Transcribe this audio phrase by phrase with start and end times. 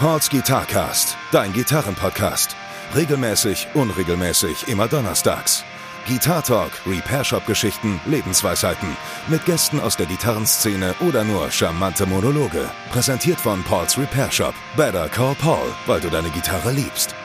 [0.00, 2.54] Pauls Guitarcast, dein Gitarrenpodcast.
[2.94, 5.64] Regelmäßig, unregelmäßig, immer donnerstags.
[6.06, 8.96] Guitar Talk, Repair Shop Geschichten, Lebensweisheiten.
[9.26, 12.70] Mit Gästen aus der Gitarrenszene oder nur charmante Monologe.
[12.92, 14.54] Präsentiert von Pauls Repair Shop.
[14.76, 17.16] Better call Paul, weil du deine Gitarre liebst.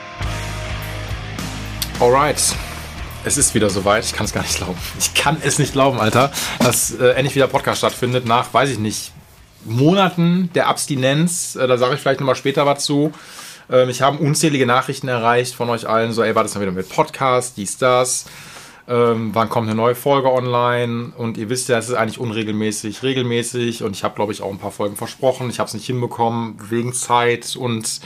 [2.00, 2.56] Alright.
[3.24, 4.04] Es ist wieder soweit.
[4.04, 4.80] Ich kann es gar nicht glauben.
[4.98, 8.80] Ich kann es nicht glauben, Alter, dass äh, endlich wieder Podcast stattfindet nach, weiß ich
[8.80, 9.12] nicht,
[9.66, 11.56] Monaten der Abstinenz.
[11.56, 13.12] Äh, da sage ich vielleicht nochmal später was zu.
[13.70, 16.12] Ähm, ich habe unzählige Nachrichten erreicht von euch allen.
[16.12, 18.26] So, ey, war das dann wieder mit Podcast, dies, das.
[18.88, 21.14] Ähm, wann kommt eine neue Folge online?
[21.18, 23.84] Und ihr wisst ja, es ist eigentlich unregelmäßig, regelmäßig.
[23.84, 25.50] Und ich habe, glaube ich, auch ein paar Folgen versprochen.
[25.50, 28.02] Ich habe es nicht hinbekommen wegen Zeit und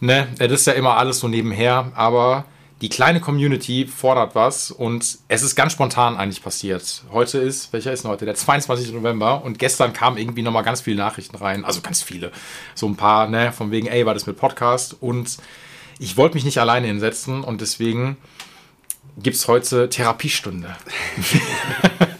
[0.00, 1.90] ne, das ist ja immer alles so nebenher.
[1.96, 2.44] Aber
[2.82, 7.02] die kleine Community fordert was und es ist ganz spontan eigentlich passiert.
[7.10, 8.26] Heute ist, welcher ist denn heute?
[8.26, 8.92] Der 22.
[8.92, 12.32] November und gestern kamen irgendwie nochmal ganz viele Nachrichten rein, also ganz viele.
[12.74, 15.38] So ein paar, ne, von wegen, ey, war das mit Podcast und
[15.98, 18.18] ich wollte mich nicht alleine hinsetzen und deswegen
[19.16, 20.76] gibt es heute Therapiestunde.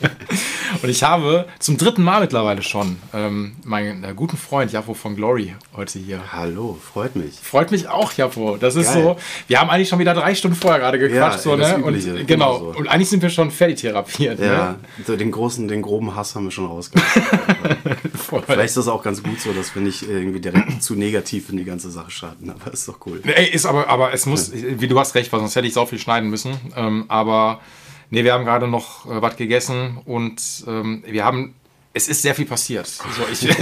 [0.86, 5.16] Und ich habe zum dritten Mal mittlerweile schon ähm, meinen äh, guten Freund Japo von
[5.16, 6.32] Glory heute hier.
[6.32, 7.34] Hallo, freut mich.
[7.42, 8.56] Freut mich auch, Japo.
[8.56, 9.02] Das ist Geil.
[9.02, 9.16] so.
[9.48, 11.38] Wir haben eigentlich schon wieder drei Stunden vorher gerade gequatscht.
[11.38, 11.78] Ja, so, ne?
[11.78, 12.58] Und genau.
[12.60, 12.78] So.
[12.78, 14.38] Und eigentlich sind wir schon fertig therapiert.
[14.38, 14.78] Ja, ne?
[15.04, 17.04] so den großen, den groben Hass haben wir schon rausgehabt.
[18.46, 21.56] Vielleicht ist das auch ganz gut so, dass wir nicht irgendwie direkt zu negativ in
[21.56, 22.48] die ganze Sache starten.
[22.48, 23.20] Aber ist doch cool.
[23.24, 25.84] Ey, ist aber, aber es muss, wie du hast recht, weil sonst hätte ich so
[25.84, 26.56] viel schneiden müssen.
[26.76, 27.60] Ähm, aber
[28.10, 31.54] Nee, wir haben gerade noch äh, was gegessen und ähm, wir haben.
[31.92, 32.86] Es ist sehr viel passiert.
[32.86, 33.48] So, ich,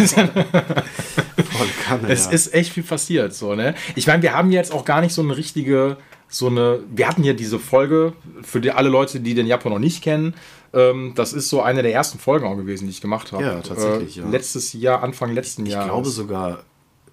[1.84, 2.32] Kanne, es ja.
[2.32, 3.32] ist echt viel passiert.
[3.32, 3.76] So, ne?
[3.94, 5.96] Ich meine, wir haben jetzt auch gar nicht so eine richtige,
[6.28, 6.80] so eine.
[6.92, 10.34] Wir hatten hier diese Folge für die, alle Leute, die den Japan noch nicht kennen.
[10.72, 13.44] Ähm, das ist so eine der ersten Folgen auch gewesen, die ich gemacht habe.
[13.44, 14.18] Ja, tatsächlich.
[14.18, 14.28] Äh, ja.
[14.28, 15.86] Letztes Jahr, Anfang letzten Jahres.
[15.86, 16.64] Ich glaube sogar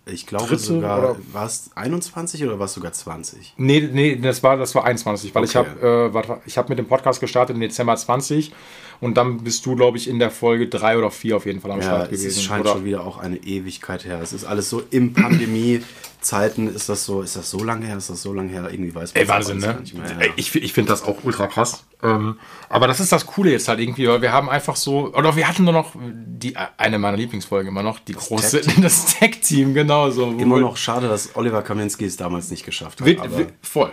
[0.05, 3.53] ich glaube Dritte sogar, war es 21 oder war es sogar 20?
[3.57, 5.49] Nee, nee, das war, das war 21, weil okay.
[5.49, 8.51] ich habe äh, hab mit dem Podcast gestartet im Dezember 20
[8.99, 11.71] und dann bist du, glaube ich, in der Folge 3 oder 4 auf jeden Fall
[11.71, 12.27] am ja, Start gewesen.
[12.27, 12.73] Es scheint oder?
[12.73, 14.19] schon wieder auch eine Ewigkeit her.
[14.21, 15.83] Es ist alles so im Pandemie.
[16.21, 18.93] Zeiten ist das so, ist das so lange her, ist das so lange her, irgendwie
[18.93, 19.81] weiß man Ey, Wahnsinn, ne?
[19.93, 20.33] Mehr, ja.
[20.35, 21.83] Ich, ich finde das auch ultra krass.
[22.03, 22.39] Ähm,
[22.69, 25.47] aber das ist das Coole jetzt halt irgendwie, weil wir haben einfach so, oder wir
[25.47, 29.73] hatten nur noch die, eine meiner Lieblingsfolgen immer noch, die das große, Tech das Tech-Team,
[29.73, 30.31] genau so.
[30.31, 33.07] Immer noch schade, dass Oliver Kaminski es damals nicht geschafft hat.
[33.07, 33.91] Wird, aber voll.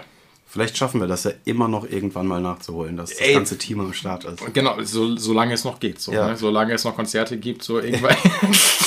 [0.51, 3.81] Vielleicht schaffen wir das ja immer noch irgendwann mal nachzuholen, dass das Ey, ganze Team
[3.81, 4.55] am Start ist.
[4.55, 6.01] Genau, so, solange es noch geht.
[6.01, 6.29] So, ja.
[6.29, 6.37] ne?
[6.39, 8.17] Solange es noch Konzerte gibt, so irgendwann.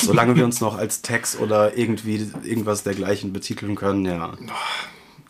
[0.02, 4.32] solange wir uns noch als Text oder irgendwie irgendwas dergleichen betiteln können, ja.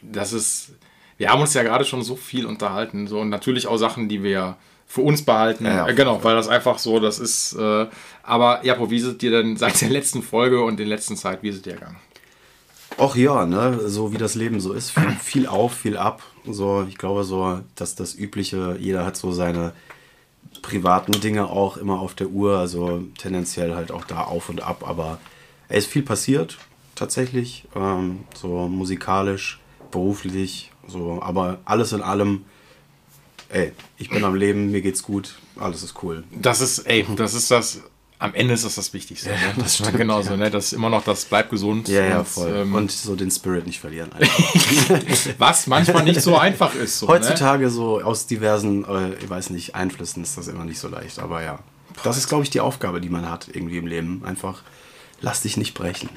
[0.00, 0.72] Das ist.
[1.22, 3.06] Wir haben uns ja gerade schon so viel unterhalten.
[3.06, 4.56] So, und natürlich auch Sachen, die wir
[4.88, 5.64] für uns behalten.
[5.64, 7.52] Ja, äh, genau, weil das einfach so, das ist.
[7.52, 7.86] Äh,
[8.24, 11.44] aber ja, wie ist es dir denn seit der letzten Folge und der letzten Zeit,
[11.44, 12.00] wie ist es dir gegangen?
[12.96, 13.88] Auch ja, ne?
[13.88, 14.90] so wie das Leben so ist.
[14.90, 16.24] Viel, viel auf, viel ab.
[16.44, 19.74] So, ich glaube so, dass das Übliche, jeder hat so seine
[20.60, 24.82] privaten Dinge auch immer auf der Uhr, also tendenziell halt auch da auf und ab,
[24.84, 25.20] aber
[25.68, 26.58] es ist viel passiert,
[26.96, 29.60] tatsächlich, ähm, so musikalisch,
[29.92, 32.44] beruflich, so, aber alles in allem,
[33.48, 36.24] ey, ich bin am Leben, mir geht's gut, alles ist cool.
[36.30, 37.82] Das ist, ey, das ist das
[38.22, 39.30] am Ende ist das das Wichtigste.
[39.30, 39.54] Ja, ne?
[39.58, 40.36] Das stimmt genauso, ja.
[40.36, 40.50] ne?
[40.50, 41.88] Das ist immer noch das bleibt gesund.
[41.88, 42.54] Ja, ja, voll.
[42.54, 44.10] Ähm, und so den Spirit nicht verlieren.
[45.38, 47.00] Was manchmal nicht so einfach ist.
[47.00, 47.14] So, ne?
[47.14, 47.70] Heutzutage ne?
[47.70, 51.18] so aus diversen, äh, ich weiß nicht, Einflüssen ist das immer nicht so leicht.
[51.18, 51.58] Aber ja,
[52.04, 54.22] das ist, glaube ich, die Aufgabe, die man hat irgendwie im Leben.
[54.24, 54.62] Einfach,
[55.20, 56.08] lass dich nicht brechen.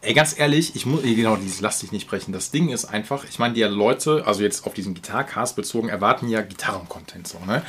[0.00, 2.32] Ey, ganz ehrlich, ich muss, genau, dieses lass dich nicht brechen.
[2.32, 6.28] Das Ding ist einfach, ich meine, die Leute, also jetzt auf diesen Gitarcast bezogen, erwarten
[6.28, 7.62] ja Gitarren-Content so, ne?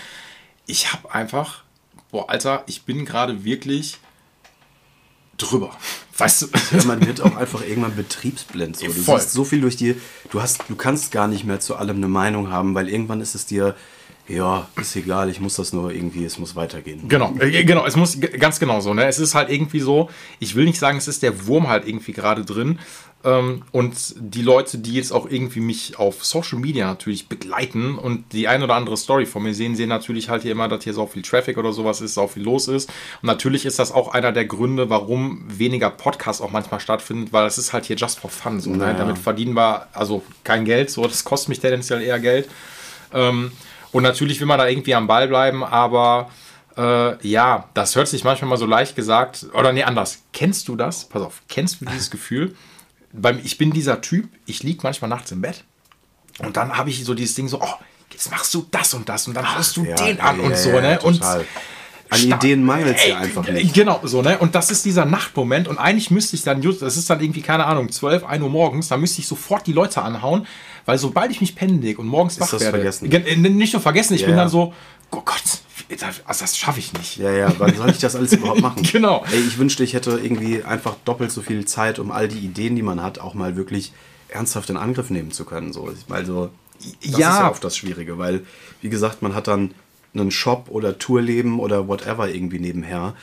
[0.66, 1.64] Ich habe einfach
[2.12, 3.98] boah, Alter, ich bin gerade wirklich
[5.38, 5.76] drüber.
[6.18, 6.48] Weißt du?
[6.72, 8.78] Ja, man wird auch einfach irgendwann betriebsblind.
[8.78, 8.88] So.
[8.88, 9.20] Du Voll.
[9.20, 9.96] siehst so viel durch die.
[10.32, 13.36] Du, hast, du kannst gar nicht mehr zu allem eine Meinung haben, weil irgendwann ist
[13.36, 13.76] es dir.
[14.28, 17.08] Ja, ist egal, ich muss das nur irgendwie, es muss weitergehen.
[17.08, 18.94] Genau, äh, genau, es muss ganz genau so.
[18.94, 19.06] Ne?
[19.06, 22.12] Es ist halt irgendwie so, ich will nicht sagen, es ist der Wurm halt irgendwie
[22.12, 22.80] gerade drin,
[23.24, 28.32] ähm, und die Leute, die jetzt auch irgendwie mich auf Social Media natürlich begleiten und
[28.32, 30.94] die ein oder andere Story von mir sehen, sehen natürlich halt hier immer, dass hier
[30.94, 32.90] so viel Traffic oder sowas ist, so viel los ist.
[33.22, 37.48] Und natürlich ist das auch einer der Gründe, warum weniger Podcasts auch manchmal stattfinden, weil
[37.48, 38.60] es ist halt hier just for fun.
[38.60, 38.94] So, naja.
[38.94, 39.00] ne?
[39.00, 42.48] Damit verdienen wir also kein Geld, so das kostet mich tendenziell eher Geld.
[43.14, 43.52] Ähm,
[43.92, 46.30] und natürlich will man da irgendwie am Ball bleiben, aber
[46.78, 49.48] äh, ja, das hört sich manchmal mal so leicht gesagt.
[49.54, 50.24] Oder nee, anders.
[50.34, 51.06] Kennst du das?
[51.06, 52.56] Pass auf, kennst du dieses Gefühl?
[53.14, 55.64] beim, ich bin dieser Typ, ich liege manchmal nachts im Bett
[56.40, 57.74] und dann habe ich so dieses Ding so, oh,
[58.12, 60.58] jetzt machst du das und das und dann haust du ja, den an ja, und
[60.58, 61.00] so, ne?
[61.02, 61.22] Und
[62.10, 63.74] An Ideen mangelt es ja einfach nicht.
[63.74, 64.38] Genau, so, ne?
[64.38, 65.68] Und das ist dieser Nachtmoment.
[65.68, 68.88] Und eigentlich müsste ich dann, das ist dann irgendwie, keine Ahnung, 12, 1 Uhr morgens,
[68.88, 70.48] da müsste ich sofort die Leute anhauen,
[70.86, 72.78] weil sobald ich mich pennen leg und morgens wach das werde.
[72.78, 73.12] vergessen.
[73.12, 74.44] Äh, Nicht nur vergessen, ich Ja, bin ja.
[74.44, 74.74] dann so,
[75.12, 75.44] oh Gott,
[75.90, 77.18] das, also das schaffe ich nicht.
[77.18, 78.84] Ja, ja, wann soll ich das alles überhaupt machen?
[78.92, 79.24] Genau.
[79.32, 82.76] Ey, ich wünschte, ich hätte irgendwie einfach doppelt so viel Zeit, um all die Ideen,
[82.76, 83.92] die man hat, auch mal wirklich
[84.30, 85.72] ernsthaft in Angriff nehmen zu können.
[85.74, 86.50] So, also,
[87.02, 87.30] das Ja.
[87.30, 88.46] ist ja oft das Schwierige, weil,
[88.82, 89.74] wie gesagt, man hat dann
[90.24, 93.14] einen Shop oder Tourleben oder whatever irgendwie nebenher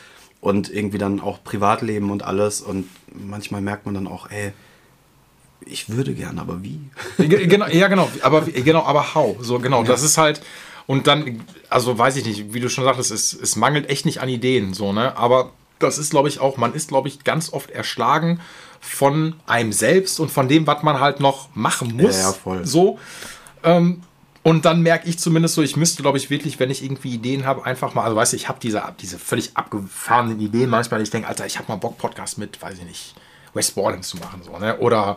[0.40, 4.52] und irgendwie dann auch Privatleben und alles und manchmal merkt man dann auch, ey,
[5.66, 6.78] ich würde gern, aber wie?
[7.18, 9.36] Ge- genau, ja, genau, aber genau, aber how?
[9.40, 10.42] So, genau, das ist halt.
[10.86, 14.20] Und dann, also weiß ich nicht, wie du schon sagtest, es, es mangelt echt nicht
[14.20, 15.16] an Ideen, so, ne?
[15.16, 18.40] Aber das ist, glaube ich, auch, man ist, glaube ich, ganz oft erschlagen
[18.80, 22.16] von einem selbst und von dem, was man halt noch machen muss.
[22.16, 22.66] Ja, ja, voll.
[22.66, 22.98] So.
[23.62, 24.02] Ähm,
[24.44, 27.46] und dann merke ich zumindest so, ich müsste, glaube ich, wirklich, wenn ich irgendwie Ideen
[27.46, 31.10] habe, einfach mal, also weißt du, ich habe diese, diese völlig abgefahrenen Ideen manchmal, ich
[31.10, 33.14] denke, Alter, ich habe mal Bock, Podcast mit, weiß ich nicht,
[33.54, 34.78] West Ballin zu machen, so, ne?
[34.78, 35.16] Oder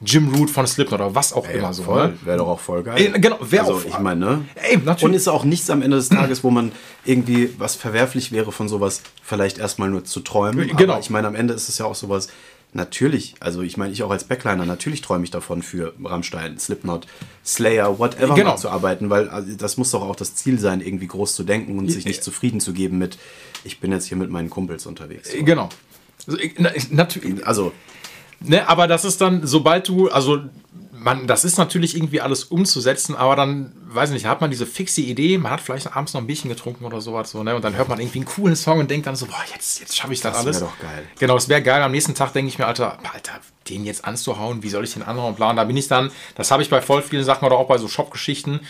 [0.00, 2.18] Jim Root von Slipknot oder was auch immer so, ne?
[2.22, 3.12] Wäre doch auch voll geil.
[3.14, 4.44] Ey, genau, wär also, auch- ich meine, ne?
[4.54, 5.02] Ey, natürlich.
[5.04, 6.72] Und ist auch nichts am Ende des Tages, wo man
[7.04, 10.74] irgendwie was verwerflich wäre von sowas, vielleicht erstmal nur zu träumen.
[10.76, 10.94] Genau.
[10.94, 12.28] Aber ich meine, am Ende ist es ja auch sowas,
[12.74, 17.06] natürlich, also ich meine, ich auch als Backliner, natürlich träume ich davon, für Rammstein, Slipknot,
[17.44, 18.56] Slayer, whatever Genau.
[18.56, 21.78] zu arbeiten, weil also, das muss doch auch das Ziel sein, irgendwie groß zu denken
[21.78, 23.18] und sich nicht zufrieden zu geben mit,
[23.64, 25.30] ich bin jetzt hier mit meinen Kumpels unterwegs.
[25.32, 25.68] Genau.
[26.26, 27.72] Also, ich- na, ich- natürlich, Also,
[28.40, 30.40] ne, aber das ist dann, sobald du, also
[31.04, 34.64] man, das ist natürlich irgendwie alles umzusetzen, aber dann, weiß ich nicht, hat man diese
[34.64, 37.62] fixe Idee, man hat vielleicht abends noch ein Bierchen getrunken oder sowas, so, ne, und
[37.62, 40.14] dann hört man irgendwie einen coolen Song und denkt dann so, boah, jetzt, jetzt schaffe
[40.14, 40.60] ich das, Das alles.
[40.62, 41.04] wär doch geil.
[41.18, 41.82] Genau, das wäre geil.
[41.82, 43.32] Am nächsten Tag denke ich mir, Alter, Alter,
[43.68, 45.58] den jetzt anzuhauen, wie soll ich den anderen planen?
[45.58, 47.86] Da bin ich dann, das habe ich bei voll vielen Sachen oder auch bei so
[47.86, 48.60] Shop-Geschichten,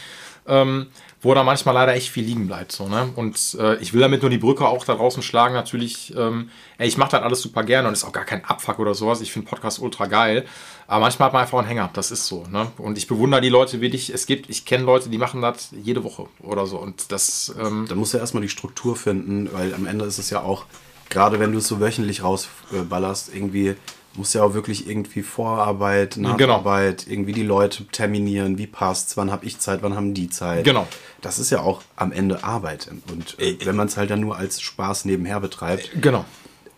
[0.48, 0.88] ähm,
[1.24, 2.70] wo da manchmal leider echt viel liegen bleibt.
[2.72, 3.10] So, ne?
[3.16, 5.54] Und äh, ich will damit nur die Brücke auch da draußen schlagen.
[5.54, 8.78] Natürlich, ähm, ey, ich mache das alles super gerne und ist auch gar kein Abfuck
[8.78, 9.20] oder sowas.
[9.20, 10.44] Ich finde Podcast ultra geil.
[10.86, 11.90] Aber manchmal hat man einfach einen Hänger.
[11.94, 12.44] Das ist so.
[12.50, 12.70] Ne?
[12.76, 14.10] Und ich bewundere die Leute wirklich.
[14.12, 16.78] Es gibt, ich kenne Leute, die machen das jede Woche oder so.
[16.78, 20.28] Und das, ähm, dann musst du erstmal die Struktur finden, weil am Ende ist es
[20.28, 20.66] ja auch,
[21.08, 23.76] gerade wenn du es so wöchentlich rausballerst, irgendwie
[24.16, 26.36] muss ja auch wirklich irgendwie Vorarbeit, Genau.
[26.36, 30.64] Nacharbeit, irgendwie die Leute terminieren, wie passt's, wann habe ich Zeit, wann haben die Zeit.
[30.64, 30.86] Genau.
[31.20, 32.90] Das ist ja auch am Ende Arbeit.
[33.10, 36.24] Und äh, wenn man es halt dann nur als Spaß nebenher betreibt, genau.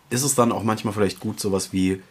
[0.09, 2.01] ist es dann auch manchmal vielleicht gut, sowas wie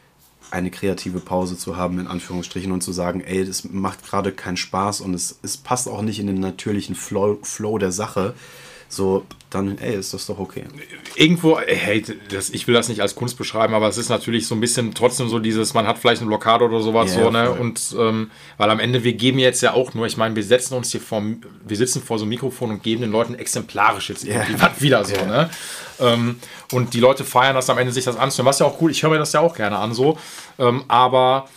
[0.50, 4.56] eine kreative Pause zu haben, in Anführungsstrichen, und zu sagen, ey, das macht gerade keinen
[4.56, 8.34] Spaß und es, es passt auch nicht in den natürlichen Flow, Flow der Sache.
[8.88, 9.24] So,
[9.56, 10.64] dann, ey, ist das doch okay.
[11.14, 14.54] irgendwo, hey, das, ich will das nicht als Kunst beschreiben, aber es ist natürlich so
[14.54, 17.46] ein bisschen trotzdem so dieses, man hat vielleicht eine Blockade oder sowas Ja, so, ne?
[17.46, 17.58] voll.
[17.58, 20.74] Und ähm, weil am Ende, wir geben jetzt ja auch nur, ich meine, wir setzen
[20.74, 21.22] uns hier vor,
[21.66, 24.62] wir sitzen vor so einem Mikrofon und geben den Leuten exemplarisch jetzt irgendwie Ja.
[24.62, 25.50] was wieder so, ne?
[25.98, 26.36] Ähm,
[26.72, 29.02] und die Leute feiern das am Ende, sich das anzuhören, was ja auch cool, ich
[29.02, 30.18] höre mir das ja auch gerne an so,
[30.58, 31.48] ähm, aber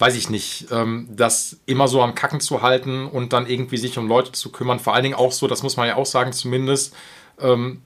[0.00, 3.98] weiß ich nicht, ähm, das immer so am Kacken zu halten und dann irgendwie sich
[3.98, 6.32] um Leute zu kümmern, vor allen Dingen auch so, das muss man ja auch sagen,
[6.32, 6.94] zumindest,
[7.40, 7.82] ähm,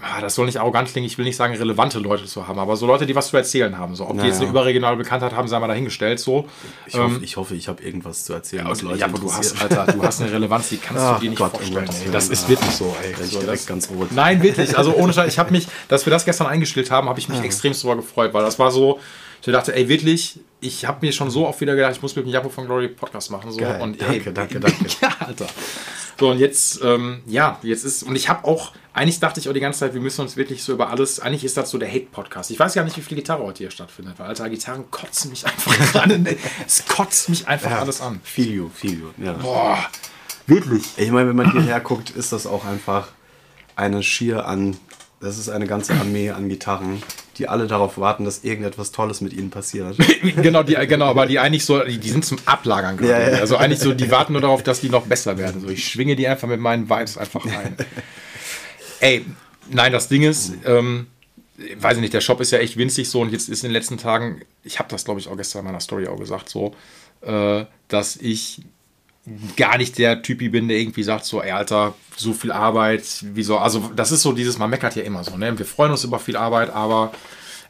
[0.00, 2.76] ah, das soll nicht arrogant klingen, ich will nicht sagen, relevante Leute zu haben, aber
[2.76, 3.94] so Leute, die was zu erzählen haben.
[3.94, 4.50] So, ob die Ja, jetzt eine ja.
[4.50, 6.20] überregionale Bekanntheit haben, sei mal dahingestellt.
[6.20, 6.46] So.
[6.86, 9.32] Ich hoffe, ich, hoffe, ich habe irgendwas zu erzählen, was Leute Ähm, ja, aber du
[9.32, 9.60] hast.
[9.60, 11.88] Alter, du hast eine Relevanz, die kannst Ach du dir nicht Gott, um vorstellen.
[12.06, 12.10] Ey.
[12.10, 13.24] Das ist wirklich so, ey.
[13.24, 14.12] So, das, ganz rot.
[14.12, 14.76] Nein, wirklich.
[14.76, 17.40] Also ohne Scheiß, ich habe mich, dass wir das gestern eingestellt haben, habe ich mich
[17.40, 19.00] extrem drüber gefreut, weil das war so,
[19.46, 22.24] ich dachte, ey, wirklich, ich habe mir schon so oft wieder gedacht, ich muss mit
[22.24, 23.52] dem Japo von Glory Podcast machen.
[23.52, 23.58] So.
[23.58, 23.80] Geil.
[23.80, 24.86] Und, Danke, danke, danke.
[25.02, 25.46] ja, Alter.
[26.18, 29.52] So, und jetzt, ähm, ja, jetzt ist, und ich habe auch, eigentlich dachte ich auch
[29.52, 31.90] die ganze Zeit, wir müssen uns wirklich so über alles, eigentlich ist das so der
[31.90, 32.50] Hate-Podcast.
[32.50, 35.44] Ich weiß gar nicht, wie viel Gitarre heute hier stattfindet, weil, Alter, Gitarren kotzen mich
[35.46, 36.36] einfach gerade, ne?
[36.66, 38.20] es kotzt mich einfach alles an.
[38.22, 39.24] Feel you, feel you.
[39.24, 39.32] Ja.
[39.32, 39.78] Boah,
[40.46, 40.84] wirklich.
[40.96, 43.08] Ich meine, wenn man hierher guckt, ist das auch einfach
[43.76, 44.76] eine Schier an,
[45.20, 47.02] das ist eine ganze Armee an Gitarren,
[47.38, 49.96] die alle darauf warten, dass irgendetwas Tolles mit ihnen passiert.
[50.36, 53.12] genau, die, genau, aber die eigentlich so, die, die sind zum Ablagern gerade.
[53.12, 53.38] Ja, ja.
[53.38, 55.60] Also eigentlich so, die warten nur darauf, dass die noch besser werden.
[55.60, 57.76] So, ich schwinge die einfach mit meinen Vibes einfach rein.
[59.00, 59.24] Ey,
[59.70, 61.06] nein, das Ding ist, ähm,
[61.76, 63.74] weiß ich nicht, der Shop ist ja echt winzig so und jetzt ist in den
[63.74, 66.74] letzten Tagen, ich habe das glaube ich auch gestern in meiner Story auch gesagt, so,
[67.22, 68.62] äh, dass ich
[69.56, 73.58] gar nicht der Typi bin, der irgendwie sagt, so, ey, Alter, so viel Arbeit, wieso,
[73.58, 75.58] also das ist so dieses, man meckert ja immer so, ne?
[75.58, 77.12] Wir freuen uns über viel Arbeit, aber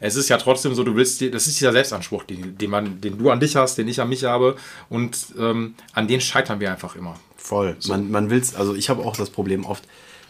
[0.01, 2.99] es ist ja trotzdem so, du willst, dir- das ist dieser Selbstanspruch, den, den, man,
[2.99, 4.57] den du an dich hast, den ich an mich habe
[4.89, 7.15] und ähm, an den scheitern wir einfach immer.
[7.37, 7.77] Voll.
[7.87, 9.83] Man, man will's, also ich habe auch das Problem oft,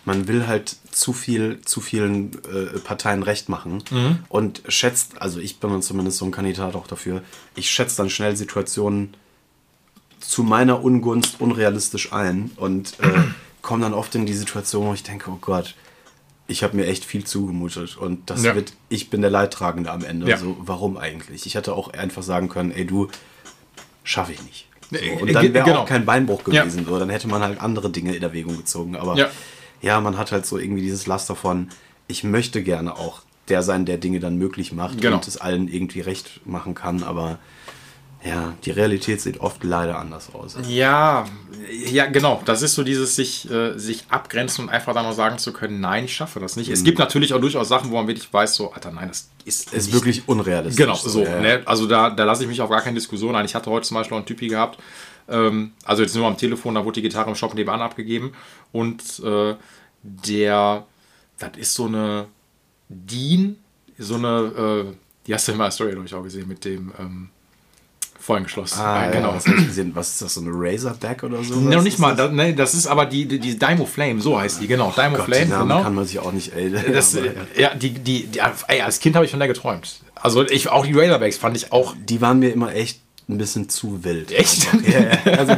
[0.05, 3.81] man will halt zu viel, zu vielen äh, Parteien recht machen
[4.29, 7.23] und schätzt, also ich bin zumindest so ein Kandidat auch dafür,
[7.55, 9.15] ich schätze dann schnell Situationen
[10.27, 13.07] zu meiner Ungunst unrealistisch ein und äh,
[13.61, 15.75] komme dann oft in die Situation, wo ich denke, oh Gott,
[16.47, 18.53] ich habe mir echt viel zugemutet und das Ja.
[18.55, 20.29] wird, ich bin der Leidtragende am Ende.
[20.29, 20.37] Ja.
[20.37, 21.45] So, warum eigentlich?
[21.47, 23.07] Ich hätte auch einfach sagen können, ey du,
[24.03, 24.67] schaffe ich nicht.
[24.91, 25.79] So, Äh, und dann wäre genau.
[25.81, 26.61] auch kein Beinbruch Ja.
[26.63, 26.85] gewesen.
[26.85, 28.95] So, dann hätte man halt andere Dinge in Erwägung gezogen.
[28.95, 29.29] Aber Ja.
[29.81, 29.99] ja.
[30.01, 31.69] man hat halt so irgendwie dieses Laster von,
[32.07, 35.17] ich möchte gerne auch der sein, der Dinge dann möglich macht Genau.
[35.17, 37.39] und es allen irgendwie recht machen kann, aber
[38.25, 40.57] ja, die Realität sieht oft leider anders aus.
[40.67, 41.25] Ja,
[41.71, 42.41] ja, genau.
[42.45, 45.79] Das ist so dieses sich, äh, sich abgrenzen und einfach dann mal sagen zu können,
[45.79, 46.69] nein, ich schaffe das nicht.
[46.69, 49.73] Es gibt natürlich auch durchaus Sachen, wo man wirklich weiß, so, Alter, nein, das ist,
[49.73, 50.83] Ist wirklich unrealistisch.
[50.83, 51.23] Genau, so.
[51.23, 51.39] ja.
[51.39, 51.61] Ne?
[51.65, 53.45] Also da, da lasse ich mich auf gar keine Diskussion ein.
[53.45, 54.79] Ich hatte heute zum Beispiel noch einen Typi gehabt,
[55.27, 58.33] ähm, also jetzt nur am Telefon, da wurde die Gitarre im Shop nebenan abgegeben
[58.71, 59.55] und äh,
[60.01, 60.85] der,
[61.37, 62.25] das ist so eine
[62.89, 63.57] Dean,
[63.97, 64.93] so eine, äh,
[65.27, 67.29] die hast du in meiner Story, glaube ich, auch gesehen, mit dem ähm,
[68.25, 68.77] Vorhängeschloss.
[68.77, 69.33] Ah, Ja, genau.
[69.35, 69.91] Was hab ich gesehen?
[69.93, 71.55] Was ist das, so eine Razorback oder so?
[71.55, 72.27] Ne, noch nicht mal, das?
[72.27, 74.91] das, ne, das ist aber die, die, die Dymo Flame, so heißt die, genau.
[74.95, 75.83] Dymo Gott, Flame, genau.
[75.83, 76.71] kann man sich auch nicht, ey.
[76.91, 79.99] Das, aber, äh, ja, die, die, die, ey, als Kind habe ich von der geträumt.
[80.15, 83.69] Also ich, auch die Razorbacks fand ich auch die waren mir immer echt ein bisschen
[83.69, 84.31] zu wild.
[84.31, 84.67] Echt?
[84.87, 84.99] Ja,
[85.31, 85.37] ja.
[85.39, 85.55] Also,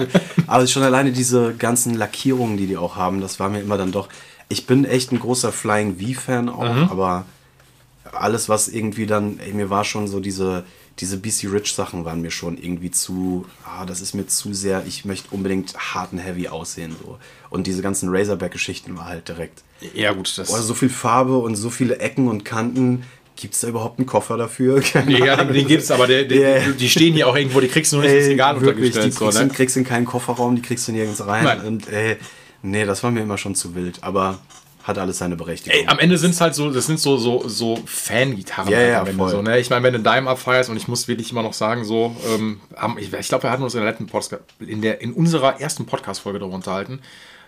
[0.47, 3.91] aber schon alleine diese ganzen Lackierungen, die die auch haben, das war mir immer dann
[3.91, 4.07] doch.
[4.49, 6.83] Ich bin echt ein großer Flying V-Fan auch, Mhm.
[6.89, 7.25] aber
[8.13, 10.63] alles, was irgendwie dann, ey, mir war schon so diese,
[10.99, 14.83] diese BC Rich Sachen waren mir schon irgendwie zu, ah, das ist mir zu sehr,
[14.87, 17.19] ich möchte unbedingt hart und heavy aussehen, so.
[17.49, 19.63] Und diese ganzen Razorback-Geschichten war halt direkt.
[19.93, 20.47] Ja, gut, das.
[20.49, 23.03] Boah, so viel Farbe und so viele Ecken und Kanten.
[23.35, 24.81] Gibt es da überhaupt einen Koffer dafür?
[24.93, 25.47] Keine ja, Ahnung.
[25.53, 26.71] den, den gibt's, aber der, der, Ja.
[26.71, 29.11] die stehen hier auch irgendwo, die kriegst du nur nicht ins Ey, Regal wirklich, die.
[29.11, 29.49] So, kriegst, du, ne?
[29.53, 31.43] kriegst in keinen Kofferraum, die kriegst du nirgends rein.
[31.43, 31.61] Nein.
[31.61, 32.17] Und ey,
[32.63, 33.99] nee, das war mir immer schon zu wild.
[34.01, 34.39] Aber
[34.87, 35.77] hat alles seine Berechtigung.
[35.79, 39.07] Ey, am Ende sind es halt so, das sind so, so, so Fan-Gitarren Ja, halt
[39.07, 39.29] ja, voll.
[39.29, 39.59] so, ne?
[39.59, 42.59] Ich meine, wenn du Dime abfeierst und ich muss wirklich immer noch sagen, so, ähm,
[42.97, 45.85] ich, ich glaube, wir hatten uns in der letzten Podcast, in der, in unserer ersten
[45.85, 47.01] Podcast-Folge darüber unterhalten,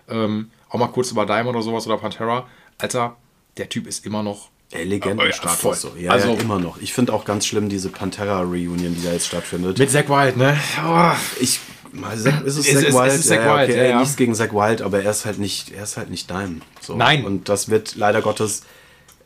[0.08, 2.46] ähm, auch mal kurz über Dime oder sowas oder Pantera.
[2.78, 3.16] Alter,
[3.56, 5.42] der Typ ist immer noch Ey, Legendenstatus.
[5.44, 5.74] ja, voll.
[5.74, 5.92] so.
[5.98, 6.78] Ja, Also- ja, immer noch.
[6.80, 9.78] Ich finde auch ganz schlimm diese Pantera-Reunion, die da jetzt stattfindet.
[9.78, 10.56] mit Zack Wild, ne?
[10.86, 11.58] Oh, ich,
[11.92, 13.08] Zack, ist es Es Zack ist- Wild?
[13.12, 14.00] es ist Zack Wild, ja, ey, ja.
[14.00, 16.60] Nichts gegen Zack Wild, aber er ist halt nicht, er ist halt nicht Dime.
[16.80, 16.96] So.
[16.96, 17.24] Nein.
[17.24, 18.62] Und das wird leider Gottes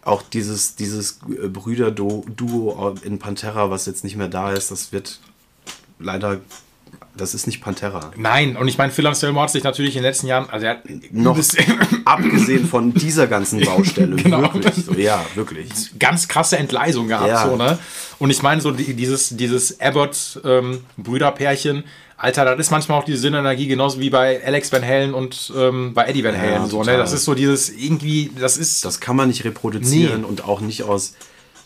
[0.03, 5.21] auch dieses, dieses äh, Brüder-Duo in Pantera, was jetzt nicht mehr da ist, das wird
[5.99, 6.41] leider,
[7.17, 8.11] das ist nicht Pantera.
[8.17, 10.73] Nein, und ich meine, Phil Anselmo hat sich natürlich in den letzten Jahren, also er
[10.73, 11.39] hat Noch
[12.05, 14.17] abgesehen von dieser ganzen Baustelle.
[14.23, 14.43] Genau.
[14.43, 14.75] Wirklich.
[14.85, 15.69] So, ja, wirklich.
[15.99, 17.29] ganz krasse Entgleisung gehabt.
[17.29, 17.49] Ja.
[17.49, 17.79] So, ne?
[18.19, 21.85] Und ich meine, so die, dieses, dieses Abbott-Brüderpärchen,
[22.17, 25.93] Alter, das ist manchmal auch die Sinnenergie, genauso wie bei Alex Van Halen und ähm,
[25.95, 26.71] bei Eddie Van Ja, Halen.
[26.71, 26.85] so, ne?
[26.85, 26.99] total.
[26.99, 28.85] Das ist so dieses irgendwie, das ist.
[28.85, 30.27] Das kann man nicht reproduzieren Nee.
[30.27, 31.15] und auch nicht aus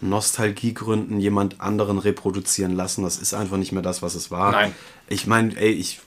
[0.00, 3.02] Nostalgiegründen jemand anderen reproduzieren lassen.
[3.02, 4.52] Das ist einfach nicht mehr das, was es war.
[4.52, 4.74] Nein.
[5.08, 6.00] Ich meine, ey, ich,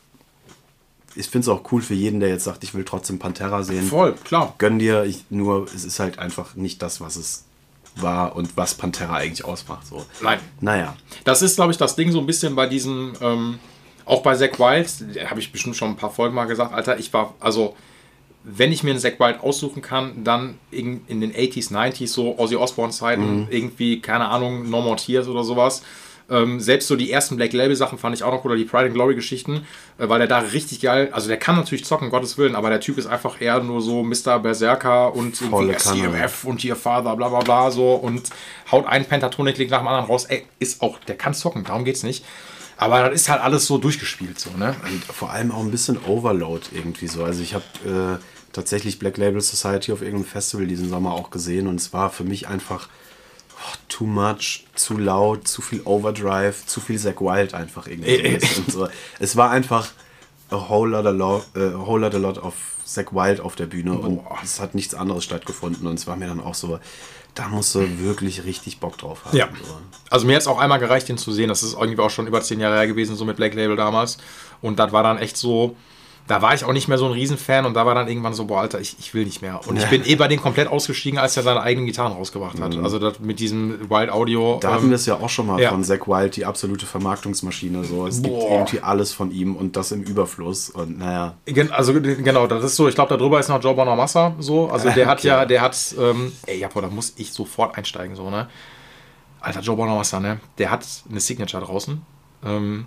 [1.16, 3.88] ich finde es auch cool für jeden, der jetzt sagt, ich will trotzdem Pantera sehen.
[3.88, 4.56] voll, klar.
[4.58, 7.46] Gönn dir, ich, nur es ist halt einfach nicht das, was es
[7.96, 9.86] war und was Pantera eigentlich ausmacht.
[9.88, 10.06] So.
[10.22, 10.40] Nein.
[10.62, 10.96] Naja.
[11.24, 13.60] Das ist, glaube ich, das Ding so ein bisschen bei diesem, ähm,
[14.06, 14.90] auch bei Zack Wild,
[15.30, 17.76] habe ich bestimmt schon ein paar Folgen mal gesagt, Alter, ich war, also,
[18.44, 22.38] wenn ich mir einen Zack Wild aussuchen kann, dann in, in den 80s, 90s, so
[22.40, 25.84] Ozzy Osbourne-Zeiten, irgendwie, keine Ahnung, No More Tears oder sowas.
[26.30, 28.86] Ähm, selbst so die ersten Black Label Sachen fand ich auch noch oder die Pride
[28.86, 29.66] and Glory Geschichten,
[29.98, 32.70] äh, weil der da richtig geil, also der kann natürlich zocken, um Gottes Willen, aber
[32.70, 34.40] der Typ ist einfach eher nur so Mr.
[34.40, 35.78] Berserker und Volle.
[35.78, 38.30] SCRF und hier Father, bla bla bla so und
[38.72, 40.24] haut einen Pentatonik-Lick nach dem anderen raus.
[40.26, 42.24] Ey, ist auch, der kann zocken, darum geht's nicht.
[42.78, 44.76] Aber das ist halt alles so durchgespielt, so, ne?
[44.84, 47.24] Und vor allem auch ein bisschen Overload irgendwie so.
[47.24, 51.68] Also ich habe äh, tatsächlich Black Label Society auf irgendeinem Festival diesen Sommer auch gesehen
[51.68, 52.90] und es war für mich einfach
[53.56, 58.40] oh, too much, zu laut, zu viel Overdrive, zu viel Zack Wild einfach irgendwie.
[58.68, 58.88] So.
[59.20, 59.92] Es war einfach
[60.50, 62.54] a whole lot, a lot, äh, a whole lot, a lot of
[62.86, 66.28] Zack Wild auf der Bühne und es hat nichts anderes stattgefunden und es war mir
[66.28, 66.80] dann auch so,
[67.36, 69.38] da musst du wirklich richtig Bock drauf haben.
[69.38, 69.48] Ja.
[69.66, 69.78] So.
[70.10, 71.48] Also mir hat es auch einmal gereicht, den zu sehen.
[71.48, 74.18] Das ist irgendwie auch schon über zehn Jahre her gewesen, so mit Black Label damals.
[74.62, 75.78] Und das war dann echt so,
[76.28, 78.46] da war ich auch nicht mehr so ein Riesenfan und da war dann irgendwann so,
[78.46, 79.60] boah, Alter, ich, ich will nicht mehr.
[79.68, 82.78] Und ich bin eh bei denen komplett ausgestiegen, als er seine eigenen Gitarren rausgebracht hat.
[82.78, 84.56] Also das mit diesem Wild Audio.
[84.56, 84.60] Mhm.
[84.62, 85.70] Da hatten ähm, wir es ja auch schon mal ja.
[85.70, 87.84] von Zack Wild, die absolute Vermarktungsmaschine.
[87.84, 88.08] So.
[88.08, 88.52] Es gibt Boah.
[88.52, 90.70] irgendwie alles von ihm und das im Überfluss.
[90.70, 91.36] Und naja,
[91.72, 94.70] Also genau, das ist so, ich glaube, darüber ist noch Joe Bonamassa so.
[94.70, 95.28] Also der hat Okay.
[95.28, 98.48] ja, der hat, ähm, ey, ja, boah, da muss ich sofort einsteigen, so, ne?
[99.40, 100.40] Alter, Joe Bonamassa, ne?
[100.58, 102.02] Der hat eine Signature draußen.
[102.44, 102.86] Ähm,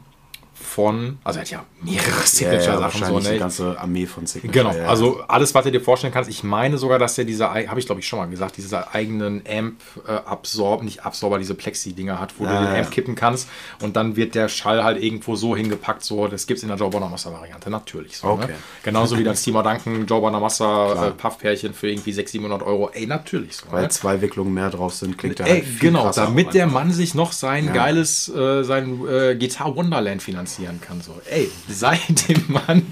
[0.54, 3.38] von, also er hat ja mehrere Ja, ja, Signature-Sachen wahrscheinlich so, die ne?
[3.40, 4.52] ganze Armee von Signature.
[4.64, 4.88] Genau, ja, ja.
[4.88, 6.30] also alles, was du dir vorstellen kannst.
[6.30, 9.42] Ich meine sogar, dass er diese, habe ich glaube ich schon mal gesagt, diese eigenen
[9.48, 12.74] Amp-Absorb, nicht Absorber, diese Plexi-Dinger hat, wo du den ja.
[12.74, 13.48] Amp kippen kannst
[13.80, 16.78] und dann wird der Schall halt irgendwo so hingepackt, so, das gibt es in der
[16.78, 18.16] Joe Bonamassa-Variante, natürlich.
[18.18, 18.48] So, Okay.
[18.48, 18.54] ne?
[18.82, 23.06] Genauso wie das Timo Duncan, Joe Bonamassa, äh, Puffpärchen für irgendwie 600, 700 Euro, ey,
[23.06, 23.66] natürlich so.
[23.70, 23.88] Weil ne?
[23.90, 26.64] zwei Wicklungen mehr drauf sind, klingt der Ey, halt genau, damit der.
[26.64, 31.00] Mann sich noch sein geiles, äh, sein äh, Guitar Wonderland finanzieren kann.
[31.00, 31.98] So, ey, sei
[32.28, 32.82] dem Mann.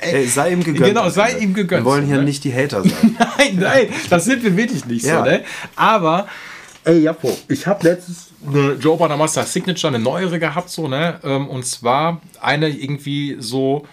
[0.00, 0.86] Ey, sei ihm gegönnt.
[0.86, 1.84] Genau, sei ihm gegönnt.
[1.84, 2.24] Wir wollen hier ne?
[2.24, 3.16] nicht die Hater sein.
[3.38, 5.18] Nein, nein, das sind wir wirklich nicht Ja.
[5.24, 5.44] so, ne?
[5.76, 6.26] Aber,
[6.84, 11.20] ey, Japo, ich habe letztens eine Joe Bonamassa Signature, eine neuere gehabt, so, ne?
[11.22, 13.86] Ähm, und zwar eine irgendwie so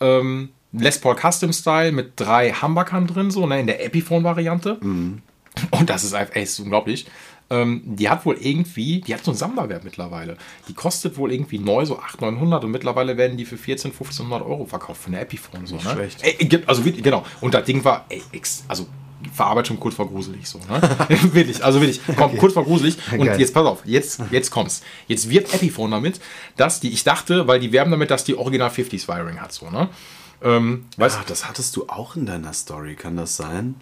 [0.00, 3.60] ähm, Les Paul Custom Style mit drei Humbuckern drin, so, ne?
[3.60, 4.78] In der Epiphone-Variante.
[4.80, 7.06] Und das ist einfach, ey, ist unglaublich.
[7.50, 10.36] Ähm, die hat wohl irgendwie, die hat so einen Sammlerwert mittlerweile.
[10.68, 14.46] Die kostet wohl irgendwie neu so 800, 900 und mittlerweile werden die für 14, 1500
[14.46, 15.66] Euro verkauft von der Epiphone.
[15.66, 15.80] So, ne?
[15.80, 16.22] schlecht.
[16.22, 17.24] Ey, also genau.
[17.40, 18.22] Und das Ding war, ey,
[18.68, 18.86] also
[19.32, 20.80] verarbeitet schon kurz vor gruselig so, ne?
[21.32, 22.96] wirklich, also wirklich, komm, kurz vor gruselig.
[23.12, 23.40] Und Geil.
[23.40, 24.82] jetzt pass auf, jetzt, jetzt kommt's.
[25.08, 26.20] Jetzt wirbt Epiphone damit,
[26.56, 29.70] dass die, ich dachte, weil die werben damit, dass die Original 50s Wiring hat, so,
[29.70, 29.88] ne?
[30.42, 33.74] Ähm, weißt Ach, das hattest du auch in deiner Story, kann das sein?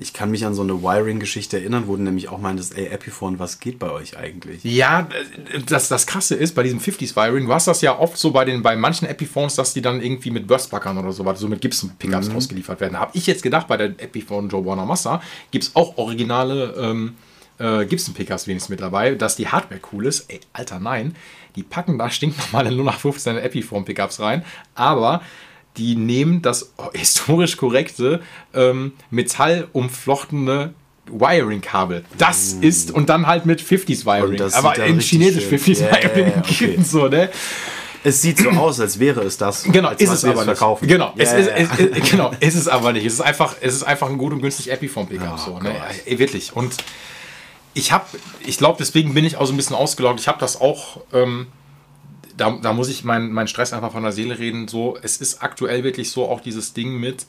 [0.00, 3.38] Ich kann mich an so eine Wiring-Geschichte erinnern, wo du nämlich auch meintest, ey, Epiphone,
[3.38, 4.64] was geht bei euch eigentlich?
[4.64, 5.06] Ja,
[5.66, 8.46] das, das Krasse ist, bei diesem 50s Wiring, du hast das ja oft so bei
[8.46, 12.30] den bei manchen Epiphones, dass die dann irgendwie mit Burstpackern oder so, so mit Gibson-Pickups
[12.30, 12.94] ausgeliefert werden.
[12.94, 16.74] Da habe ich jetzt gedacht, bei der Epiphone Joe Warner Massa gibt es auch originale
[16.78, 17.16] ähm,
[17.58, 20.30] äh, Gibson-Pickups wenigstens mit dabei, dass die Hardware cool ist.
[20.30, 21.14] Ey, Alter, nein.
[21.56, 25.20] Die packen da stinknormale 0815 Epiphone-Pickups rein, aber
[25.76, 28.20] die nehmen das historisch korrekte
[28.54, 30.74] ähm, metallumflochtene
[31.06, 32.04] Wiring-Kabel.
[32.18, 34.38] Das ist und dann halt mit 50s Wiring.
[34.40, 34.54] Mm.
[34.54, 35.58] Aber in chinesisch schön.
[35.58, 36.32] 50s Ja, ja, Wiring.
[36.38, 36.78] okay.
[36.84, 37.30] so, ne?
[38.02, 39.64] Es sieht so aus, als wäre es das.
[39.64, 40.44] Genau, ist es aber nicht.
[40.44, 40.88] verkaufen.
[40.88, 41.54] Genau, Ja, es ist, ja.
[41.56, 43.04] Es, es, genau, ist es aber nicht.
[43.04, 45.38] Es ist einfach, es ist einfach ein gut und günstig Epiphone-Pickup.
[45.38, 45.74] so, ne?
[46.06, 46.54] Ey, wirklich.
[46.56, 46.74] Und
[47.74, 48.06] ich habe,
[48.46, 50.18] ich glaube, deswegen bin ich auch so ein bisschen ausgelaugt.
[50.18, 51.48] Ich habe das auch, ähm,
[52.40, 54.66] da, da muss ich meinen mein Stress einfach von der Seele reden.
[54.66, 57.26] So, es ist aktuell wirklich so auch dieses Ding mit,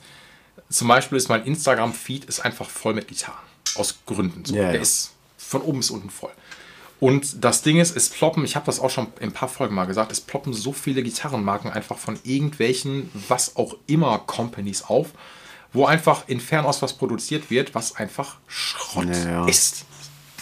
[0.70, 3.38] zum Beispiel ist mein Instagram-Feed ist einfach voll mit Gitarren.
[3.74, 4.44] Aus Gründen.
[4.44, 4.54] So.
[4.54, 4.80] Ja, Der ja.
[4.80, 6.32] ist von oben bis unten voll.
[7.00, 9.74] Und das Ding ist, es ploppen, ich habe das auch schon in ein paar Folgen
[9.74, 15.08] mal gesagt, es ploppen so viele Gitarrenmarken einfach von irgendwelchen, was auch immer, Companies auf,
[15.72, 19.46] wo einfach in Fernost was produziert wird, was einfach Schrott Ja, ja.
[19.46, 19.84] ist.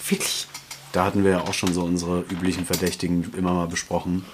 [0.07, 0.47] Wirklich.
[0.93, 4.25] Da hatten wir ja auch schon so unsere üblichen Verdächtigen immer mal besprochen.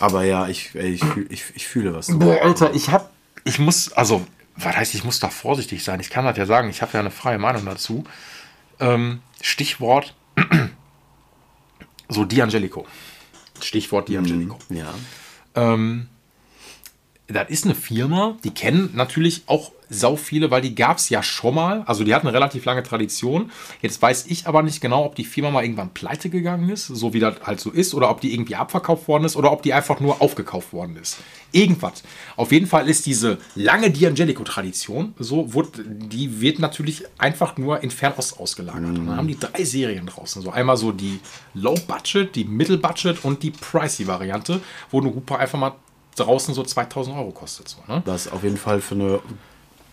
[0.00, 2.18] Aber ja, ich, ich, ich, ich fühle was.
[2.18, 3.10] Boah, Alter, ich hab,
[3.44, 6.00] ich muss, also, was heißt, ich muss da vorsichtig sein?
[6.00, 8.04] Ich kann das ja sagen, ich habe ja eine freie Meinung dazu.
[8.80, 10.14] Ähm, Stichwort,
[12.08, 12.86] so D'Angelico.
[13.60, 14.56] Stichwort D'Angelico.
[14.70, 14.94] Ja.
[15.54, 16.08] Ähm,
[17.34, 21.22] das ist eine Firma, die kennen natürlich auch sau viele, weil die gab es ja
[21.22, 21.82] schon mal.
[21.86, 23.50] Also die hat eine relativ lange Tradition.
[23.82, 27.12] Jetzt weiß ich aber nicht genau, ob die Firma mal irgendwann pleite gegangen ist, so
[27.12, 29.74] wie das halt so ist, oder ob die irgendwie abverkauft worden ist oder ob die
[29.74, 31.18] einfach nur aufgekauft worden ist.
[31.52, 32.04] Irgendwas.
[32.36, 37.90] Auf jeden Fall ist diese lange D'Angelico-Tradition, so wurde, die wird natürlich einfach nur in
[37.90, 38.96] Fernost ausgelagert.
[38.96, 40.40] Und dann haben die drei Serien draußen.
[40.40, 41.18] So einmal so die
[41.54, 44.60] Low Budget, die Middle Budget und die Pricey Variante,
[44.92, 45.72] wo eine Hupe einfach mal
[46.16, 47.68] draußen so 2000 Euro kostet.
[47.68, 48.02] So, ne?
[48.04, 49.20] Was auf jeden Fall für eine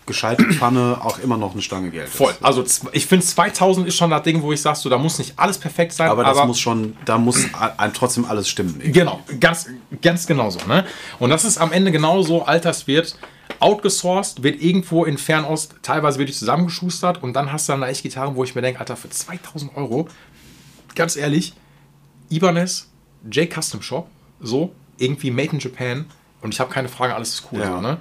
[0.08, 2.32] gescheite Pfanne auch immer noch eine Stange Geld Voll.
[2.32, 2.44] ist.
[2.44, 5.34] Also ich finde 2000 ist schon das Ding, wo ich sage, so, da muss nicht
[5.38, 6.10] alles perfekt sein.
[6.10, 7.46] Aber das muss schon, da muss
[7.94, 8.80] trotzdem alles stimmen.
[8.84, 9.68] Genau, ganz,
[10.02, 10.60] ganz genau so.
[10.68, 10.86] Ne?
[11.20, 13.18] Und das ist am Ende genauso, Alterswert
[13.60, 18.04] outgesourced, wird irgendwo in Fernost, teilweise wird die zusammengeschustert und dann hast du dann echt
[18.04, 20.08] Gitarren, wo ich mir denke, Alter, für 2000 Euro,
[20.96, 21.54] ganz ehrlich,
[22.30, 22.90] Ibanez,
[23.30, 24.10] J Custom Shop,
[24.42, 26.06] so, irgendwie Made in Japan
[26.42, 27.60] und ich habe keine Frage, alles ist cool.
[27.60, 27.76] Ja.
[27.76, 27.98] So, ne?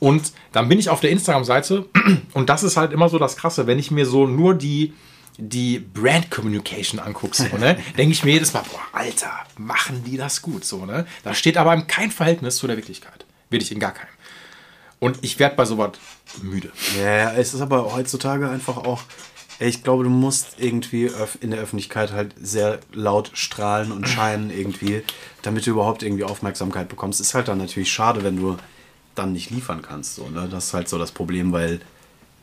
[0.00, 1.86] Und dann bin ich auf der Instagram-Seite
[2.32, 4.94] und das ist halt immer so das Krasse, wenn ich mir so nur die,
[5.36, 10.16] die Brand Communication angucke, so, ne, denke ich mir jedes Mal, boah, Alter, machen die
[10.16, 11.06] das gut, so, ne?
[11.22, 13.26] Da steht aber in kein Verhältnis zu der Wirklichkeit.
[13.50, 14.08] Wirklich in gar keinem.
[15.00, 15.92] Und ich werde bei sowas
[16.42, 16.70] müde.
[16.98, 19.02] Ja, es ist aber heutzutage einfach auch,
[19.58, 25.02] ich glaube, du musst irgendwie in der Öffentlichkeit halt sehr laut strahlen und scheinen irgendwie,
[25.42, 27.20] damit du überhaupt irgendwie Aufmerksamkeit bekommst.
[27.20, 28.56] Ist halt dann natürlich schade, wenn du
[29.14, 30.16] dann nicht liefern kannst.
[30.16, 30.48] So, ne?
[30.50, 31.80] Das ist halt so das Problem, weil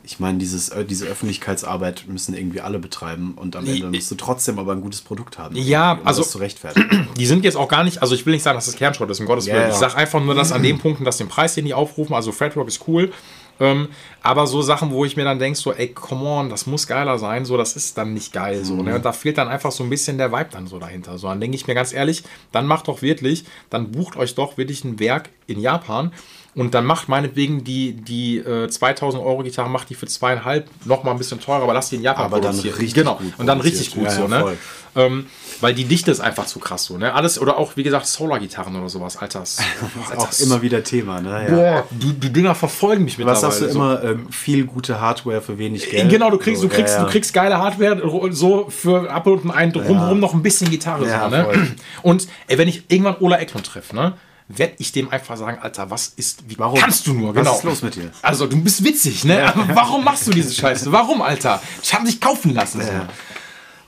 [0.04, 4.14] ich meine, dieses, äh, diese Öffentlichkeitsarbeit müssen irgendwie alle betreiben und am Ende musst du
[4.14, 5.54] trotzdem aber ein gutes Produkt haben.
[5.56, 7.08] Ja, um also- das zu rechtfertigen.
[7.16, 9.20] Die sind jetzt auch gar nicht, also ich will nicht sagen, dass das Kernschrott ist,
[9.20, 9.56] um Gottes Willen.
[9.56, 9.68] ja.
[9.68, 12.32] Ich sage einfach nur, dass an dem Punkt, dass den Preis, den die aufrufen, also
[12.32, 13.12] Fredrock ist cool,
[13.60, 13.88] Ähm,
[14.22, 17.18] aber so Sachen, wo ich mir dann denke, so, ey, come on, das muss geiler
[17.18, 18.94] sein, so, das ist dann nicht geil, so, ne?
[18.96, 21.18] Und da fehlt dann einfach so ein bisschen der Vibe dann so dahinter.
[21.18, 24.56] So, dann denke ich mir ganz ehrlich, dann macht doch wirklich, dann bucht euch doch
[24.58, 26.12] wirklich ein Werk in Japan
[26.54, 31.02] und dann macht meinetwegen die, die äh, 2000 Euro Gitarre, macht die für zweieinhalb noch
[31.04, 32.76] mal ein bisschen teurer, aber lasst die in Japan Aber dann produzieren.
[32.76, 34.28] richtig Genau, gut und dann richtig gut produziert.
[34.28, 34.56] so, Ja, ja, ne?
[34.94, 35.04] voll.
[35.04, 35.26] Ähm,
[35.60, 37.12] weil die Dichte ist einfach zu krass so, ne?
[37.14, 39.40] Alles, oder auch, wie gesagt, Solar-Gitarren oder sowas, Alter.
[39.40, 39.58] das-
[40.10, 41.46] Alter, Auch immer wieder Thema, ne?
[41.48, 41.54] Ja.
[41.54, 43.40] Boah, die, die Dinger verfolgen mich Was mittlerweile.
[43.40, 43.74] sagst du so.
[43.78, 44.02] immer?
[44.02, 46.08] Äh, viel gute Hardware für wenig Geld.
[46.10, 47.04] Genau, du kriegst, So, du kriegst, ja, ja.
[47.06, 48.00] du kriegst geile Hardware,
[48.32, 51.06] so für ab und ein drumherum noch ein bisschen Gitarre.
[51.08, 51.44] Ja, so, ne?
[51.44, 51.66] voll.
[52.02, 54.14] Und ey, wenn ich irgendwann Ola Eklund treffe, ne,
[54.48, 56.78] werde ich dem einfach sagen, Alter, was ist, wie Warum?
[56.80, 57.34] kannst du nur?
[57.34, 57.56] Was Genau.
[57.56, 58.10] ist los mit dir?
[58.22, 59.46] Also, du bist witzig, ne?
[59.46, 60.90] Aber warum machst du diese Scheiße?
[60.90, 61.60] Warum, Alter?
[61.82, 62.80] Ich habe dich kaufen lassen.
[62.80, 62.88] So.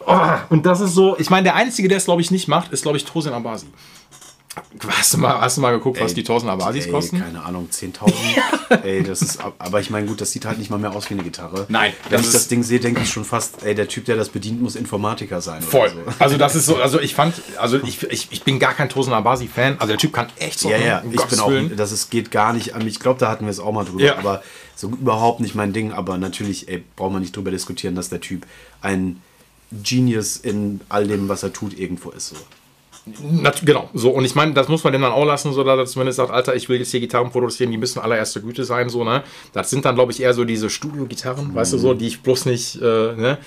[0.07, 2.73] Oh, und das ist so, ich meine, der Einzige, der es, glaube ich, nicht macht,
[2.73, 3.67] ist, glaube ich, Tosin Abasi.
[4.89, 7.21] Hast du mal, hast du mal geguckt, was die 1000 Abasis Ey, kosten?
[7.21, 8.83] keine Ahnung, 10.000.
[8.83, 11.15] ey, das ist, aber ich meine, gut, das sieht halt nicht mal mehr aus wie
[11.15, 11.67] eine Gitarre.
[11.69, 14.29] Nein, Wenn ich das Ding sehe, denke ich schon fast, ey, der Typ, der das
[14.29, 15.63] bedient, muss Informatiker sein.
[15.63, 15.91] Voll.
[15.91, 15.99] So.
[16.19, 19.13] Also das ist so, also ich fand, also ich, ich, ich bin gar kein Tosin
[19.13, 19.75] Abasi-Fan.
[19.79, 20.69] Also der Typ kann echt so.
[20.69, 21.77] Ja, ja, ich Gottes bin auch, Willen.
[21.77, 22.95] das ist, geht gar nicht an mich.
[22.95, 24.19] Ich glaube, da hatten wir es auch mal drüber, Ja.
[24.19, 24.43] aber
[24.75, 25.93] so überhaupt nicht mein Ding.
[25.93, 28.47] Aber natürlich, ey, braucht man nicht drüber diskutieren, dass der Typ
[28.83, 29.23] ein
[29.73, 32.29] Genius in all dem, was er tut, irgendwo ist.
[32.29, 32.37] So.
[33.65, 34.11] Genau, so.
[34.11, 36.31] Und ich meine, das muss man dem dann auch lassen, so dass er zumindest sagt,
[36.31, 39.23] Alter, ich will jetzt hier Gitarren produzieren, die müssen allererste Güte sein, so, ne?
[39.53, 42.45] Das sind dann, glaube ich, eher so diese Studio-Gitarren, weißt du, so, die ich bloß
[42.47, 43.39] nicht, äh, ne?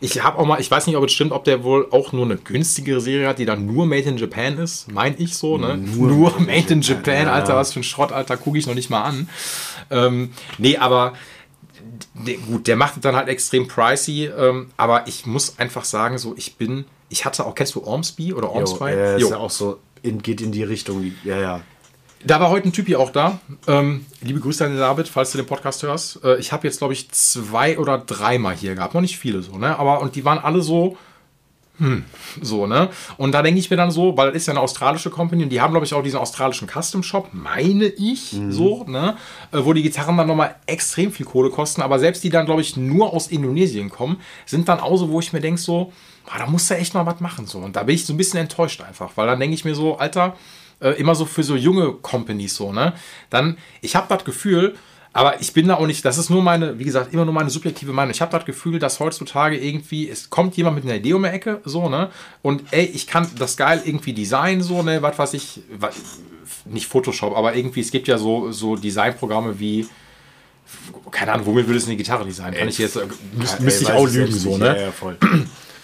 [0.00, 2.24] Ich habe auch mal, ich weiß nicht, ob es stimmt, ob der wohl auch nur
[2.24, 5.76] eine günstigere Serie hat, die dann nur Made in Japan ist, mein ich so, ne?
[5.76, 9.02] Nur, Made in Japan, Alter, was für ein Schrott, Alter, gucke ich noch nicht mal
[9.02, 9.28] an.
[9.90, 11.12] Ähm, nee, aber
[12.14, 16.18] Nee, gut, der macht es dann halt extrem pricey, ähm, aber ich muss einfach sagen,
[16.18, 18.84] so ich bin, ich hatte auch, kennst du Ormsby oder Ormsby?
[18.90, 19.26] äh, Jo.
[19.26, 21.60] ist ja auch so, in, geht in die Richtung, ja, ja.
[22.24, 23.40] Da war heute ein Typ hier auch da.
[23.66, 26.22] Ähm, liebe Grüße an den David, falls du den Podcast hörst.
[26.24, 28.94] Äh, ich habe jetzt, glaube ich, zwei oder dreimal hier gehabt.
[28.94, 29.76] Noch nicht viele so, ne?
[29.76, 30.96] Aber und die waren alle so.
[31.82, 32.04] Hm,
[32.40, 32.90] so, ne?
[33.16, 35.48] Und da denke ich mir dann so, weil es ist ja eine australische Company und
[35.48, 39.16] die haben, glaube ich, auch diesen australischen Custom Shop, meine ich, so, ne?
[39.50, 42.60] Äh, wo die Gitarren dann nochmal extrem viel Kohle kosten, aber selbst die dann, glaube
[42.60, 45.92] ich, nur aus Indonesien kommen, sind dann auch so, wo ich mir denke, so,
[46.30, 47.58] ah, da musst du echt mal was machen, so.
[47.58, 49.96] Und da bin ich so ein bisschen enttäuscht einfach, weil dann denke ich mir so,
[49.96, 50.36] Alter,
[50.80, 52.92] äh, immer so für so junge Companies so, ne?
[53.28, 54.76] Dann, ich habe das Gefühl,
[55.12, 57.50] aber ich bin da auch nicht, das ist nur meine, wie gesagt, immer nur meine
[57.50, 58.10] subjektive Meinung.
[58.12, 61.28] Ich habe das Gefühl, dass heutzutage irgendwie, es kommt jemand mit einer Idee um die
[61.28, 62.10] Ecke, so, ne?
[62.40, 65.02] Und ey, ich kann das geil irgendwie designen, so, ne?
[65.02, 65.90] Was weiß ich, wa-
[66.64, 69.86] nicht Photoshop, aber irgendwie, es gibt ja so, so Designprogramme wie,
[71.10, 72.54] keine Ahnung, womit würdest du eine Gitarre designen?
[72.54, 74.66] Kann ich jetzt, äh, müsste ich weiß auch ich lügen, so, ne?
[74.66, 75.18] Ja, ja, voll.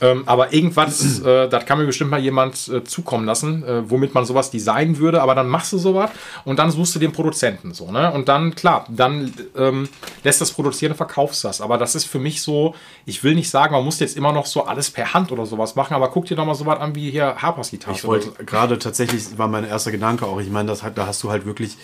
[0.00, 4.14] Ähm, aber irgendwas, äh, das kann mir bestimmt mal jemand äh, zukommen lassen, äh, womit
[4.14, 6.10] man sowas designen würde, aber dann machst du sowas
[6.44, 8.12] und dann suchst du den Produzenten so, ne?
[8.12, 9.88] Und dann, klar, dann ähm,
[10.22, 11.60] lässt das produzieren und verkaufst das.
[11.60, 12.74] Aber das ist für mich so,
[13.06, 15.74] ich will nicht sagen, man muss jetzt immer noch so alles per Hand oder sowas
[15.74, 17.96] machen, aber guck dir doch mal sowas an wie hier Harpers Gitarre.
[17.96, 21.30] Ich wollte gerade tatsächlich, war mein erster Gedanke auch, ich meine, das da hast du
[21.30, 21.76] halt wirklich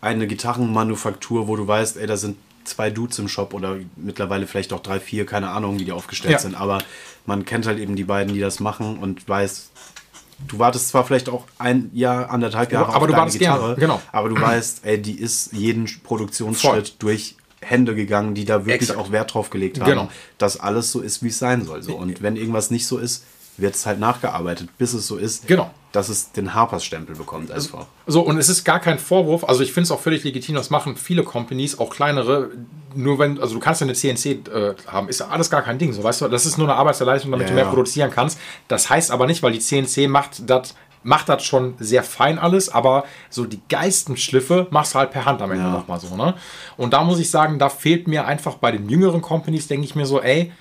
[0.00, 2.36] eine Gitarrenmanufaktur, wo du weißt, ey, da sind
[2.68, 6.32] zwei Dudes im Shop oder mittlerweile vielleicht auch drei, vier, keine Ahnung, wie die aufgestellt
[6.34, 6.38] Ja.
[6.38, 6.78] sind, aber
[7.24, 9.70] man kennt halt eben die beiden, die das machen und weiß,
[10.48, 14.00] du wartest zwar vielleicht auch ein Jahr, anderthalb Jahre aber du deine wartest gerne, genau.
[14.12, 16.96] aber du weißt, ey, die ist jeden Produktionsschritt Voll.
[16.98, 18.98] durch Hände gegangen, die da wirklich Exakt.
[19.00, 20.08] auch Wert drauf gelegt haben, Genau.
[20.38, 21.82] dass alles so ist, wie es sein soll.
[21.82, 21.96] So.
[21.96, 23.24] Und wenn irgendwas nicht so ist,
[23.58, 25.70] wird es halt nachgearbeitet, bis es so ist, Genau.
[25.92, 27.86] dass es den Harpers-Stempel bekommt einfach.
[28.06, 29.44] So, und es ist gar kein Vorwurf.
[29.44, 32.50] Also, ich finde es auch völlig legitim, das machen viele Companies, auch kleinere.
[32.94, 35.78] Nur wenn, also du kannst ja eine CNC äh, haben, ist ja alles gar kein
[35.78, 35.92] Ding.
[35.92, 37.70] So, weißt du, das ist nur eine Arbeitserleichterung, damit Ja, du mehr ja.
[37.70, 38.38] produzieren kannst.
[38.68, 42.68] Das heißt aber nicht, weil die CNC macht das macht das schon sehr fein alles,
[42.68, 45.70] aber so die Geistenschliffe machst du halt per Hand am Ende Ja.
[45.70, 46.34] nochmal so, ne?
[46.76, 49.94] Und da muss ich sagen, da fehlt mir einfach bei den jüngeren Companies, denke ich
[49.94, 50.52] mir so, ey,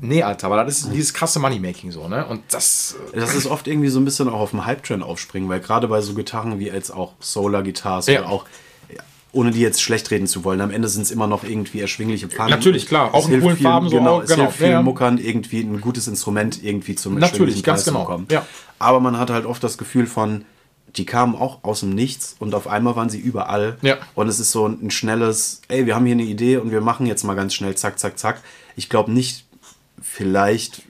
[0.00, 2.24] nee, Alter, aber das ist dieses krasse Moneymaking so, ne?
[2.26, 5.48] Und das, äh, Das ist oft irgendwie so ein bisschen auch auf dem Hype-Trend aufspringen,
[5.48, 8.20] weil gerade bei so Gitarren wie jetzt auch Solar-Guitars Ja.
[8.20, 8.44] oder auch,
[9.32, 12.28] ohne die jetzt schlecht reden zu wollen, am Ende sind es immer noch irgendwie erschwingliche
[12.28, 12.50] Pfannen.
[12.50, 13.14] Natürlich, klar.
[13.14, 14.42] Auch Es in coolen vielen- Farben so Genau, auch, es genau.
[14.44, 14.82] hilft vielen Ja.
[14.82, 18.00] Muckern irgendwie ein gutes Instrument irgendwie zum Natürlich, ganz Preis genau.
[18.00, 18.26] bekommen.
[18.30, 18.44] Ja.
[18.80, 20.44] Aber man hat halt oft das Gefühl von,
[20.96, 23.76] die kamen auch aus dem Nichts und auf einmal waren sie überall.
[23.82, 23.98] Ja.
[24.16, 27.06] Und es ist so ein schnelles, ey, wir haben hier eine Idee und wir machen
[27.06, 28.42] jetzt mal ganz schnell, zack, zack, zack.
[28.74, 29.46] Ich glaube nicht,
[30.00, 30.82] vielleicht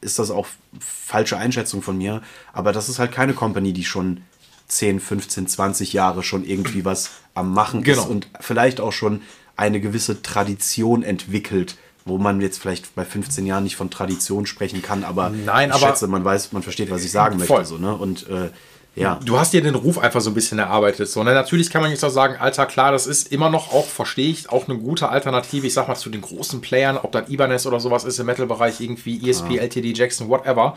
[0.00, 0.46] ist das auch
[0.80, 4.22] falsche Einschätzung von mir, aber das ist halt keine Company, die schon
[4.68, 8.02] 10, 15, 20 Jahre schon irgendwie was am Machen Genau.
[8.02, 9.20] ist und vielleicht auch schon
[9.56, 14.82] eine gewisse Tradition entwickelt, wo man jetzt vielleicht bei 15 Jahren nicht von Tradition sprechen
[14.82, 17.58] kann, aber Nein, ich aber- schätze, man weiß, man versteht, was ich sagen Voll.
[17.58, 17.74] möchte.
[17.74, 17.94] So, ne?
[17.94, 18.50] Und äh,
[18.94, 19.18] Ja.
[19.24, 21.08] Du hast dir den Ruf einfach so ein bisschen erarbeitet.
[21.08, 21.32] So, ne?
[21.32, 24.50] Natürlich kann man jetzt auch sagen, Alter, klar, das ist immer noch auch, verstehe ich,
[24.50, 27.80] auch eine gute Alternative, ich sag mal, zu den großen Playern, ob das Ibanez oder
[27.80, 29.62] sowas ist im Metal-Bereich, irgendwie ESP, Ah.
[29.62, 30.76] LTD, Jackson, whatever.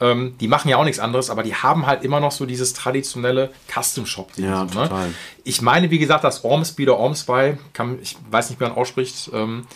[0.00, 2.74] Ähm, die machen ja auch nichts anderes, aber die haben halt immer noch so dieses
[2.74, 4.44] traditionelle Custom-Shop-Ding.
[4.44, 4.88] Ja, so, ne?
[4.88, 5.08] total.
[5.44, 9.30] Ich meine, wie gesagt, das Ormsby oder Ormsby, kann, ich weiß nicht, wie man ausspricht,
[9.32, 9.66] ähm,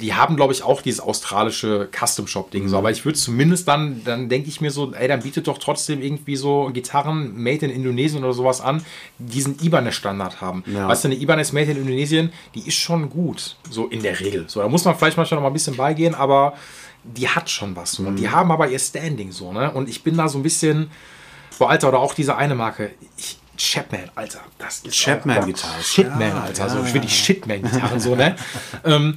[0.00, 2.68] die, haben, glaube ich, auch dieses australische Custom-Shop-Ding.
[2.68, 2.76] So.
[2.76, 2.78] Mhm.
[2.78, 6.00] Aber ich würde zumindest dann, dann denke ich mir so, ey, dann bietet doch trotzdem
[6.02, 8.84] irgendwie so Gitarren made in Indonesien oder sowas an,
[9.18, 10.64] die diesen Ibanez-Standard haben.
[10.66, 10.88] Ja.
[10.88, 14.44] Weißt du, eine Ibanez made in Indonesien, die ist schon gut, so in der Regel.
[14.48, 16.54] So, da muss man vielleicht manchmal noch mal ein bisschen beigehen, aber
[17.04, 17.92] die hat schon was.
[17.92, 18.02] So.
[18.02, 18.16] Und Mhm.
[18.16, 19.70] die haben aber ihr Standing so, ne?
[19.70, 20.90] Und ich bin da so ein bisschen,
[21.58, 25.82] boah, Alter, oder auch diese eine Marke, ich, Chapman, Alter, das ist Chapman-Gitarre.
[25.82, 28.36] Shitman, Alter, ja, so ich will die Shitman-Gitarren so, ne?
[28.84, 29.16] ähm,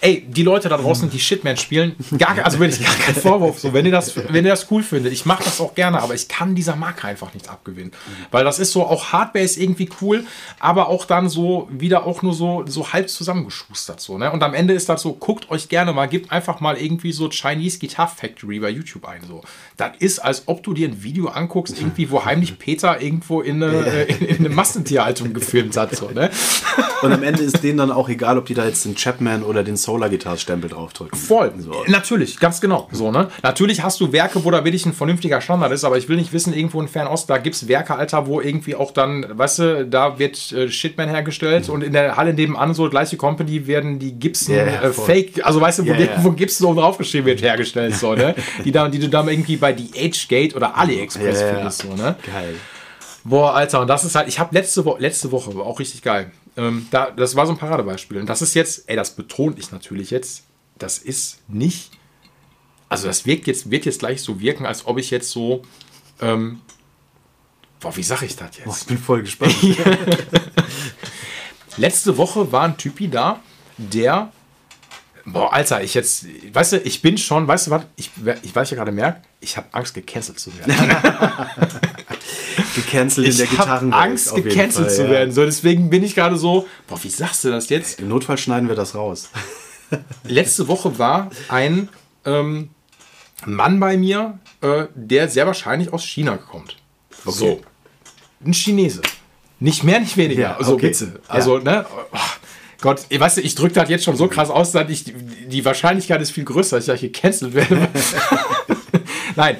[0.00, 3.72] ey, die Leute da draußen, die Shitman spielen, gar, also wirklich gar kein Vorwurf, so,
[3.72, 6.28] wenn ihr das, wenn ihr das cool findet, ich mache das auch gerne, aber ich
[6.28, 7.92] kann dieser Marke einfach nichts abgewinnen,
[8.30, 10.24] weil das ist so, auch Hardware ist irgendwie cool,
[10.58, 14.32] aber auch dann so wieder auch nur so, so halb zusammengeschustert, so, ne?
[14.32, 17.28] Und am Ende ist das so, guckt euch gerne mal, gebt einfach mal irgendwie so
[17.28, 19.42] Chinese Guitar Factory bei YouTube ein, so.
[19.76, 23.62] Das ist, als ob du dir ein Video anguckst, irgendwie, wo heimlich Peter irgendwo in
[23.62, 26.30] eine, äh, in, in eine Massentierhaltung gefilmt hat, so, ne?
[27.02, 29.64] Und am Ende ist denen dann auch egal, ob die da jetzt den Chapman oder
[29.64, 31.18] den Solar Guitar Stempel draufdrücken.
[31.18, 31.52] Voll.
[31.58, 31.74] So.
[31.88, 32.88] Natürlich, ganz genau.
[32.92, 33.28] So, ne?
[33.42, 36.32] Natürlich hast du Werke, wo da wirklich ein vernünftiger Standard ist, aber ich will nicht
[36.32, 39.86] wissen, irgendwo in Fernost, da gibt es Werke, Alter, wo irgendwie auch dann, weißt du,
[39.86, 44.12] da wird äh, Shitman hergestellt und in der Halle nebenan, so gleiche Company, werden die
[44.12, 44.92] Gibson ja, äh.
[44.92, 46.06] Fake, also weißt du, wo, Ja, ja.
[46.22, 48.36] wo Gibson oben draufgeschrieben wird, hergestellt, so, ne?
[48.64, 51.54] Die, da, die du dann irgendwie bei DHgate oder AliExpress Ja, ja, ja.
[51.56, 52.14] findest, so, ne?
[52.24, 52.54] Geil.
[53.24, 56.02] Boah, Alter, und das ist halt, ich habe letzte, Wo letzte Woche, war auch richtig
[56.02, 56.30] geil.
[56.56, 58.18] Ähm, da, das war so ein Paradebeispiel.
[58.18, 60.44] Und das ist jetzt, ey, das betont ich natürlich jetzt,
[60.78, 61.92] das ist nicht,
[62.88, 65.62] also das wirkt jetzt, wird jetzt gleich so wirken, als ob ich jetzt so,
[66.20, 66.60] ähm,
[67.80, 68.82] boah, wie sag ich das Boah, jetzt?
[68.82, 69.54] ich bin voll gespannt.
[71.76, 73.40] Letzte Woche war ein Typi da,
[73.78, 74.32] der,
[75.24, 78.10] boah, Alter, ich jetzt, weißt du, ich bin schon, weißt du was, ich,
[78.42, 80.74] ich weiß ja gerade merke, ich habe Angst, gecancelt zu werden.
[82.74, 84.02] Gecancelt in der Ich habe Gitarrenwelt.
[84.02, 85.10] Angst, gecancelt zu ja.
[85.10, 85.32] werden.
[85.32, 88.00] So, deswegen bin ich gerade so, boah, wie sagst du das jetzt?
[88.00, 89.30] Im Notfall schneiden wir das raus.
[90.24, 91.88] Letzte Woche war ein
[92.24, 92.70] ähm,
[93.46, 96.76] Mann bei mir, äh, der sehr wahrscheinlich aus China kommt.
[97.24, 97.60] So.
[98.44, 99.02] Ein Chinese.
[99.58, 100.56] Nicht mehr, nicht weniger.
[100.58, 100.88] Ja, so okay.
[100.88, 101.20] bitte.
[101.28, 101.84] Also, ne?
[102.12, 102.18] Oh,
[102.80, 106.22] Gott, ich weiß, ich drücke das jetzt schon so krass aus, dass ich, die Wahrscheinlichkeit
[106.22, 107.88] ist viel größer, dass ich gecancelt werde.
[109.36, 109.58] Nein,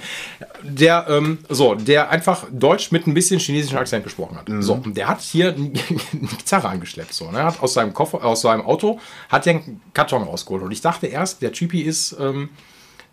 [0.62, 4.46] der, ähm, so, der einfach Deutsch mit ein bisschen chinesischen Akzent gesprochen hat.
[4.60, 7.44] So, und der hat hier eine Gitarre angeschleppt, so, ne?
[7.44, 10.62] Hat aus seinem Koffer, aus seinem Auto, hat den einen Karton rausgeholt.
[10.62, 12.50] Und ich dachte erst, der Typi ist, ähm,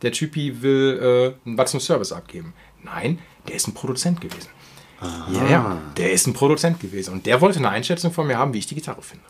[0.01, 2.53] der Typi will äh, was zum Service abgeben.
[2.83, 4.49] Nein, der ist ein Produzent gewesen.
[5.31, 7.13] Ja, ja, der ist ein Produzent gewesen.
[7.13, 9.23] Und der wollte eine Einschätzung von mir haben, wie ich die Gitarre finde.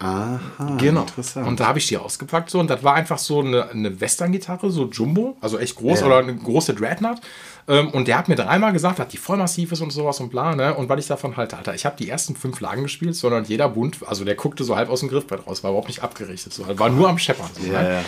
[0.00, 1.00] Aha, Genau.
[1.00, 1.46] interessant.
[1.48, 4.70] Und da habe ich die ausgepackt so und das war einfach so eine, eine Western-Gitarre,
[4.70, 6.06] so Jumbo, also echt groß Ja.
[6.06, 7.20] oder eine große Dreadnought.
[7.66, 10.30] Ähm, und der hat mir dreimal gesagt, dass die voll massiv ist und sowas und
[10.30, 10.74] bla, ne?
[10.74, 13.68] Und weil ich davon halte, Alter, ich habe die ersten fünf Lagen gespielt, sondern jeder
[13.68, 16.64] Bund, also der guckte so halb aus dem Griffbrett raus, war überhaupt nicht abgerichtet, so,
[16.78, 17.48] war nur am Scheppern.
[17.58, 17.92] So, Ja, ne?
[17.94, 18.04] ja.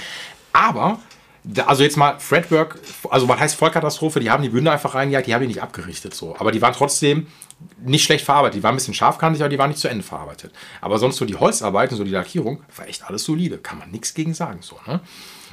[0.53, 0.99] Aber,
[1.67, 5.35] also jetzt mal Fretwork, also was heißt Vollkatastrophe, die haben die Bünde einfach reingejagt, die
[5.35, 6.37] haben die nicht abgerichtet so.
[6.39, 7.27] Aber die waren trotzdem
[7.83, 8.59] nicht schlecht verarbeitet.
[8.59, 10.53] Die waren ein bisschen scharfkantig, aber die waren nicht zu Ende verarbeitet.
[10.81, 13.59] Aber sonst so die Holzarbeiten, so die Lackierung, war echt alles solide.
[13.59, 15.01] Kann man nichts gegen sagen so, ne?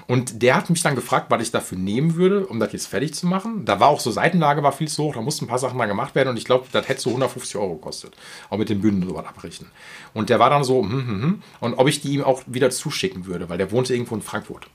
[0.07, 3.13] Und der hat mich dann gefragt, was ich dafür nehmen würde, um das jetzt fertig
[3.13, 3.65] zu machen.
[3.65, 5.85] Da war auch so Seitenlage war viel zu hoch, da mussten ein paar Sachen mal
[5.85, 8.15] gemacht werden und ich glaube, das hätte so 150 Euro gekostet.
[8.49, 9.67] Auch mit den Bünden so was abrichten.
[10.13, 11.43] Und der war dann so, hm, hm, hm.
[11.59, 14.67] und ob ich die ihm auch wieder zuschicken würde, weil der wohnte irgendwo in Frankfurt.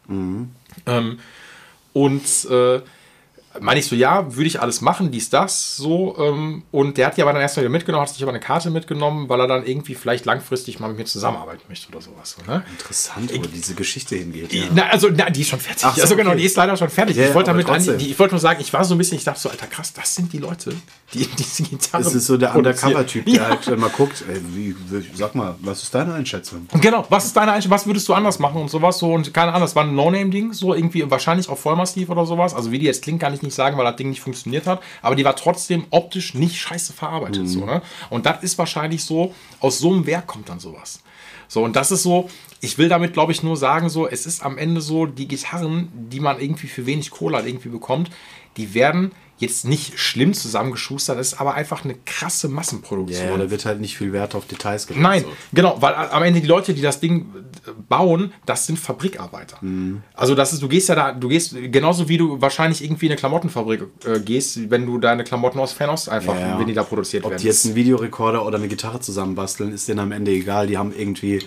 [0.86, 1.18] Ähm,
[1.94, 2.80] und äh,
[3.60, 6.16] meine ich so, ja, würde ich alles machen, dies, das, so.
[6.18, 8.70] Ähm, und der hat die aber dann erstmal wieder mitgenommen, hat sich aber eine Karte
[8.70, 12.36] mitgenommen, weil er dann irgendwie vielleicht langfristig mal mit mir zusammenarbeiten möchte oder sowas.
[12.38, 12.64] So, ne?
[12.70, 14.52] Interessant, wo diese Geschichte hingeht.
[14.52, 14.64] Ja.
[14.74, 15.84] Na, also, na, die ist schon fertig.
[15.84, 16.38] Ach so, also, genau, okay.
[16.38, 17.16] die ist leider schon fertig.
[17.16, 19.18] Ja, ich wollte damit, an, die, ich wollte nur sagen, ich war so ein bisschen,
[19.18, 20.74] ich dachte so, Alter, krass, das sind die Leute,
[21.12, 22.04] die diese Gitarre.
[22.04, 22.54] Das ist so der.
[22.54, 23.48] Undercover-Typ, der Ja.
[23.48, 24.74] halt mal guckt, ey, wie,
[25.14, 26.66] sag mal, was ist deine Einschätzung?
[26.80, 27.76] Genau, was ist deine Einstellung?
[27.76, 28.98] Was würdest du anders machen und sowas?
[28.98, 32.54] So, und keine Ahnung, das war ein No-Name-Ding, so irgendwie wahrscheinlich auch vollmassiv oder sowas.
[32.54, 34.82] Also, wie die jetzt klingt, kann ich nicht sagen, weil das Ding nicht funktioniert hat.
[35.02, 37.48] Aber die war trotzdem optisch nicht scheiße verarbeitet.
[37.48, 37.82] So, ne?
[38.10, 41.00] Und das ist wahrscheinlich so, aus so einem Werk kommt dann sowas.
[41.48, 44.42] So, und das ist so, ich will damit, glaube ich, nur sagen, so, es ist
[44.42, 48.10] am Ende so, die Gitarren, die man irgendwie für wenig Kohle halt irgendwie bekommt,
[48.56, 53.26] die werden jetzt nicht schlimm zusammengeschustert, das ist aber einfach eine krasse Massenproduktion.
[53.28, 55.02] Ja, da wird halt nicht viel Wert auf Details gelegt.
[55.02, 55.28] Nein, So.
[55.52, 57.26] genau, weil am Ende die Leute, die das Ding
[57.88, 59.58] bauen, das sind Fabrikarbeiter.
[59.60, 60.02] Mhm.
[60.14, 63.12] Also das ist, du gehst ja da, du gehst genauso wie du wahrscheinlich irgendwie in
[63.12, 66.58] eine Klamottenfabrik äh, gehst, wenn du deine Klamotten aus Fernost einfach, Ja, ja.
[66.60, 67.40] wenn die da produziert Ob werden.
[67.40, 70.68] die jetzt einen Videorekorder oder eine Gitarre zusammenbasteln, ist denen am Ende egal.
[70.68, 71.40] Die haben irgendwie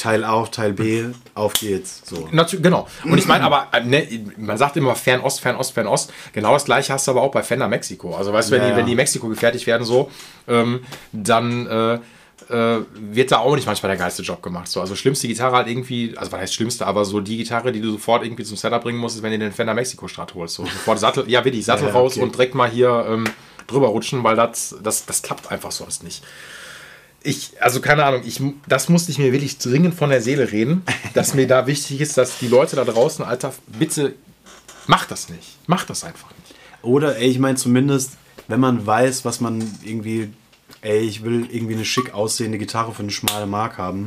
[0.00, 2.02] Teil A, Teil B, auf geht's.
[2.04, 2.26] So.
[2.62, 2.88] Genau.
[3.04, 4.08] Und ich meine aber, äh, ne,
[4.38, 6.10] man sagt immer Fernost, Fernost, Fernost.
[6.32, 8.14] Genau das gleiche hast du aber auch bei Fender Mexiko.
[8.16, 10.10] Also weißt du, wenn, Ja, die, wenn die in Mexiko gefertigt werden so,
[10.48, 10.80] ähm,
[11.12, 11.94] dann äh,
[12.48, 14.68] äh, wird da auch nicht manchmal der geilste Job gemacht.
[14.68, 17.82] So, also schlimmste Gitarre halt irgendwie, also was heißt schlimmste, aber so die Gitarre, die
[17.82, 20.54] du sofort irgendwie zum Setup bringen musst, ist, wenn du den Fender Mexiko Strat holst.
[20.54, 22.22] So, sofort Sattel, ja wirklich, Sattel Ja, raus okay.
[22.22, 23.24] und direkt mal hier ähm,
[23.66, 26.24] drüber rutschen, weil das, das, das klappt einfach sonst nicht.
[27.22, 30.82] Ich, also keine Ahnung, ich, das musste ich mir wirklich dringend von der Seele reden,
[31.14, 34.14] dass mir da wichtig ist, dass die Leute da draußen, Alter, bitte
[34.86, 35.56] macht das nicht.
[35.66, 36.54] Macht das einfach nicht.
[36.82, 38.12] Oder, ey, ich meine zumindest,
[38.48, 40.30] wenn man weiß, was man irgendwie,
[40.80, 44.06] ey, ich will irgendwie eine schick aussehende Gitarre für eine schmale Mark haben,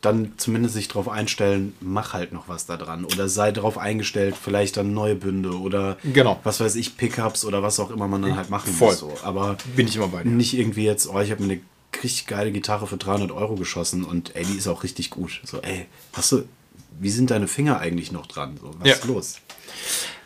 [0.00, 3.04] dann zumindest sich darauf einstellen, mach halt noch was da dran.
[3.04, 6.38] Oder sei darauf eingestellt, vielleicht dann neue Bünde oder Genau.
[6.44, 8.88] was weiß ich, Pickups oder was auch immer man dann halt machen Voll.
[8.90, 8.98] muss.
[9.00, 9.12] So.
[9.24, 10.30] Aber Bin ich immer bei dir.
[10.30, 11.60] nicht irgendwie jetzt, oh, ich habe mir eine
[12.02, 15.40] richtig geile Gitarre für 300 Euro geschossen und ey, die ist auch richtig gut.
[15.44, 16.44] So, ey, hast du,
[17.00, 18.56] wie sind deine Finger eigentlich noch dran?
[18.60, 18.94] So, was Ja.
[18.94, 19.36] ist los?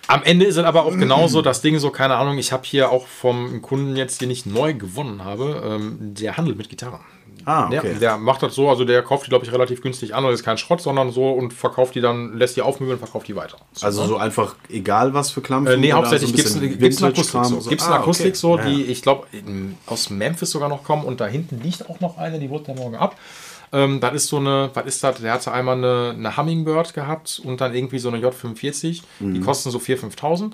[0.08, 2.90] Am Ende ist es aber auch genauso das Ding so, keine Ahnung, ich habe hier
[2.90, 7.00] auch vom Kunden jetzt, den ich neu gewonnen habe, ähm, der handelt mit Gitarren.
[7.44, 7.80] Ah, okay.
[7.82, 10.32] Der, der macht das so, also der kauft die, glaube ich, relativ günstig an und
[10.32, 13.36] ist kein Schrott, sondern so und verkauft die dann, lässt die aufmöbeln und verkauft die
[13.36, 13.58] weiter.
[13.72, 14.08] So, Also ne?
[14.08, 15.74] so einfach egal was für Klampfen?
[15.74, 17.60] Äh, nee, hauptsächlich so ein Gibson, bisschen Gibson Akustik Vintage-Kram?
[17.60, 17.68] so.
[17.70, 18.34] Gibson Ah, Akustik okay.
[18.36, 19.26] so, Ja, die, ich glaube,
[19.86, 22.76] aus Memphis sogar noch kommen und da hinten liegt auch noch eine, die wurde dann
[22.76, 23.16] morgen ab.
[23.74, 25.20] Ähm, das ist so eine, was ist das?
[25.22, 29.02] Der hatte einmal eine, eine Hummingbird gehabt und dann irgendwie so eine J45.
[29.20, 29.40] Die Mhm.
[29.44, 30.52] kosten so 4.000, 5.000.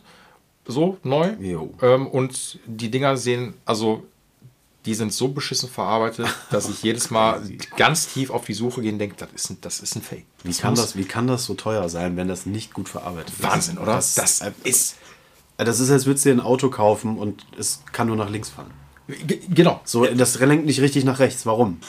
[0.71, 1.31] So, neu.
[1.41, 1.73] Jo.
[1.83, 4.05] Ähm, und die Dinger sehen, also
[4.89, 7.43] die sind so beschissen verarbeitet, dass ich jedes Mal
[7.77, 10.25] ganz tief auf die Suche gehe und denke, das ist ein, das ist ein Fake.
[10.43, 13.43] Wie kann, das, wie kann das so teuer sein, wenn das nicht gut verarbeitet ist?
[13.43, 13.93] Wahnsinn, oder?
[13.95, 14.97] Das, Das das, ist.
[15.59, 18.49] das ist, als würdest du dir ein Auto kaufen und es kann nur nach links
[18.49, 18.71] fahren.
[19.09, 19.81] G- Genau.
[19.85, 21.47] So, das lenkt nicht richtig nach rechts.
[21.47, 21.81] Warum?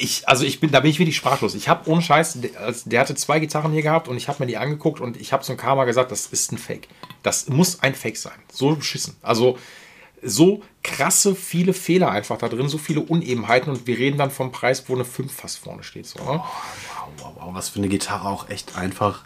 [0.00, 1.54] ich, also ich bin, da bin ich wirklich sprachlos.
[1.56, 4.46] Ich habe ohne Scheiß, der, der hatte zwei Gitarren hier gehabt und ich habe mir
[4.46, 6.86] die angeguckt und ich habe zum Karma gesagt, das ist ein Fake.
[7.24, 8.38] Das muss ein Fake sein.
[8.52, 9.16] So beschissen.
[9.22, 9.58] Also
[10.22, 14.52] so krasse viele Fehler einfach da drin, so viele Unebenheiten und wir reden dann vom
[14.52, 16.06] Preis, wo eine 5 fast vorne steht.
[16.06, 16.26] So, ne?
[16.26, 16.44] Wow,
[17.18, 19.24] wow, wow, was für eine Gitarre auch echt einfach.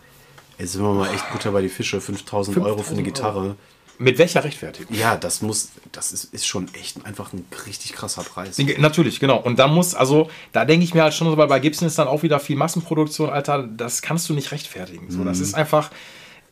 [0.59, 2.01] Jetzt sind wir mal echt Butter bei die Fische.
[2.01, 3.57] 5000 Euro für eine 5.000 Gitarre.
[3.99, 4.97] Mit welcher Rechtfertigung?
[4.97, 8.59] Ja, das muss, das ist, ist schon echt einfach ein richtig krasser Preis.
[8.79, 9.39] Natürlich, genau.
[9.39, 11.99] Und da muss, also, da denke ich mir halt schon so, weil bei Gibson ist
[11.99, 15.11] dann auch wieder viel Massenproduktion, Alter, das kannst du nicht rechtfertigen.
[15.11, 15.91] So, das ist einfach,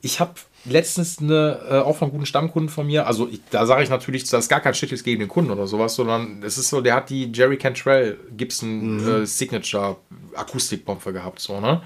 [0.02, 3.82] ich habe letztens eine, äh, auch von guten Stammkunden von mir, also ich, da sage
[3.82, 6.68] ich natürlich, das ist gar kein jetzt gegen den Kunden oder sowas, sondern es ist
[6.68, 9.96] so, der hat die Jerry Cantrell Gibson äh, Signature
[10.34, 11.82] Akustikbombe gehabt, so, ne?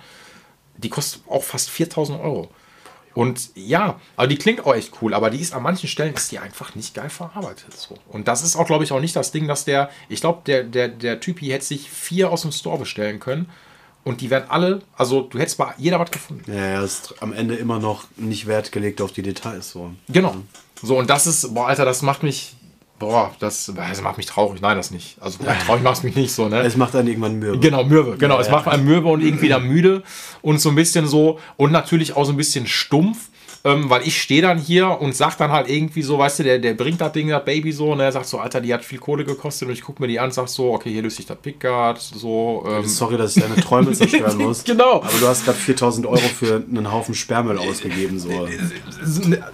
[0.77, 2.49] Die kostet auch fast 4000 Euro.
[3.15, 6.33] Und ja, aber die klingt auch echt cool, aber die ist an manchen Stellen ist
[6.33, 7.73] die einfach nicht geil verarbeitet.
[7.73, 7.97] So.
[8.09, 10.65] Und das ist auch, glaube ich, auch nicht das Ding, dass der, ich glaube, der,
[10.65, 13.49] der, der Typi hätte sich vier aus dem Store bestellen können
[14.05, 16.51] und die werden alle, also du hättest bei jeder was gefunden.
[16.51, 19.71] Ja, ja, ist am Ende immer noch nicht Wert gelegt auf die Details.
[19.71, 19.91] So.
[20.09, 20.37] Genau.
[20.83, 22.55] So, und das ist, boah, Alter, das macht mich,
[22.99, 24.61] boah, das, das macht mich traurig.
[24.61, 25.17] Nein, das nicht.
[25.21, 26.61] Also traurig macht es mich nicht so, ne?
[26.61, 27.59] Es macht dann irgendwann mürbe.
[27.59, 28.17] Genau, mürbe.
[28.19, 28.53] Genau, Ja, es ja.
[28.53, 30.03] macht einen mürbe und irgendwie dann müde
[30.43, 33.29] und so ein bisschen so und natürlich auch so ein bisschen stumpf.
[33.67, 36.59] Ähm, weil ich stehe dann hier und sag dann halt irgendwie so, weißt du, der,
[36.59, 38.99] der bringt das Ding, das Baby so, und er sagt so, Alter, die hat viel
[38.99, 41.27] Kohle gekostet und ich gucke mir die an und sag so, okay, hier löse ich
[41.27, 42.63] das Pickguard, so.
[42.69, 44.65] Ähm, Sorry, dass ich deine Träume zerstören muss.
[44.65, 44.97] Genau.
[44.97, 48.19] Aber du hast gerade 4000 Euro für einen Haufen Sperrmüll ausgegeben.
[48.19, 48.29] So.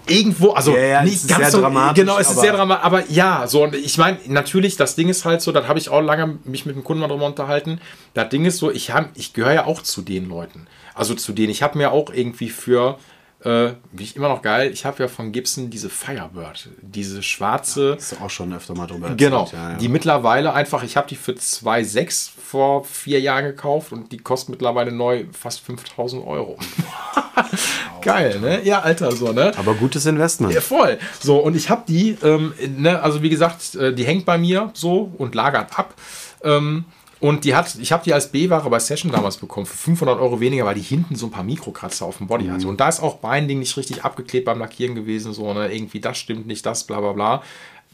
[0.09, 3.09] irgendwo, also Ja, ja, nicht ganz sehr so, dramatisch, genau, es ist sehr dramatisch, aber
[3.11, 6.01] ja, so und ich meine, natürlich, das Ding ist halt so, das habe ich auch
[6.01, 7.81] lange mich mit dem Kunden mal drüber unterhalten.
[8.15, 11.51] Das Ding ist so, ich ich gehöre ja auch zu den Leuten, also zu denen.
[11.51, 12.99] Ich habe mir auch irgendwie für
[13.43, 17.97] äh, wie ich immer noch geil, ich habe ja von Gibson diese Firebird, diese schwarze,
[17.99, 19.77] Hast du auch schon öfter mal drüber Genau, erzählt, Ja, ja.
[19.79, 24.51] die mittlerweile einfach, ich habe die für 2,6 vor vier Jahren gekauft und die kostet
[24.51, 26.59] mittlerweile neu fast 5000 Euro.
[28.03, 28.63] Geil, ne?
[28.65, 29.53] Ja, Alter, so, ne?
[29.57, 30.53] Aber gutes Investment.
[30.55, 30.99] Ja, voll.
[31.21, 34.71] So, und ich habe die, ähm, ne, also wie gesagt, äh, die hängt bei mir
[34.75, 35.95] so und lagert ab.
[36.43, 36.85] Ähm,
[37.21, 40.41] und die hat, ich habe die als B-Ware bei Session damals bekommen für 500 Euro
[40.41, 42.67] weniger, weil die hinten so ein paar Mikrokratzer auf dem Body hatte.
[42.67, 46.17] Und da ist auch Binding nicht richtig abgeklebt beim Lackieren gewesen, so, ne, irgendwie das
[46.19, 47.43] stimmt nicht, das, bla, bla, bla.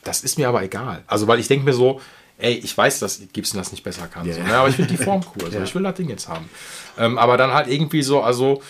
[0.05, 1.03] Das ist mir aber egal.
[1.09, 2.01] Also, weil ich denke mir so,
[2.39, 4.31] ey, ich weiß, dass Gibson das nicht besser kann.
[4.33, 4.47] So, Ja.
[4.47, 5.45] ne, aber ich finde die Form cool.
[5.47, 5.65] Also, Ja.
[5.65, 6.49] ich will das Ding jetzt haben.
[6.97, 8.63] Ähm, aber dann halt irgendwie so, also,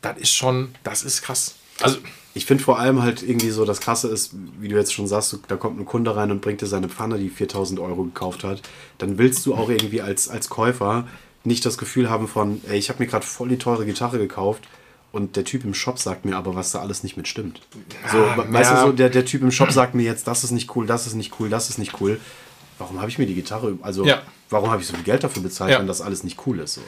[0.00, 1.54] das ist schon, das ist krass.
[1.82, 1.98] Also,
[2.34, 5.38] Ich finde vor allem halt irgendwie so, das Krasse ist, wie du jetzt schon sagst,
[5.48, 8.62] da kommt ein Kunde rein und bringt dir seine Pfanne, die 4000 Euro gekauft hat.
[8.98, 11.06] Dann willst du auch irgendwie als, als Käufer
[11.44, 14.64] nicht das Gefühl haben von, ey, ich habe mir gerade voll die teure Gitarre gekauft
[15.10, 17.60] und der Typ im Shop sagt mir aber, was da alles nicht mit stimmt.
[18.12, 18.80] So, weißt ja.
[18.82, 21.06] du, so der, der Typ im Shop sagt mir jetzt, das ist nicht cool, das
[21.06, 22.20] ist nicht cool, das ist nicht cool.
[22.78, 24.22] Warum habe ich mir die Gitarre, also Ja.
[24.50, 25.80] warum habe ich so viel Geld dafür bezahlt, Ja.
[25.80, 26.74] wenn das alles nicht cool ist?
[26.74, 26.82] So.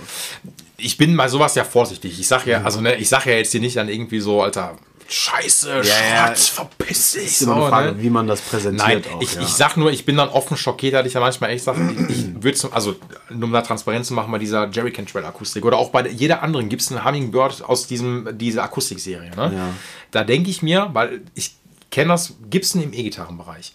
[0.77, 2.21] ich bin bei sowas ja vorsichtig.
[2.21, 4.77] Ich sag ja, also ne, ich sag ja jetzt hier nicht dann irgendwie so, Alter,
[5.13, 6.37] Scheiße, ja.
[6.37, 7.25] Schrott, verpiss dich.
[7.25, 8.03] Ist immer eine Frage, ne?
[8.03, 9.21] wie man das präsentiert Nein, auch.
[9.21, 9.43] ich, ja.
[9.43, 12.11] ich sag nur, ich bin dann offen schockiert, dass ich ja manchmal echt sage, ich,
[12.17, 12.95] ich würde zum, also
[13.29, 16.45] nur um da Transparenz zu machen, bei dieser Jerry Cantrell Akustik oder auch bei jeder
[16.45, 19.33] anderen gibt es einen Hummingbird aus diesem, dieser Akustikserie.
[19.35, 19.53] Ne?
[19.53, 19.75] Ja.
[20.13, 21.57] Da denke ich mir, weil ich
[21.91, 23.75] kenne das Gibson im E-Gitarrenbereich.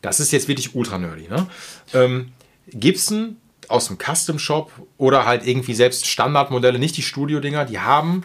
[0.00, 1.26] Das ist jetzt wirklich ultra nerdy.
[1.28, 1.48] Ne?
[1.92, 2.32] Ähm,
[2.68, 8.22] Gibson aus dem Custom Shop oder halt irgendwie selbst Standardmodelle, nicht die Studio-Dinger, die haben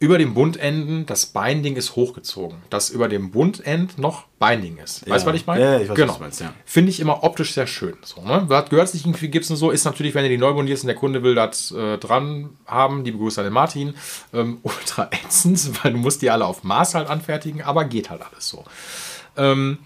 [0.00, 5.08] über dem Bundenden das Binding ist hochgezogen, dass über dem Bundend noch Binding ist.
[5.08, 5.62] Weißt du, was ich meine?
[5.62, 6.08] Ja, ich weiß, genau.
[6.10, 6.54] was du meinst, ja.
[6.64, 7.96] Finde ich immer optisch sehr schön.
[8.02, 8.44] So, ne?
[8.46, 9.70] Was gehört sich irgendwie Gibson so?
[9.72, 13.02] Ist natürlich, wenn du die neu bundierst und der Kunde will das äh, dran haben,
[13.02, 13.94] die begrüßt an den Martin,
[14.32, 18.22] ähm, ultra ätzend, weil du musst die alle auf Maß halt anfertigen, aber geht halt
[18.22, 18.64] alles so.
[19.36, 19.78] Ähm,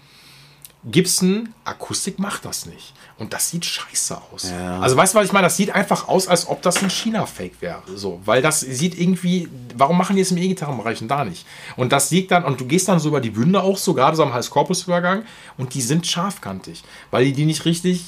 [0.85, 2.93] Gibson Akustik macht das nicht.
[3.17, 4.49] Und das sieht scheiße aus.
[4.49, 4.79] Ja.
[4.79, 5.45] Also weißt du, was ich meine?
[5.45, 7.81] Das sieht einfach aus, als ob das ein China-Fake wäre.
[7.95, 11.45] So, weil das sieht irgendwie, warum machen die es im E-Gitarrenbereich und da nicht?
[11.77, 14.17] Und das sieht dann, und du gehst dann so über die Bünde auch so, gerade
[14.17, 15.23] so am Hals-Korpus-Übergang,
[15.57, 18.03] und die sind scharfkantig, weil die die nicht richtig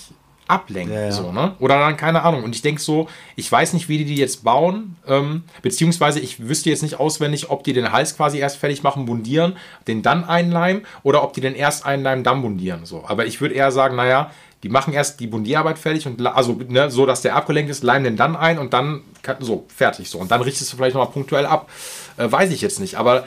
[0.48, 0.94] ablenken.
[0.94, 1.12] Ja, ja.
[1.12, 1.56] So, ne?
[1.60, 2.44] Oder dann, keine Ahnung.
[2.44, 6.48] Und ich denke so, ich weiß nicht, wie die die jetzt bauen, ähm, beziehungsweise ich
[6.48, 10.24] wüsste jetzt nicht auswendig, ob die den Hals quasi erst fertig machen, bundieren, den dann
[10.24, 12.86] einleimen, oder ob die den erst einleimen, dann bundieren.
[12.86, 13.04] So.
[13.08, 14.32] Aber ich würde eher sagen, naja,
[14.64, 18.04] die machen erst die Bundierarbeit fertig und also ne, so, dass der abgelenkt ist, leimen
[18.04, 19.02] den dann ein und dann
[19.40, 21.70] so fertig so und dann richtest du vielleicht nochmal punktuell ab.
[22.18, 23.26] Äh, weiß ich jetzt nicht, aber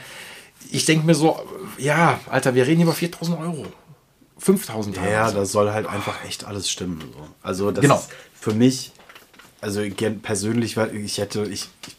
[0.70, 1.38] ich denke mir so,
[1.78, 3.66] ja, Alter, wir reden hier über 4000 Euro.
[4.38, 5.34] 5000 Ja, teilweise.
[5.34, 7.00] da soll halt einfach echt alles stimmen.
[7.00, 7.28] So.
[7.42, 7.96] Also das Genau.
[7.96, 8.08] ist
[8.38, 8.92] für mich,
[9.60, 9.82] also
[10.22, 11.96] persönlich, weil ich hätte, ich, ich,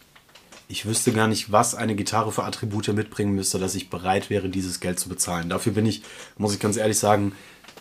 [0.70, 4.50] ich wüsste gar nicht, was eine Gitarre für Attribute mitbringen müsste, dass ich bereit wäre,
[4.50, 5.50] dieses Geld zu bezahlen.
[5.50, 6.04] Dafür bin ich,
[6.38, 7.34] muss ich ganz ehrlich sagen,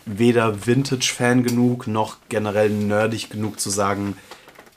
[0.05, 4.17] weder Vintage-Fan genug, noch generell nerdig genug zu sagen,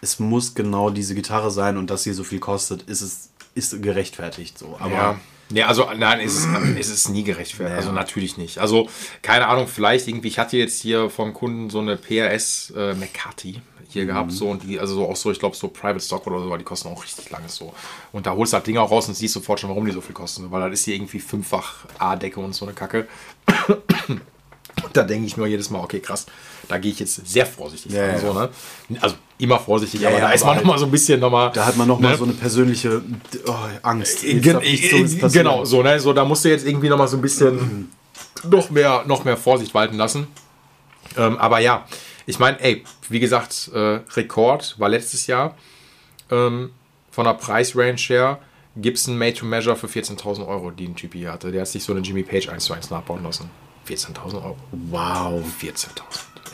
[0.01, 3.83] es muss genau diese Gitarre sein und dass sie so viel kostet, ist es ist
[3.83, 4.77] gerechtfertigt so.
[4.81, 5.21] Aber Ja.
[5.53, 6.49] Nee, also nein, es ist,
[6.79, 7.77] es ist nie gerechtfertigt.
[7.77, 8.59] Also natürlich nicht.
[8.59, 8.89] Also,
[9.23, 13.61] keine Ahnung, vielleicht irgendwie, ich hatte jetzt hier vom Kunden so eine PRS äh, McCarthy
[13.89, 16.41] hier gehabt, so und die, also so auch so, ich glaube, so Private Stock oder
[16.41, 17.75] so, weil die kosten auch richtig lange so.
[18.13, 20.01] Und da holst du das Ding auch raus und siehst sofort schon, warum die so
[20.01, 20.51] viel kosten.
[20.51, 23.07] Weil das ist hier irgendwie fünffach A-Decke und so eine Kacke.
[24.95, 26.27] Da denke ich mir jedes Mal, okay, krass,
[26.69, 28.19] da gehe ich jetzt sehr vorsichtig Ja, ran, ja.
[28.21, 28.51] so, ne?
[29.01, 31.51] Also immer vorsichtig, aber ja, da ist man halt- noch mal so ein bisschen nochmal.
[31.53, 32.17] da hat man noch mal ne?
[32.17, 33.03] so eine persönliche
[33.47, 34.23] oh, Angst.
[34.23, 35.47] Gen nichts Dummes passieren.
[35.47, 35.99] genau, so, ne?
[35.99, 37.91] So, da musst du jetzt irgendwie noch mal so ein bisschen
[38.45, 40.29] noch mehr, noch mehr Vorsicht walten lassen.
[41.17, 41.85] Ähm, aber ja,
[42.27, 45.57] ich meine, ey, wie gesagt, äh, Rekord war letztes Jahr
[46.31, 46.71] ähm,
[47.11, 48.39] von der Preisrange her
[48.77, 51.53] Gibson Made to Measure für 14.000 Euro, die ein Typ hier hatte.
[51.53, 53.51] Der hat sich so eine Jimmy Page 1 zu 1 nachbauen lassen.
[53.87, 54.57] 14.000 Euro.
[54.71, 55.45] Wow.
[55.61, 55.91] 14.000.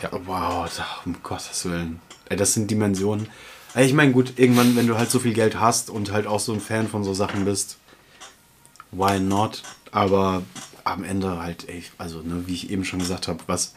[0.01, 0.09] Ja.
[0.25, 0.69] Wow,
[1.05, 2.01] um Gottes Willen.
[2.29, 3.27] Ey, das sind Dimensionen.
[3.75, 6.53] Ich meine, gut, irgendwann, wenn du halt so viel Geld hast und halt auch so
[6.53, 7.77] ein Fan von so Sachen bist,
[8.91, 9.63] why not?
[9.91, 10.43] Aber
[10.83, 13.75] am Ende halt, ey, also, ne, wie ich eben schon gesagt habe, was,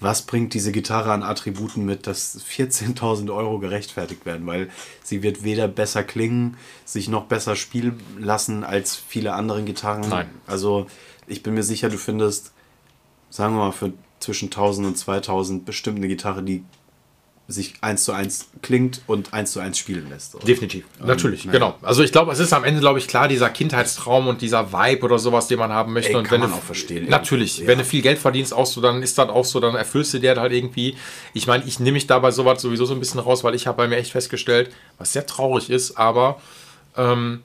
[0.00, 4.46] was bringt diese Gitarre an Attributen mit, dass 14.000 Euro gerechtfertigt werden?
[4.46, 4.70] Weil
[5.04, 10.08] sie wird weder besser klingen, sich noch besser spielen lassen als viele andere Gitarren.
[10.08, 10.30] Nein.
[10.46, 10.86] Also,
[11.28, 12.52] ich bin mir sicher, du findest
[13.30, 16.64] sagen wir mal, für zwischen 1000 und 2000 bestimmt eine Gitarre, die
[17.50, 20.34] sich eins zu eins klingt und eins zu eins spielen lässt.
[20.34, 20.44] oder?
[20.44, 21.58] Definitiv, natürlich, naja.
[21.58, 21.78] genau.
[21.82, 25.04] Also ich glaube, es ist am Ende, glaube ich, klar, dieser Kindheitstraum und dieser Vibe
[25.04, 26.10] oder sowas, den man haben möchte.
[26.10, 27.66] Ey, und kann wenn man du, auch verstehen, Natürlich, ja.
[27.66, 30.18] wenn du viel Geld verdienst, auch so, dann ist das auch so, dann erfüllst du
[30.20, 30.96] dir halt irgendwie.
[31.34, 33.76] Ich meine, ich nehme mich dabei sowas sowieso so ein bisschen raus, weil ich habe
[33.76, 36.40] bei mir echt festgestellt, was sehr traurig ist, aber
[36.96, 37.42] ähm,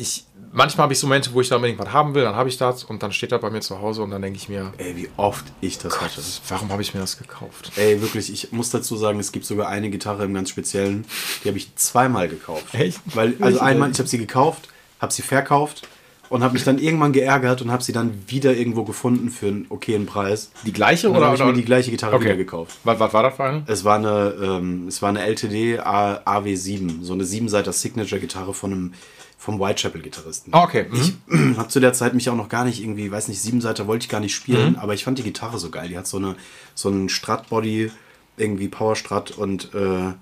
[0.00, 2.48] ich, manchmal habe ich so Momente, wo ich da unbedingt was haben will, dann habe
[2.48, 4.72] ich das und dann steht das bei mir zu Hause und dann denke ich mir,
[4.78, 6.20] Ey, wie oft ich das hatte.
[6.48, 7.72] warum habe ich mir das gekauft?
[7.76, 11.04] Ey, wirklich, ich muss dazu sagen, es gibt sogar eine Gitarre im ganz Speziellen,
[11.44, 12.74] die habe ich zweimal gekauft.
[12.74, 13.00] Echt?
[13.14, 14.68] Weil, also einmal, ich habe sie gekauft,
[15.00, 15.86] habe sie verkauft
[16.28, 19.66] und habe mich dann irgendwann geärgert und habe sie dann wieder irgendwo gefunden für einen
[19.68, 20.52] okayen Preis.
[20.64, 21.26] Die gleiche oder?
[21.26, 22.26] habe ich mir die gleiche Gitarre Okay.
[22.26, 22.76] wieder gekauft.
[22.84, 23.62] was, was war das für eine?
[23.66, 28.72] Es war eine, ähm, es war eine LTD A- AW7, so eine Siebenseiter Signature-Gitarre von
[28.72, 28.92] einem
[29.40, 30.52] vom Whitechapel-Gitarristen.
[30.52, 30.86] Ah, okay.
[30.90, 31.52] Mhm.
[31.52, 34.04] Ich habe zu der Zeit mich auch noch gar nicht irgendwie, weiß nicht, Siebenseiter wollte
[34.04, 35.88] ich gar nicht spielen, aber ich fand die Gitarre so geil.
[35.88, 36.36] Die hat so eine
[36.74, 37.90] so einen Strat-Body,
[38.36, 40.12] irgendwie Power-Strat und äh,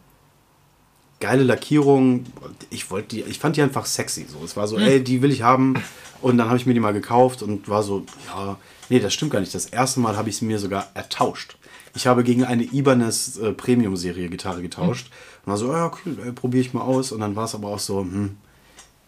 [1.19, 2.27] geile Lackierung.
[2.71, 4.25] Ich wollte die, ich fand die einfach sexy.
[4.29, 5.75] So, es war so, ey, die will ich haben.
[6.23, 8.57] Und dann habe ich mir die mal gekauft und war so, ja,
[8.89, 9.53] nee, das stimmt gar nicht.
[9.53, 11.57] Das erste Mal habe ich sie mir sogar ertauscht.
[11.97, 15.11] Ich habe gegen eine Ibanez äh, Premium-Serie Gitarre getauscht.
[15.45, 15.91] Und war so, ja,
[16.25, 17.11] äh, probiere ich mal aus.
[17.11, 18.37] Und dann war es aber auch so, hm,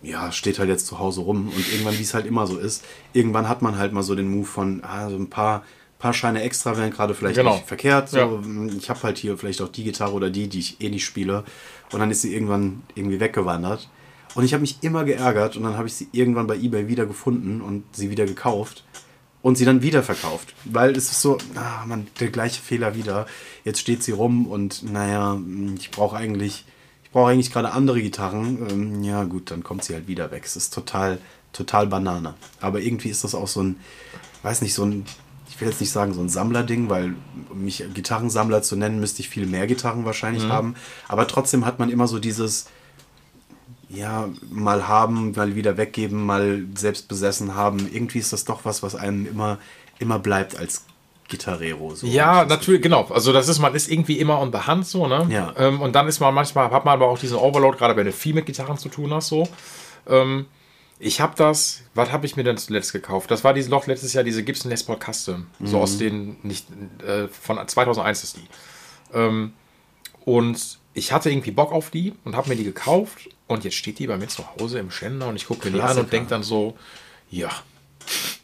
[0.03, 1.49] ja, steht halt jetzt zu Hause rum.
[1.55, 4.31] Und irgendwann, wie es halt immer so ist, irgendwann hat man halt mal so den
[4.31, 5.63] Move von, ah, so ein paar,
[5.99, 7.55] paar Scheine extra wären gerade vielleicht Genau.
[7.57, 8.09] nicht verkehrt.
[8.09, 8.25] So, Ja.
[8.31, 11.05] hm, Ich habe halt hier vielleicht auch die Gitarre oder die, die ich eh nicht
[11.05, 11.45] spiele.
[11.93, 13.89] Und dann ist sie irgendwann irgendwie weggewandert.
[14.35, 17.05] Und ich habe mich immer geärgert und dann habe ich sie irgendwann bei eBay wieder
[17.05, 18.85] gefunden und sie wieder gekauft
[19.43, 20.55] und sie dann wieder verkauft.
[20.65, 23.27] Weil es ist so, ah, man, der gleiche Fehler wieder.
[23.65, 25.37] Jetzt steht sie rum und naja,
[25.77, 26.65] ich brauche eigentlich,
[27.11, 28.71] ich brauche eigentlich gerade andere Gitarren.
[28.71, 30.45] Ähm, ja, gut, dann kommt sie halt wieder weg.
[30.45, 31.19] Es ist total,
[31.53, 32.35] total Banane.
[32.61, 33.81] Aber irgendwie ist das auch so ein,
[34.45, 35.05] weiß nicht, so ein,
[35.49, 37.17] ich will jetzt nicht sagen so ein Sammlerding, weil
[37.51, 40.77] um mich Gitarrensammler zu nennen, müsste ich viel mehr Gitarren wahrscheinlich haben.
[41.09, 42.69] Aber trotzdem hat man immer so dieses,
[43.89, 47.91] ja, mal haben, mal wieder weggeben, mal selbst besessen haben.
[47.93, 49.59] Irgendwie ist das doch was, was einem immer,
[49.99, 50.85] immer bleibt als
[51.31, 51.95] Gitarrero.
[51.95, 52.07] So.
[52.07, 53.05] Ja, natürlich, genau.
[53.07, 55.27] Also das ist, man ist irgendwie immer on the hand so, ne?
[55.31, 55.55] Ja.
[55.57, 58.13] Ähm, und dann ist man manchmal, hat man aber auch diesen Overload, gerade wenn du
[58.13, 59.49] viel mit Gitarren zu tun hast, so.
[60.07, 60.47] Ähm,
[60.99, 63.31] ich habe das, was habe ich mir denn zuletzt gekauft?
[63.31, 65.47] Das war diese Loch letztes Jahr, diese Gibson Les Paul Custom.
[65.65, 66.67] So aus den, nicht,
[67.07, 68.47] äh, von 2001 ist die.
[69.15, 69.55] Ähm,
[70.27, 73.31] und ich hatte irgendwie Bock auf die und habe mir die gekauft.
[73.47, 75.83] Und jetzt steht die bei mir zu Hause im Ständer und ich gucke mir die
[75.83, 76.77] an und denke dann so,
[77.31, 77.51] ja.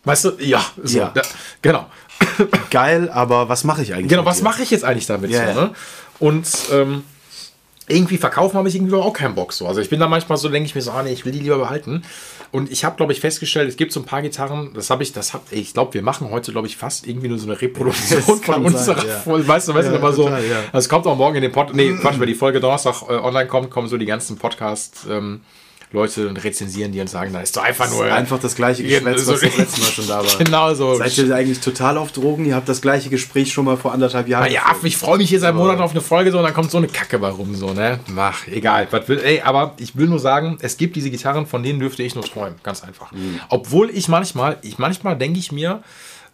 [0.05, 1.11] Weißt du, ja, so, Ja.
[1.11, 1.23] Da,
[1.61, 1.91] genau.
[2.71, 4.09] Geil, aber was mache ich eigentlich?
[4.09, 5.31] Genau, was mache ich jetzt eigentlich damit?
[5.31, 5.71] Ja, so, ne?
[6.19, 7.03] Und ähm,
[7.89, 9.67] irgendwie verkaufen habe ich irgendwie auch keinen Bock so.
[9.67, 11.39] Also ich bin da manchmal so, denke ich mir so, ah, nee, ich will die
[11.39, 12.03] lieber behalten.
[12.51, 15.13] Und ich habe, glaube ich, festgestellt, es gibt so ein paar Gitarren, das habe ich,
[15.13, 17.61] das hab, ey, ich glaube, wir machen heute, glaube ich, fast irgendwie nur so eine
[17.61, 19.49] Reproduktion von unserer sein, ja.
[19.49, 20.65] Weißt du, weißt du, Ja, immer so, total, ja.
[20.73, 23.47] das kommt auch morgen in den Pod, nee, Quatsch, wenn die Folge Donnerstag äh, online
[23.47, 25.43] kommt, kommen so die ganzen Podcast, ähm,
[25.93, 28.05] Leute und rezensieren die und sagen, da ist doch einfach nur.
[28.05, 30.39] Einfach das gleiche Geschwätz, so- was das letzte Mal schon da war.
[30.45, 30.95] Genau so.
[30.97, 32.45] Seid ihr eigentlich total auf Drogen?
[32.45, 34.45] Ihr habt das gleiche Gespräch schon mal vor anderthalb Jahren.
[34.45, 36.71] Ah Ja, ich freue mich hier seit Monaten auf eine Folge so und dann kommt
[36.73, 38.01] so eine Kacke bei rum, so, ne?
[38.09, 38.89] Mach, egal.
[38.91, 42.03] Was will, ey, aber ich will nur sagen, es gibt diese Gitarren, von denen dürfte
[42.03, 43.13] ich nur träumen, ganz einfach.
[43.49, 45.83] Obwohl ich manchmal, ich manchmal denke ich mir,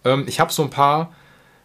[0.04, 1.12] ähm, ich habe so ein paar,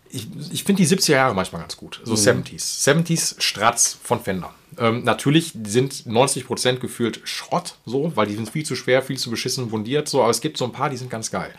[0.09, 2.83] ich, ich finde die 70er Jahre manchmal ganz gut, so 70s.
[2.83, 4.53] 70s Stratz von Fender.
[4.79, 9.29] Ähm, natürlich sind 90% gefühlt Schrott, so, weil die sind viel zu schwer, viel zu
[9.29, 11.53] beschissen bundiert, so, aber es gibt so ein paar, die sind ganz geil.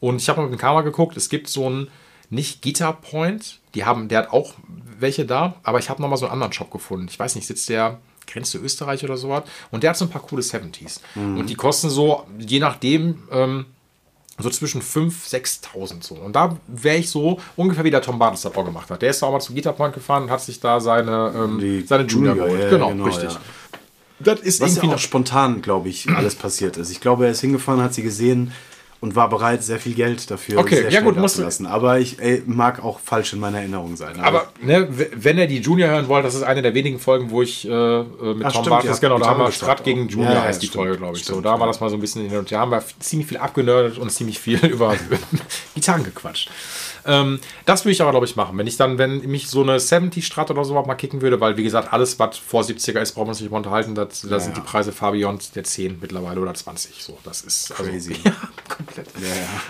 [0.00, 1.88] Und ich habe mal mit dem Karma geguckt, es gibt so ein,
[2.30, 4.54] nicht Guitar Point, die haben, der hat auch
[4.98, 7.06] welche da, aber ich habe nochmal so einen anderen Shop gefunden.
[7.10, 9.44] Ich weiß nicht, sitzt der Grenze Österreich oder sowas.
[9.70, 11.00] Und der hat so ein paar coole 70s.
[11.14, 13.66] Und die kosten so, je nachdem, ähm,
[14.38, 16.14] so zwischen 5.000, 6.000 so.
[16.16, 19.02] Und da wäre ich so ungefähr wie der Tom Bartels das auch gemacht hat.
[19.02, 21.84] Der ist da auch mal zu Guitar Point gefahren und hat sich da seine, ähm,
[21.86, 22.62] seine Junior, Junior, geholt.
[22.62, 23.32] ja, genau, genau, richtig.
[23.32, 23.40] ja.
[24.20, 26.90] Das ist Was irgendwie ja auch noch spontan, glaube ich, alles passiert ist.
[26.90, 28.52] Ich glaube, er ist hingefahren, hat sie gesehen
[29.04, 31.66] und war bereit, sehr viel Geld dafür Okay, sehr ja gut, musst dazulassen.
[31.66, 34.18] Aber ich ey, mag auch falsch in meiner Erinnerung sein.
[34.18, 37.30] Aber ne, w- wenn ihr die Junior hören wollt, das ist eine der wenigen Folgen,
[37.30, 38.02] wo ich äh, äh,
[38.34, 40.08] mit Ach, Tom Bartels, habt genau, da haben wir Strat gegen.
[40.08, 41.24] Junior Ja, ja, heißt die stimmt, Folge, glaube ich.
[41.24, 41.66] so, stimmt, da war ja.
[41.66, 42.58] das mal so ein bisschen hin und her.
[42.60, 44.96] haben wir ziemlich viel abgenördet und ziemlich viel über
[45.74, 46.50] Gitarren gequatscht.
[47.06, 48.56] Ähm, das würde ich aber, glaube ich, machen.
[48.56, 51.56] Wenn ich dann, wenn mich so eine 70 Strat oder so mal kicken würde, weil,
[51.56, 53.94] wie gesagt, alles, was vor 70er ist, brauchen wir uns nicht mehr unterhalten.
[53.94, 57.02] Das, da sind die Preise beyond der 10 mittlerweile oder 20.
[57.02, 58.16] So, das ist also, Crazy.
[58.24, 58.32] Ja,
[58.68, 59.06] komplett.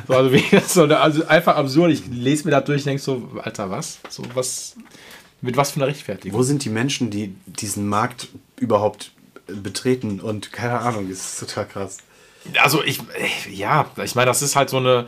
[0.07, 1.93] So, also, wie, so, also einfach absurd.
[1.93, 3.99] Ich lese mir das durch und denke so, Alter, was?
[4.09, 4.77] So, was?
[5.41, 6.39] Mit was für einer Rechtfertigung?
[6.39, 8.29] Wo sind die Menschen, die diesen Markt
[8.59, 9.13] überhaupt
[9.47, 10.21] betreten?
[10.21, 11.99] Und keine Ahnung, das ist total krass.
[12.63, 13.01] Also ich,
[13.51, 15.07] ja, ich meine, das ist halt so eine,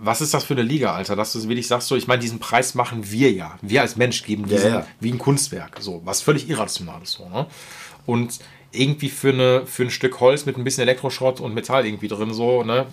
[0.00, 1.16] was ist das für eine Liga, Alter?
[1.16, 3.58] Dass du wirklich sagst, so, ich meine, diesen Preis machen wir ja.
[3.62, 4.86] Wir als Mensch geben diesen ja.
[5.00, 7.46] wie ein Kunstwerk, so, was völlig irrational ist, so, ne?
[8.06, 8.38] Und
[8.72, 12.32] irgendwie für, eine, für ein Stück Holz mit ein bisschen Elektroschrott und Metall irgendwie drin,
[12.32, 12.86] so, ne?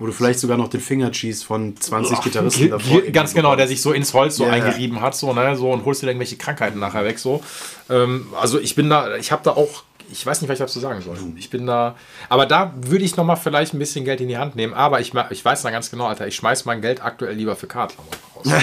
[0.00, 3.80] Du vielleicht sogar noch den Finger-Cheese von 20 Gitarristen Ge- davor Ganz genau, der sich
[3.80, 4.64] so ins Holz so Ja, ja.
[4.64, 7.42] eingerieben hat, so, ne, so und holst dir irgendwelche Krankheiten nachher weg, so.
[7.88, 10.80] Ähm, also ich bin da, ich habe da auch, ich weiß nicht, was ich dazu
[10.80, 11.16] sagen soll.
[11.36, 11.96] Ich bin da,
[12.28, 15.00] aber da würde ich noch mal vielleicht ein bisschen Geld in die Hand nehmen, aber
[15.00, 18.18] ich, ich weiß da ganz genau, Alter, ich schmeiß mein Geld aktuell lieber für Kartklamotten
[18.46, 18.62] raus.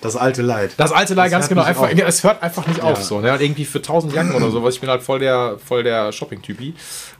[0.00, 0.72] Das alte Leid.
[0.76, 1.92] Das alte Leih, ganz hört genau, einfach, auf.
[2.06, 4.80] es hört einfach nicht auf, so, ne, und irgendwie für 1000 Jacken oder sowas, ich
[4.80, 6.74] bin halt voll der, voll der Shopping-Typi.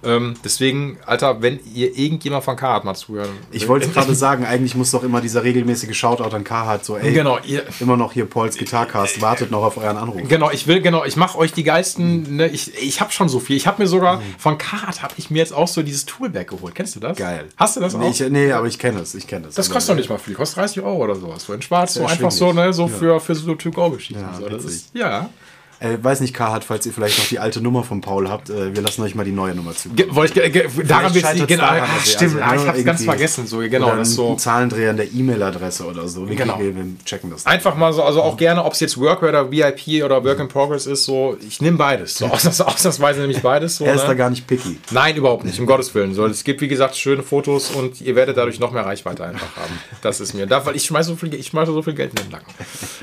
[0.05, 4.77] Ähm, deswegen, Alter, wenn ihr irgendjemand von Carhartt mal zuhören Ich wollte gerade sagen, eigentlich
[4.77, 8.27] muss doch immer dieser regelmäßige Shoutout an Carhartt so, ey, Genau, ihr, immer noch hier
[8.27, 10.29] Pauls Gitarcast, wartet noch auf euren Anruf.
[10.29, 13.41] Genau, ich will, genau, ich mache euch die geilsten, ne, ich, ich habe schon so
[13.41, 13.57] viel.
[13.57, 16.75] Ich habe mir sogar, von Carhartt habe ich mir jetzt auch so dieses Toolback geholt.
[16.75, 17.17] Kennst du das?
[17.17, 17.47] Geil.
[17.57, 17.99] Hast du das auch?
[17.99, 19.55] Nee, ich, nee aber ich kenne es, ich kenne es.
[19.55, 21.49] das kostet doch nicht mal viel, kostet 30 Euro oder sowas.
[21.57, 24.23] So in schwarz, so Sehr einfach so, ne, so für, für so To-Go-Geschichten.
[24.23, 24.77] Ja, so, das witzig.
[24.77, 25.31] ist, ja.
[25.79, 28.75] Äh, weiß nicht, Karl, falls ihr vielleicht noch die alte Nummer von Paul habt, äh,
[28.75, 29.91] wir lassen euch mal die neue Nummer zu.
[29.91, 32.69] Ge wollte ich, ge daran wird scheitert's genau, daran, ihr stimmt, also, ah, ich ne,
[32.69, 34.31] hab's ganz vergessen, so, genau, Oder das so.
[34.33, 36.27] ein Zahlendreher in der E-Mail-Adresse oder so.
[36.29, 36.59] Wir, Genau.
[36.59, 36.73] wir,
[37.05, 37.45] checken das.
[37.45, 40.49] Einfach mal so, also auch gerne, ob es jetzt Workware oder VIP oder Work in
[40.49, 42.15] Progress ist, so, ich nehme beides.
[42.15, 43.77] So, ausnahms- ausnahmsweise nehme ich beides.
[43.77, 44.09] So, er ist ne?
[44.09, 44.79] da gar nicht picky.
[44.93, 46.15] Nein, überhaupt nicht, um Gottes Willen.
[46.15, 49.57] So, es gibt, wie gesagt, schöne Fotos und ihr werdet dadurch noch mehr Reichweite einfach
[49.57, 49.79] haben.
[50.01, 50.47] Das ist mir.
[50.47, 52.53] Da, weil ich schmeiße so viel, ich schmeiße so viel Geld in den Nacken.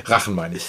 [0.05, 0.65] Rachen meine ich.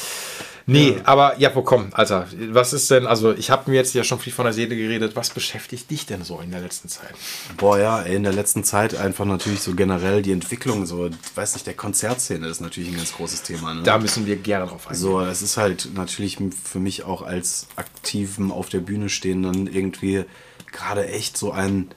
[0.67, 4.03] Nee, aber ja, wo komm, Alter, was ist denn, also ich habe mir jetzt ja
[4.03, 7.15] schon viel von der Seele geredet, was beschäftigt dich denn so in der letzten Zeit?
[7.59, 11.37] Boah, ja, ey, in der letzten Zeit einfach natürlich so generell die Entwicklung, so, ich
[11.37, 13.75] weiß nicht, der Konzertszene ist natürlich ein ganz großes Thema.
[13.75, 13.83] Ne?
[13.83, 15.03] Da müssen wir gerne drauf eingehen.
[15.03, 20.25] So, es ist halt natürlich für mich auch als aktiven auf der Bühne stehenden irgendwie
[20.73, 21.91] gerade echt so ein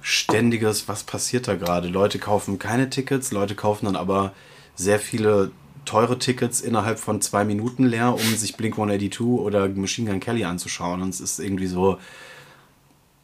[0.00, 1.88] ständiges, was passiert da gerade?
[1.88, 4.32] Leute kaufen keine Tickets, Leute kaufen dann aber
[4.74, 5.52] sehr viele
[5.84, 10.44] teure Tickets innerhalb von zwei Minuten leer, um sich Blink 182 oder Machine Gun Kelly
[10.44, 11.02] anzuschauen.
[11.02, 11.98] Und es ist irgendwie so,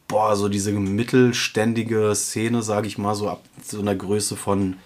[0.09, 4.77] boah, so diese mittelständige Szene, sage ich mal, so ab so einer Größe von,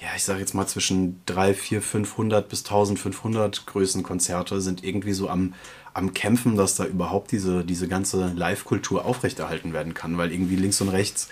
[0.00, 5.28] ja, ich sage jetzt mal zwischen 3, 4, 500 bis 1500 Größenkonzerte sind irgendwie so
[5.28, 5.54] am,
[5.92, 10.80] am Kämpfen, dass da überhaupt diese, diese ganze Live-Kultur aufrechterhalten werden kann, weil irgendwie links
[10.80, 11.28] und rechts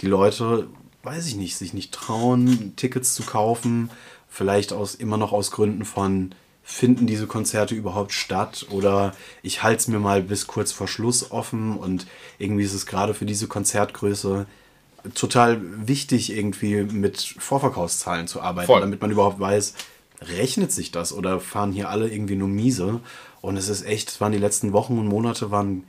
[0.00, 0.68] die Leute,
[1.02, 3.90] weiß ich nicht, sich nicht trauen, Tickets zu kaufen,
[4.28, 9.80] vielleicht aus, immer noch aus Gründen von, finden diese Konzerte überhaupt statt oder ich halte
[9.80, 12.06] es mir mal bis kurz vor Schluss offen und
[12.38, 14.44] irgendwie ist es gerade für diese Konzertgröße
[15.14, 18.80] total wichtig, irgendwie mit Vorverkaufszahlen zu arbeiten, Voll.
[18.80, 19.74] damit man überhaupt weiß,
[20.20, 23.00] rechnet sich das oder fahren hier alle irgendwie nur miese?
[23.40, 25.84] Und es ist echt, es waren die letzten Wochen und Monate waren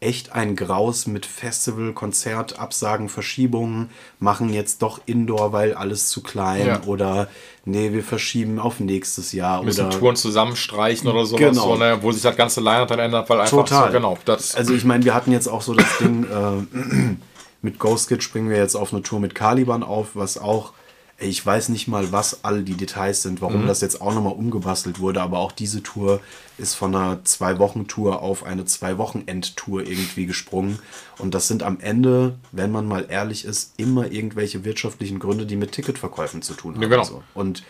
[0.00, 3.90] echt ein Graus mit Festival, Konzert, Absagen, Verschiebungen,
[4.20, 6.80] machen jetzt doch Indoor, weil alles zu klein Ja.
[6.86, 7.28] oder
[7.64, 11.62] nee, wir verschieben auf nächstes Jahr müssen oder Touren zusammenstreichen oder sowas, Genau.
[11.72, 13.86] so, ne, wo sich das ganze Line-Up dann ändert, weil einfach Total.
[13.86, 17.16] so, genau, das, Also ich meine, wir hatten jetzt auch so das Ding, äh,
[17.62, 20.72] mit Ghost Kid springen wir jetzt auf eine Tour mit Caliban auf, was auch,
[21.18, 23.66] ich weiß nicht mal, was all die Details sind, warum Mhm.
[23.68, 26.20] das jetzt auch nochmal umgebastelt wurde, aber auch diese Tour
[26.58, 30.78] ist von einer Zwei-Wochen-Tour auf eine Zwei-Wochen-End-Tour irgendwie gesprungen.
[31.18, 35.56] Und das sind am Ende, wenn man mal ehrlich ist, immer irgendwelche wirtschaftlichen Gründe, die
[35.56, 36.82] mit Ticketverkäufen zu tun haben.
[36.82, 37.22] Ja, genau.
[37.34, 37.62] Und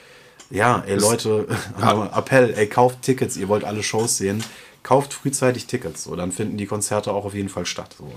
[0.51, 1.47] ja, ey Leute,
[1.81, 4.43] Appell, ey, kauft Tickets, ihr wollt alle Shows sehen.
[4.83, 7.97] Kauft frühzeitig Tickets, so dann finden die Konzerte auch auf jeden Fall statt.
[7.99, 8.13] So.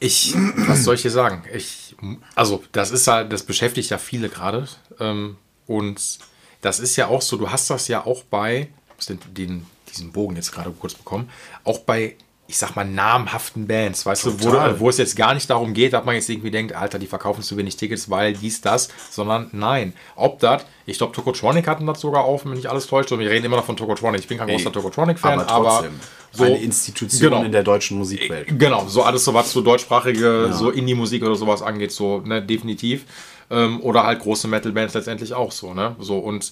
[0.00, 0.34] Ich,
[0.68, 1.42] was soll ich dir sagen?
[1.52, 1.96] Ich,
[2.34, 4.68] also, das ist halt, das beschäftigt ja viele gerade.
[5.00, 5.36] Ähm,
[5.66, 6.18] und
[6.60, 8.68] das ist ja auch so, du hast das ja auch bei,
[9.08, 11.28] den, den, diesen Bogen jetzt gerade kurz bekommen,
[11.64, 12.16] auch bei,
[12.50, 14.72] ich sag mal, namhaften Bands, weißt du, wo, Total.
[14.72, 17.06] du, wo es jetzt gar nicht darum geht, dass man jetzt irgendwie denkt, Alter, die
[17.06, 19.92] verkaufen zu wenig Tickets, weil dies, das, sondern nein.
[20.16, 23.28] Ob das, ich glaube, Tokotronic hatten das sogar auf, wenn mich alles täuscht, und wir
[23.28, 24.22] reden immer noch von Tokotronic.
[24.22, 25.88] Ich bin kein großer Tokotronic-Fan, aber aber,
[26.32, 27.44] so, eine Institution genau.
[27.44, 28.58] in der deutschen Musikwelt.
[28.58, 33.04] Genau, so alles so was so deutschsprachige, so Indie-Musik oder sowas angeht, so, ne, definitiv.
[33.50, 35.96] Ähm, oder halt große Metal-Bands letztendlich auch so, ne?
[35.98, 36.50] So, und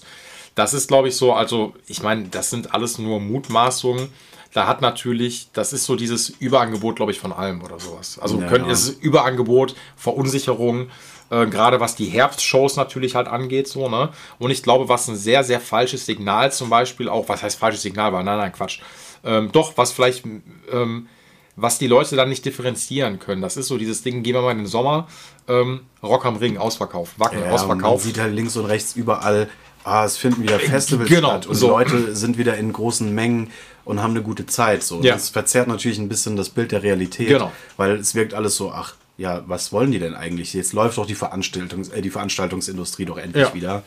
[0.53, 4.09] das ist, glaube ich, so, also, ich meine, das sind alles nur Mutmaßungen.
[4.53, 8.17] Da hat natürlich, das ist so dieses Überangebot, glaube ich, von allem oder sowas.
[8.19, 10.87] Also Ja, können, ist Überangebot, Verunsicherung,
[11.29, 14.09] äh, gerade was die Herbstshows natürlich halt angeht, so, ne?
[14.39, 17.81] Und ich glaube, was ein sehr, sehr falsches Signal zum Beispiel auch, was heißt falsches
[17.81, 18.79] Signal war, nein, nein, Quatsch.
[19.23, 20.23] Ähm, doch, was vielleicht,
[20.71, 21.07] ähm,
[21.55, 23.41] was die Leute dann nicht differenzieren können.
[23.41, 25.07] Das ist so dieses Ding, gehen wir mal in den Sommer,
[25.47, 28.03] ähm, Rock am Ring, Ausverkauf, Wacken, Ja, und man Ausverkauf.
[28.03, 29.49] sieht halt links und rechts überall,
[29.83, 31.69] ah, es finden wieder Festivals genau, statt und so.
[31.69, 33.51] Leute sind wieder in großen Mengen
[33.87, 34.83] und haben eine gute Zeit.
[34.83, 35.01] So.
[35.01, 35.13] Ja.
[35.13, 37.51] Das verzerrt natürlich ein bisschen das Bild der Realität, Genau.
[37.77, 40.53] weil es wirkt alles so, ach, ja, was wollen die denn eigentlich?
[40.53, 43.53] Jetzt läuft doch die, Veranstaltungs äh, die Veranstaltungsindustrie doch endlich Ja.
[43.53, 43.83] wieder.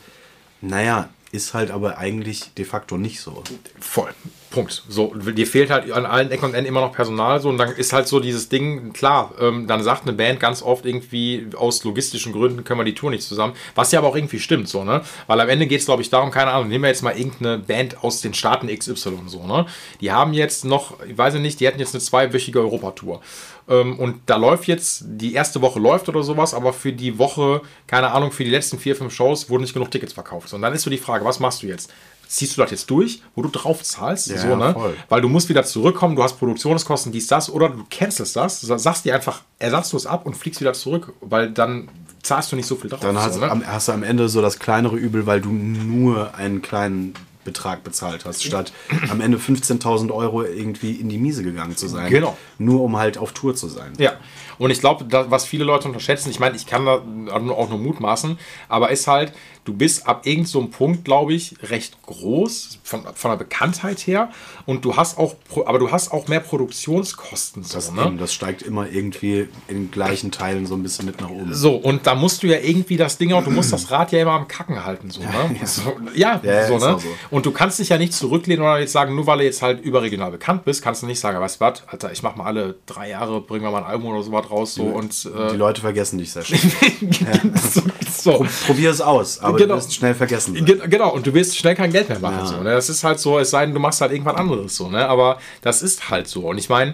[0.61, 3.43] Naja, ist halt aber eigentlich de facto nicht so.
[3.79, 4.09] Voll.
[4.49, 4.83] Punkt.
[4.89, 7.39] So, dir fehlt halt an allen Ecken und Enden immer noch Personal.
[7.39, 10.61] So, und dann ist halt so dieses Ding, klar, ähm, dann sagt eine Band ganz
[10.61, 13.53] oft irgendwie, aus logistischen Gründen können wir die Tour nicht zusammen.
[13.75, 15.01] Was ja aber auch irgendwie stimmt, so, ne?
[15.27, 17.59] Weil am Ende geht es, glaube ich, darum, keine Ahnung, nehmen wir jetzt mal irgendeine
[17.59, 19.65] Band aus den Staaten XY, so, ne?
[20.01, 23.21] Die haben jetzt noch, ich weiß nicht, die hätten jetzt eine zweiwöchige Europatour.
[23.69, 27.61] Ähm, und da läuft jetzt, die erste Woche läuft oder sowas, aber für die Woche,
[27.87, 30.53] keine Ahnung, für die letzten vier, fünf Shows wurden nicht genug Tickets verkauft.
[30.53, 31.91] Und dann ist so die Frage, was machst du jetzt?
[32.27, 34.27] Ziehst du das jetzt durch, wo du drauf zahlst?
[34.27, 34.73] Ja, so, ne?
[34.73, 34.95] voll.
[35.09, 39.03] Weil du musst wieder zurückkommen, du hast Produktionskosten, dies, das, oder du cancelst das, sagst
[39.03, 41.89] dir einfach ersatzlos ab und fliegst wieder zurück, weil dann
[42.23, 43.01] zahlst du nicht so viel drauf.
[43.01, 43.51] Dann hast, so, ne?
[43.51, 47.83] am, hast du am Ende so das kleinere Übel, weil du nur einen kleinen Betrag
[47.83, 48.71] bezahlt hast, statt
[49.09, 52.09] am Ende 15.000 Euro irgendwie in die Miese gegangen zu sein.
[52.09, 52.37] Genau.
[52.59, 53.93] Nur um halt auf Tour zu sein.
[53.97, 54.13] Ja,
[54.59, 57.01] und ich glaube, was viele Leute unterschätzen, ich meine, ich kann da
[57.31, 58.37] auch nur mutmaßen,
[58.69, 59.33] aber ist halt,
[59.63, 64.29] du bist ab irgendeinem so Punkt, glaube ich, recht groß von, von der Bekanntheit her
[64.65, 65.35] und du hast auch,
[65.65, 67.63] aber du hast auch mehr Produktionskosten.
[67.63, 68.05] So, Das, ne?
[68.05, 71.53] eben, das steigt immer irgendwie in gleichen Teilen so ein bisschen mit nach oben.
[71.53, 74.21] So, und da musst du ja irgendwie das Ding auch, du musst das Rad ja
[74.21, 75.29] immer am Kacken halten, so, ne?
[75.65, 75.81] So,
[76.15, 76.99] ja, Ja, ja, so, ne?
[76.99, 77.07] so.
[77.29, 79.81] Und du kannst dich ja nicht zurücklehnen oder jetzt sagen, nur weil du jetzt halt
[79.81, 82.75] überregional bekannt bist, kannst du nicht sagen, weißt du was, Alter, ich mach mal alle
[82.85, 85.81] drei Jahre, bringen wir mal ein Album oder sowas raus, so, und, Die äh, Leute
[85.81, 86.61] vergessen dich sehr schnell.
[87.71, 88.45] so, so.
[88.65, 89.75] Probier es aus, aber Genau.
[89.75, 90.55] du wirst schnell vergessen.
[90.55, 90.65] sein.
[90.65, 92.39] Ge- Genau, und du wirst schnell kein Geld mehr machen.
[92.39, 92.45] Ja.
[92.45, 92.71] So, ne?
[92.71, 95.07] Das ist halt so, es sei denn, du machst halt irgendwas anderes so, ne?
[95.07, 96.47] Aber das ist halt so.
[96.49, 96.93] Und ich meine,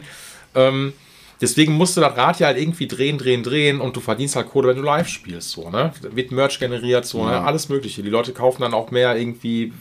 [0.56, 0.94] ähm,
[1.42, 4.50] deswegen musst du das Rad ja halt irgendwie drehen, drehen, drehen und du verdienst halt
[4.50, 5.52] Kohle, wenn du live spielst.
[5.52, 5.92] So, ne?
[6.02, 7.32] Wird Merch generiert, so, ne?
[7.34, 7.44] Ja.
[7.44, 8.02] Alles Mögliche.
[8.04, 9.74] Die Leute kaufen dann auch mehr irgendwie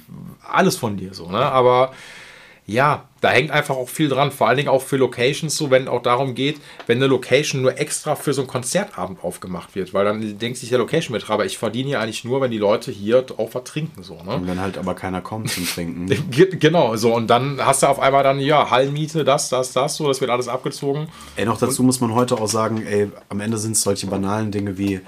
[0.46, 1.38] alles von dir, so, ne?
[1.38, 1.92] Aber
[2.68, 5.86] ja, da hängt einfach auch viel dran, vor allen Dingen auch für Locations, so wenn
[5.86, 10.04] auch darum geht, wenn eine Location nur extra für so einen Konzertabend aufgemacht wird, weil
[10.04, 13.50] dann denkt sich der Location-Betreiber, ich verdiene hier eigentlich nur, wenn die Leute hier auch
[13.54, 14.34] was trinken, so, ne?
[14.34, 16.06] Und wenn halt aber keiner kommt zum Trinken.
[16.30, 19.94] Ge- Genau, so und dann hast du auf einmal dann, ja, Hallenmiete, das, das, das,
[19.96, 21.06] so, das wird alles abgezogen.
[21.36, 24.50] Ey, noch dazu muss man heute auch sagen, ey, am Ende sind es solche banalen
[24.50, 25.00] Dinge wie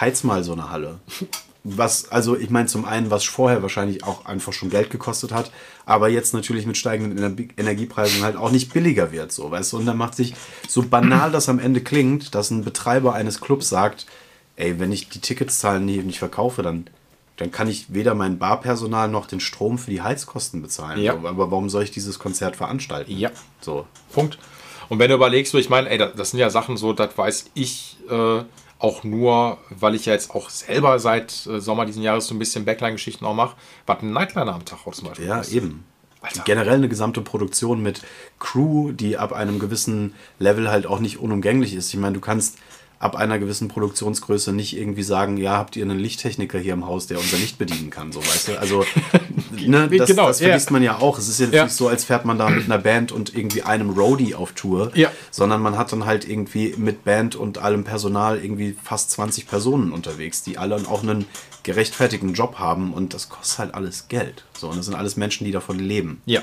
[0.00, 1.00] heiz mal so eine Halle.
[1.76, 5.50] Was, also ich meine zum einen, was vorher wahrscheinlich auch einfach schon Geld gekostet hat,
[5.84, 9.78] aber jetzt natürlich mit steigenden Ener- Energiepreisen halt auch nicht billiger wird, so, weißt du?
[9.78, 10.34] Und dann macht sich,
[10.66, 14.06] so banal das am Ende klingt, dass ein Betreiber eines Clubs sagt,
[14.56, 16.88] ey, wenn ich die Ticketzahlen nicht, nicht verkaufe, dann,
[17.36, 21.00] dann kann ich weder mein Barpersonal noch den Strom für die Heizkosten bezahlen.
[21.00, 21.12] Ja.
[21.20, 23.16] So, aber warum soll ich dieses Konzert veranstalten?
[23.16, 23.30] Ja.
[23.60, 23.86] So.
[24.12, 24.38] Punkt.
[24.88, 27.16] Und wenn du überlegst, so, ich meine, ey, das, das sind ja Sachen so, das
[27.16, 28.42] weiß ich äh,
[28.78, 32.38] auch nur, weil ich ja jetzt auch selber seit äh, Sommer diesen Jahres so ein
[32.38, 33.56] bisschen Backline-Geschichten auch mache,
[33.86, 35.52] was ein Nightliner am Tag auch zum Beispiel Ja, ist.
[35.52, 35.84] eben.
[36.20, 36.42] Alter.
[36.44, 38.02] Generell eine gesamte Produktion mit
[38.40, 41.94] Crew, die ab einem gewissen Level halt auch nicht unumgänglich ist.
[41.94, 42.58] Ich meine, du kannst
[43.00, 47.06] ab einer gewissen Produktionsgröße nicht irgendwie sagen, ja, habt ihr einen Lichttechniker hier im Haus,
[47.06, 48.58] der unser Licht bedienen kann, so weißt du?
[48.58, 48.84] Also,
[49.52, 50.48] ne, das, Genau, das ja.
[50.48, 51.16] vergisst man ja auch.
[51.18, 51.64] Es ist jetzt Ja.
[51.64, 54.90] nicht so, als fährt man da mit einer Band und irgendwie einem Roadie auf Tour,
[54.94, 55.10] Ja.
[55.30, 59.92] sondern man hat dann halt irgendwie mit Band und allem Personal irgendwie fast 20 Personen
[59.92, 61.26] unterwegs, die alle auch einen
[61.62, 64.44] gerechtfertigten Job haben und das kostet halt alles Geld.
[64.58, 66.20] So, und das sind alles Menschen, die davon leben.
[66.26, 66.42] Ja.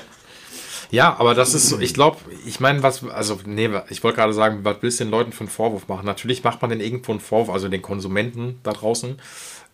[0.90, 4.32] Ja, aber das ist so, ich glaube, ich meine, was, also, nee, ich wollte gerade
[4.32, 6.06] sagen, was willst du den Leuten für einen Vorwurf machen?
[6.06, 9.18] Natürlich macht man den irgendwo einen Vorwurf, also den Konsumenten da draußen.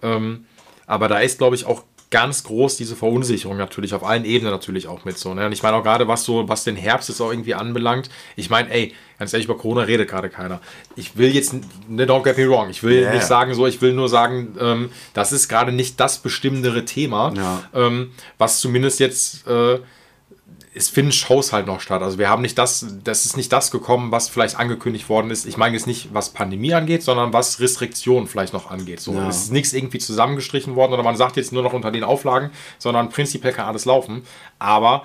[0.02, 0.46] Ähm,
[0.86, 4.86] aber da ist, glaube ich, auch ganz groß diese Verunsicherung natürlich, auf allen Ebenen natürlich
[4.86, 5.32] auch mit so.
[5.32, 5.46] Ne?
[5.46, 8.50] Und ich meine auch gerade, was so, was den Herbst jetzt auch irgendwie anbelangt, ich
[8.50, 10.60] meine, ey, ganz ehrlich, über Corona redet gerade keiner.
[10.94, 11.54] Ich will jetzt,
[11.88, 14.54] ne, don't get me wrong, ich will Ja, nicht sagen so, ich will nur sagen,
[14.60, 17.62] ähm, das ist gerade nicht das bestimmendere Thema, Ja.
[17.74, 19.78] ähm, was zumindest jetzt äh,
[20.74, 22.00] es finden Shows halt noch statt.
[22.02, 25.44] Also wir haben nicht das, das ist nicht das gekommen, was vielleicht angekündigt worden ist.
[25.44, 29.00] Ich meine jetzt nicht, was Pandemie angeht, sondern was Restriktionen vielleicht noch angeht.
[29.00, 29.28] So, Ja.
[29.28, 32.50] es ist nichts irgendwie zusammengestrichen worden oder man sagt jetzt nur noch unter den Auflagen,
[32.78, 34.24] sondern prinzipiell kann alles laufen.
[34.58, 35.04] Aber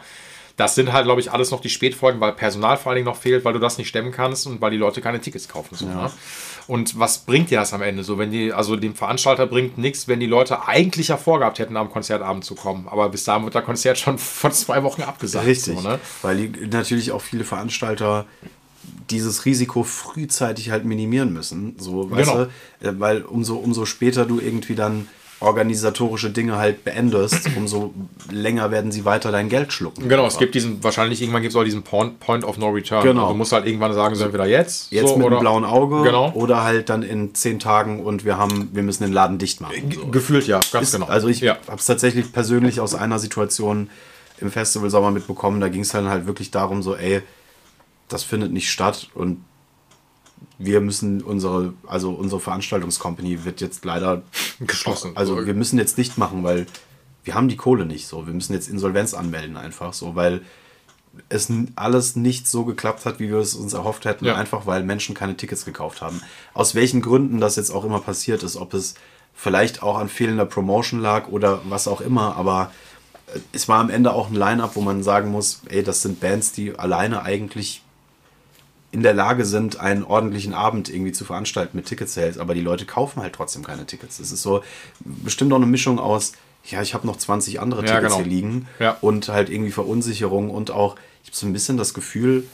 [0.56, 3.18] das sind halt, glaube ich, alles noch die Spätfolgen, weil Personal vor allen Dingen noch
[3.18, 5.76] fehlt, weil du das nicht stemmen kannst und weil die Leute keine Tickets kaufen.
[5.76, 6.10] So, ne?
[6.68, 8.04] Und was bringt dir das am Ende?
[8.04, 11.78] So, wenn die, also dem Veranstalter bringt nichts, wenn die Leute eigentlich ja vorgehabt hätten,
[11.78, 12.88] am Konzertabend zu kommen.
[12.90, 15.46] Aber bis dahin wird der Konzert schon vor zwei Wochen abgesagt.
[15.48, 16.00] Richtig, So, ne?
[16.22, 18.26] weil die, natürlich auch viele Veranstalter
[19.10, 21.76] dieses Risiko frühzeitig halt minimieren müssen.
[21.80, 22.46] So, weißt Genau.
[22.82, 22.88] du?
[22.88, 25.08] Äh, Weil umso, umso später du irgendwie dann
[25.40, 27.94] organisatorische Dinge halt beendest, umso
[28.32, 30.10] länger werden sie weiter dein Geld schlucken.
[30.10, 33.04] Genau, es gibt diesen, wahrscheinlich irgendwann gibt es auch diesen Point, Point of No Return.
[33.04, 33.22] Genau.
[33.22, 36.02] Also du musst halt irgendwann sagen, so entweder jetzt, Jetzt so, mit einem blauen Auge
[36.04, 36.32] Genau.
[36.34, 39.92] oder halt dann in zehn Tagen und wir haben, wir müssen den Laden dicht machen.
[39.94, 40.08] So.
[40.08, 41.06] gefühlt ja, ganz Ist, genau.
[41.06, 41.58] Also ich ja.
[41.68, 43.90] habe es tatsächlich persönlich aus einer Situation
[44.40, 45.62] im Festival Sommer mitbekommen.
[45.62, 47.22] Da ging es dann halt wirklich darum, so, ey,
[48.08, 49.44] das findet nicht statt und
[50.60, 54.24] wir müssen unsere, also unsere Veranstaltungscompany wird jetzt leider
[54.60, 55.12] Geschlossen.
[55.16, 56.66] Also wir müssen jetzt dicht machen, weil
[57.24, 58.26] wir haben die Kohle nicht so.
[58.26, 60.42] Wir müssen jetzt Insolvenz anmelden einfach so, weil
[61.30, 64.36] es alles nicht so geklappt hat, wie wir es uns erhofft hätten, Ja.
[64.36, 66.22] einfach weil Menschen keine Tickets gekauft haben.
[66.54, 68.96] Aus welchen Gründen das jetzt auch immer passiert ist, ob es
[69.34, 72.72] vielleicht auch an fehlender Promotion lag oder was auch immer, aber
[73.34, 76.20] äh, es war am Ende auch ein Line-up, wo man sagen muss, ey, das sind
[76.20, 77.82] Bands, die alleine eigentlich
[78.92, 82.86] in der Lage sind, einen ordentlichen Abend irgendwie zu veranstalten mit Ticket-Sales, aber die Leute
[82.86, 84.20] kaufen halt trotzdem keine Tickets.
[84.20, 84.64] Es ist so
[85.00, 86.34] bestimmt auch eine Mischung aus,
[86.66, 88.18] ja, ich habe noch 20 andere Ja, Tickets genau.
[88.18, 88.98] hier liegen Ja.
[89.02, 92.46] und halt irgendwie Verunsicherung und auch, ich habe so ein bisschen das Gefühl,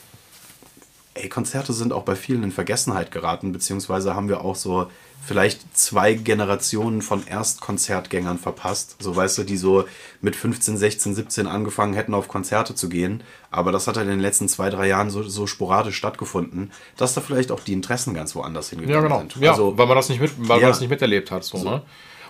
[1.15, 4.87] ey, Konzerte sind auch bei vielen in Vergessenheit geraten, beziehungsweise haben wir auch so
[5.25, 8.97] vielleicht zwei Generationen von Erstkonzertgängern verpasst.
[8.99, 9.85] So weißt du, die so
[10.21, 13.23] mit 15, 16, 17 angefangen hätten, auf Konzerte zu gehen.
[13.49, 17.13] Aber das hat halt in den letzten zwei, drei Jahren so, so sporadisch stattgefunden, dass
[17.13, 19.19] da vielleicht auch die Interessen ganz woanders hingegangen Ja, genau.
[19.19, 19.35] sind.
[19.37, 20.63] Ja, Also, weil man das nicht mit, weil Ja.
[20.63, 21.43] man das nicht miterlebt hat.
[21.43, 21.81] So, Ne?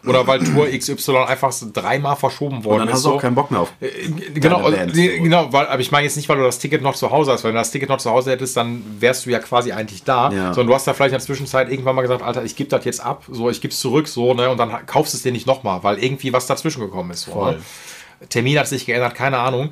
[0.05, 2.93] Oder weil Tour XY einfach so dreimal verschoben worden Und dann ist.
[2.95, 3.15] hast du so.
[3.15, 3.71] auch keinen Bock mehr auf.
[3.79, 3.89] Äh,
[4.33, 6.95] Genau, also, Band, genau, weil, aber ich meine jetzt nicht, weil du das Ticket noch
[6.95, 9.29] zu Hause hast, weil wenn du das Ticket noch zu Hause hättest, dann wärst du
[9.29, 10.53] ja quasi eigentlich da, Ja.
[10.53, 12.83] sondern du hast da vielleicht in der Zwischenzeit irgendwann mal gesagt, Alter, ich gebe das
[12.85, 15.31] jetzt ab, so, ich gebe es zurück, so, ne, und dann kaufst du es dir
[15.31, 17.21] nicht nochmal, weil irgendwie was dazwischen gekommen ist.
[17.23, 17.53] So, Voll.
[17.55, 18.27] ne?
[18.29, 19.71] Termin hat sich geändert, keine Ahnung.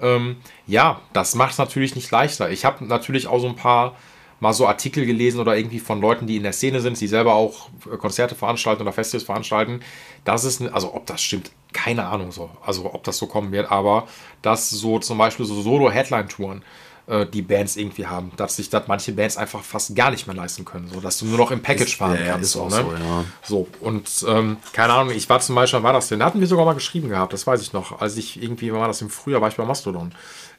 [0.00, 2.50] Ähm, ja, das macht es natürlich nicht leichter.
[2.50, 3.94] Ich habe natürlich auch so ein paar
[4.42, 7.34] mal so Artikel gelesen oder irgendwie von Leuten, die in der Szene sind, die selber
[7.34, 9.80] auch äh, Konzerte veranstalten oder Festivals veranstalten.
[10.24, 12.50] Das ist, also ob das stimmt, keine Ahnung so.
[12.66, 14.08] Also ob das so kommen wird, aber
[14.42, 16.64] dass so zum Beispiel so Solo-Headline-Touren
[17.06, 20.34] äh, die Bands irgendwie haben, dass sich das manche Bands einfach fast gar nicht mehr
[20.34, 22.46] leisten können, so dass du nur noch im Package fahren ja, ja, kannst.
[22.46, 22.84] ist so, auch ne?
[22.84, 23.24] so, ja.
[23.44, 26.18] So, und ähm, keine Ahnung, ich war zum Beispiel, war das denn?
[26.18, 28.00] Da hatten wir sogar mal geschrieben gehabt, das weiß ich noch.
[28.00, 30.12] Als ich irgendwie, war das im Frühjahr, war ich bei Mastodon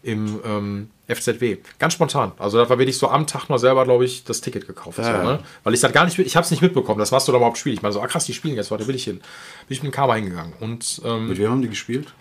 [0.03, 1.57] im ähm, FZW.
[1.79, 2.33] Ganz spontan.
[2.37, 4.97] Also das war wirklich so am Tag noch selber, glaube ich, das Ticket gekauft.
[4.99, 5.23] Ja, so, ja.
[5.23, 5.39] ne?
[5.63, 7.75] Weil ich das gar nicht, ich habe es nicht mitbekommen, das Mastodon überhaupt spielt.
[7.77, 9.17] Ich meine so, ah krass, die spielen jetzt, warte, will ich hin.
[9.17, 9.23] Bin
[9.69, 10.53] ich mit dem Karma hingegangen.
[10.59, 12.13] Und ähm, Mit wem haben die gespielt?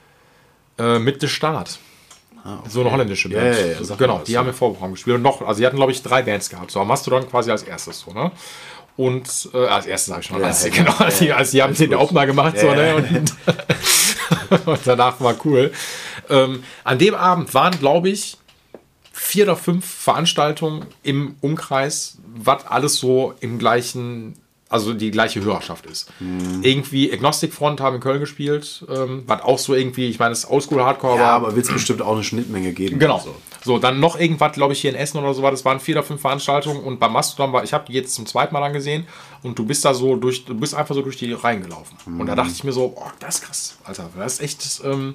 [0.79, 1.79] äh, mit The Start.
[2.69, 3.57] So eine holländische Ja, Band.
[3.57, 4.41] ja, ja, sag genau, mal die ja.
[4.41, 5.15] haben wir Vorprogramm gespielt.
[5.17, 6.73] Und noch, also die hatten, glaube ich, drei Bands gehabt.
[6.73, 8.33] So, aber Mastodon quasi als erstes, so, ne?
[8.97, 11.63] Und äh, als erstes sage ich schon, Ja, als, ja, genau, als, die, als die
[11.63, 12.89] haben den Opener gemacht, so, Ja, ne?
[12.89, 12.95] ja.
[12.97, 13.35] Und,
[14.67, 15.73] und danach war cool.
[16.29, 18.37] Ähm, an dem Abend waren, glaube ich,
[19.13, 24.35] vier oder fünf Veranstaltungen im Umkreis, was alles so im gleichen,
[24.69, 26.11] also die gleiche Hörerschaft ist.
[26.19, 26.61] Mhm.
[26.63, 30.41] Irgendwie Agnostic Front haben in Köln gespielt, ähm, was auch so irgendwie, ich meine, das
[30.41, 32.99] ist Oldschool Hardcore, Ja, aber aber wird es bestimmt auch eine Schnittmenge geben.
[32.99, 33.17] Genau.
[33.17, 33.35] Also.
[33.65, 35.51] So, dann noch irgendwas, glaube ich, hier in Essen oder so war.
[35.51, 38.27] Das waren vier oder fünf Veranstaltungen und beim Mastodon war, ich habe die jetzt zum
[38.27, 39.07] zweiten Mal angesehen
[39.43, 41.97] und du bist da so durch, du bist einfach so durch die Reihen gelaufen.
[42.07, 45.15] Und da dachte ich mir so, oh, das ist krass, Alter, das ist echt, ähm,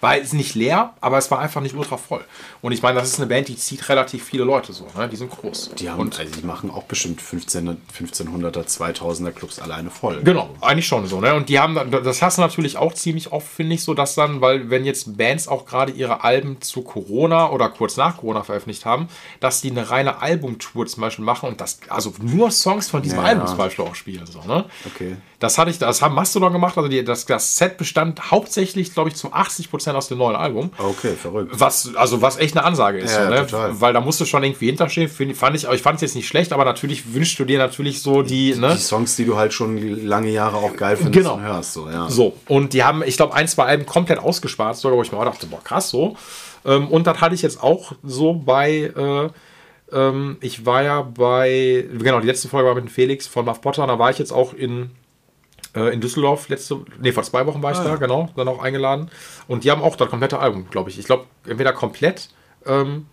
[0.00, 2.24] war jetzt nicht leer, aber es war einfach nicht ultra voll.
[2.62, 5.08] Und ich meine, das ist eine Band, die zieht relativ viele Leute so, ne?
[5.08, 5.72] Die sind groß.
[5.78, 10.22] Die, haben, und also die machen auch bestimmt 15, 1500er, 2000er Clubs alleine voll.
[10.22, 11.34] Genau, eigentlich schon so, ne?
[11.34, 14.40] Und die haben, das hast du natürlich auch ziemlich oft, finde ich, so, dass dann,
[14.40, 18.84] weil wenn jetzt Bands auch gerade ihre Alben zu Corona oder kurz nach Corona veröffentlicht
[18.84, 19.08] haben,
[19.40, 23.18] dass die eine reine Albumtour zum Beispiel machen und das, also nur Songs von diesem
[23.18, 24.64] Ja, Album zum Beispiel auch spielen, so, ne?
[24.86, 25.16] Okay.
[25.38, 29.10] Das hatte ich, das haben Mastodon gemacht, also die, das, das Set bestand hauptsächlich, glaube
[29.10, 30.70] ich, zu 80% aus dem neuen Album.
[30.78, 31.52] Okay, verrückt.
[31.56, 33.46] Was, also was echt eine Ansage ist, Ja, so, ne?
[33.46, 33.80] total.
[33.80, 36.52] weil da musst du schon irgendwie hinterstehen, fand ich, ich fand es jetzt nicht schlecht,
[36.52, 38.72] aber natürlich wünschst du dir natürlich so die, ne?
[38.74, 41.34] Die Songs, die du halt schon lange Jahre auch geil findest Genau.
[41.34, 41.74] und hörst.
[41.74, 42.08] So, ja.
[42.10, 45.18] So, und die haben, ich glaube, ein, zwei Alben komplett ausgespart, sogar wo ich mir
[45.18, 46.16] auch dachte, boah, krass so.
[46.64, 49.28] Ähm, und das hatte ich jetzt auch so bei, äh,
[49.92, 53.60] ähm, ich war ja bei, genau, die letzte Folge war mit dem Felix von Muff
[53.60, 54.90] Potter, da war ich jetzt auch in,
[55.76, 59.10] äh, in Düsseldorf, letzte, nee, vor zwei Wochen war ich da, genau, dann auch eingeladen.
[59.46, 60.98] Und die haben auch das komplette Album, glaube ich.
[60.98, 62.30] Ich glaube, entweder komplett,
[62.64, 63.06] ähm,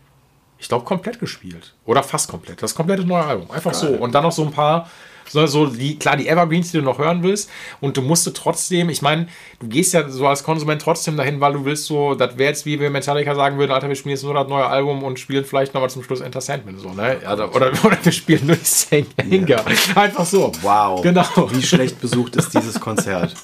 [0.58, 1.76] ich glaube, komplett gespielt.
[1.86, 2.64] Oder fast komplett.
[2.64, 3.52] Das komplette neue Album.
[3.52, 3.88] Einfach so.
[3.88, 4.90] Und dann noch so ein paar,
[5.30, 7.50] so, so die, klar, die Evergreens, die du noch hören willst.
[7.82, 9.28] Und du musst trotzdem, ich meine,
[9.60, 12.66] du gehst ja so als Konsument trotzdem dahin, weil du willst so, das wäre jetzt
[12.66, 15.46] wie wenn Metallica sagen würden, Alter, wir spielen jetzt nur das neue Album und spielen
[15.46, 16.78] vielleicht nochmal zum Schluss Enter Sandman.
[16.78, 17.18] So, ne?
[17.26, 19.64] Also, oder, oder wir spielen nur die Sanger.
[19.96, 20.52] Einfach so.
[20.62, 21.02] Wow.
[21.02, 21.26] Genau.
[21.52, 23.34] Wie schlecht besucht ist dieses Konzert?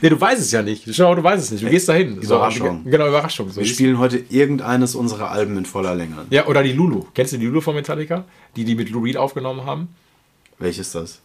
[0.00, 0.84] Nee, du weißt es ja nicht.
[0.94, 1.64] Schau, du weißt es nicht.
[1.64, 2.16] Du gehst dahin.
[2.18, 2.82] Überraschung.
[2.84, 3.48] So, genau, Überraschung.
[3.50, 6.26] So, Wir spielen heute irgendeines unserer Alben in voller Länge.
[6.30, 7.04] ja, oder die Lulu.
[7.14, 8.24] Kennst du die Lulu von Metallica?
[8.56, 9.88] Die, die mit Lou Reed aufgenommen haben?
[10.58, 11.20] Welches ist das?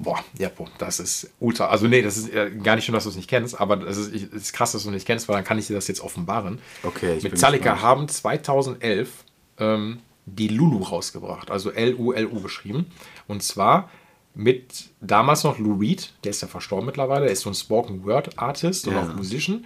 [0.00, 1.66] Boah, ja, boah, das ist ultra.
[1.66, 3.96] Also, nee, das ist äh, gar nicht schön, dass du es nicht kennst, aber es
[3.96, 5.88] ist, ich- ist krass, dass du es nicht kennst, weil dann kann ich dir das
[5.88, 6.60] jetzt offenbaren.
[6.84, 9.10] Okay, ich bin Metallica haben 2011
[9.58, 12.86] ähm, die Lulu rausgebracht, also L-U-L-U geschrieben.
[13.26, 13.90] Und zwar
[14.34, 18.04] mit damals noch Lou Reed, der ist ja verstorben mittlerweile, der ist so ein Spoken
[18.04, 19.02] Word Artist und Ja.
[19.02, 19.64] auch Musician.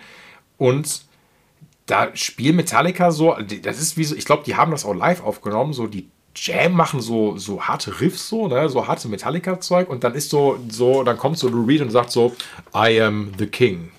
[0.57, 1.03] Und
[1.85, 5.23] da spielt Metallica so, das ist wie so, ich glaube, die haben das auch live
[5.23, 10.05] aufgenommen, so die Jam machen so, so harte Riffs, so, ne, so harte Metallica-Zeug und
[10.05, 12.35] dann ist so, so, dann kommt so Lou Reed und sagt so,
[12.75, 13.91] I am the King.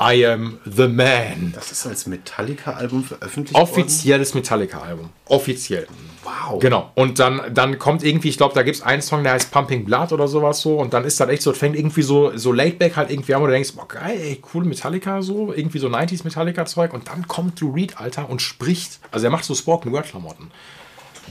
[0.00, 1.52] I am the man.
[1.52, 3.56] Das ist als Metallica-Album veröffentlicht?
[3.56, 5.10] Offizielles Metallica-Album.
[5.26, 5.88] Offiziell.
[6.22, 6.60] Wow.
[6.60, 6.92] Genau.
[6.94, 9.84] Und dann, dann kommt irgendwie, ich glaube, da gibt es einen Song, der heißt Pumping
[9.84, 10.76] Blood oder sowas so.
[10.78, 13.46] Und dann ist das echt so, fängt irgendwie so, so laidback halt irgendwie an, wo
[13.46, 15.52] du denkst, boah, geil, ey, cool Metallica so.
[15.52, 16.92] Irgendwie so 90s Metallica-Zeug.
[16.92, 19.00] Und dann kommt Lou Reed, Alter, und spricht.
[19.10, 20.52] Also er macht so Spoken-Word-Klamotten.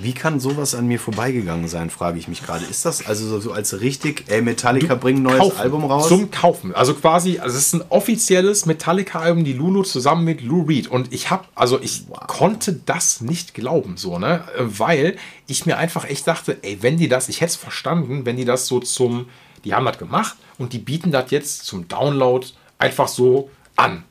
[0.02, 2.66] Wie kann sowas an mir vorbeigegangen sein, frage ich mich gerade.
[2.66, 5.60] Ist das also so, als richtig, ey, Metallica bringt ein neues Kaufen.
[5.60, 6.08] Album raus?
[6.08, 6.76] Zum Kaufen.
[6.76, 10.88] Also quasi, also es ist ein offizielles Metallica-Album, die Lulu zusammen mit Lou Reed.
[10.88, 14.43] Und ich habe, also ich konnte das nicht glauben, so, ne?
[14.58, 15.18] Weil
[15.48, 18.45] ich mir einfach echt dachte, ey, wenn die das, ich hätte es verstanden, wenn die
[18.45, 19.28] das so zum,
[19.64, 22.45] die haben das gemacht und die bieten das jetzt zum Download
[22.78, 24.04] einfach so an.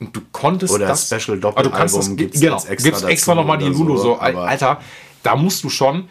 [0.00, 1.06] Und du konntest Oder das.
[1.06, 4.02] Special aber du kannst Doppelalbum das, gibt's genau, extra gibt's extra nochmal die Lulu so,
[4.02, 4.16] so.
[4.16, 4.80] Alter,
[5.22, 6.08] da musst du schon,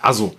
[0.00, 0.34] also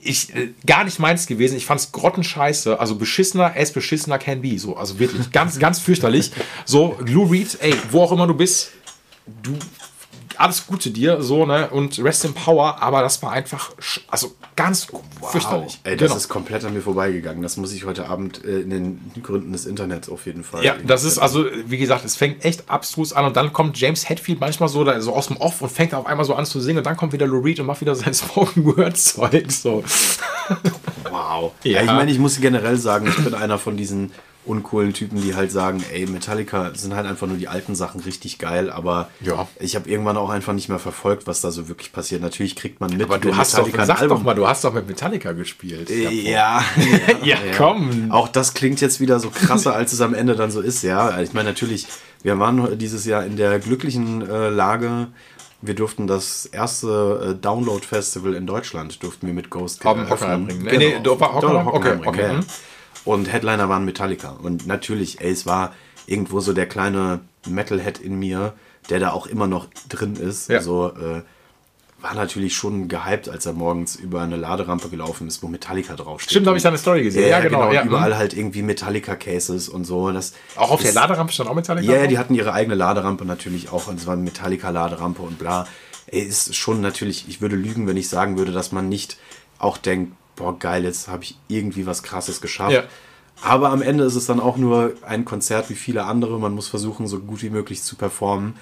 [0.00, 1.56] ich, äh, gar nicht meins gewesen.
[1.56, 2.78] Ich fand's grottenscheiße.
[2.78, 4.58] Also beschissener as beschissener can be.
[4.58, 6.30] So, also wirklich ganz, ganz fürchterlich.
[6.64, 8.70] So, Lou Reed, ey, wo auch immer du bist,
[9.42, 9.58] du
[10.40, 11.68] alles Gute dir, so, ne?
[11.70, 13.70] Und Rest in Power, aber das war einfach,
[14.08, 14.86] also ganz
[15.30, 15.78] fürchterlich.
[15.84, 16.16] Ey, das Genau.
[16.16, 17.42] ist komplett an mir vorbeigegangen.
[17.42, 20.64] Das muss ich heute Abend äh, in den Gründen des Internets auf jeden Fall.
[20.64, 24.08] Ja, das ist also, wie gesagt, es fängt echt abstrus an und dann kommt James
[24.08, 26.60] Hetfield manchmal so, da, so aus dem Off und fängt auf einmal so an zu
[26.60, 29.50] singen und dann kommt wieder Lou Reed und macht wieder sein Spoken Word Zeug.
[29.52, 29.84] So.
[31.10, 31.52] Wow.
[31.64, 31.72] Ja.
[31.72, 31.80] Ja.
[31.82, 34.12] ich meine, ich muss generell sagen, ich bin einer von diesen
[34.44, 38.38] uncoolen Typen, die halt sagen, ey, Metallica sind halt einfach nur die alten Sachen richtig
[38.38, 39.48] geil, aber Ja.
[39.58, 42.22] ich habe irgendwann auch einfach nicht mehr verfolgt, was da so wirklich passiert.
[42.22, 44.46] Natürlich kriegt man mit, Aber du hast doch, Metallica ein sag Album- doch mal, du
[44.46, 45.90] hast doch mit Metallica gespielt.
[45.90, 46.62] Ja,
[47.24, 48.12] Ja, komm.
[48.12, 51.20] Auch das klingt jetzt wieder so krasser, als es am Ende dann so ist, ja.
[51.22, 51.88] Ich meine, natürlich,
[52.22, 55.08] wir waren dieses Jahr in der glücklichen äh, Lage,
[55.66, 60.08] wir durften das erste äh, Download-Festival in Deutschland, durften wir mit Ghost Haben.
[60.08, 60.78] Hockenheim bringen, ne?
[60.78, 61.66] Nee, doch, war Doch, Hockenheim?
[61.66, 62.32] Hockenheim Okay, okay, ja.
[62.34, 62.46] mhm.
[63.04, 64.30] Und Headliner waren Metallica.
[64.30, 65.72] Und natürlich, ey, es war
[66.06, 68.54] irgendwo so der kleine Metalhead in mir,
[68.90, 70.48] der da auch immer noch drin ist.
[70.48, 70.60] Ja.
[70.60, 71.22] So, äh,
[72.00, 76.30] war natürlich schon gehypt, als er morgens über eine Laderampe gelaufen ist, wo Metallica draufsteht.
[76.30, 77.28] Stimmt, habe ich deine Story gesehen.
[77.28, 77.72] Ja, genau.
[77.72, 78.16] ja, Überall mhm.
[78.18, 80.10] halt irgendwie Metallica-Cases und so.
[80.12, 81.86] Das Auch auf der ist- Laderampe stand auch Metallica?
[81.86, 82.08] Ja, ja, drauf?
[82.08, 83.86] die hatten ihre eigene Laderampe natürlich auch.
[83.88, 85.66] Und es war eine Metallica-Laderampe und bla.
[86.06, 89.16] Ey, ist schon natürlich, ich würde lügen, wenn ich sagen würde, dass man nicht
[89.58, 92.72] auch denkt, boah, geil, jetzt habe ich irgendwie was Krasses geschafft.
[92.72, 92.84] Ja.
[93.42, 96.38] Aber am Ende ist es dann auch nur ein Konzert wie viele andere.
[96.38, 98.54] Man muss versuchen, so gut wie möglich zu performen.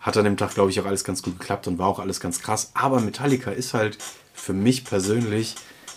[0.00, 2.20] Hat an dem Tag, glaube ich, auch alles ganz gut geklappt und war auch alles
[2.20, 2.70] ganz krass.
[2.74, 3.98] Aber Metallica ist halt
[4.32, 5.54] für mich persönlich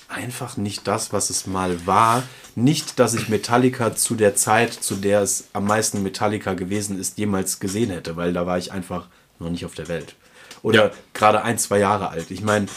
[0.10, 2.24] einfach nicht das, was es mal war.
[2.56, 7.18] Nicht, dass ich Metallica zu der Zeit, zu der es am meisten Metallica gewesen ist,
[7.18, 9.08] jemals gesehen hätte, weil da war ich einfach
[9.40, 10.16] noch nicht auf der Welt.
[10.62, 10.92] Oder Ja.
[11.14, 12.30] gerade ein, zwei Jahre alt.
[12.30, 12.68] Ich meine,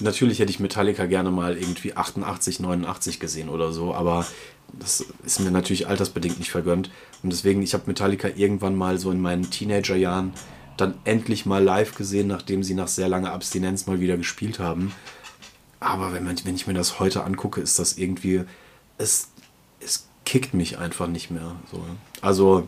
[0.00, 4.24] natürlich hätte ich Metallica gerne mal irgendwie 88, 89 gesehen oder so, aber
[4.72, 6.90] das ist mir natürlich altersbedingt nicht vergönnt.
[7.22, 10.32] Und deswegen, ich habe Metallica irgendwann mal so in meinen Teenagerjahren
[10.76, 14.92] dann endlich mal live gesehen, nachdem sie nach sehr langer Abstinenz mal wieder gespielt haben.
[15.80, 18.44] Aber wenn, man, wenn ich mir das heute angucke, ist das irgendwie,
[18.98, 19.28] es,
[19.80, 21.56] es kickt mich einfach nicht mehr.
[21.70, 21.84] So.
[22.22, 22.66] Also,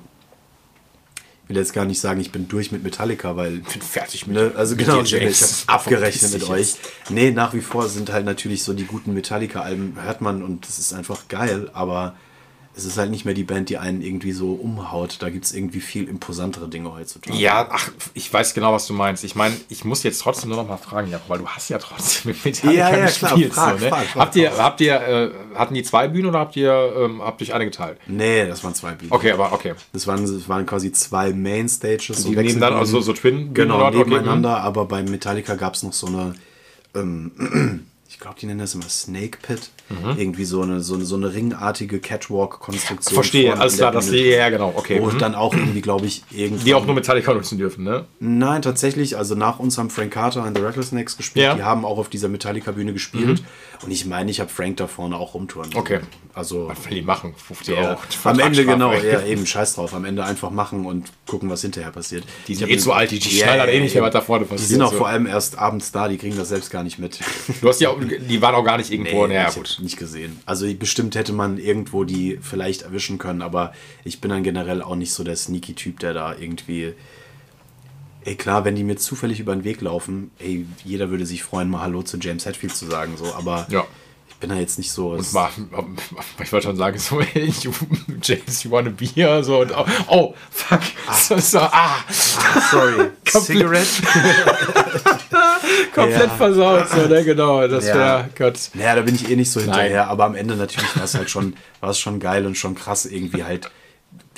[1.44, 4.36] ich will jetzt gar nicht sagen, ich bin durch mit Metallica, weil bin fertig mit
[4.36, 5.32] Ne, also mit genau, ich habe
[5.68, 6.58] abgerechnet mit euch.
[6.58, 6.80] jetzt.
[7.08, 10.78] Nee, nach wie vor sind halt natürlich so die guten Metallica-Alben, hört man und das
[10.78, 12.16] ist einfach geil, aber
[12.76, 15.16] es ist halt nicht mehr die Band, die einen irgendwie so umhaut.
[15.20, 17.34] Da gibt es irgendwie viel imposantere Dinge heutzutage.
[17.38, 19.24] Ja, ach, ich weiß genau, was du meinst.
[19.24, 21.78] Ich meine, ich muss jetzt trotzdem nur noch mal fragen, Jakob, weil du hast ja
[21.78, 23.30] trotzdem mit Metallica Ja, ja, klar.
[23.32, 23.54] gespielt.
[23.54, 23.90] Frag, so, ne?
[23.90, 27.22] frag, frag, habt ihr, habt ihr, äh, hatten die zwei Bühnen oder habt ihr, ähm,
[27.22, 27.98] habt ihr euch eine geteilt?
[28.08, 29.10] Nee, das waren zwei Bühnen.
[29.10, 29.72] Okay, aber okay.
[29.94, 32.24] Das waren, das waren quasi zwei Mainstages.
[32.24, 35.82] Die nehmen dann also so Twin Genau, dort, okay, nebeneinander, aber bei Metallica gab es
[35.82, 36.34] noch so eine,
[36.94, 37.86] ähm,
[38.16, 39.68] ich glaube, die nennen das immer Snake Pit.
[40.16, 43.14] Irgendwie so eine, so eine, so eine ringartige Catwalk-Konstruktion.
[43.14, 44.34] Verstehe, alles klar, das Bühne.
[44.36, 45.00] ja, genau, okay.
[45.02, 45.18] Wo Mhm.
[45.18, 46.64] dann auch irgendwie, glaube ich, irgendwie.
[46.64, 48.06] Die auch nur Metallica nutzen dürfen, ne?
[48.18, 49.18] Nein, tatsächlich.
[49.18, 51.44] Also nach uns haben Frank Carter und The Rattlesnakes gespielt.
[51.44, 51.52] Ja.
[51.52, 51.58] Mhm.
[51.58, 53.42] Die haben auch auf dieser Metallica-Bühne gespielt.
[53.82, 55.70] Und ich meine, ich habe Frank da vorne auch rumtouren.
[55.74, 56.00] Okay.
[56.34, 56.68] Also.
[56.68, 57.34] Was will die machen?
[57.36, 57.98] 50 Ja, Euro.
[58.24, 59.94] am Ende genau, ja, eben scheiß drauf.
[59.94, 62.24] Am Ende einfach machen und gucken, was hinterher passiert.
[62.46, 64.20] Die sind eh zu alt, die, die Ja, schneidern ja, eh nicht mehr, was da
[64.20, 64.68] vorne Die passiert.
[64.68, 64.98] sind auch so.
[64.98, 67.18] vor allem erst abends da, die kriegen das selbst gar nicht mit.
[67.60, 69.26] Du hast ja auch, die waren auch gar nicht irgendwo.
[69.26, 69.78] naja, ich gut.
[69.82, 70.38] nicht gesehen.
[70.46, 73.72] Also bestimmt hätte man irgendwo die vielleicht erwischen können, aber
[74.04, 76.94] ich bin dann generell auch nicht so der sneaky Typ, der da irgendwie.
[78.26, 81.70] Ey, klar, wenn die mir zufällig über den Weg laufen, ey, jeder würde sich freuen,
[81.70, 83.84] mal Hallo zu James Hetfield zu sagen, so, aber Ja.
[84.28, 85.10] ich bin da jetzt nicht so.
[85.12, 85.48] Und mal,
[86.42, 87.70] ich wollte schon sagen, so, hey, you,
[88.20, 89.44] James, you want a beer?
[89.44, 90.80] So, und, oh, oh, fuck.
[91.14, 91.98] So, so, ah,
[92.72, 93.10] sorry.
[93.32, 93.86] Komplett- Cigarette?
[95.94, 96.36] komplett Ja.
[96.36, 96.88] versaut.
[96.88, 97.68] So, ne, genau.
[97.68, 97.94] Das Ja.
[97.94, 98.58] wäre, Gott.
[98.74, 100.08] Naja, da bin ich eh nicht so hinterher, Nein.
[100.08, 103.06] aber am Ende natürlich war es halt schon, war es schon geil und schon krass,
[103.06, 103.70] irgendwie halt,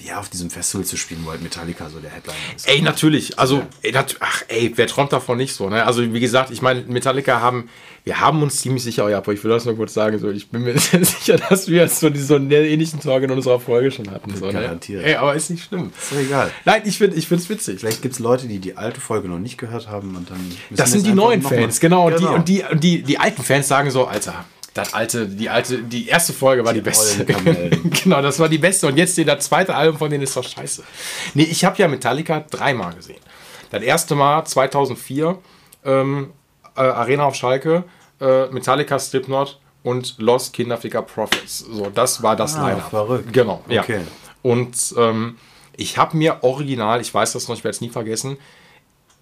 [0.00, 2.68] ja, auf diesem Festival zu spielen, wo halt Metallica so der Headliner ist.
[2.68, 3.38] Ey, natürlich.
[3.38, 5.84] Also, ey, nat ach, ey, wer träumt davon nicht so, ne?
[5.84, 7.68] Also, wie gesagt, ich meine, Metallica haben,
[8.04, 10.48] wir haben uns ziemlich sicher, ja, aber ich will das nur kurz sagen, so, ich
[10.50, 14.34] bin mir sehr sicher, dass wir so diesen ähnlichen Talk in unserer Folge schon hatten.
[14.36, 14.52] So, ne?
[14.52, 15.04] Garantiert.
[15.04, 15.90] Ey, aber ist nicht schlimm.
[16.00, 16.50] Ist doch egal.
[16.64, 17.80] Nein, ich finde ich find's witzig.
[17.80, 20.40] Vielleicht gibt es Leute, die die alte Folge noch nicht gehört haben und dann.
[20.70, 22.06] Das sind es die neuen Fans, genau.
[22.06, 22.30] Und, Genau.
[22.30, 24.44] Die, und die, und die, die alten Fans sagen so, Alter,
[24.78, 27.18] das alte, die alte, die erste Folge war die, beste.
[27.18, 27.90] ollen Kamellen.
[28.02, 28.86] genau, das war die beste.
[28.86, 30.82] Und jetzt das zweite Album von denen ist doch scheiße.
[31.34, 33.18] Nee, ich habe ja Metallica dreimal gesehen.
[33.70, 35.38] Das erste Mal 2004,
[35.84, 36.30] ähm,
[36.76, 37.84] äh, Arena auf Schalke,
[38.20, 41.58] äh, Metallica Slipknot und Lost Kinderficker Prophets.
[41.58, 42.90] So, das war das Ah, Line-Up.
[42.90, 43.32] verrückt.
[43.32, 43.82] Genau, ja.
[43.82, 44.00] Okay.
[44.42, 45.36] Und ähm,
[45.76, 48.38] ich habe mir original, ich weiß das noch, ich werde es nie vergessen,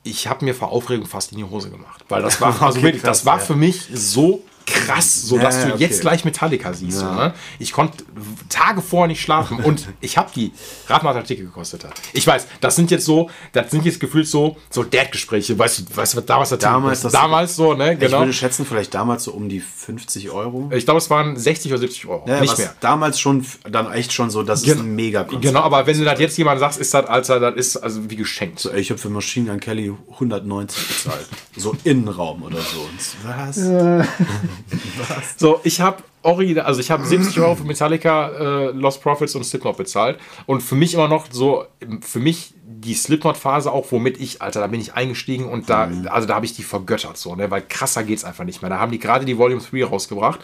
[0.02, 2.04] ich habe mir vor Aufregung fast in die Hose gemacht.
[2.08, 3.44] Weil das war, also Okay, wirklich, das krass, war ja.
[3.44, 5.82] für mich so krass, so dass Ja, du okay.
[5.84, 7.00] jetzt gleich Metallica siehst.
[7.00, 7.08] Ja.
[7.08, 7.34] So, ne?
[7.58, 8.04] Ich konnte
[8.48, 10.52] Tage vorher nicht schlafen und ich habe die,
[10.88, 11.94] rat mal, was gekostet hat.
[12.12, 15.58] Ich weiß, das sind jetzt so, das sind jetzt gefühlt so, so Dad-Gespräche.
[15.58, 17.94] Weißt du, weißt du, was damals der Damals, das- damals so, ne?
[17.94, 18.18] Ich Genau.
[18.20, 20.70] würde schätzen, vielleicht damals so um die 50 Euro.
[20.74, 22.28] Ich glaube, es waren 60 oder 70 Euro.
[22.28, 22.74] Ja, nicht was mehr.
[22.80, 26.04] Damals schon, dann echt schon so, das ist Gen- ein mega Genau, aber wenn du
[26.04, 28.58] das jetzt jemand sagst, ist das, Alter, das ist also wie geschenkt.
[28.60, 31.26] So, ey, ich habe für Machine Gun Kelly 190 bezahlt.
[31.56, 32.80] so Innenraum oder so.
[32.80, 34.06] Und
[34.98, 35.08] was?
[35.38, 39.44] So, ich habe original, also ich habe 70 Euro für Metallica, äh, Lost Profits und
[39.44, 40.18] Slipknot bezahlt.
[40.46, 41.64] Und für mich immer noch so,
[42.00, 46.26] für mich die Slipknot-Phase auch, womit ich, Alter, da bin ich eingestiegen und da, also
[46.26, 48.70] da habe ich die vergöttert, so, ne, weil krasser geht's einfach nicht mehr.
[48.70, 50.40] Da haben die gerade die Volume 3 rausgebracht.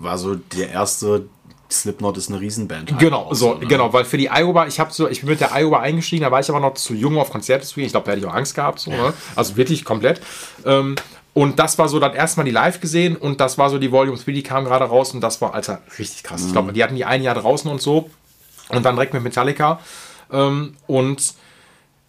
[0.00, 1.26] War so der erste
[1.72, 2.90] Slipknot ist eine Riesenband.
[2.90, 3.66] halt Genau, auch so, ne?
[3.66, 6.30] genau, weil für die Iowa, ich habe so, ich bin mit der Iowa eingestiegen, da
[6.30, 7.84] war ich aber noch zu jung auf Konzerte zu gehen.
[7.84, 9.12] Ich glaube, da hätte ich auch Angst gehabt, so, ne?
[9.36, 10.20] Also wirklich komplett.
[10.64, 10.96] Ähm,
[11.32, 14.18] und das war so dann erstmal die live gesehen und das war so die Volume
[14.18, 16.44] 3, die kam gerade raus und das war, Alter, richtig krass.
[16.44, 18.10] Ich glaube, die hatten die ein Jahr draußen und so
[18.68, 19.80] und dann direkt mit Metallica.
[20.32, 21.34] Ähm, und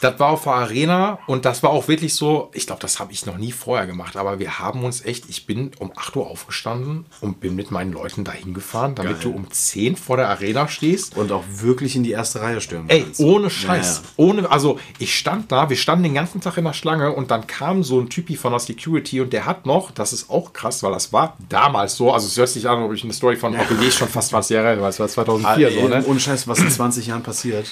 [0.01, 3.13] das war auf der Arena und das war auch wirklich so, ich glaube, das habe
[3.13, 6.27] ich noch nie vorher gemacht, aber wir haben uns echt, ich bin um 8 Uhr
[6.27, 9.31] aufgestanden und bin mit meinen Leuten dahin gefahren, damit Geil.
[9.31, 11.15] du um 10 vor der Arena stehst.
[11.15, 13.19] Und auch wirklich in die erste Reihe stürmen Ey, kannst.
[13.21, 14.01] ohne Scheiß.
[14.03, 17.31] Ja, Ohne, also ich stand da, wir standen den ganzen Tag in der Schlange und
[17.31, 20.51] dann kam so ein Typi von der Security und der hat noch, das ist auch
[20.53, 23.35] krass, weil das war damals so, also es hört sich an, ob ich eine Story
[23.37, 26.03] von OPG schon fast 20 Jahre alt, weil es war Ah, 2004 ey, so, ne?
[26.07, 27.67] Ohne Scheiß, was in 20 Jahren passiert.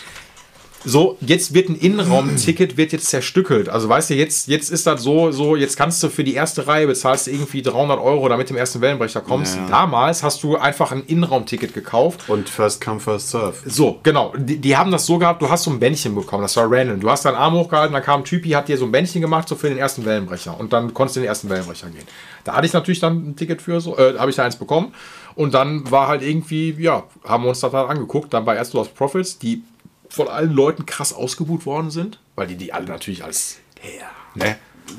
[0.85, 3.67] So, jetzt wird ein Innenraumticket wird jetzt zerstückelt.
[3.67, 6.67] Also weißt du, jetzt, jetzt ist das so, so, jetzt kannst du für die erste
[6.67, 9.57] Reihe bezahlst du irgendwie 300 Euro, damit du im ersten Wellenbrecher kommst.
[9.57, 9.67] Ja.
[9.67, 13.55] Damals hast du einfach ein Innenraumticket gekauft Und First Come, First Serve.
[13.65, 14.33] So, genau.
[14.37, 17.01] Die, die haben das so gehabt, du hast so ein Bändchen bekommen, das war random.
[17.01, 19.49] Du hast deinen Arm hochgehalten, dann kam ein Typi, hat dir so ein Bändchen gemacht,
[19.49, 20.57] so für den ersten Wellenbrecher.
[20.57, 22.05] Und dann konntest du in den ersten Wellenbrecher gehen.
[22.45, 24.93] Da hatte ich natürlich dann ein Ticket für, so, äh, habe ich da eins bekommen.
[25.35, 28.33] Und dann war halt irgendwie, ja, haben wir uns das halt angeguckt.
[28.33, 29.63] Dann war erst Lost Profits, die
[30.09, 34.07] von allen Leuten krass ausgebucht worden sind, weil die die alle natürlich als, Ja.
[34.35, 34.57] ne?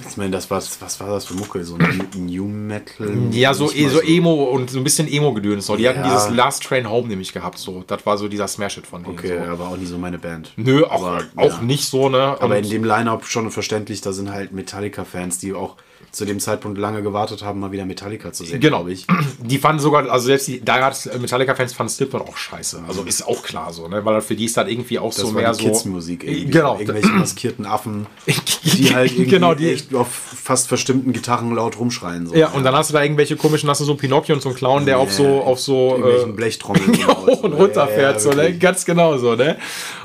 [0.09, 1.65] Ich meine, das war, was war das für Mucke?
[1.65, 3.09] So ein New Metal?
[3.33, 5.67] Ja, so, Nicht mal so Emo und so ein bisschen Emo-Gedöns.
[5.67, 5.75] So.
[5.75, 6.15] Die hatten Ja.
[6.15, 7.59] dieses Last Train Home nämlich gehabt.
[7.59, 7.83] So.
[7.89, 9.19] Das war so dieser Smash-Hit von denen.
[9.19, 9.51] Okay, so.
[9.51, 10.53] aber auch nie so meine Band.
[10.55, 11.63] Nö, auch, Aber, auch ja.
[11.63, 12.19] nicht so, ne?
[12.39, 15.75] Aber Und- in dem Line-Up schon verständlich, da sind halt Metallica-Fans, die auch
[16.13, 18.87] zu dem Zeitpunkt lange gewartet haben, mal wieder Metallica zu sehen, Genau.
[18.89, 19.07] ich.
[19.39, 22.83] Die fanden sogar, also selbst die da Metallica-Fans fanden Slipknot auch scheiße.
[22.89, 24.05] Also ist auch klar so, ne?
[24.05, 25.63] Weil für die ist das irgendwie auch Das so mehr so.
[25.65, 26.47] Kids-Musik irgendwie.
[26.51, 26.79] Genau.
[26.79, 28.07] Irgendwelche maskierten Affen,
[28.65, 29.71] die halt irgendwie genau, die.
[29.71, 32.27] echt auf fast verstimmten Gitarren laut rumschreien.
[32.27, 32.35] So.
[32.35, 34.49] Ja, und dann hast du da irgendwelche komischen, hast du so einen Pinocchio und so
[34.49, 38.31] einen Clown, der auf so, auf so Irgendwelchen äh, Blechtrommeln hoch und runter fährt, so,
[38.33, 38.57] ne?
[38.59, 39.59] Ganz genau so, ne?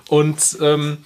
[0.10, 0.98] Und ähm,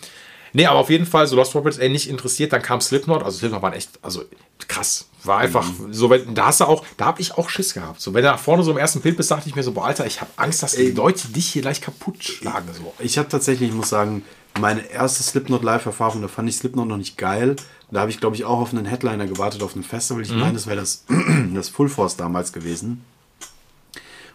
[0.54, 3.38] nee, aber auf jeden Fall, so Lost Prophets, ey, nicht interessiert, dann kam Slipknot, also
[3.40, 4.24] Slipknot waren echt, also
[4.68, 5.06] krass.
[5.24, 5.94] War einfach, Mhm.
[5.94, 8.00] so, wenn, da hast du auch, da habe ich auch Schiss gehabt.
[8.00, 9.86] So, wenn du nach vorne so im ersten Bild bist, dachte ich mir so, boah,
[9.86, 12.68] Alter, ich habe Angst, dass die Leute dich hier gleich kaputt schlagen.
[12.74, 12.94] So.
[13.00, 14.24] Ich habe tatsächlich, ich muss sagen,
[14.60, 17.56] meine erste Slipknot Live-Erfahrung, da fand ich Slipknot noch nicht geil.
[17.92, 20.22] Da habe ich, glaube ich, auch auf einen Headliner gewartet, auf einem Festival.
[20.22, 21.04] Ich meine, das wäre das,
[21.54, 23.04] das Full Force damals gewesen.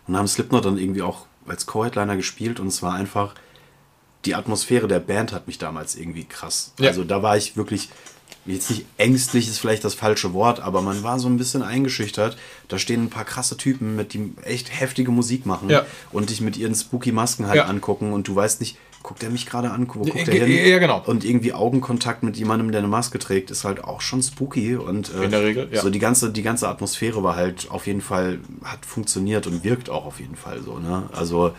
[0.07, 3.35] Und haben Slipknot dann irgendwie auch als Co-Headliner gespielt und es war einfach,
[4.27, 6.72] die Atmosphäre der Band hat mich damals irgendwie krass.
[6.81, 6.89] Ja.
[6.89, 7.89] Also da war ich wirklich,
[8.47, 12.37] jetzt nicht ängstlich ist vielleicht das falsche Wort, aber man war so ein bisschen eingeschüchtert.
[12.68, 15.85] Da stehen ein paar krasse Typen, mit die echt heftige Musik machen Ja.
[16.12, 17.64] und dich mit ihren spooky Masken halt Ja.
[17.64, 20.66] angucken und du weißt nicht, guckt er mich gerade an, wo guckt Ja, er hin?
[20.70, 21.03] ja, genau.
[21.05, 25.12] Und irgendwie Augenkontakt mit jemandem, der eine Maske trägt, ist halt auch schon spooky und
[25.12, 25.83] äh, In der Regel, ja.
[25.83, 29.91] so die ganze die ganze Atmosphäre war halt auf jeden Fall hat funktioniert und wirkt
[29.91, 31.03] auch auf jeden Fall so, ne?
[31.12, 31.53] Also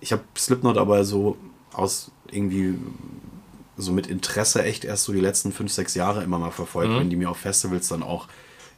[0.00, 1.36] ich habe Slipknot aber so
[1.72, 2.74] aus irgendwie
[3.76, 6.98] so mit Interesse echt erst so die letzten fünf, sechs Jahre immer mal verfolgt, Mhm.
[6.98, 8.26] wenn die mir auf Festivals dann auch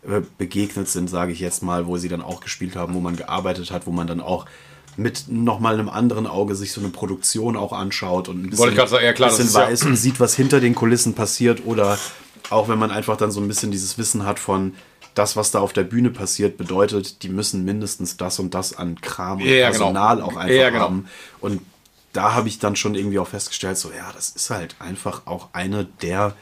[0.07, 3.17] äh, begegnet sind, sage ich jetzt mal, wo sie dann auch gespielt haben, wo man
[3.17, 4.47] gearbeitet hat, wo man dann auch
[4.97, 9.05] mit nochmal einem anderen Auge sich so eine Produktion auch anschaut und ein bisschen, sagen,
[9.05, 11.99] ja, klar, bisschen ist ja- weiß und sieht, was hinter den Kulissen passiert oder
[12.51, 14.75] auch wenn man einfach dann so ein bisschen dieses Wissen hat von
[15.15, 19.01] das, was da auf der Bühne passiert, bedeutet, die müssen mindestens das und das an
[19.01, 19.85] Kram und Ja, genau.
[19.87, 20.85] Personal auch einfach Ja, genau.
[20.85, 21.09] haben.
[21.41, 21.61] Und
[22.13, 25.49] da habe ich dann schon irgendwie auch festgestellt, so ja, das ist halt einfach auch
[25.53, 26.35] eine der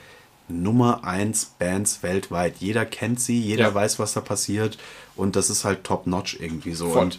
[0.49, 2.57] Nummer 1 Bands weltweit.
[2.59, 3.75] Jeder kennt sie, jeder Ja.
[3.75, 4.79] weiß, was da passiert
[5.14, 6.91] und das ist halt top-notch irgendwie so.
[6.91, 7.03] Voll.
[7.03, 7.19] Und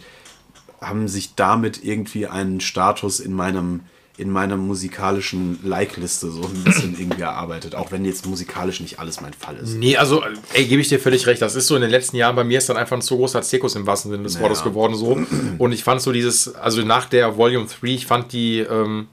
[0.80, 3.80] haben sich damit irgendwie einen Status in meinem
[4.20, 9.20] in meiner musikalischen Like-Liste so ein bisschen irgendwie erarbeitet, auch wenn jetzt musikalisch nicht alles
[9.22, 9.76] mein Fall ist.
[9.76, 10.22] Nee, also,
[10.52, 11.40] ey, gebe ich dir völlig recht.
[11.40, 13.40] Das ist so in den letzten Jahren bei mir ist dann einfach ein zu großer
[13.40, 14.42] Zirkus im wahrsten Sinne des Ja.
[14.42, 15.18] Wortes geworden so.
[15.58, 19.08] Und ich fand so dieses, also nach der Volume 3, ich fand die, ähm,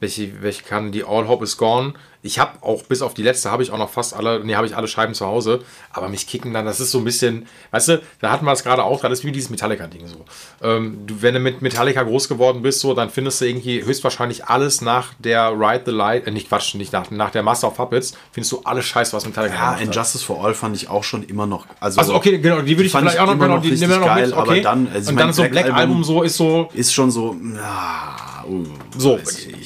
[0.00, 1.94] welche, welche kann, die All Hope is Gone,
[2.24, 4.66] ich habe auch bis auf die letzte habe ich auch noch fast alle, nee, habe
[4.66, 7.88] ich alle Scheiben zu Hause, aber mich kicken dann, das ist so ein bisschen, weißt
[7.88, 10.24] du, da hatten wir es gerade auch, das ist wie dieses Metallica-Ding so.
[10.62, 14.46] Ähm, du, wenn du mit Metallica groß geworden bist, so, dann findest du irgendwie höchstwahrscheinlich
[14.46, 17.76] alles nach der Ride the Light, äh, nicht Quatsch, nicht nach, nach der Master of
[17.76, 19.82] Puppets, findest du alles scheiße, was Metallica Ja, hat.
[19.82, 21.66] Injustice for All fand ich auch schon immer noch.
[21.78, 24.06] Also, Also okay, genau, die würde ich vielleicht auch noch, genau, die nehmen wir noch
[24.06, 24.50] geil, mit, okay.
[24.50, 27.36] aber dann, also und mein, dann so Black Album so ist so, ist schon so,
[27.38, 28.16] na,
[28.48, 28.64] uh,
[28.96, 29.18] So,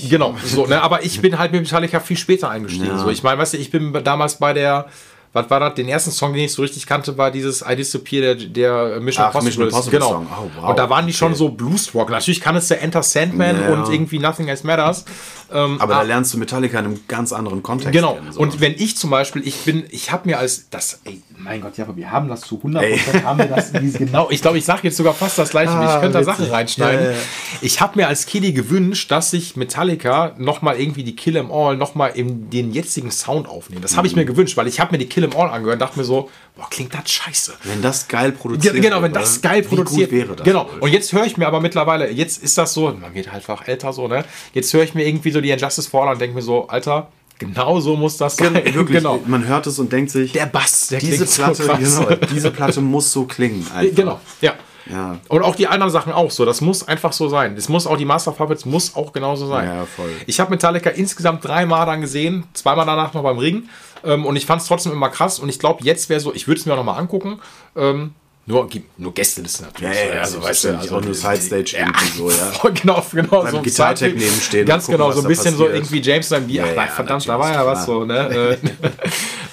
[0.08, 0.34] genau.
[0.44, 2.86] So, ne, aber ich bin halt mit Metallica viel später eingestiegen.
[2.88, 2.98] Ja.
[2.98, 4.86] So, ich meine, weißt du, ich bin damals bei der,
[5.32, 5.74] was war das?
[5.74, 9.26] Den ersten Song, den ich so richtig kannte, war dieses I Disappear, der, der Mission
[9.28, 9.98] Ach, Mission Impossible.
[9.98, 10.08] Impossible genau.
[10.10, 10.26] Song.
[10.30, 10.70] Oh, wow.
[10.70, 11.38] Und da waren die schon Okay.
[11.38, 12.08] so Bluesrock.
[12.10, 13.68] Natürlich kannst du Enter Sandman Ja.
[13.74, 15.04] und irgendwie Nothing Else Matters.
[15.52, 18.14] Ähm, Aber da ah, lernst du Metallica in einem ganz anderen Kontext Genau.
[18.16, 18.32] kennen.
[18.32, 18.40] so.
[18.40, 21.78] Und wenn ich zum Beispiel, ich bin, ich habe mir als das, ey, mein Gott,
[21.78, 22.98] ja, aber wir haben das zu 100 Ey.
[23.24, 24.28] haben wir das genau.
[24.30, 25.70] Ich glaube, ich sage jetzt sogar fast das gleiche.
[25.72, 26.24] Ah, ich könnte da.
[26.24, 27.04] Sachen reinschneiden.
[27.06, 27.16] Ja, ja.
[27.62, 31.76] Ich habe mir als Kiddie gewünscht, dass sich Metallica nochmal irgendwie die Kill 'Em All
[31.76, 33.80] nochmal in den jetzigen Sound aufnehmen.
[33.82, 34.26] Das habe ich mir Mhm.
[34.28, 36.28] gewünscht, weil ich habe mir die Kill 'Em All angehört und dachte mir so,
[36.58, 37.54] boah, klingt das scheiße.
[37.64, 39.48] wenn das geil produziert Ja, genau, wenn das oder?
[39.48, 40.68] geil produziert wäre das Genau.
[40.80, 43.66] Und jetzt höre ich mir aber mittlerweile, jetzt ist das so, man wird halt einfach
[43.66, 44.24] älter so, ne?
[44.52, 47.08] Jetzt höre ich mir irgendwie so die Injustice All und denke mir so, Alter,
[47.38, 48.54] genau so muss das sein.
[48.54, 49.20] Wirklich, genau.
[49.26, 51.78] man hört es und denkt sich, Der Bass, der diese klingt so Platte, krass.
[51.78, 53.66] genau, diese Platte muss so klingen.
[53.72, 53.94] Einfach.
[53.94, 54.54] Genau, ja.
[54.90, 55.18] Ja.
[55.28, 56.44] Und auch die anderen Sachen auch so.
[56.44, 57.56] Das muss einfach so sein.
[57.56, 59.66] Das muss auch die Master of Puppets muss auch genauso sein.
[59.66, 60.10] Ja, voll.
[60.26, 63.68] Ich habe Metallica insgesamt dreimal dann gesehen, zweimal danach noch beim Ring.
[64.04, 65.38] Ähm, und ich fand es trotzdem immer krass.
[65.38, 67.40] Und ich glaube, jetzt wäre so, ich würde es mir auch noch mal angucken.
[67.76, 68.14] Ähm,
[68.48, 68.66] nur,
[68.96, 69.24] nur Ja,
[69.60, 69.82] natürlich.
[69.82, 72.70] ja, ja, also, so weißt du, also auch nur Sidestage ja, irgendwie so, ja.
[72.70, 73.42] genau, genau.
[73.42, 76.74] Beim so Gitartech nebenstehen Ganz genau, so ein bisschen so irgendwie James dann wie, ach,
[76.74, 78.56] ja, verdammt, da war ja was so, ne?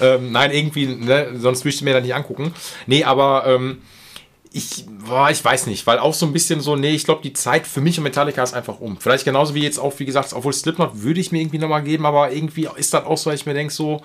[0.00, 1.28] ähm, nein, irgendwie, ne?
[1.38, 2.54] sonst würde ich mir da nicht angucken.
[2.86, 3.82] Nee, aber ähm,
[4.56, 7.32] ich, boah, ich weiß nicht, weil auch so ein bisschen so, nee, ich glaube, die
[7.32, 8.96] Zeit für mich und Metallica ist einfach um.
[8.98, 12.06] Vielleicht genauso wie jetzt auch, wie gesagt, obwohl Slipknot würde ich mir irgendwie nochmal geben,
[12.06, 14.02] aber irgendwie ist das auch so, weil ich mir denke so,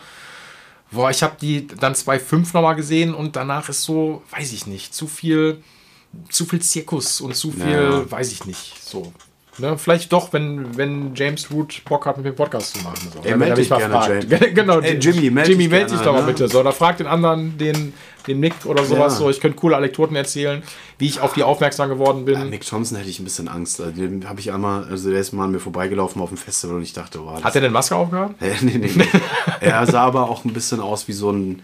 [0.91, 4.93] boah, ich habe die dann 2.5 nochmal gesehen und danach ist so, weiß ich nicht,
[4.93, 5.63] zu viel,
[6.29, 8.11] zu viel Zirkus und zu viel, Ja.
[8.11, 9.13] weiß ich nicht, so.
[9.57, 13.09] Ne, vielleicht doch, wenn, wenn James Root Bock hat, mit dem Podcast zu machen.
[13.13, 13.19] So.
[13.19, 14.23] Ey, Wenn meld er dich gerne, fragt.
[14.29, 14.45] James.
[14.55, 16.27] genau, Ey, Jimmy, meld Jimmy, meld dich doch mal ne?
[16.27, 16.47] bitte.
[16.47, 17.93] So, oder fragt den anderen, den,
[18.27, 19.13] den Nick oder sowas.
[19.13, 19.19] Ja.
[19.19, 20.63] So, ich könnte coole Anekdoten erzählen,
[20.99, 22.35] wie ich auf die aufmerksam geworden bin.
[22.35, 23.81] Ja, Mick Thompson hätte ich ein bisschen Angst.
[23.81, 26.77] Also, Den habe ich einmal, also der ist mal an mir vorbeigelaufen auf dem Festival
[26.77, 27.43] und ich dachte, wow.
[27.43, 28.35] hat er denn Maske aufgehabt?
[28.61, 29.07] Nee, nee, nee.
[29.59, 31.61] er sah aber auch ein bisschen aus wie so ein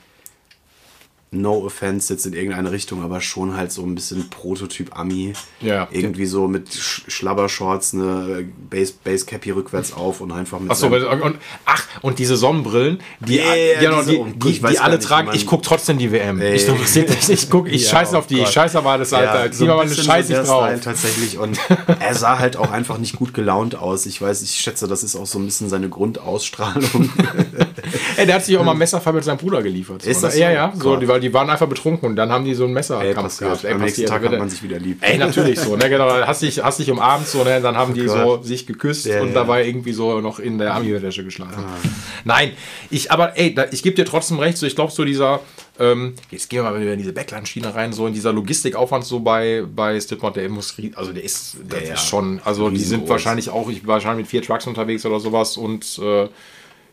[1.29, 5.33] No offense jetzt in irgendeine Richtung, aber schon halt so ein bisschen Prototyp Ami.
[5.59, 5.89] Ja.
[5.91, 10.89] Irgendwie so mit Sch Schlabbershorts, eine Base, Basecap hier rückwärts auf und einfach mit Achso,
[10.89, 11.35] seinem- und,
[11.65, 14.95] ach, und diese Sonnenbrillen, die, Ja, ja, genau, diese- die, oh, die, ich die alle
[14.95, 15.29] nicht, tragen.
[15.33, 16.39] Ich gucke trotzdem die WM.
[16.39, 16.55] Ey.
[16.55, 17.29] Ich mich.
[17.29, 18.47] Ich guck, ich Ja, scheiße oh auf die, Gott.
[18.47, 19.51] ich scheiße auf alles, Alter.
[19.51, 20.63] Ja, mal eine bisschen Scheiße so der drauf.
[20.67, 21.37] Style tatsächlich.
[21.39, 21.59] Und
[21.99, 24.05] er sah halt auch einfach nicht gut gelaunt aus.
[24.05, 27.09] Ich weiß, ich schätze, das ist auch so ein bisschen seine Grundausstrahlung.
[28.17, 30.01] Ey, der hat sich auch mal ein Messerfall mit seinem Bruder geliefert.
[30.01, 30.41] So, Ist das ne?
[30.41, 30.53] Ja, so?
[30.55, 30.73] ja.
[30.75, 31.01] So, Gott.
[31.01, 33.63] die, weil die waren einfach betrunken und dann haben die so einen Messerkampf gehabt.
[33.63, 34.99] Ey, Am nächsten Tag hat man sich wieder lieb.
[35.01, 35.89] Ey, natürlich so, ne?
[35.89, 37.61] Genau, hast dich, hast dich umarmt, so, ne?
[37.61, 38.45] Dann haben die so Gott.
[38.45, 39.33] sich geküsst Ja, und ja.
[39.33, 41.63] dabei irgendwie so noch in der Ami-Wäsche geschlafen.
[42.25, 42.51] Nein,
[42.89, 45.39] ich, aber ey, da, ich gebe dir trotzdem recht, so, ich glaube, so dieser,
[45.79, 49.19] ähm, jetzt gehen wir mal wieder in diese Backline-Schiene rein, so in dieser Logistikaufwand so
[49.19, 51.93] bei, bei Slipknot, der muss, also der ist, das Ja, ja.
[51.93, 55.19] ist schon, also die sind wahrscheinlich auch, ich war wahrscheinlich mit vier Trucks unterwegs oder
[55.19, 56.27] sowas und äh,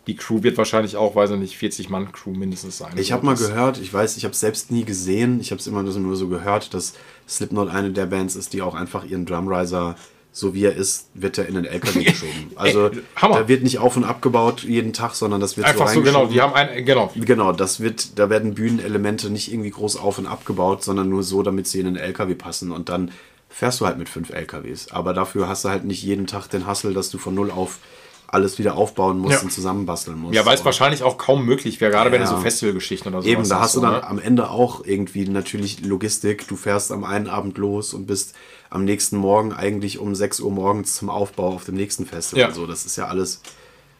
[0.06, 2.92] die Crew wird wahrscheinlich auch, weiß ich nicht, 40 Mann Crew mindestens sein.
[2.96, 5.50] Ich So, habe mal das- gehört, ich weiß, ich habe es selbst nie gesehen, ich
[5.50, 6.94] habe es immer nur so gehört, dass
[7.28, 9.96] Slipknot eine der Bands ist, die auch einfach ihren Drumriser,
[10.30, 12.50] so wie er ist, wird er in den LKW geschoben.
[12.56, 13.38] Also Hammer.
[13.38, 16.40] da wird nicht auf und abgebaut jeden Tag, sondern das wird Einfach so, genau, die
[16.42, 20.82] haben ein, genau, Genau, das wird, da werden Bühnenelemente nicht irgendwie groß auf und abgebaut,
[20.84, 22.72] sondern nur so, damit sie in den LKW passen.
[22.72, 23.12] Und dann
[23.48, 24.90] fährst du halt mit fünf LKWs.
[24.90, 27.78] Aber dafür hast du halt nicht jeden Tag den Hassel, dass du von null auf
[28.26, 29.40] alles wieder aufbauen musst Ja.
[29.42, 30.34] und zusammenbasteln musst.
[30.34, 32.30] Ja, weil es wahrscheinlich auch kaum möglich wäre, gerade wenn du Ja.
[32.34, 34.06] so Festivalgeschichten oder so Eben, da hast du dann ne?
[34.06, 36.48] am Ende auch irgendwie natürlich Logistik.
[36.48, 38.34] Du fährst am einen Abend los und bist
[38.70, 42.48] am nächsten Morgen eigentlich um 6 Uhr morgens zum Aufbau auf dem nächsten Festival.
[42.48, 42.52] Ja.
[42.52, 43.40] So, das ist ja alles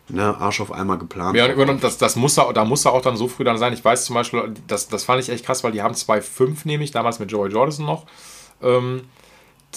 [0.09, 1.37] ne, Arsch auf einmal geplant.
[1.37, 3.73] Ja, und das, das muss er, da muss er auch dann so früh dann sein.
[3.73, 6.91] Ich weiß zum Beispiel, das, das fand ich echt krass, weil die haben 2.5 nämlich,
[6.91, 8.05] damals mit Joey Jordison noch.
[8.63, 9.03] Ähm,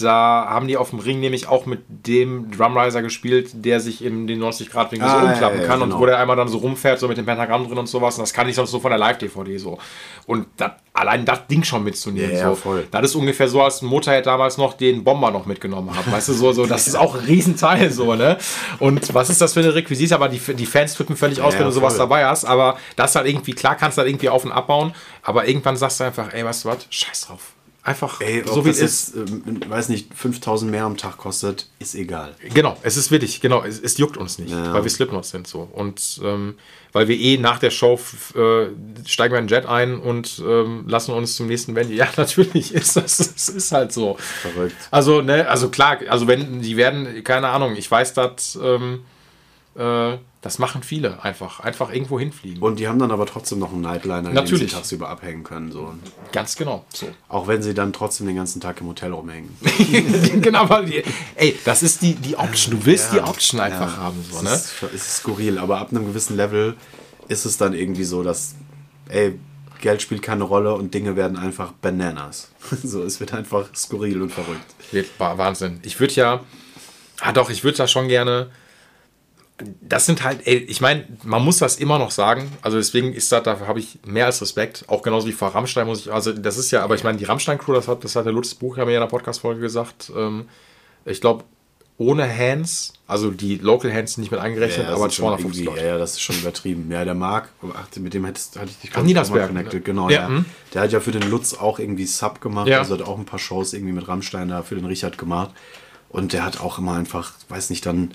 [0.01, 4.27] da haben die auf dem Ring nämlich auch mit dem Drumriser gespielt, der sich in
[4.27, 5.95] den 90-Grad-Winkel so Ah, ja, umklappen ja, kann genau.
[5.95, 8.15] und wo der einmal dann so rumfährt, so mit dem Pentagramm drin und sowas.
[8.17, 9.77] Und das kann ich sonst so von der Live-DVD so.
[10.25, 12.31] Und das, allein das Ding schon mitzunehmen.
[12.31, 12.55] Ja, ja, so.
[12.55, 12.87] voll.
[12.91, 16.11] Das ist ungefähr so, als Motorhead damals noch den Bomber noch mitgenommen hat.
[16.11, 18.37] Weißt du, so, so, das ist auch ein Riesenteil so, ne?
[18.79, 20.15] Und was ist das für eine Requisite?
[20.15, 21.99] Aber die, die Fans flippen völlig aus, Ja, wenn du sowas voll.
[21.99, 22.45] dabei hast.
[22.45, 24.93] Aber das halt irgendwie, klar kannst du halt irgendwie auf und abbauen.
[25.23, 26.87] Aber irgendwann sagst du einfach, ey, weißt du was?
[26.89, 27.53] Scheiß drauf.
[27.87, 29.15] Einfach Ey, so wie das es ist.
[29.15, 32.35] jetzt, ähm, weiß nicht, 5000 mehr am Tag kostet, ist egal.
[32.53, 34.73] Genau, es ist wirklich, genau, es, es juckt uns nicht, Ja.
[34.73, 35.69] weil wir Slipknot sind so.
[35.71, 36.55] Und ähm,
[36.91, 37.97] weil wir eh nach der Show
[38.35, 38.67] äh,
[39.05, 41.93] steigen wir in den Jet ein und ähm, lassen uns zum nächsten Venue.
[41.93, 44.17] Ja, natürlich ist das, es ist halt so.
[44.41, 44.75] Verrückt.
[44.91, 49.05] Also, ne, also klar, also wenn, die werden, keine Ahnung, ich weiß, dass ähm,
[49.77, 52.61] äh, das machen viele einfach, einfach irgendwo hinfliegen.
[52.61, 54.69] Und die haben dann aber trotzdem noch einen Nightliner, Natürlich.
[54.69, 55.71] sie tagsüber abhängen können.
[55.71, 55.93] So.
[56.31, 56.85] Ganz genau.
[56.93, 57.07] So.
[57.27, 59.49] Auch wenn sie dann trotzdem den ganzen Tag im Hotel rumhängen.
[60.41, 61.03] genau, weil die,
[61.35, 62.79] ey, das ist die, die Option.
[62.79, 64.49] Du willst die Option einfach haben, so, es, ne?
[64.51, 66.75] ist, es ist skurril, aber ab einem gewissen Level
[67.27, 68.55] ist es dann irgendwie so, dass,
[69.09, 69.39] ey,
[69.81, 72.49] Geld spielt keine Rolle und Dinge werden einfach Bananas.
[72.83, 74.75] so, es wird einfach skurril und verrückt.
[75.17, 75.79] Wahnsinn.
[75.83, 76.43] Ich würde ja,
[77.21, 78.49] ah doch, ich würde da schon gerne.
[79.81, 82.51] Das sind halt, ey, ich meine, man muss das immer noch sagen.
[82.61, 84.85] Also deswegen ist das, dafür habe ich mehr als Respekt.
[84.87, 87.25] Auch genauso wie vor Rammstein muss ich, also das ist ja, aber ich meine, die
[87.25, 90.11] Rammstein-Crew, das hat, das hat der Lutz Buch ja mir in der Podcast-Folge gesagt.
[90.15, 90.45] Ähm,
[91.05, 91.43] ich glaube,
[91.97, 95.75] ohne Hands, also die Local Hands nicht mit eingerechnet, das aber ist schon 250 irgendwie-
[95.75, 95.87] Leute.
[95.87, 96.91] Ja, ja, das ist schon übertrieben.
[96.91, 97.49] Ja, der Marc,
[97.99, 99.73] mit dem hättest, hatte ich dich auch mal connected.
[99.73, 99.81] ne?
[99.81, 100.45] Genau, Ja, der, hm.
[100.75, 102.67] der hat ja für den Lutz auch irgendwie Sub gemacht.
[102.67, 102.77] Ja.
[102.77, 105.49] Also hat auch ein paar Shows irgendwie mit Rammstein da für den Richard gemacht.
[106.09, 108.11] Und der hat auch immer einfach, weiß nicht, dann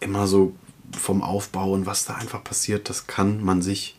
[0.00, 0.52] immer so
[0.98, 3.96] vom Aufbau und was da einfach passiert, das kann man sich,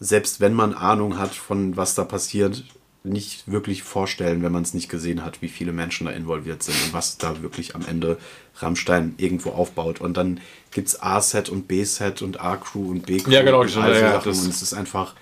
[0.00, 2.64] selbst wenn man Ahnung hat von was da passiert,
[3.06, 6.76] nicht wirklich vorstellen, wenn man es nicht gesehen hat, wie viele Menschen da involviert sind
[6.86, 8.16] und was da wirklich am Ende
[8.56, 10.00] Rammstein irgendwo aufbaut.
[10.00, 10.40] Und dann
[10.70, 14.30] gibt es A-Set und B-Set und A-Crew und B-Crew Ja, genau, und all ja, Sachen.
[14.30, 15.14] das- Und es ist einfach,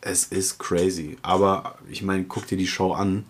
[0.00, 1.18] es ist crazy.
[1.22, 3.24] Aber ich meine, guck dir die Show an.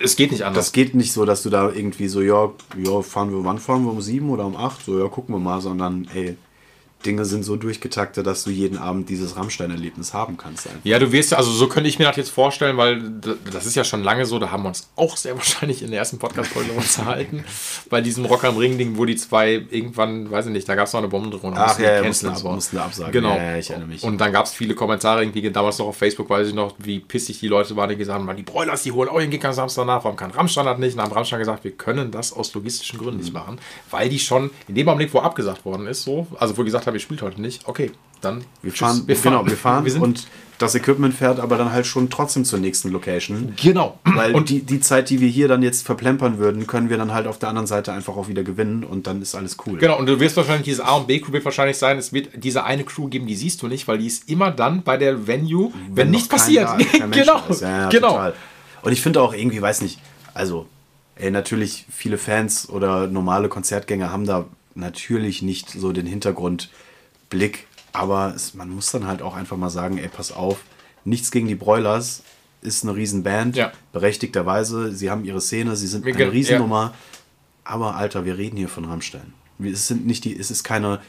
[0.00, 0.66] Es geht nicht anders.
[0.66, 3.84] Das geht nicht so, dass du da irgendwie so, ja, ja, fahren wir, wann fahren
[3.84, 4.84] wir um sieben oder um acht?
[4.84, 6.36] So, ja, gucken wir mal, sondern, ey,
[7.06, 10.66] Dinge sind so durchgetaktet, dass du jeden Abend dieses Rammstein-Erlebnis haben kannst.
[10.66, 10.80] Einfach.
[10.84, 13.02] Ja, du wirst also so könnte ich mir das jetzt vorstellen, weil
[13.52, 16.00] das ist ja schon lange so, da haben wir uns auch sehr wahrscheinlich in der
[16.00, 17.44] ersten Podcast-Folge unterhalten,
[17.90, 20.92] bei diesem Rock am Ring-Ding, wo die zwei irgendwann, weiß ich nicht, da gab es
[20.92, 21.54] noch eine Bombendrohung.
[21.56, 23.12] Ach ja, mussten ab- mussten absagen.
[23.12, 23.36] Genau.
[23.36, 24.02] Ja, ich erinnere mich.
[24.02, 27.00] Und dann gab es viele Kommentare, irgendwie damals noch auf Facebook, weiß ich noch, wie
[27.00, 29.86] pissig die Leute waren, die gesagt haben, die Broilers, die holen auch ihren am Samstag
[29.86, 30.92] nach, warum kann Rammstein das nicht?
[30.92, 33.58] Und dann haben Rammstein gesagt, wir können das aus logistischen Gründen nicht machen,
[33.90, 36.93] weil die schon in dem Augenblick, wo abgesagt worden ist, so, also wo gesagt haben,
[36.94, 37.90] ihr spielt heute nicht, okay,
[38.20, 40.26] dann Wir tschüss, fahren, wir fahren, genau, wir fahren wir und
[40.58, 43.54] das Equipment fährt aber dann halt schon trotzdem zur nächsten Location.
[43.60, 43.98] genau.
[44.04, 47.12] Weil und die, die Zeit, die wir hier dann jetzt verplempern würden, können wir dann
[47.12, 49.78] halt auf der anderen Seite einfach auch wieder gewinnen und dann ist alles cool.
[49.78, 52.64] Genau, und du wirst wahrscheinlich, diese A- und B-Crew wird wahrscheinlich sein, es wird diese
[52.64, 55.72] eine Crew geben, die siehst du nicht, weil die ist immer dann bei der Venue,
[55.92, 56.68] wenn, nichts noch passiert.
[56.68, 56.76] da-
[57.08, 57.42] genau.
[57.60, 58.10] Ja, ja, genau.
[58.10, 58.34] total.
[58.82, 59.98] Und ich finde auch irgendwie, weiß nicht,
[60.34, 60.66] also,
[61.16, 64.46] ey, natürlich viele Fans oder normale Konzertgänger haben da
[64.76, 66.06] natürlich nicht so den
[67.34, 70.58] Hintergrundblick, aber es, man muss dann halt auch einfach mal sagen, ey, pass auf,
[71.04, 72.22] nichts gegen die Broilers,
[72.62, 73.72] ist eine Riesenband, Ja.
[73.92, 76.94] berechtigterweise, sie haben ihre Szene, sie sind Wir eine Riesennummer,
[77.64, 79.34] aber Alter, wir reden hier von Rammstein.
[79.62, 81.00] Es sind nicht die, es ist keine,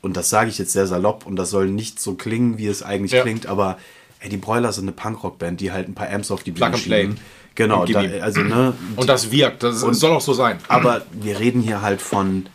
[0.00, 2.82] und das sage ich jetzt sehr salopp und das soll nicht so klingen, wie es
[2.82, 3.22] eigentlich Ja.
[3.22, 3.78] klingt, aber
[4.20, 7.18] ey, die Broilers sind eine Punkrock-Band, die halt ein paar Amps auf die Bühne schieben.
[7.54, 10.58] Genau, Und da, also ne, Und das wirkt, das soll auch so sein.
[10.68, 12.46] aber wir reden hier halt von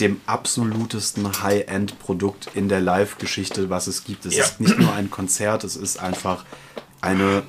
[0.00, 4.26] dem absolutesten High-End-Produkt in der Live-Geschichte, was es gibt.
[4.26, 4.44] Es Ja.
[4.44, 6.44] ist nicht nur ein Konzert, es ist einfach
[7.00, 7.42] eine,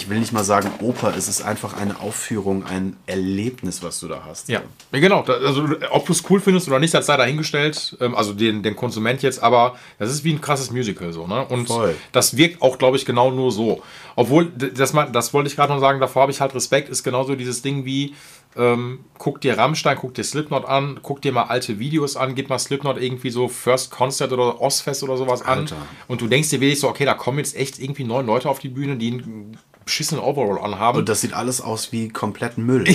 [0.00, 4.08] ich will nicht mal sagen Oper, es ist einfach eine Aufführung, ein Erlebnis, was du
[4.08, 4.48] da hast.
[4.48, 4.62] Ja,
[4.92, 5.22] ja genau.
[5.22, 7.98] Also, ob du es cool findest oder nicht, das sei dahingestellt.
[8.00, 11.26] Ähm, also den, den Konsument jetzt, aber das ist wie ein krasses Musical so.
[11.26, 11.44] Ne?
[11.46, 11.94] Und Voll.
[12.12, 13.82] das wirkt auch, glaube ich, genau nur so.
[14.16, 17.34] Obwohl, das, das wollte ich gerade noch sagen, davor habe ich halt Respekt, ist genauso
[17.34, 18.14] dieses Ding wie,
[18.56, 22.48] ähm, guck dir Rammstein, guck dir Slipknot an, guck dir mal alte Videos an, gib
[22.48, 25.60] mal Slipknot irgendwie so First Concert oder Ozfest oder sowas an.
[25.60, 25.76] Alter.
[26.08, 28.58] Und du denkst dir wirklich so, okay, da kommen jetzt echt irgendwie neun Leute auf
[28.58, 30.98] die Bühne, die einen beschissenen Overall anhaben.
[30.98, 32.84] Und das sieht alles aus wie komplett Müll.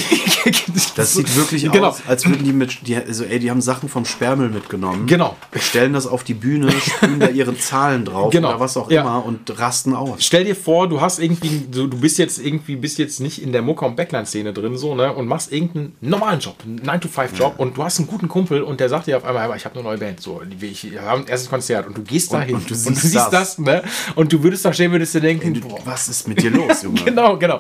[0.95, 1.87] Das sieht wirklich Genau.
[1.89, 5.07] aus, als würden die mit, die, also ey, die haben Sachen vom Sperrmüll mitgenommen.
[5.07, 5.35] Genau.
[5.59, 8.49] Stellen das auf die Bühne, spielen da ihre Zahlen drauf Genau.
[8.49, 9.01] oder was auch Ja.
[9.01, 10.23] immer und rasten aus.
[10.23, 13.51] Stell dir vor, du hast irgendwie, du, du bist jetzt irgendwie, bist jetzt nicht in
[13.51, 17.75] der Mucker- und Backline-Szene drin, so, ne, und machst irgendeinen normalen Job, einen 9-to-5-Job, und
[17.77, 19.83] du hast einen guten Kumpel und der sagt dir auf einmal, "Hey, ich habe eine
[19.83, 22.69] neue Band, so, ich wir haben ein erstes Konzert und du gehst da hin und
[22.69, 23.29] du siehst das.
[23.31, 23.57] das.
[23.59, 23.83] ne,
[24.15, 27.01] und du würdest da stehen, würdest dir denken, boah, Was ist mit dir los, Junge?
[27.05, 27.59] genau, genau,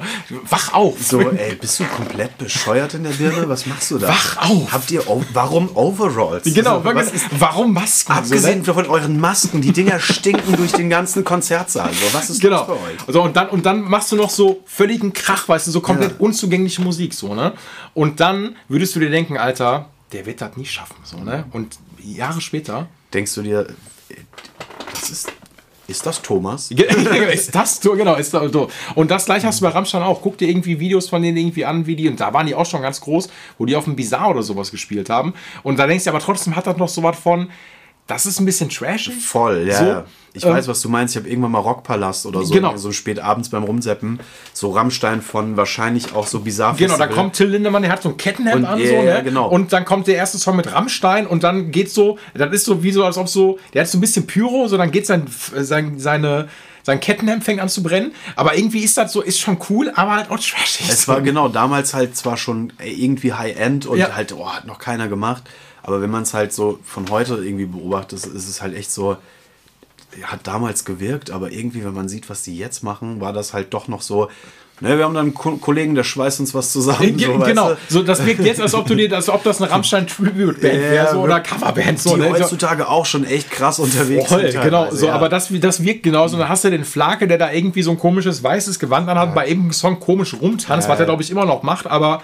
[0.49, 1.01] wach auf.
[1.01, 3.47] So, ey, bist du komplett bescheuert in der Birne?
[3.49, 4.09] Was machst du da?
[4.09, 4.71] Wach auf!
[4.71, 6.43] Habt ihr, o- warum Overalls?
[6.53, 8.11] Genau, Also, was ist, warum Masken?
[8.13, 11.91] abgesehen so, von euren Masken, die Dinger stinken durch den ganzen Konzertsaal.
[11.93, 12.59] So, was ist Genau.
[12.59, 12.97] los bei euch?
[13.13, 16.11] So, und, dann, und dann machst du noch so völligen Krach, weißt du, so komplett
[16.11, 16.15] Ja.
[16.19, 17.53] unzugängliche Musik, so, ne?
[17.93, 21.45] Und dann würdest du dir denken, Alter, der wird das nie schaffen, so, ne?
[21.51, 23.67] Und Jahre später, Denkst du dir,
[24.09, 24.15] äh,
[24.91, 25.31] das ist,
[25.87, 26.71] Ist das Thomas?
[27.33, 28.69] ist das so, genau, ist das so.
[28.95, 30.21] Und das gleich hast du bei Rammstein auch.
[30.21, 32.65] Guck dir irgendwie Videos von denen irgendwie an, wie die, und da waren die auch
[32.65, 35.33] schon ganz groß, wo die auf dem Bizarre oder sowas gespielt haben.
[35.63, 37.49] Und da denkst du aber trotzdem hat das noch so was von,
[38.07, 39.15] das ist ein bisschen trashig.
[39.25, 39.77] Voll, ja.
[39.79, 40.05] So, ja.
[40.33, 41.15] Ich ähm, weiß, was du meinst.
[41.15, 42.75] Ich habe irgendwann mal Rockpalast oder so, Genau.
[42.75, 44.19] so spät abends beim Rumseppen,
[44.53, 48.09] so Rammstein von wahrscheinlich auch so bizarr Genau, da kommt Till Lindemann, der hat so
[48.09, 49.21] ein Kettenhemd Und- an, ja, so, ne?
[49.23, 49.47] genau.
[49.47, 52.83] Und dann kommt der erste Song mit Rammstein und dann geht's so, das ist so
[52.83, 55.25] wie so, als ob so, der hat so ein bisschen Pyro, so dann geht sein,
[55.55, 56.49] sein, seine,
[56.83, 58.11] sein Kettenhemd fängt an zu brennen.
[58.35, 60.87] Aber irgendwie ist das so, ist schon cool, aber halt auch trashig.
[60.89, 64.13] Es war genau damals halt zwar schon irgendwie High-End und Ja.
[64.13, 65.43] halt, oh, hat noch keiner gemacht.
[65.85, 69.17] Aber wenn man es halt so von heute irgendwie beobachtet, ist es halt echt so,
[70.23, 73.71] hat damals gewirkt, aber irgendwie, wenn man sieht, was die jetzt machen, war das halt
[73.75, 74.29] doch noch so.
[74.81, 77.15] Ne, wir haben dann einen Ko Kollegen, der schweißt uns was zusammen.
[77.15, 77.77] Ge- so, weißt genau, du?
[77.87, 80.81] so das wirkt jetzt, als ob du dir, als ob das eine Rammstein Tribute Band
[80.81, 82.29] wäre so, oder Coverband so, die ne?
[82.31, 84.61] Heutzutage auch schon echt krass unterwegs Voll, sind.
[84.61, 84.91] genau.
[84.91, 85.13] So, ja.
[85.13, 86.35] aber das, das wirkt genauso.
[86.35, 89.33] Und dann hast du den Flake, der da irgendwie so ein komisches weißes Gewand anhat,
[89.33, 92.21] bei irgendeinem Song komisch rumtanzt, was er, glaube ich, immer noch macht, aber.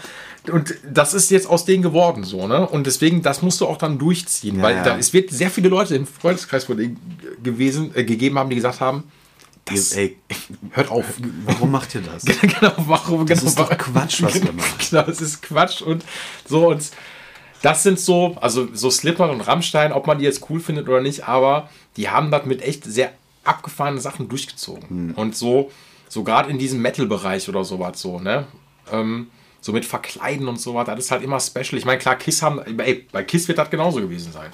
[0.52, 2.68] Und das ist jetzt aus denen geworden, so, ne?
[2.68, 4.84] Und deswegen, das musst du auch dann durchziehen, weil ja.
[4.84, 7.00] Da, es wird sehr viele Leute im Freundeskreis von denen
[7.44, 9.04] gewesen, äh, gegeben haben, die gesagt haben,
[9.76, 10.18] das, Ey,
[10.72, 11.06] hört auf.
[11.46, 12.26] warum macht ihr das?
[12.42, 14.90] genau, warum, Das genau, ist doch Quatsch, was ihr genau, macht.
[14.90, 16.04] Genau, das ist Quatsch und
[16.48, 16.92] so und
[17.62, 21.02] das sind so, also so Slipknot und Rammstein, ob man die jetzt cool findet oder
[21.02, 23.12] nicht, aber die haben das mit echt sehr
[23.44, 24.90] abgefahrenen Sachen durchgezogen.
[24.90, 25.12] Hm.
[25.16, 25.72] Und so,
[26.10, 28.48] so gerade in diesem Metal-Bereich oder sowas so, ne?
[28.92, 29.28] Ähm,
[29.62, 31.78] so mit Verkleiden und sowas, das ist halt immer special.
[31.78, 34.52] Ich meine, klar, Kiss haben, ey, bei Kiss wird das genauso gewesen sein.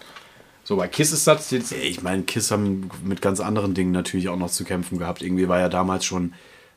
[0.67, 4.27] So, bei Kiss ist das jetzt, Ich meine, Kiss haben mit ganz anderen Dingen natürlich
[4.27, 5.21] auch noch zu kämpfen gehabt.
[5.21, 6.33] Irgendwie war ja damals schon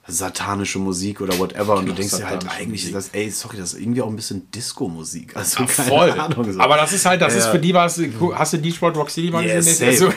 [0.06, 1.72] satanische Musik oder whatever.
[1.74, 2.86] Und du Genau, denkst dir halt, eigentlich Musik.
[2.86, 5.34] ist das, ey, sorry, das ist irgendwie auch ein bisschen Disco-Musik.
[5.34, 6.10] Also keine voll.
[6.12, 6.52] Ahnung.
[6.52, 6.60] So.
[6.60, 7.50] Aber das ist halt, das ist Ja.
[7.50, 8.00] für die was.
[8.34, 9.88] Hast du Detroit Rock City mal Yeah, gesehen?
[9.90, 10.08] ist so,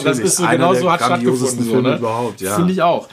[0.00, 1.64] das ist so genau so hat stattgefunden.
[1.64, 1.98] So, ne?
[1.98, 2.56] überhaupt, ja.
[2.56, 3.08] Finde ich auch.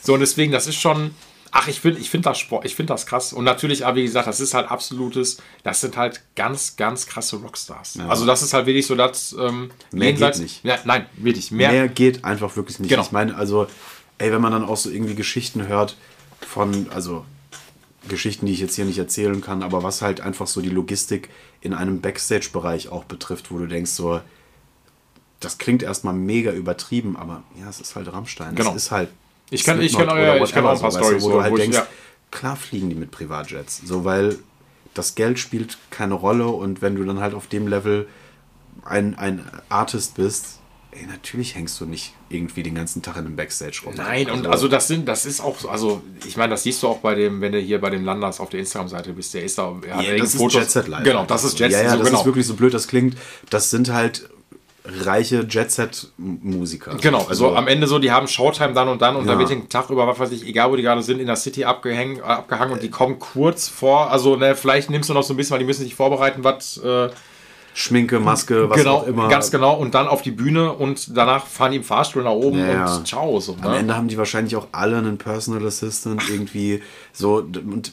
[0.00, 1.10] So, und deswegen, das ist schon.
[1.50, 3.32] Ach, ich finde ich find das Sport, ich finde das krass.
[3.32, 7.36] Und natürlich, aber wie gesagt, das ist halt absolutes, das sind halt ganz, ganz krasse
[7.36, 7.98] Rockstars.
[8.08, 10.64] Also das ist halt wirklich so, dass ähm, Mehr geht nicht.
[10.64, 11.50] Ja, nein, wirklich.
[11.50, 12.90] Mehr, Mehr geht einfach wirklich nicht.
[12.90, 13.02] Genau.
[13.02, 13.66] Ich meine, also,
[14.18, 15.96] ey, wenn man dann auch so irgendwie Geschichten hört
[16.40, 17.24] von, also
[18.08, 21.30] Geschichten, die ich jetzt hier nicht erzählen kann, aber was halt einfach so die Logistik
[21.60, 24.20] in einem Backstage-Bereich auch betrifft, wo du denkst so,
[25.40, 28.54] das klingt erstmal mega übertrieben, aber ja, es ist halt Rammstein.
[28.54, 28.70] Genau.
[28.70, 29.10] Es ist halt.
[29.50, 31.32] Ich kann- ich kann- ja, oder ich kann auch ein paar so, Storys, wo so,
[31.36, 31.86] du halt wo denkst, ja.
[32.30, 34.38] klar fliegen die mit Privatjets, so weil
[34.94, 38.08] das Geld spielt keine Rolle und wenn du dann halt auf dem Level
[38.84, 40.58] ein, ein Artist bist,
[40.92, 43.94] ey, natürlich hängst du nicht irgendwie den ganzen Tag in einem Backstage rum.
[43.96, 46.88] Nein, und also das sind, das ist auch, so- also ich meine, das siehst du
[46.88, 49.58] auch bei dem, wenn du hier bei dem Landers auf der Instagram-Seite bist, der ist
[49.58, 51.04] da, er hat ja, das ist Jet Set Live.
[51.04, 52.20] Genau, das ist Jet Ja, ja, so das genau.
[52.20, 53.16] ist wirklich so blöd, das klingt.
[53.50, 54.28] Das sind halt
[55.04, 56.96] reiche Jet Set Musiker.
[57.00, 59.32] Genau, also am Ende so, die haben Showtime dann und dann und Ja.
[59.32, 61.36] da wird den Tag über, was weiß ich, egal wo die gerade sind, in der
[61.36, 65.22] City abgehängt, äh, abgehangen und die kommen kurz vor, also ne, vielleicht nimmst du noch
[65.22, 67.08] so ein bisschen, weil die müssen sich vorbereiten, was äh,
[67.74, 69.28] Schminke, Maske, was genau, auch immer.
[69.28, 72.58] ganz genau und dann auf die Bühne und danach fahren die im Fahrstuhl nach oben
[72.58, 72.96] Ja, ja.
[72.96, 73.38] und ciao.
[73.38, 73.78] So, Am ne?
[73.78, 76.82] Ende haben die wahrscheinlich auch alle einen Personal Assistant irgendwie
[77.12, 77.92] so und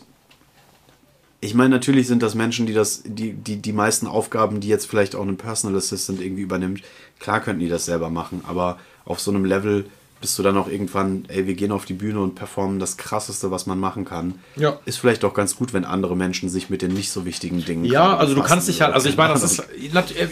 [1.44, 4.86] ich meine, natürlich sind das Menschen, die das, die, die, die meisten Aufgaben, die jetzt
[4.86, 6.82] vielleicht auch ein Personal Assistant irgendwie übernimmt,
[7.20, 9.86] klar könnten die das selber machen, aber auf so einem Level
[10.22, 13.52] bist du dann auch irgendwann, ey, wir gehen auf die Bühne und performen das krasseste,
[13.52, 14.36] was man machen kann.
[14.56, 14.80] Ja.
[14.86, 17.84] Ist vielleicht auch ganz gut, wenn andere Menschen sich mit den nicht so wichtigen Dingen.
[17.84, 19.64] Ja, also du kannst dich halt, also ich meine, das ist,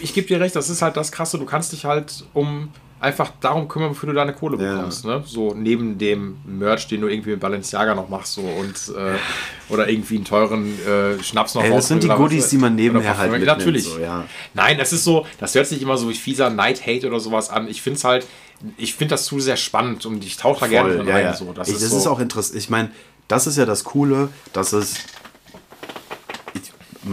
[0.00, 2.70] ich gebe dir recht, das ist halt das Krasse, du kannst dich halt um
[3.02, 4.76] einfach darum kümmern, wofür du deine Kohle Ja.
[4.76, 5.22] bekommst, ne?
[5.26, 9.16] So neben dem Merch, den du irgendwie mit Balenciaga noch machst, so und äh,
[9.68, 12.74] oder irgendwie einen teuren äh, Schnaps noch Ey, das sind die Goodies, was- die man
[12.74, 13.84] nebenher halt mitnimmt, Natürlich.
[13.84, 14.24] so, ja.
[14.54, 17.50] Nein, das ist so, das hört sich immer so wie fieser Night Hate oder sowas
[17.50, 17.68] an.
[17.68, 18.26] Ich finde es halt,
[18.76, 21.24] ich finde das zu sehr spannend und ich tauche da gerne Voll, drin ja, rein.
[21.24, 21.34] ja.
[21.34, 21.52] So.
[21.52, 22.56] Das, ich, ist, das so, ist auch interessant.
[22.58, 22.90] Ich meine,
[23.28, 24.94] das ist ja das Coole, dass es.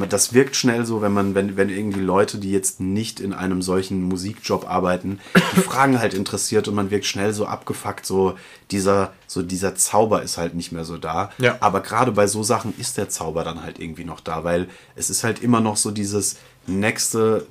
[0.09, 3.61] Das wirkt schnell so, wenn man, wenn, wenn irgendwie Leute, die jetzt nicht in einem
[3.61, 5.19] solchen Musikjob arbeiten,
[5.55, 8.35] die Fragen halt interessiert und man wirkt schnell so abgefuckt, so
[8.71, 11.31] dieser, so dieser Zauber ist halt nicht mehr so da.
[11.39, 11.57] Ja.
[11.59, 15.09] Aber gerade bei so Sachen ist der Zauber dann halt irgendwie noch da, weil es
[15.09, 16.37] ist halt immer noch so dieses
[16.67, 17.47] nächste,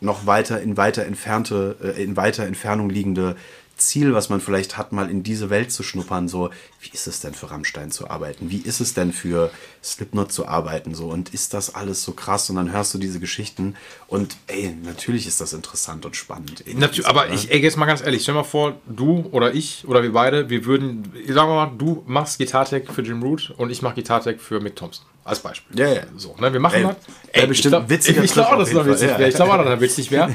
[0.00, 3.36] noch weiter in weiter entfernte, äh, in weiter Entfernung liegende
[3.76, 6.28] Ziel, was man vielleicht hat, mal in diese Welt zu schnuppern.
[6.28, 6.50] So,
[6.80, 8.50] wie ist es denn für Rammstein zu arbeiten?
[8.50, 9.50] Wie ist es denn für
[9.84, 10.94] Slipknot zu arbeiten?
[10.94, 12.48] So, und ist das alles so krass?
[12.48, 13.74] Und dann hörst du diese Geschichten
[14.08, 16.64] und ey, natürlich ist das interessant und spannend.
[16.74, 17.34] Natürlich, aber ne?
[17.34, 20.48] ich, ey, jetzt mal ganz ehrlich, stell mal vor, du oder ich oder wir beide,
[20.48, 24.40] wir würden, sagen wir mal, du machst Gitartech für Jim Root und ich mach Gitartech
[24.40, 25.04] für Mick Thompson.
[25.24, 25.76] Als Beispiel.
[25.78, 26.02] Ja, ja.
[26.16, 26.96] So, ne, wir machen Ey, das.
[27.34, 29.22] wär bestimmt ich glaub- witziger Ich glaube auch, dass auf es noch witzig wäre.
[29.22, 29.28] ja.
[29.28, 30.34] Ich glaube auch, dass es witzig wäre.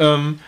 [0.00, 0.40] ähm,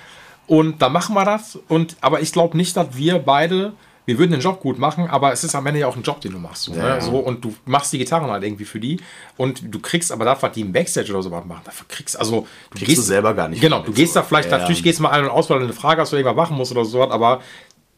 [0.46, 1.58] Und dann machen wir das.
[1.68, 3.72] Und, aber ich glaube nicht, dass wir beide,
[4.06, 6.20] wir würden den Job gut machen, aber es ist am Ende ja auch ein Job,
[6.20, 6.64] den du machst.
[6.64, 6.96] So, Ja.
[6.96, 7.00] ne?
[7.00, 9.00] so, und du machst die Gitarren halt irgendwie für die.
[9.38, 12.18] Und du kriegst aber das, was die im Backstage oder so was machen, dafür kriegst
[12.18, 14.20] also du Kriegst du selber gar nicht Genau, du gehst so.
[14.20, 16.12] da vielleicht, Ja, natürlich gehst du mal ein- und aus, weil du eine Frage hast,
[16.12, 17.40] oder irgendwas machen musst oder so, aber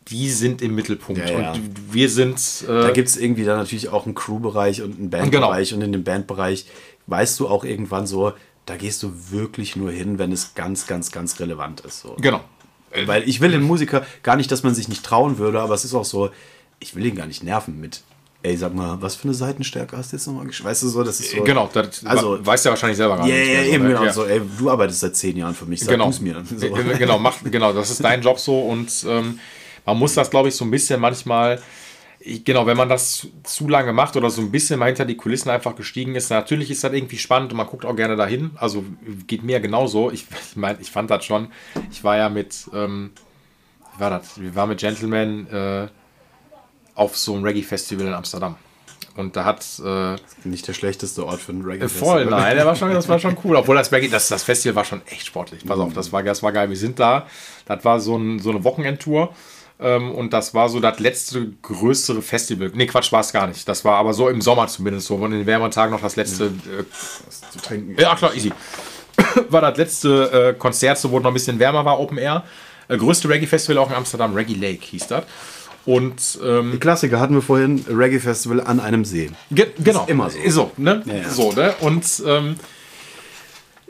[0.09, 1.29] die sind im Mittelpunkt.
[1.29, 1.53] Ja, ja.
[1.53, 2.39] Und wir sind.
[2.69, 5.75] Da Äh, gibt es irgendwie dann natürlich auch einen Crew-Bereich und einen Bandbereich.
[5.75, 6.67] Und in dem Bandbereich
[7.09, 8.33] weißt du auch irgendwann so,
[8.67, 12.01] da gehst du wirklich nur hin, wenn es ganz, ganz, ganz relevant ist.
[12.01, 12.17] So.
[12.21, 12.41] genau.
[13.05, 15.85] Weil ich will den Musiker gar nicht, dass man sich nicht trauen würde, aber es
[15.85, 16.31] ist auch so,
[16.81, 18.03] ich will ihn gar nicht nerven mit,
[18.43, 21.21] ey, sag mal, was für eine Seitenstärke hast du jetzt nochmal Weißt du so, das
[21.21, 21.43] ist so.
[21.43, 23.49] Genau, das Also- weißt du ja wahrscheinlich selber gar Ja, nicht.
[23.49, 23.89] ja, mehr so, eben, ne?
[23.91, 24.05] genau.
[24.05, 24.13] Ja.
[24.13, 26.11] So, ey, du arbeitest seit zehn Jahren für mich, sag genau.
[26.21, 26.43] mir.
[26.57, 26.67] So.
[26.67, 29.39] Äh, genau, mach, genau, das ist dein Job so und ähm,
[29.85, 31.61] man muss das, glaube ich, so ein bisschen manchmal,
[32.27, 35.17] ich, genau, wenn man das zu, lange macht oder so ein bisschen mal hinter die
[35.17, 38.51] Kulissen einfach gestiegen ist, natürlich ist das irgendwie spannend und man guckt auch gerne dahin.
[38.57, 38.85] Also
[39.27, 40.11] geht mir genauso.
[40.11, 41.49] Ich, ich meine, ich fand das schon.
[41.91, 43.13] Ich war ja mit, ähm,
[43.95, 44.41] wie war das?
[44.41, 45.89] Wir waren mit Gentleman äh,
[46.95, 48.57] auf so einem Reggae-Festival in Amsterdam.
[49.17, 52.93] Und da hat äh, Nicht der schlechteste Ort für einen reggae Voll, nein, war schon,
[52.93, 53.57] das war schon cool.
[53.57, 55.65] Obwohl das, Reggae- das, das Festival war schon echt sportlich.
[55.65, 56.69] Pass auf, das war, das war geil.
[56.69, 57.27] Wir sind da,
[57.65, 59.33] das war so, ein, so eine Wochenendtour.
[59.79, 62.71] Ähm, und das war so das letzte größere Festival.
[62.75, 63.69] Nee, Quatsch, war es gar nicht.
[63.69, 65.17] Das war aber so im Sommer zumindest so.
[65.17, 66.47] Und in den wärmeren Tagen noch das letzte.
[66.47, 66.85] Äh,
[67.53, 67.97] zu trinken.
[68.01, 68.53] ja, klar, easy.
[69.51, 72.45] war das letzte äh, Konzert, so wo es noch ein bisschen wärmer war, Open Air.
[72.89, 75.25] Äh, größte Reggae-Festival auch in Amsterdam, Reggae Lake hieß das.
[75.85, 79.31] Und ähm, Die Klassiker hatten wir vorhin, Reggae Festival an einem See.
[79.51, 80.05] Ge genau.
[80.09, 80.39] immer so.
[80.39, 81.03] Ist so, ne?
[81.05, 81.29] Ja, ja.
[81.29, 81.75] So, ne?
[81.81, 82.57] Und ähm,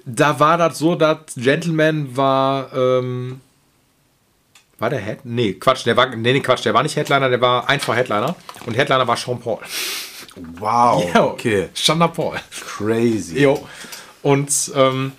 [0.04, 2.72] da war das so, dass Gentleman war.
[2.74, 3.40] Ähm,
[4.78, 5.20] war der Head?
[5.24, 6.14] Nee, Quatsch, der war.
[6.14, 8.36] Nee, nee, Quatsch, der war nicht Headliner, der war einfach Headliner.
[8.66, 9.58] Und Headliner war Sean Paul.
[10.58, 12.36] Wow, Jo, okay, Sean Paul.
[12.50, 13.40] crazy.
[13.40, 13.66] Jo.
[14.22, 15.12] Und ähm,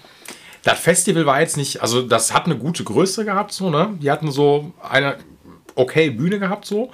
[0.63, 3.97] das Festival war jetzt nicht, also das hat eine gute Größe gehabt, so, ne?
[4.01, 5.17] Die hatten so eine
[5.75, 6.91] okay Bühne gehabt, so.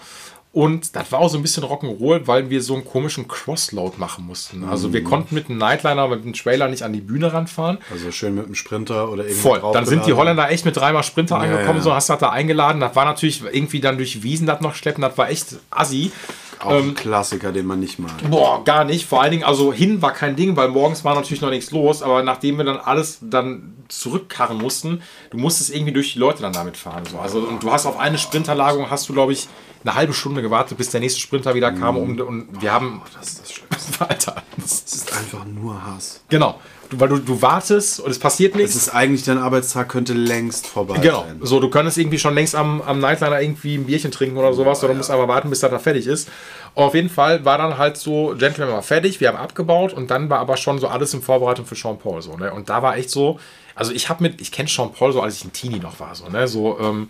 [0.53, 4.27] Und das war auch so ein bisschen Rock'n'Roll, weil wir so einen komischen Crossload machen
[4.27, 4.63] mussten.
[4.65, 7.79] Also wir konnten mit einem Nightliner, mit einem Trailer nicht an die Bühne ranfahren.
[7.91, 9.61] Also schön mit dem Sprinter oder irgendwie Voll.
[9.73, 10.13] Dann sind die.
[10.13, 11.83] Holländer echt mit dreimal Sprinter angekommen, ja.
[11.83, 12.79] so hast du das da eingeladen.
[12.79, 16.11] Das war natürlich irgendwie dann durch Wiesen das noch schleppen, das war echt assi.
[16.59, 18.11] Auch ein Klassiker, den man nicht mag.
[18.29, 19.05] Boah, gar nicht.
[19.05, 22.01] Vor allen Dingen, also hin war kein Ding, weil morgens war natürlich noch nichts los,
[22.03, 25.01] aber nachdem wir dann alles dann zurückkarren mussten,
[25.31, 27.03] du musstest irgendwie durch die Leute dann damit fahren.
[27.11, 27.17] So.
[27.17, 29.47] Also, und du hast auf eine Sprinterlagerung, hast du, glaube ich,
[29.83, 31.97] eine halbe Stunde gewartet, bis der nächste Sprinter wieder kam.
[31.97, 33.01] Und, und wir haben.
[33.17, 33.69] Das ist das Schlimmste.
[34.09, 34.35] Alter.
[34.57, 36.21] Das Es ist einfach nur Hass.
[36.29, 36.59] genau.
[36.89, 38.75] Du, weil du, du wartest und es passiert Es nichts.
[38.75, 41.23] ist eigentlich, dein Arbeitstag könnte längst vorbei Genau.
[41.23, 41.39] sein.
[41.41, 44.79] So, du könntest irgendwie schon längst am, am Nightliner irgendwie ein Bierchen trinken oder sowas,
[44.83, 46.29] oder du musst aber warten, bis das da fertig ist.
[46.75, 50.29] Auf jeden Fall war dann halt so, Gentleman war fertig, wir haben abgebaut und dann
[50.29, 52.21] war aber schon so alles in Vorbereitung für Sean Paul.
[52.21, 52.53] So, ne?
[52.53, 53.39] Und da war echt so,
[53.73, 56.13] also ich habe mit, ich kenne Sean Paul so, als ich ein Teenie noch war,
[56.13, 56.47] so, ne?
[56.47, 57.09] So, ähm,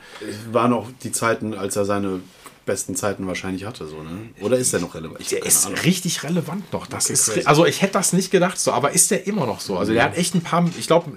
[0.53, 2.21] Waren auch die Zeiten, als er seine
[2.65, 4.29] besten Zeiten wahrscheinlich hatte, so, ne?
[4.41, 5.19] Oder ist er noch relevant?
[5.19, 5.79] Ich der ist Ahnung.
[5.79, 6.87] richtig relevant noch.
[6.87, 7.45] Das Okay, ist, crazy.
[7.47, 9.77] also ich hätte das nicht gedacht, so, aber ist der immer noch so?
[9.77, 11.11] Also der hat echt ein paar, ich glaube,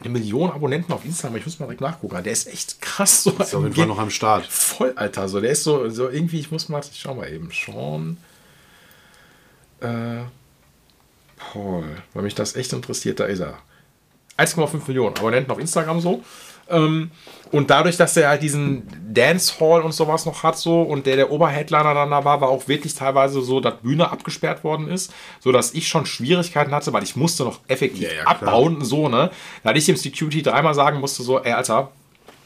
[0.00, 1.36] eine Million Abonnenten auf Instagram.
[1.36, 2.22] Ich muss mal direkt nachgucken.
[2.22, 3.22] Der ist echt krass.
[3.24, 4.46] So Ist auf jeden Fall noch am Start.
[4.46, 5.28] Voll, Alter.
[5.28, 7.50] So, der ist so, so irgendwie, ich muss mal, ich schau mal eben.
[7.52, 8.16] Sean
[9.80, 10.22] äh,
[11.36, 11.84] Paul.
[12.14, 13.58] Weil mich das echt interessiert, da ist er.
[14.36, 16.22] 1,5 Millionen Abonnenten auf Instagram so.
[16.70, 17.10] Ähm,
[17.50, 21.30] und dadurch, dass er halt diesen Dancehall und sowas noch hat, so und der der
[21.30, 25.50] Oberheadliner dann da war, war auch wirklich teilweise so, dass Bühne abgesperrt worden ist, so
[25.50, 29.30] dass ich schon Schwierigkeiten hatte, weil ich musste noch effektiv Ja, ja, abbauen, so, ne?
[29.62, 31.90] Da hatte ich dem Security dreimal sagen musste, so, ey, Alter,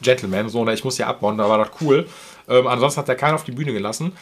[0.03, 2.07] Gentleman, so, ne, ich muss hier abbauen, da war das cool.
[2.49, 4.13] Ähm, ansonsten hat er keinen auf die Bühne gelassen.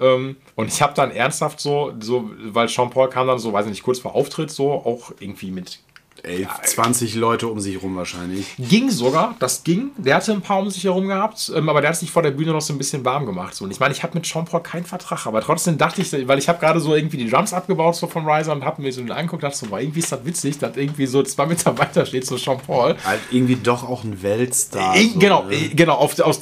[0.00, 3.66] Ähm, und ich habe dann ernsthaft so, so, weil Sean Paul kam dann so, weiß
[3.66, 5.80] ich nicht, kurz vor Auftritt so, auch irgendwie mit
[6.22, 8.46] Ey, 20 Leute um sich rum wahrscheinlich.
[8.58, 9.90] Ging sogar, das ging.
[9.96, 12.32] Der hatte ein paar um sich herum gehabt, ähm, aber der hat sich vor der
[12.32, 13.54] Bühne noch so ein bisschen warm gemacht.
[13.54, 13.64] So.
[13.64, 16.38] Und ich meine, ich habe mit Sean Paul keinen Vertrag, aber trotzdem dachte ich, weil
[16.38, 19.02] ich habe gerade so irgendwie die Drums abgebaut so vom Riser und habe mir so
[19.02, 22.26] angeguckt, dachte so, boah, irgendwie ist das witzig, dass irgendwie so zwei Meter weiter steht
[22.26, 22.96] so Sean Paul.
[23.04, 24.96] Halt irgendwie doch auch ein Weltstar.
[24.96, 25.54] Eh, so, genau, ne?
[25.54, 26.40] eh, genau, auf, aus,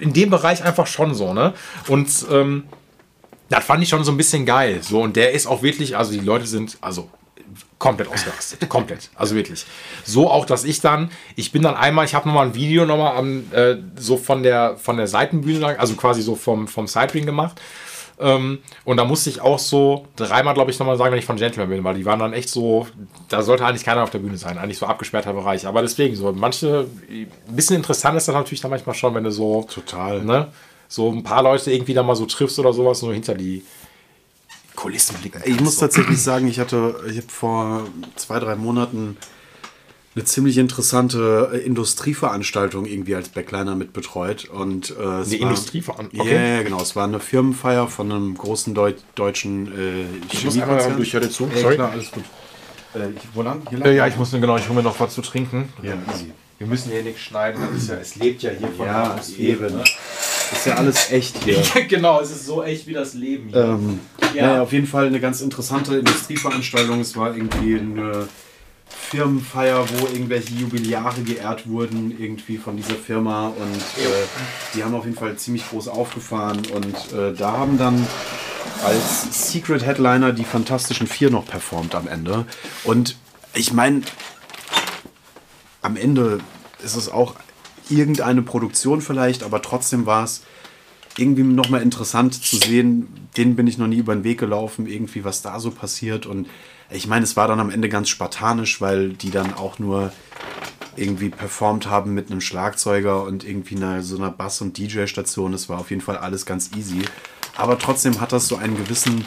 [0.00, 1.54] in dem Bereich einfach schon so, ne?
[1.88, 2.64] Und ähm,
[3.48, 4.80] das fand ich schon so ein bisschen geil.
[4.82, 7.08] So, und der ist auch wirklich, also die Leute sind, also
[7.78, 8.68] komplett ausgerastet.
[8.68, 9.10] komplett.
[9.14, 9.66] Also wirklich.
[10.04, 13.16] So auch, dass ich dann, ich bin dann einmal, ich habe nochmal ein Video nochmal
[13.16, 17.26] am, äh, so von der, von der Seitenbühne, lang, also quasi so vom, vom Sidewing
[17.26, 17.60] gemacht.
[18.20, 21.36] Ähm, und da musste ich auch so dreimal, glaube ich, nochmal sagen, wenn ich von
[21.36, 22.86] Gentleman bin, weil die waren dann echt so,
[23.28, 25.66] da sollte eigentlich keiner auf der Bühne sein, eigentlich so abgesperrter Bereich.
[25.66, 29.32] Aber deswegen so, manche, ein bisschen interessant ist das natürlich dann manchmal schon, wenn du
[29.32, 30.22] so, Total.
[30.22, 30.48] ne,
[30.86, 33.64] so ein paar Leute irgendwie da mal so triffst oder sowas, nur hinter die
[34.76, 35.42] Kulissen blicken.
[35.44, 35.80] Ich muss so.
[35.82, 37.86] tatsächlich sagen, ich hatte, ich habe vor
[38.16, 39.16] zwei, drei Monaten
[40.16, 44.44] eine ziemlich interessante äh, Industrieveranstaltung irgendwie als Backliner mit betreut.
[44.44, 46.26] Und, äh, Eine Industrieveranstaltung?
[46.26, 46.56] Ja, Okay.
[46.58, 46.80] ja, genau.
[46.80, 51.20] Es war eine Firmenfeier von einem großen Deu deutschen äh, Ich muss einmal durch, hör
[51.20, 51.48] dir zu.
[51.52, 51.74] Ja, Sorry.
[51.74, 52.24] klar, alles gut.
[52.94, 53.62] Äh, ich, wo lang?
[53.70, 53.88] Hier lang?
[53.88, 55.68] Äh, ja, ich muss genau, ich hole mir noch was zu trinken.
[55.82, 56.32] Ja, easy.
[56.58, 59.10] Wir müssen hier nichts schneiden, das ist ja, es lebt ja hier von Ja, der
[59.10, 59.76] Atmosphäre, eben.
[59.78, 59.84] ne?
[60.52, 61.62] Ist ja alles echt hier.
[61.88, 63.64] genau, es ist so echt wie das Leben hier.
[63.64, 64.00] Ähm,
[64.34, 64.48] Ja.
[64.48, 67.00] Naja, auf jeden Fall eine ganz interessante Industrieveranstaltung.
[67.00, 68.28] Es war irgendwie eine
[68.88, 73.48] Firmenfeier, wo irgendwelche Jubiläare geehrt wurden, irgendwie von dieser Firma.
[73.48, 74.26] Und äh,
[74.74, 76.62] die haben auf jeden Fall ziemlich groß aufgefahren.
[76.74, 78.06] Und äh, da haben dann
[78.84, 82.44] als Secret Headliner die Fantastischen Vier noch performt am Ende.
[82.82, 83.16] Und
[83.54, 84.02] ich meine,
[85.82, 86.40] am Ende
[86.82, 87.34] ist es auch
[87.90, 90.42] irgendeine Produktion vielleicht, aber trotzdem war es
[91.16, 95.24] irgendwie nochmal interessant zu sehen, denen bin ich noch nie über den Weg gelaufen, irgendwie
[95.24, 96.26] was da so passiert.
[96.26, 96.48] Und
[96.90, 100.12] ich meine, es war dann am Ende ganz spartanisch, weil die dann auch nur
[100.96, 105.54] irgendwie performt haben mit einem Schlagzeuger und irgendwie einer, so einer Bass- und DJ-Station.
[105.54, 107.02] Es war auf jeden Fall alles ganz easy.
[107.56, 109.24] Aber trotzdem hat das so einen gewissen,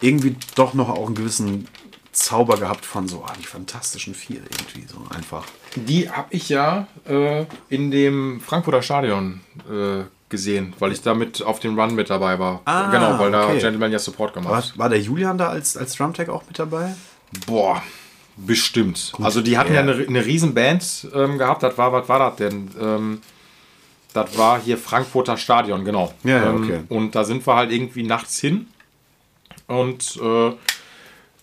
[0.00, 1.66] irgendwie doch noch auch einen gewissen
[2.12, 5.44] Zauber gehabt von so, ah, die fantastischen vier irgendwie so einfach.
[5.76, 9.40] Die habe ich ja äh, in dem Frankfurter Stadion
[9.70, 12.60] äh, gesehen, weil ich da mit auf dem Run mit dabei war.
[12.66, 13.60] Ah, genau, weil da okay.
[13.60, 14.74] Gentleman ja Support gemacht.
[14.76, 16.94] war der Julian da als, als Drumtech auch mit dabei?
[17.46, 17.82] Boah,
[18.36, 19.12] bestimmt.
[19.22, 19.92] Also die hatten ja, Ja.
[19.92, 21.62] eine, eine riesen Band ähm, gehabt.
[21.62, 22.70] Das war, was war das denn?
[22.78, 23.20] Ähm,
[24.12, 26.12] das war hier Frankfurter Stadion, genau.
[26.24, 26.80] Ja, ja, ähm, okay.
[26.90, 28.66] Und da sind wir halt irgendwie nachts hin.
[29.66, 30.52] Und äh,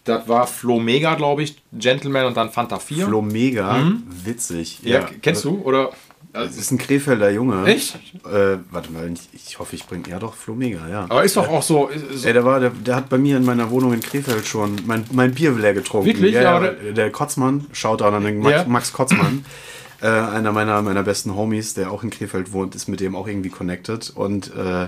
[0.10, 3.06] das war Flo Mega, glaube ich, Gentleman und dann Fanta 4.
[3.06, 3.82] Flo Mega,
[4.26, 4.80] witzig.
[4.84, 5.62] ja, kennst du?
[5.64, 5.92] Oder?
[6.32, 7.66] Das ist ein Krefelder Junge.
[7.66, 7.96] Echt?
[8.24, 10.08] Äh, warte mal, ich, hoffe, ich bringe.
[10.10, 11.06] Ja, doch, Flo Mega, ja.
[11.10, 11.88] Aber ist doch auch so.
[11.88, 14.76] ist- Ey, der, war, der, der hat bei mir in meiner Wohnung in Krefeld schon
[14.86, 16.06] mein, mein Bier leer getrunken.
[16.06, 16.36] Wirklich?
[16.36, 18.66] Ja, Ja, ja, der, der Kotzmann, schaut an den Max, Ja.
[18.68, 19.44] Max Kotzmann.
[20.02, 23.28] Äh, einer meiner, meiner besten Homies, der auch in Krefeld wohnt, ist mit dem auch
[23.28, 24.88] irgendwie connected und äh,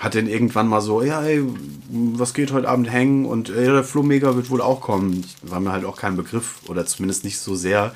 [0.00, 1.42] hat den irgendwann mal so, ja, ey,
[1.90, 3.24] was geht heute Abend hängen?
[3.26, 5.24] Und äh, der Flo Mega wird wohl auch kommen.
[5.42, 7.94] War mir halt auch kein Begriff oder zumindest nicht so sehr.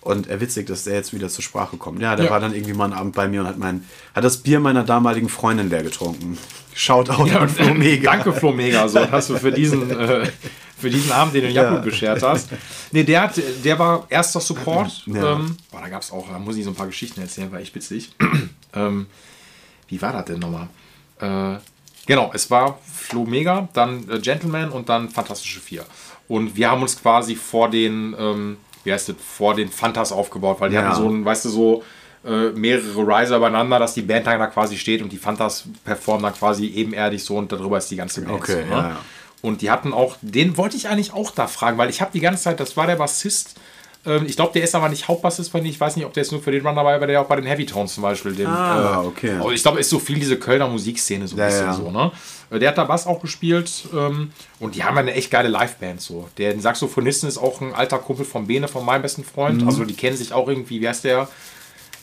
[0.00, 2.00] Und er witzig, dass der jetzt wieder zur Sprache kommt.
[2.00, 2.30] Ja, der Ja.
[2.30, 3.84] war dann irgendwie mal einen Abend bei mir und hat mein,
[4.14, 6.38] hat das Bier meiner damaligen Freundin leer getrunken.
[6.74, 8.12] Shoutout an Flo Mega.
[8.12, 10.30] Danke, Flo Mega, so dass du für diesen, äh,
[10.78, 12.50] für diesen Abend, den du Jakub beschert hast.
[12.92, 15.02] Nee, der, hat, der war erster Support.
[15.06, 15.32] Ja.
[15.32, 17.58] Ähm, boah, da gab es auch, da muss ich so ein paar Geschichten erzählen, war
[17.58, 18.14] echt witzig.
[18.74, 19.06] ähm,
[19.88, 20.68] wie war das denn nochmal?
[21.20, 21.56] Äh,
[22.06, 25.84] genau, es war Flo Mega, dann äh, Gentleman und dann Fantastische Vier.
[26.28, 30.56] Und wir haben uns quasi vor den, ähm, wie heißt das, vor den Fantas aufgebaut,
[30.60, 30.82] weil die Ja.
[30.82, 31.84] hatten so ein, weißt du, so
[32.24, 36.24] äh, mehrere Riser übereinander, dass die Band dann da quasi steht und die Fantas performen
[36.24, 38.34] dann quasi ebenerdig so und darüber ist die ganze Band.
[38.42, 38.70] Okay, so, ne?
[38.76, 38.96] ja, ja.
[39.42, 42.20] Und die hatten auch, den wollte ich eigentlich auch da fragen, weil ich habe die
[42.20, 43.54] ganze Zeit, das war der Bassist,
[44.06, 46.22] ähm, ich glaube, der ist aber nicht Hauptbassist bei denen, ich weiß nicht, ob der
[46.22, 48.34] ist nur für den Run dabei, aber der auch bei den Heavy Tones zum Beispiel.
[48.34, 49.38] Dem, Ah, äh, okay.
[49.42, 51.72] oh, Ich glaube, ist so viel diese Kölner Musikszene so ein Ja, bisschen ja.
[51.74, 52.10] so, ne?
[52.50, 54.30] Äh, Der hat da Bass auch gespielt ähm,
[54.60, 56.28] und die haben ja eine echt geile Liveband so.
[56.38, 59.62] Der Saxophonisten ist auch ein alter Kumpel von Bene, von meinem besten Freund.
[59.62, 59.68] Mhm.
[59.68, 61.28] Also die kennen sich auch irgendwie, wie heißt der?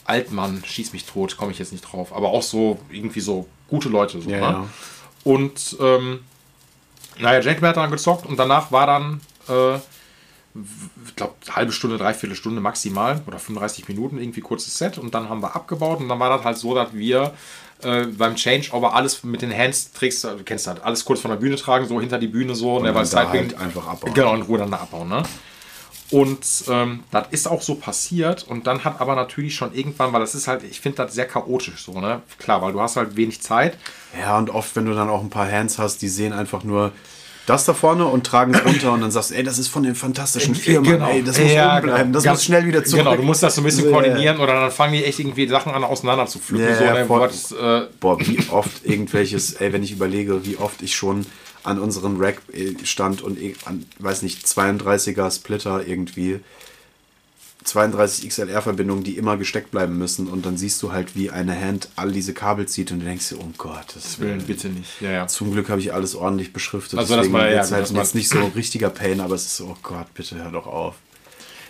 [0.05, 2.13] Altmann, schieß mich tot, komme ich jetzt nicht drauf.
[2.13, 4.21] Aber auch so irgendwie so gute Leute.
[4.21, 4.41] So, Ja, ne?
[4.41, 4.67] ja.
[5.23, 6.19] Und ähm,
[7.19, 9.79] naja, Gentleman hat dann gezockt und danach war dann, äh,
[11.07, 15.29] ich glaube, halbe Stunde, dreiviertel Stunde maximal oder 35 Minuten, irgendwie kurzes Set und dann
[15.29, 17.33] haben wir abgebaut und dann war das halt so, dass wir
[17.81, 21.55] äh, beim Changeover alles mit den Hands-Tricks, du kennst das, alles kurz von der Bühne
[21.55, 24.13] tragen, so hinter die Bühne so und, dann der da Sidewing- halt einfach abbauen.
[24.13, 25.23] Genau, in Ruhe dann da abbauen, ne?
[26.11, 30.19] Und ähm, das ist auch so passiert und dann hat aber natürlich schon irgendwann, weil
[30.19, 32.21] das ist halt, ich finde das sehr chaotisch so, ne?
[32.37, 33.77] Klar, weil du hast halt wenig Zeit.
[34.19, 36.91] Ja, und oft, wenn du dann auch ein paar Hands hast, die sehen einfach nur
[37.45, 39.83] das da vorne und tragen es runter und dann sagst du, ey, das ist von
[39.83, 42.13] den fantastischen Firmen, ey, das muss Ja, oben bleiben, genau.
[42.21, 43.03] das muss schnell wieder zurück.
[43.03, 45.73] Genau, du musst das so ein bisschen koordinieren oder dann fangen die echt irgendwie Sachen
[45.73, 46.67] an auseinander zu pflücken.
[46.67, 47.05] Ja, so, ja, ne?
[47.05, 47.21] voll.
[47.21, 51.25] was, äh, Boah, wie oft irgendwelches, ey, wenn ich überlege, wie oft ich schon
[51.63, 56.39] an unserem Rack äh, stand und eh- an, weiß nicht, 32er Splitter irgendwie,
[57.63, 61.89] 32 XLR-Verbindungen, die immer gesteckt bleiben müssen und dann siehst du halt, wie eine Hand
[61.95, 65.01] all diese Kabel zieht und du denkst dir, oh Gott, das Willen, bitte nicht.
[65.01, 65.27] Ja, ja.
[65.27, 66.99] Zum Glück habe ich alles ordentlich beschriftet.
[66.99, 69.57] Also, deswegen man- ja, wird's halt man- jetzt nicht so richtiger Pain, aber es ist
[69.57, 70.95] so, oh Gott, bitte hör doch auf.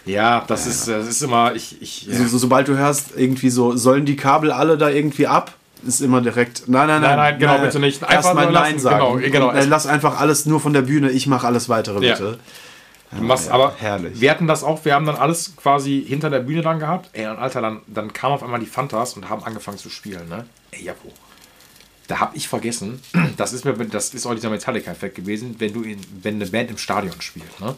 [0.05, 2.17] Ja, das ist, das ist immer, ich, ich, ja.
[2.17, 5.55] So, so, sobald du hörst, irgendwie so, sollen die Kabel alle da irgendwie ab?
[5.85, 7.17] Ist immer direkt, nein, nein, Nein, nein.
[7.17, 8.01] nein, genau, bitte nicht.
[8.03, 9.17] Einfach Erstmal Nein lassen, sagen.
[9.21, 9.49] genau, genau.
[9.49, 12.15] Und, äh, lass einfach alles nur von der Bühne, ich mache alles weitere, Ja.
[13.17, 14.19] Du machst ja, aber, herrlich.
[14.19, 17.09] wir hatten das auch, wir haben dann alles quasi hinter der Bühne dann gehabt.
[17.13, 20.27] Ey, und Alter, dann, dann kamen auf einmal die Fantas und haben angefangen zu spielen,
[20.29, 20.45] ne?
[20.71, 21.11] Ey, Japo.
[22.07, 23.01] Da hab ich vergessen,
[23.37, 26.71] das ist mir, das ist auch dieser Metallica-Effekt gewesen, wenn du in, wenn eine Band
[26.71, 27.75] im Stadion spielt, ne?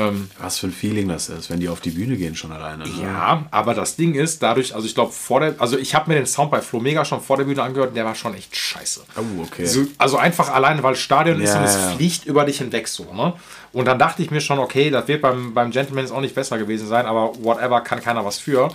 [0.00, 2.84] Ähm, Was für ein Feeling das ist, wenn die auf die Bühne gehen schon alleine.
[2.84, 2.90] Ne?
[3.02, 6.16] ja, aber das Ding ist, dadurch, also ich glaube, vor der, also ich habe mir
[6.16, 8.56] den Sound bei Flo Mega schon vor der Bühne angehört und der war schon echt
[8.56, 9.02] scheiße.
[9.16, 9.66] Oh, okay.
[9.66, 11.90] So, also einfach alleine, weil Stadion ist Ja, und es ja.
[11.90, 13.34] fliegt über dich hinweg so, ne?
[13.72, 16.58] Und dann dachte ich mir schon, okay, das wird beim, beim Gentleman auch nicht besser
[16.58, 18.70] gewesen sein, aber whatever, kann keiner was für.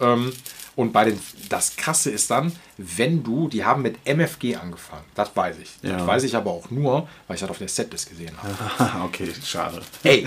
[0.00, 0.32] Ähm,
[0.80, 1.20] und bei den,
[1.50, 5.70] das Krasse ist dann, wenn du, die haben mit MFG angefangen, das weiß ich.
[5.82, 5.98] Ja.
[5.98, 9.04] Das weiß ich aber auch nur, weil ich das auf der Setlist gesehen habe.
[9.04, 9.82] okay, schade.
[10.04, 10.26] Ey,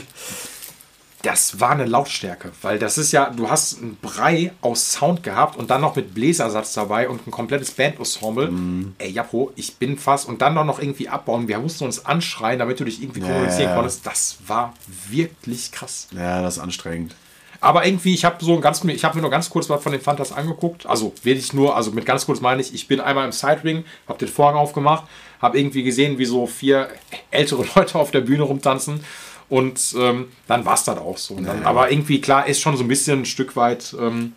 [1.24, 5.58] das war eine Lautstärke, weil das ist ja, du hast einen Brei aus Sound gehabt
[5.58, 8.52] und dann noch mit Bläsersatz dabei und ein komplettes Bandensemble.
[9.00, 11.48] Ey, Japo, ich bin fast und dann doch noch irgendwie abbauen.
[11.48, 13.76] Wir mussten uns anschreien, damit du dich irgendwie Ja, kommunizieren ja.
[13.76, 14.06] konntest.
[14.06, 14.74] Das war
[15.10, 16.10] wirklich krass.
[16.12, 17.16] Ja, das ist anstrengend.
[17.64, 19.94] Aber irgendwie, ich habe so ein ganz, ich habe mir nur ganz kurz was von
[19.94, 20.86] den Fantas angeguckt.
[20.86, 24.20] Also wirklich nur, also mit ganz kurz meine ich, ich bin einmal im Sidering, habe
[24.20, 25.06] den Vorhang aufgemacht,
[25.42, 26.90] habe irgendwie gesehen, wie so vier
[27.32, 29.06] ältere Leute auf der Bühne rumtanzen.
[29.48, 31.40] Und ähm, dann war es das auch so.
[31.40, 34.34] Dann, Aber irgendwie, klar, ist schon so ein bisschen ein Stück weit, ähm,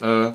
[0.00, 0.32] äh,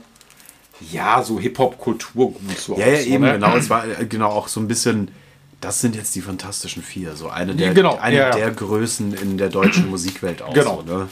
[0.92, 2.36] ja, so Hip-Hop-Kulturgut.
[2.58, 3.34] So Ja, ja, so, eben, ne?
[3.34, 3.58] genau.
[3.58, 5.12] Es war äh, genau auch so ein bisschen.
[5.60, 7.16] Das sind jetzt die Fantastischen Vier.
[7.16, 8.36] So eine der, Genau, eine ja, ja.
[8.36, 10.54] der Größen in der deutschen Musikwelt auch.
[10.54, 10.84] Genau.
[10.86, 11.08] So, ne?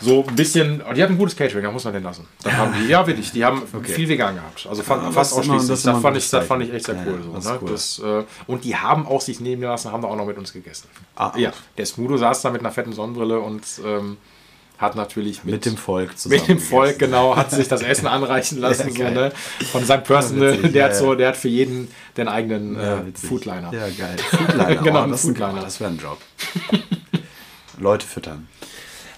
[0.00, 2.26] So ein bisschen, die hatten ein gutes Catering, da muss man den lassen.
[2.42, 4.66] Das haben die, ja, wirklich, die haben viel vegan gehabt.
[4.68, 5.68] Also fa- Ja, fast ausschließlich.
[5.68, 7.20] das Das, fand ich, das fand ich echt sehr Ja, cool.
[7.34, 7.58] ja, so, ne?
[7.62, 7.70] cool.
[7.70, 10.52] das, äh, und die haben auch sich nehmen lassen, haben da auch noch mit uns
[10.52, 10.88] gegessen.
[11.16, 14.16] Ah, ja, der Smudo saß da mit einer fetten Sonnenbrille und ähm,
[14.78, 16.40] hat natürlich mit, Mit dem Volk zusammen.
[16.40, 17.12] mit dem Volk, gegessen.
[17.12, 18.90] genau, hat sich das Essen anreichen lassen.
[18.90, 19.12] so, geil.
[19.14, 19.32] ne?
[19.70, 21.16] Von seinem Personal, Ja, der, ja, hat so, ja.
[21.16, 23.02] der hat für jeden den eigenen Ja, äh.
[23.14, 23.72] Foodliner.
[23.72, 24.16] Ja, geil.
[24.18, 24.74] Foodliner.
[24.82, 25.62] Genau, oh, das, ist ein- Foodliner.
[25.62, 26.18] das wäre ein Job.
[27.78, 28.48] Leute füttern.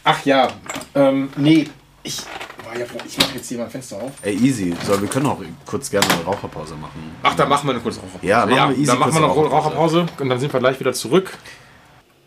[0.08, 0.48] Ach ja,
[0.94, 1.66] ähm, nee,
[2.04, 2.22] ich,
[2.62, 4.12] boah, ja, ich mache jetzt hier mein Fenster auf.
[4.22, 4.72] Ey, easy.
[4.86, 7.16] So, wir können auch kurz gerne eine Raucherpause machen.
[7.24, 8.24] Ach, dann machen wir eine kurze Raucherpause.
[8.24, 9.56] Ja, machen wir easy Dann machen wir noch Raucherpause.
[9.56, 11.36] Raucherpause und dann sind wir gleich wieder zurück.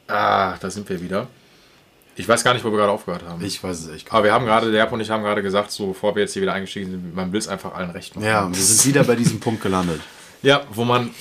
[0.10, 1.28] Ah, da sind wir wieder.
[2.18, 3.42] Ich weiß gar nicht, wo wir gerade aufgehört haben.
[3.46, 5.42] Ich weiß es echt gar Aber wir haben gerade, der Japo und ich haben gerade
[5.42, 8.14] gesagt, so bevor wir jetzt hier wieder eingestiegen sind, man will es einfach allen recht
[8.14, 8.28] machen.
[8.28, 10.02] Ja, wir sind wieder bei diesem Punkt gelandet.
[10.42, 11.12] Ja, wo man,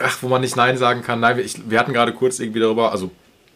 [0.00, 1.20] ach, wo man nicht Nein sagen kann.
[1.20, 3.12] Nein, wir, ich, wir hatten gerade kurz irgendwie darüber, also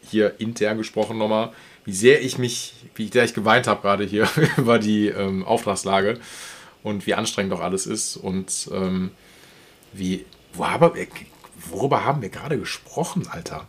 [0.09, 1.51] hier intern gesprochen nochmal,
[1.89, 4.28] wie sehr ich mich, wie sehr ich geweint habe gerade hier
[4.59, 6.20] über die ähm, Auftragslage
[6.82, 9.10] und wie anstrengend doch alles ist und ähm,
[9.94, 11.06] wie, wo haben wir,
[11.70, 13.66] worüber haben wir gerade gesprochen, Alter?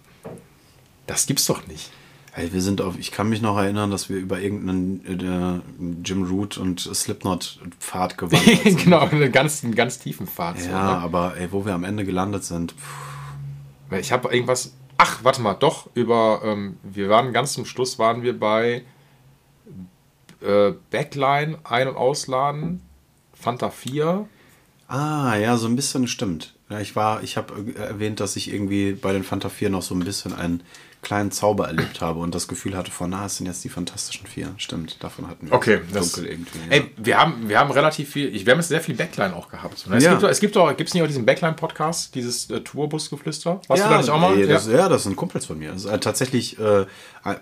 [1.08, 1.92] Das gibt's doch nicht.
[2.36, 6.24] Ey, wir sind auf, ich kann mich noch erinnern, dass wir über irgendeinen äh, Jim
[6.24, 8.84] Root und Slipknot Pfad gewandert sind.
[8.84, 10.60] genau, einen ganz, einen ganz tiefen Pfad.
[10.60, 10.98] so, Ja, ne?
[10.98, 14.74] aber ey, wo wir am Ende gelandet sind, pff, Ich habe irgendwas.
[15.02, 16.42] Ach, warte mal, doch, über.
[16.44, 18.84] Ähm, wir waren ganz zum Schluss, waren wir bei
[20.42, 22.82] äh, Backline ein- und ausladen,
[23.34, 24.28] Fanta 4.
[24.90, 26.54] Ah, ja, so ein bisschen stimmt.
[26.70, 29.96] Ja, ich war, ich habe erwähnt, dass ich irgendwie bei den Fanta 4 noch so
[29.96, 30.64] ein bisschen einen
[31.02, 34.28] kleinen Zauber erlebt habe und das Gefühl hatte von, na, es sind jetzt die Fantastischen
[34.28, 34.54] Vier.
[34.58, 36.60] Stimmt, davon hatten wir Okay, das, dunkel irgendwie.
[36.70, 36.76] ja.
[36.78, 39.48] Ey, wir haben, wir haben relativ viel, ich, wir haben jetzt sehr viel Backline auch
[39.50, 39.88] gehabt.
[39.88, 39.96] Ne?
[39.98, 40.12] Es Ja.
[40.16, 43.62] gibt, es gibt doch, gibt es nicht auch diesen Backline-Podcast, dieses äh, Tourbusgeflüster?
[43.68, 44.38] Warst ja, du da nicht auch mal?
[44.38, 44.74] ey, das, ja.
[44.78, 44.90] ja.
[44.90, 45.72] das sind Kumpels von mir.
[45.72, 46.86] Das ist äh, tatsächlich äh,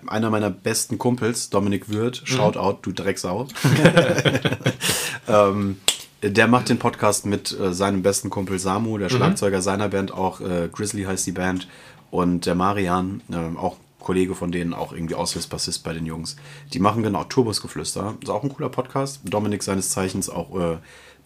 [0.06, 2.22] einer meiner besten Kumpels, Dominik Würth.
[2.22, 2.28] Mhm.
[2.28, 3.48] Shoutout, du Drecksau.
[5.28, 5.78] ähm,
[6.24, 9.00] der macht den Podcast mit äh, seinem besten Kumpel Samu, Mhm.
[9.02, 11.68] der Schlagzeuger seiner Band, auch äh, Grizzly heißt die Band.
[12.12, 16.38] Und der Marian, äh, auch Kollege von denen, auch irgendwie Aushilfsbassist bei den Jungs.
[16.74, 18.16] Die machen genau Turbusgeflüster.
[18.22, 19.20] Ist auch ein cooler Podcast.
[19.26, 20.78] Dominik seines Zeichens auch äh,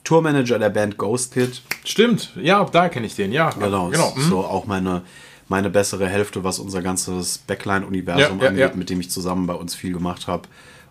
[0.03, 1.61] Tourmanager der Band Ghost Kid.
[1.85, 3.51] Stimmt, ja, da kenne ich den, ja.
[3.51, 4.13] Genau, genau.
[4.17, 5.03] ist so auch meine,
[5.47, 8.75] meine bessere Hälfte, was unser ganzes Backline-Universum Ja, ja, angeht, ja.
[8.75, 10.47] mit dem ich zusammen bei uns viel gemacht habe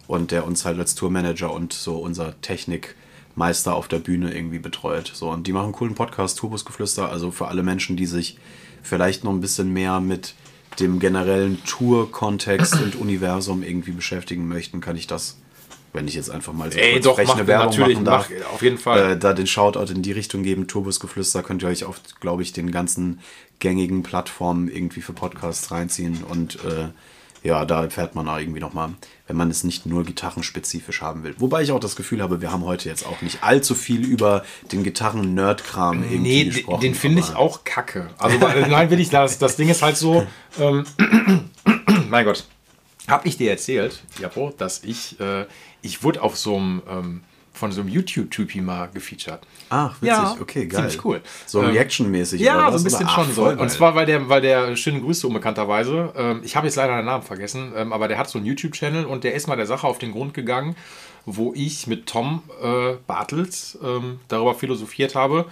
[0.07, 5.11] und der uns halt als Tourmanager und so unser Technikmeister auf der Bühne irgendwie betreut.
[5.12, 8.39] So, und die machen einen coolen Podcast, Turbusgeflüster, also für alle Menschen, die sich
[8.82, 10.35] vielleicht noch ein bisschen mehr mit
[10.78, 15.39] dem generellen Tour-Kontext und Universum irgendwie beschäftigen möchten, kann ich das,
[15.93, 18.52] wenn ich jetzt einfach mal so Ey, doch, mach, eine Werbung natürlich, machen darf mach,
[18.52, 19.12] auf jeden Fall.
[19.12, 20.69] äh, da den Shoutout in die Richtung geben.
[20.69, 23.20] Turbusgeflüster könnt ihr euch auf, glaube ich, den ganzen
[23.59, 26.24] gängigen Plattformen irgendwie für Podcasts reinziehen.
[26.24, 26.89] Und äh,
[27.43, 28.91] ja, da erfährt man auch irgendwie nochmal,
[29.27, 31.35] wenn man es nicht nur gitarrenspezifisch haben will.
[31.39, 34.45] Wobei ich auch das Gefühl habe, wir haben heute jetzt auch nicht allzu viel über
[34.73, 36.81] den Gitarren-Nerd-Kram irgendwie Nee, gesprochen.
[36.81, 38.11] den, den finde ich auch kacke.
[38.19, 40.27] Also, weil- nein, will ich, das, das Ding ist halt so,
[40.59, 40.85] ähm,
[42.09, 42.45] mein Gott,
[43.09, 45.47] habe ich dir erzählt, Japo, dass ich, äh,
[45.83, 47.21] ich wurde auf so einem, ähm,
[47.61, 49.41] von so einem YouTube-Typi mal gefeatured.
[49.69, 50.81] Ach, witzig, Ja, okay, geil.
[50.81, 51.20] ziemlich cool.
[51.47, 52.41] So Ähm, Reaction-mäßig.
[52.41, 53.45] Ja, so ein bisschen schon so.
[53.45, 57.05] Und zwar, weil der, weil der, schöne Grüße unbekannterweise, ähm, ich habe jetzt leider den
[57.05, 59.87] Namen vergessen, ähm, aber der hat so einen YouTube-Channel und der ist mal der Sache
[59.87, 60.74] auf den Grund gegangen,
[61.27, 65.45] wo ich mit Tom äh, Bartels ähm, darüber philosophiert habe,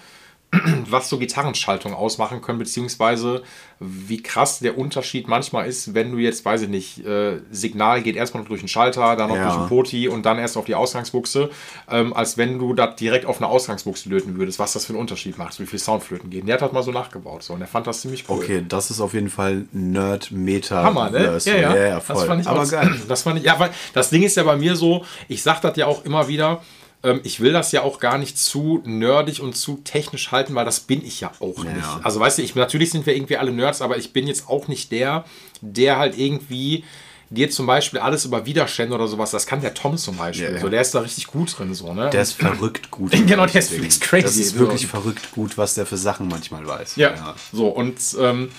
[0.89, 3.43] was so Gitarrenschaltung ausmachen können, beziehungsweise
[3.81, 8.17] wie krass der Unterschied manchmal ist, wenn du jetzt, weiß ich nicht, äh, Signal geht
[8.17, 9.45] erstmal noch durch den Schalter, dann noch Ja.
[9.45, 11.51] durch den Poti und dann erst auf die Ausgangsbuchse,
[11.91, 15.01] ähm, als wenn du das direkt auf eine Ausgangsbuchse löten würdest, was das für einen
[15.01, 16.47] Unterschied macht, wie viel Soundflöten gehen.
[16.47, 18.37] Der hat halt mal so nachgebaut so, und der fand das ziemlich cool.
[18.39, 20.83] Okay, das ist auf jeden Fall Nerd-Meta.
[20.83, 21.39] Hammer, ne?
[21.45, 22.17] Ja, ja, ja, voll.
[22.17, 22.95] Das fand ich Aber auch, geil.
[23.09, 25.77] Das fand ich, ja, weil das Ding ist ja bei mir so, ich sag das
[25.77, 26.63] ja auch immer wieder,
[27.03, 30.65] ähm, ich will das ja auch gar nicht zu nerdig und zu technisch halten, weil
[30.65, 31.87] das bin ich ja auch nicht.
[32.03, 34.69] Also weißt du, ich, natürlich sind wir irgendwie alle Nerds, aber ich bin jetzt auch
[34.69, 35.25] nicht der,
[35.61, 36.85] der halt irgendwie
[37.31, 40.47] dir zum Beispiel alles über Widerstände oder sowas, das kann der Tom zum Beispiel.
[40.49, 40.61] Ja, ja.
[40.61, 42.09] So, der ist da richtig gut drin, so, ne?
[42.09, 43.13] Der ist verrückt gut.
[43.27, 44.23] Genau, der ist- ist crazy.
[44.23, 44.61] Das ist So.
[44.61, 46.97] wirklich verrückt gut, was der für Sachen manchmal weiß.
[46.97, 48.51] Ja, so und ähm,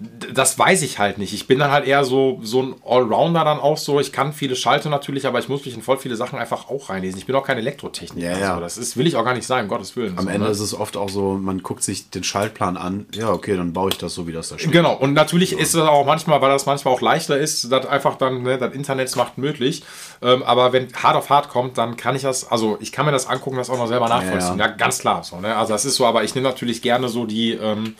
[0.00, 1.34] das weiß ich halt nicht.
[1.34, 4.00] Ich bin dann halt eher so, so ein Allrounder dann auch so.
[4.00, 6.88] Ich kann viele Schalter natürlich, aber ich muss mich in voll viele Sachen einfach auch
[6.88, 7.18] reinlesen.
[7.18, 8.26] Ich bin auch kein Elektrotechniker.
[8.26, 8.54] Ja, ja.
[8.54, 8.60] So.
[8.60, 10.16] Das ist, will ich auch gar nicht sein, um Gottes Willen.
[10.16, 10.52] Am so, Ende ne?
[10.52, 13.06] ist es oft auch so, man guckt sich den Schaltplan an.
[13.12, 14.72] Ja, okay, dann baue ich das so, wie das da steht.
[14.72, 18.16] Genau, und natürlich ist es auch manchmal, weil das manchmal auch leichter ist, das einfach
[18.16, 19.82] dann, ne, das Internet macht möglich.
[20.22, 23.12] Ähm, aber wenn hart auf hart kommt, dann kann ich das, also ich kann mir
[23.12, 24.58] das angucken, das auch noch selber nachvollziehen.
[24.58, 25.22] Ja, Ja, ganz klar.
[25.24, 25.56] So, ne?
[25.56, 27.96] Also das ist so, aber ich nehme natürlich gerne so die, ähm,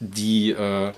[0.00, 0.92] die, äh,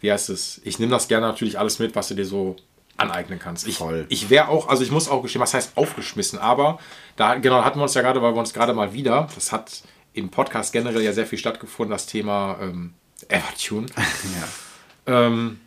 [0.00, 0.60] wie heißt es?
[0.64, 2.56] Ich nehme das gerne natürlich alles mit, was du dir so
[2.96, 3.66] aneignen kannst.
[3.66, 4.06] Ich, Voll.
[4.08, 6.78] ich wäre auch, also ich muss auch gestehen, was heißt aufgeschmissen, aber
[7.16, 9.82] da, genau, hatten wir uns ja gerade, weil wir uns gerade mal wieder, das hat
[10.12, 12.94] im Podcast generell ja sehr viel stattgefunden, das Thema ähm,
[13.28, 13.86] Evertune.
[15.06, 15.58] Ähm,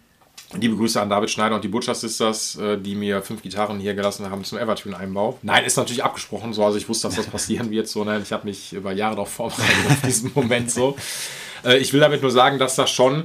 [0.53, 3.93] liebe Grüße an David Schneider und die Butcher Sisters, äh, die mir fünf Gitarren hier
[3.93, 5.39] gelassen haben zum Evertune-Einbau.
[5.41, 7.87] Nein, ist natürlich abgesprochen, so, also ich wusste, dass das passieren wird.
[7.87, 8.21] So, ne?
[8.23, 10.95] Ich habe mich über Jahre darauf vorbereitet, auf diesen Moment so.
[11.65, 13.23] Äh, ich will damit nur sagen, dass das schon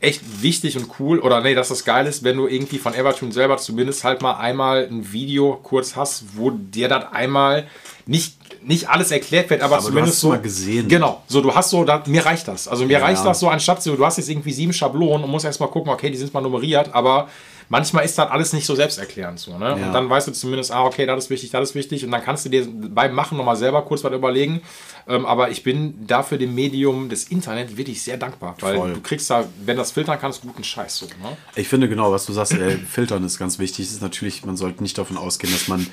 [0.00, 3.32] echt wichtig und cool, oder nee, dass das geil ist, wenn du irgendwie von Evertune
[3.32, 7.66] selber zumindest halt mal einmal ein Video kurz hast, wo dir das einmal
[8.06, 10.28] nicht, nicht alles erklärt wird, aber, Aber du zumindest hast es so.
[10.28, 10.88] mal gesehen.
[10.88, 12.68] Genau, so du hast so, da, mir reicht das.
[12.68, 12.98] Also mir Ja.
[13.00, 15.92] reicht das so, anstatt so, du hast jetzt irgendwie sieben Schablonen und musst erstmal gucken,
[15.92, 17.28] okay, die sind mal nummeriert, aber
[17.68, 19.76] manchmal ist das alles nicht so selbsterklärend so, ne?
[19.78, 19.86] Ja.
[19.86, 22.22] Und dann weißt du zumindest, ah, okay, das ist wichtig, das ist wichtig und dann
[22.22, 24.62] kannst du dir beim Machen nochmal selber kurz was überlegen.
[25.06, 28.92] Ähm, aber ich bin dafür dem Medium des Internet wirklich sehr dankbar, weil Voll.
[28.94, 31.36] du kriegst da, wenn du das filtern kannst, guten Scheiß so, ne?
[31.56, 33.86] Ich finde genau, was du sagst, äh, filtern ist ganz wichtig.
[33.86, 35.86] Es ist natürlich, man sollte nicht davon ausgehen, dass man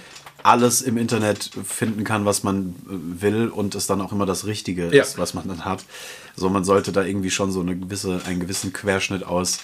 [0.44, 4.46] alles im Internet finden kann, was man äh, will und es dann auch immer das
[4.46, 5.02] Richtige Ja.
[5.04, 5.84] ist, was man dann hat.
[6.36, 9.60] So, man sollte da irgendwie schon so eine gewisse, einen gewissen Querschnitt aus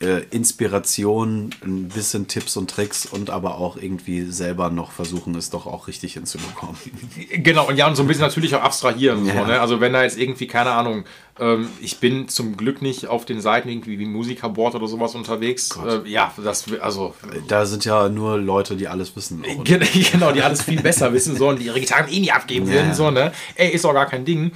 [0.00, 5.50] äh, Inspiration, ein bisschen Tipps und Tricks und aber auch irgendwie selber noch versuchen, es
[5.50, 6.76] doch auch richtig hinzubekommen.
[7.32, 9.24] Genau, und ja, und so ein bisschen natürlich auch abstrahieren.
[9.24, 9.46] So, Ja.
[9.46, 9.60] ne?
[9.60, 11.04] Also wenn da jetzt irgendwie, keine Ahnung,
[11.40, 15.70] ähm, ich bin zum Glück nicht auf den Seiten irgendwie wie Musikerboard oder sowas unterwegs.
[15.84, 17.14] Äh, ja, das, also
[17.48, 19.42] Da sind ja nur Leute, die alles wissen.
[19.64, 22.74] Gen- Genau, die alles viel besser wissen sollen, die ihre Gitarren eh nie abgeben Ja,
[22.74, 22.94] würden.
[22.94, 23.32] So, ne?
[23.56, 24.52] Ey, ist auch gar kein Ding.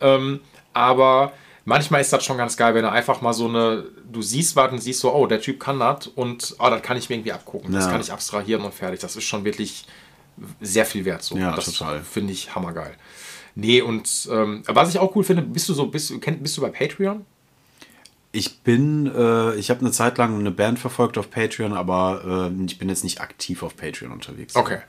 [0.00, 0.40] Ähm,
[0.72, 1.32] aber
[1.66, 4.72] manchmal ist das schon ganz geil, wenn du einfach mal so eine, du siehst was
[4.72, 7.32] und siehst so, oh, der Typ kann das und oh, das kann ich mir irgendwie
[7.32, 7.70] abgucken.
[7.72, 7.90] Das Ja.
[7.90, 9.00] kann ich abstrahieren und fertig.
[9.00, 9.84] Das ist schon wirklich
[10.62, 11.22] sehr viel wert.
[11.22, 11.36] So.
[11.36, 12.00] Ja, das total.
[12.02, 12.94] finde ich hammergeil.
[13.54, 16.60] Nee, und ähm, was ich auch cool finde, bist du so, bist, kenn- bist du
[16.62, 17.24] bei Patreon?
[18.32, 22.64] Ich bin, äh, ich habe eine Zeit lang eine Band verfolgt auf Patreon, aber äh,
[22.66, 24.54] ich bin jetzt nicht aktiv auf Patreon unterwegs.
[24.56, 24.80] Okay.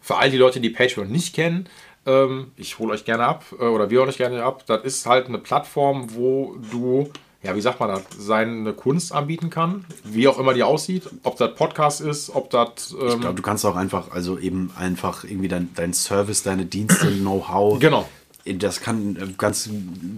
[0.00, 1.68] Für all die Leute, die Patreon nicht kennen,
[2.08, 4.64] ähm, ich hole euch gerne ab äh, oder wir holen euch gerne ab.
[4.66, 7.10] Das ist halt eine Plattform, wo du,
[7.42, 11.08] ja, wie sagt man das, seine Kunst anbieten kann, wie auch immer die aussieht.
[11.22, 12.94] Ob das Podcast ist, ob das.
[12.96, 16.64] Ich Ähm, glaube, du kannst auch einfach, also eben einfach irgendwie dein, dein Service, deine
[16.64, 17.78] Dienste, Know-how.
[17.78, 18.08] Genau.
[18.44, 19.68] Das kann äh, ganz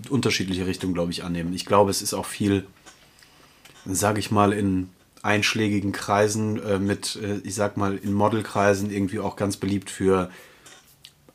[0.09, 1.53] unterschiedliche Richtungen, glaube ich, annehmen.
[1.53, 2.67] Ich glaube, es ist auch viel,
[3.85, 4.89] sage ich mal, in
[5.23, 10.31] einschlägigen Kreisen äh, mit, äh, ich sag mal, in Modelkreisen irgendwie auch ganz beliebt für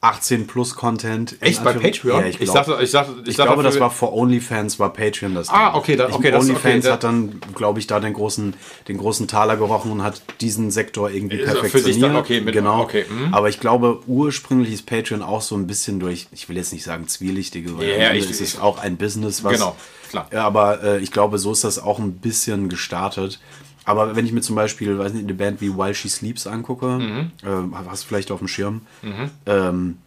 [0.06, 1.36] 18 plus Content.
[1.40, 2.22] Echt bei Patreon?
[2.22, 4.94] Ja, ich, Ich dachte- ich dachte- ich ich dachte glaube, das war vor OnlyFans, war
[4.94, 5.50] Patreon das.
[5.50, 5.80] Ah, Ding.
[5.80, 8.54] okay, da- okay, das- OnlyFans okay, hat dann, glaube ich, da den großen,
[8.88, 12.04] den großen Taler gerochen und hat diesen Sektor irgendwie Ist er für sich perfektioniert.
[12.10, 12.82] dann okay mit- genau.
[12.82, 13.34] okay, mhm.
[13.34, 16.84] Aber ich glaube, ursprünglich ist Patreon auch so ein bisschen durch, ich will jetzt nicht
[16.84, 19.54] sagen zwielichtige, weil Ende ich- ist es ich- auch ein Business, was.
[19.54, 19.76] Genau,
[20.10, 20.28] klar.
[20.36, 23.40] Aber äh, ich glaube, so ist das auch ein bisschen gestartet.
[23.86, 26.88] Aber wenn ich mir zum Beispiel, weiß nicht, eine Band wie While She Sleeps angucke,
[26.98, 27.32] Mhm.
[27.44, 28.82] äh, hast du vielleicht auf dem Schirm,
[29.46, 29.98] ähm,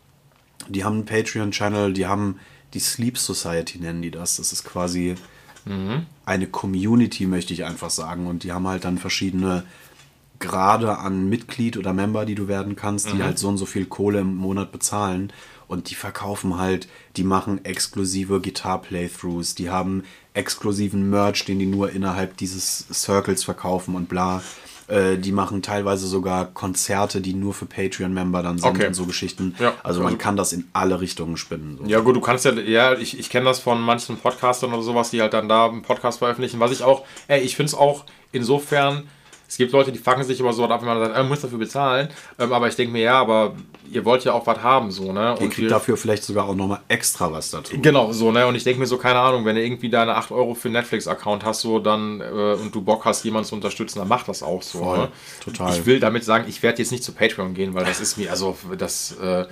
[0.69, 2.39] die haben einen Patreon-Channel, die haben
[2.75, 4.37] die Sleep Society, nennen die das.
[4.37, 5.15] Das ist quasi
[6.25, 8.27] eine Community, möchte ich einfach sagen.
[8.27, 9.65] Und die haben halt dann verschiedene
[10.39, 13.85] Grade an Mitglied oder Member, die du werden kannst, die halt so und so viel
[13.87, 15.33] Kohle im Monat bezahlen.
[15.67, 20.05] Und die verkaufen halt, die machen exklusive Gitar-Playthroughs, die haben
[20.39, 24.43] exklusiven Merch, den die nur innerhalb dieses Circles verkaufen und bla.
[24.87, 28.87] Äh, die machen teilweise sogar Konzerte, die nur für Patreon-Member dann sind Okay.
[28.87, 29.55] und so Geschichten.
[29.59, 29.75] Ja.
[29.83, 31.77] Also man kann das in alle Richtungen spinnen.
[31.79, 31.85] So.
[31.87, 35.11] Ja, gut, du kannst ja, ja, ich, ich kenne das von manchen Podcastern oder sowas,
[35.11, 36.59] die halt dann da einen Podcast veröffentlichen.
[36.59, 39.09] Was ich auch, ey, ich finde es auch insofern,
[39.49, 41.59] es gibt Leute, die fangen sich immer so ab, wenn man sagt, äh, muss dafür
[41.59, 42.09] bezahlen.
[42.39, 43.55] Ähm, aber ich denke mir, ja, aber
[43.91, 45.37] ihr wollt ja auch was haben, so, ne?
[45.41, 47.75] Ihr kriegt dafür vielleicht sogar auch nochmal extra was dazu.
[47.81, 48.47] Genau, so, ne?
[48.47, 50.75] Und ich denke mir so, keine Ahnung, wenn du irgendwie deine 8 Euro für einen
[50.75, 54.43] Netflix-Account hast, so, dann, äh, und du Bock hast, jemanden zu unterstützen, dann mach das
[54.43, 54.81] auch so.
[54.81, 55.09] Voll, ne?
[55.43, 55.73] total.
[55.75, 58.31] Ich will damit sagen, ich werde jetzt nicht zu Patreon gehen, weil das ist mir,
[58.31, 59.47] also, das, äh,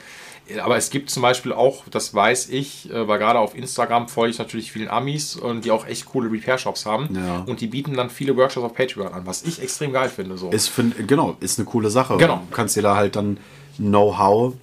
[0.63, 4.31] aber es gibt zum Beispiel auch, das weiß ich, äh, weil gerade auf Instagram folge
[4.31, 7.09] ich natürlich vielen Amis und die auch echt coole Repair-Shops haben.
[7.15, 7.45] Ja.
[7.47, 10.39] Und die bieten dann viele Workshops auf Patreon an, was ich extrem geil finde.
[10.39, 10.51] So.
[10.51, 12.17] Ist, find, genau, ist eine coole Sache.
[12.17, 12.43] Genau.
[12.49, 13.39] Du kannst dir da halt dann
[13.77, 14.55] Know-how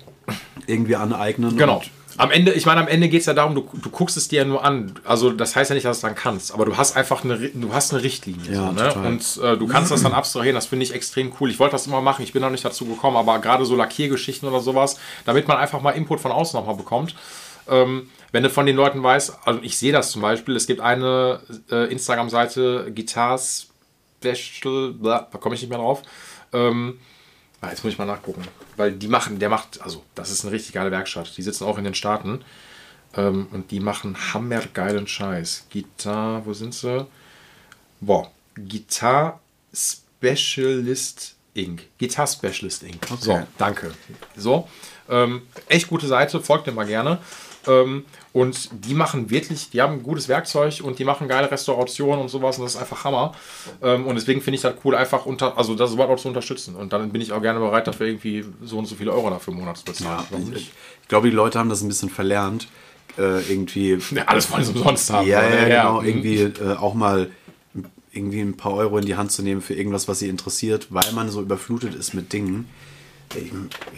[0.67, 1.57] irgendwie aneignen.
[1.57, 1.81] Genau.
[2.17, 4.39] Am Ende, ich meine, am Ende geht es ja darum, du, du guckst es dir
[4.39, 4.93] ja nur an.
[5.03, 7.37] Also das heißt ja nicht, dass du es dann kannst, aber du hast einfach eine,
[7.37, 8.51] du hast eine Richtlinie.
[8.51, 8.89] Ja, so, ne?
[8.89, 9.05] total.
[9.05, 11.49] Und äh, du kannst das dann abstrahieren, das finde ich extrem cool.
[11.49, 14.47] Ich wollte das immer machen, ich bin noch nicht dazu gekommen, aber gerade so Lackiergeschichten
[14.47, 17.15] oder sowas, damit man einfach mal Input von außen nochmal bekommt.
[17.67, 20.81] Ähm, wenn du von den Leuten weißt, also ich sehe das zum Beispiel, es gibt
[20.81, 21.39] eine
[21.71, 26.01] äh, Instagram-Seite, Guitar Special, bla, da komme ich nicht mehr drauf.
[26.51, 26.99] Ähm,
[27.63, 28.43] Ah, Jetzt muss ich mal nachgucken.
[28.75, 31.35] Weil die machen, der macht, also das ist eine richtig geile Werkstatt.
[31.37, 32.43] Die sitzen auch in den Staaten.
[33.15, 35.67] Ähm, und die machen hammergeilen Scheiß.
[35.69, 37.07] Gitarre, wo sind sie?
[38.01, 39.39] Boah, Guitar
[39.73, 41.83] Specialist Inc.
[41.97, 43.07] Guitar Specialist Inc.
[43.19, 43.93] So, danke.
[44.35, 44.67] So,
[45.09, 47.19] ähm, echt gute Seite, folgt mir mal gerne.
[47.65, 48.03] Ähm,
[48.33, 52.57] und die machen wirklich, die haben gutes Werkzeug und die machen geile Restaurationen und sowas
[52.57, 53.33] und das ist einfach Hammer.
[53.81, 56.75] Ähm, und deswegen finde ich das cool, einfach unter, also das überhaupt auch zu unterstützen.
[56.75, 59.53] Und dann bin ich auch gerne bereit, dafür irgendwie so und so viele Euro dafür
[59.53, 60.25] im Monat zu bezahlen.
[60.31, 62.67] ja, ich, ich glaube, die Leute haben das ein bisschen verlernt.
[63.19, 63.99] Äh, irgendwie.
[64.11, 65.27] Ja, alles wollen sie umsonst haben.
[65.27, 65.67] Ja, oder?
[65.67, 66.01] ja, genau.
[66.01, 66.07] Mhm.
[66.07, 67.29] Irgendwie äh, auch mal
[68.11, 71.11] irgendwie ein paar Euro in die Hand zu nehmen für irgendwas, was sie interessiert, weil
[71.13, 72.67] man so überflutet ist mit Dingen.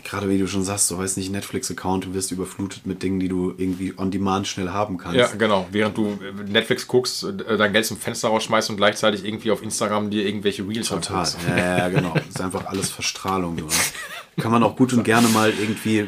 [0.03, 3.27] Gerade wie du schon sagst, so weiß nicht, Netflix-Account, du wirst überflutet mit Dingen, die
[3.27, 5.17] du irgendwie on demand schnell haben kannst.
[5.17, 5.67] Ja, genau.
[5.71, 9.61] Während du äh, Netflix guckst, äh, dein Geld zum Fenster rausschmeißt und gleichzeitig irgendwie auf
[9.61, 11.27] Instagram dir irgendwelche Reels Total.
[11.47, 12.13] Ja, ja, genau.
[12.13, 13.57] Das ist einfach alles Verstrahlung.
[13.57, 13.65] So.
[13.65, 13.71] ne?
[14.37, 16.07] Kann man auch gut und gerne mal irgendwie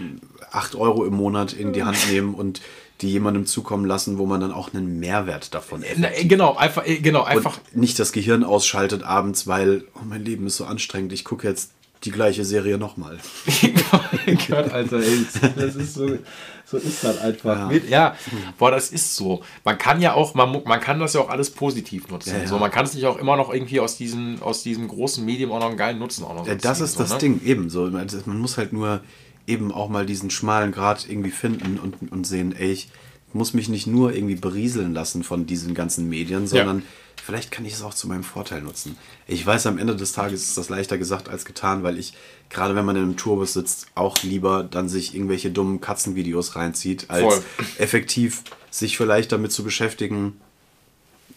[0.51, 2.61] 8 Euro im Monat in die Hand nehmen und
[3.01, 6.83] die jemandem zukommen lassen, wo man dann auch einen Mehrwert davon Na, äh, genau, einfach,
[6.85, 7.59] genau, einfach.
[7.73, 11.47] und nicht das Gehirn ausschaltet abends, weil oh, mein Leben ist so anstrengend, ich gucke
[11.47, 11.71] jetzt
[12.03, 13.17] die gleiche Serie nochmal.
[14.47, 15.25] Gott, Alter, ey,
[15.55, 16.17] das ist so,
[16.65, 17.71] so ist das einfach.
[17.71, 17.79] Ja.
[17.89, 18.15] ja,
[18.57, 19.41] boah, das ist so.
[19.63, 22.33] Man kann ja auch, man, man kann das ja auch alles positiv nutzen.
[22.35, 22.47] Ja, ja.
[22.47, 25.59] So, man kann sich auch immer noch irgendwie aus diesem, aus diesem großen Medium auch
[25.59, 27.17] noch einen geilen Nutzen auch noch so Ja, das ist so, das ne?
[27.17, 27.89] Ding, ebenso.
[27.89, 29.01] Man man muss halt nur
[29.47, 32.89] eben auch mal diesen schmalen Grat irgendwie finden und, und sehen, ey, ich
[33.33, 36.83] muss mich nicht nur irgendwie berieseln lassen von diesen ganzen Medien, sondern
[37.23, 38.97] vielleicht kann ich es auch zu meinem Vorteil nutzen.
[39.27, 42.13] Ich weiß, am Ende des Tages ist das leichter gesagt als getan, weil ich,
[42.49, 47.09] gerade wenn man in einem Tourbus sitzt, auch lieber dann sich irgendwelche dummen Katzenvideos reinzieht,
[47.09, 47.43] als Voll.
[47.79, 50.39] effektiv sich vielleicht damit zu beschäftigen,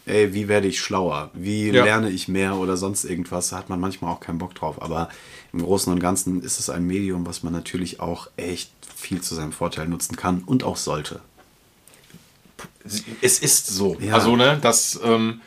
[0.05, 1.29] ey, wie werde ich schlauer?
[1.33, 1.83] Wie Ja.
[1.83, 3.49] lerne ich mehr oder sonst irgendwas?
[3.49, 4.81] Da hat man manchmal auch keinen Bock drauf.
[4.81, 5.09] Aber
[5.53, 9.35] im Großen und Ganzen ist es ein Medium, was man natürlich auch echt viel zu
[9.35, 11.21] seinem Vorteil nutzen kann und auch sollte.
[13.21, 13.97] Es ist so.
[13.99, 14.13] Ja.
[14.15, 15.41] Also, ne, das, ähm,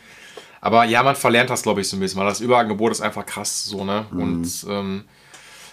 [0.65, 3.27] aber ja, man verlernt das, glaube ich, so ein bisschen, weil das Überangebot ist einfach
[3.27, 4.07] krass, so, ne?
[4.11, 4.21] Mhm.
[4.23, 5.05] Und ähm,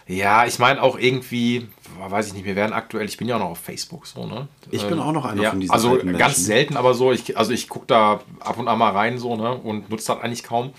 [0.06, 1.70] ja, ich meine auch irgendwie,
[2.10, 4.50] weiß ich nicht, wir werden aktuell, ich bin ja auch noch auf Facebook, so, ne?
[4.70, 6.44] Ich bin auch noch einer ja, von diesen Also ganz Menschen.
[6.44, 9.54] selten, aber so, ich, also ich gucke da ab und an mal rein, so, ne?
[9.56, 10.74] Und nutze das eigentlich kaum.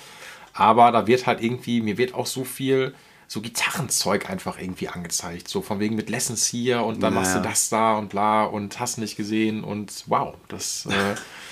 [0.53, 2.95] Aber da wird halt irgendwie, mir wird auch so viel
[3.29, 5.49] so Gitarrenzeug einfach irgendwie angezeigt.
[5.49, 7.21] So von wegen mit Lessons hier und dann Ja.
[7.21, 10.85] machst du das da und bla und hast nicht gesehen und wow, das.
[10.85, 10.91] Äh,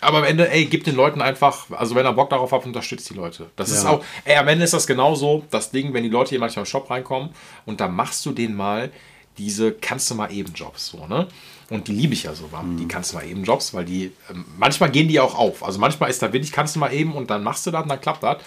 [0.00, 3.08] aber am Ende, ey, gib den Leuten einfach, also wenn er Bock darauf hat, unterstützt
[3.10, 3.50] die Leute.
[3.56, 3.90] Das ist Ja.
[3.90, 6.70] auch, ey, am Ende ist das genauso, das Ding, wenn die Leute hier manchmal im
[6.70, 7.30] Shop reinkommen
[7.66, 8.90] und da machst du denen mal
[9.38, 11.26] diese kannst du mal eben Jobs, so, ne?
[11.70, 12.76] Und die liebe ich ja sogar, Mhm.
[12.78, 15.64] die kannst du mal eben Jobs, weil die, ähm, manchmal gehen die auch auf.
[15.64, 17.88] Also manchmal ist da wirklich, kannst du mal eben und dann machst du das und
[17.88, 18.38] dann klappt das.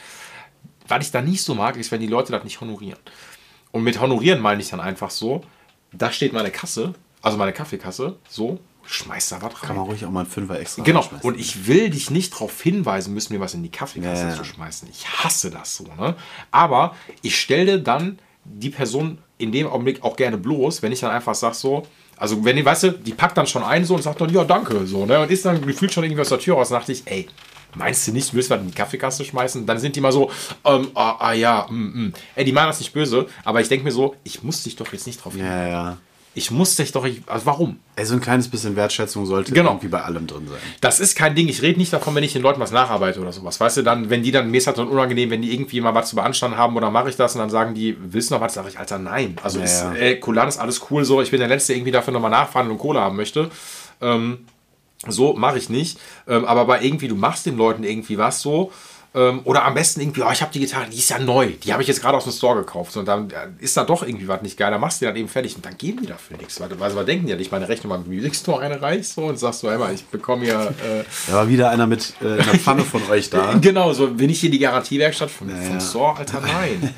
[0.87, 2.99] Was ich da nicht so mag, ist, wenn die Leute das nicht honorieren.
[3.71, 5.41] Und mit honorieren meine ich dann einfach so,
[5.93, 9.61] da steht meine Kasse, also meine Kaffeekasse, so, schmeiß da was rein.
[9.61, 12.61] Kann man ruhig auch mal einen Fünfer extra Genau, und ich will dich nicht darauf
[12.61, 14.87] hinweisen müssen, mir was in die Kaffeekasse Ja, zu schmeißen.
[14.91, 16.15] Ich hasse das so, ne?
[16.51, 21.11] Aber ich stelle dann die Person in dem Augenblick auch gerne bloß, wenn ich dann
[21.11, 21.87] einfach sage so,
[22.17, 24.43] also wenn die, weißt du, die packt dann schon ein so und sagt dann, ja,
[24.43, 25.19] danke, so, ne?
[25.19, 27.27] Und ist dann gefühlt schon irgendwie aus der Tür raus, dachte ich, ey,
[27.75, 29.65] meinst du nicht, du willst was in die Kaffeekasse schmeißen?
[29.65, 30.29] Dann sind die mal so,
[30.65, 32.13] ähm, ah, ah ja, mm, mm.
[32.35, 34.91] Ey, die meinen das nicht böse, aber ich denke mir so, ich muss dich doch
[34.93, 35.97] jetzt nicht drauf Ja, ja.
[36.35, 37.79] Ich muss dich doch, ich, also warum?
[37.95, 39.71] Ey, so ein kleines bisschen Wertschätzung sollte Genau.
[39.71, 40.57] irgendwie bei allem drin sein.
[40.81, 41.47] Das ist kein Ding.
[41.47, 43.59] Ich rede nicht davon, wenn ich den Leuten was nacharbeite oder sowas.
[43.59, 45.93] Weißt du, dann, wenn die dann, mir ist halt dann unangenehm, wenn die irgendwie mal
[45.93, 48.41] was zu beanstanden haben oder mache ich das und dann sagen die, willst du noch
[48.41, 48.55] was?
[48.55, 49.35] Sag ich, Alter, nein.
[49.43, 51.21] Also Ja, ist, äh, Kulan ist alles cool so.
[51.21, 53.51] Ich bin der Letzte, der irgendwie dafür nochmal nachfahren und Kohle haben möchte.
[54.01, 54.39] Ähm,
[55.07, 55.99] so mache ich nicht.
[56.27, 58.71] Ähm, aber bei irgendwie, du machst den Leuten irgendwie was so.
[59.15, 61.49] Ähm, oder am besten irgendwie, oh, ich habe die Gitarre, die ist ja neu.
[61.63, 62.97] Die habe ich jetzt gerade aus dem Store gekauft.
[62.97, 64.71] Und dann äh, ist da doch irgendwie was nicht geil.
[64.71, 66.59] Dann machst du die dann eben fertig und dann geben die dafür nichts.
[66.59, 69.59] Weil, weil was denken ja nicht, meine Rechnung beim Music Store einreichst so, und sagst
[69.59, 70.73] so, hey mal, ich bekomme hier.
[70.83, 73.53] Äh, Da war wieder einer mit äh, einer Pfanne von euch da.
[73.61, 75.79] Genau, so bin ich hier die Garantiewerkstatt vom, Ja, vom ja.
[75.79, 76.93] Store, Alter, nein.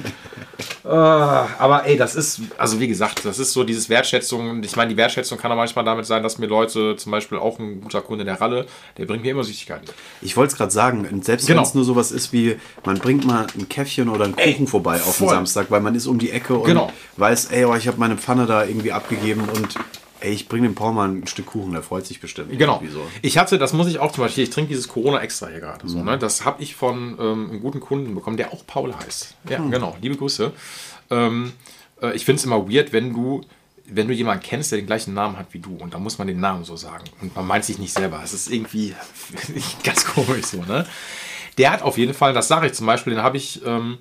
[0.83, 4.63] Ah, aber ey, das ist, also wie gesagt, das ist so dieses Wertschätzung.
[4.63, 7.59] Ich meine, die Wertschätzung kann auch manchmal damit sein, dass mir Leute, zum Beispiel auch
[7.59, 8.65] ein guter Kunde der Ralle,
[8.97, 9.89] der bringt mir immer Süßigkeiten.
[10.21, 11.59] Ich wollte es gerade sagen, selbst Genau.
[11.61, 14.95] wenn es nur sowas ist wie, man bringt mal ein Käffchen oder einen Kuchen vorbei
[14.95, 15.29] auf den voll.
[15.29, 16.91] Samstag, weil man ist um die Ecke und Genau.
[17.17, 19.75] weiß, ey, oh, ich habe meine Pfanne da irgendwie abgegeben und
[20.21, 22.57] ey, ich bringe dem Paul mal ein Stück Kuchen, der freut sich bestimmt.
[22.57, 22.81] Genau.
[22.91, 23.01] So.
[23.21, 25.87] Ich hatte, das muss ich auch zum Beispiel, ich trinke dieses Corona extra hier gerade.
[25.87, 26.17] So, ne?
[26.17, 29.35] Das habe ich von ähm, einem guten Kunden bekommen, der auch Paul heißt.
[29.49, 29.95] Ja, genau.
[30.01, 30.51] Liebe Grüße.
[31.11, 31.51] Ähm,
[32.01, 33.41] äh, ich finde es immer weird, wenn du,
[33.87, 35.75] wenn du jemanden kennst, der den gleichen Namen hat wie du.
[35.75, 37.03] Und da muss man den Namen so sagen.
[37.21, 38.21] Und man meint sich nicht selber.
[38.23, 38.95] Es ist irgendwie
[39.83, 40.87] ganz komisch so, ne?
[41.57, 43.97] Der hat auf jeden Fall, das sage ich zum Beispiel, den habe ich ähm,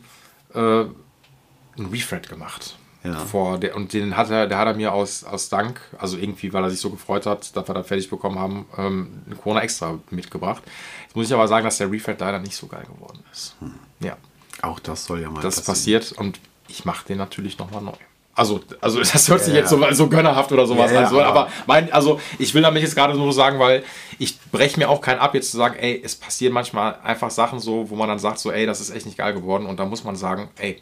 [0.55, 2.77] äh, einen Refred gemacht.
[3.05, 3.15] Ja.
[3.27, 6.53] Vor der, und den hat er, der hat er mir aus, aus Dank, also irgendwie,
[6.55, 9.61] weil er sich so gefreut hat, dass wir das fertig bekommen haben, ähm, eine Corona
[9.61, 10.63] extra mitgebracht.
[11.05, 13.57] Jetzt muss ich aber sagen, dass der Refred leider nicht so geil geworden ist.
[14.01, 14.17] Ja,
[14.63, 16.01] Auch das soll ja mal das passieren.
[16.03, 17.93] passiert und ich mache den natürlich nochmal neu.
[18.37, 21.11] Also, also das hört sich Ja, jetzt so, so gönnerhaft oder sowas Ja, an.
[21.11, 23.85] So, aber- aber mein, also ich will damit jetzt gerade nur sagen, weil
[24.19, 27.61] ich breche mir auch keinen ab, jetzt zu sagen, ey, es passieren manchmal einfach Sachen
[27.61, 29.67] so, wo man dann sagt, so, ey, das ist echt nicht geil geworden.
[29.67, 30.81] Und da muss man sagen, ey,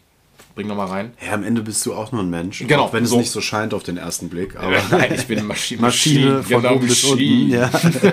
[0.54, 1.12] bring noch mal rein.
[1.24, 2.64] Ja, am Ende bist du auch nur ein Mensch.
[2.66, 3.16] Genau, Auch wenn so.
[3.16, 4.56] es nicht so scheint auf den ersten Blick.
[4.58, 5.80] Aber Nein, ich bin eine Maschine.
[5.82, 7.48] Maschine von genau, oben bis unten.
[7.50, 7.70] Ja.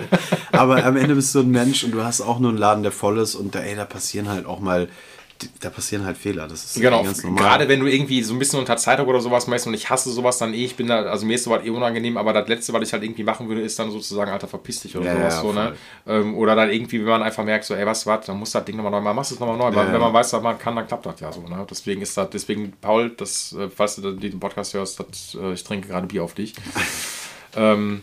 [0.51, 2.91] aber am Ende bist du ein Mensch und du hast auch nur einen Laden, der
[2.91, 4.87] voll ist und da, ey, da passieren halt auch mal,
[5.61, 6.47] da passieren halt Fehler.
[6.47, 7.43] Das ist Genau, ganz normal.
[7.43, 10.11] gerade wenn du irgendwie so ein bisschen unter Zeitdruck oder sowas machst und ich hasse
[10.11, 12.73] sowas dann eh, ich bin da, also mir ist sowas eh unangenehm, aber das Letzte,
[12.73, 15.33] was ich halt irgendwie machen würde, ist dann sozusagen, Alter, verpiss dich oder Ja, sowas
[15.35, 15.73] ja, so, ne?
[16.07, 18.65] Ähm, oder dann irgendwie, wenn man einfach merkt, so, ey, was, was, dann muss das
[18.65, 20.57] Ding nochmal neu machen, machst es nochmal neu, weil Ja, wenn man weiß, was man
[20.59, 21.65] kann, dann klappt das ja so, ne?
[21.69, 25.63] Deswegen ist das, deswegen, Paul, das, äh, falls du den Podcast hörst, das, äh, ich
[25.63, 26.53] trinke gerade Bier auf dich.
[27.55, 28.01] ähm,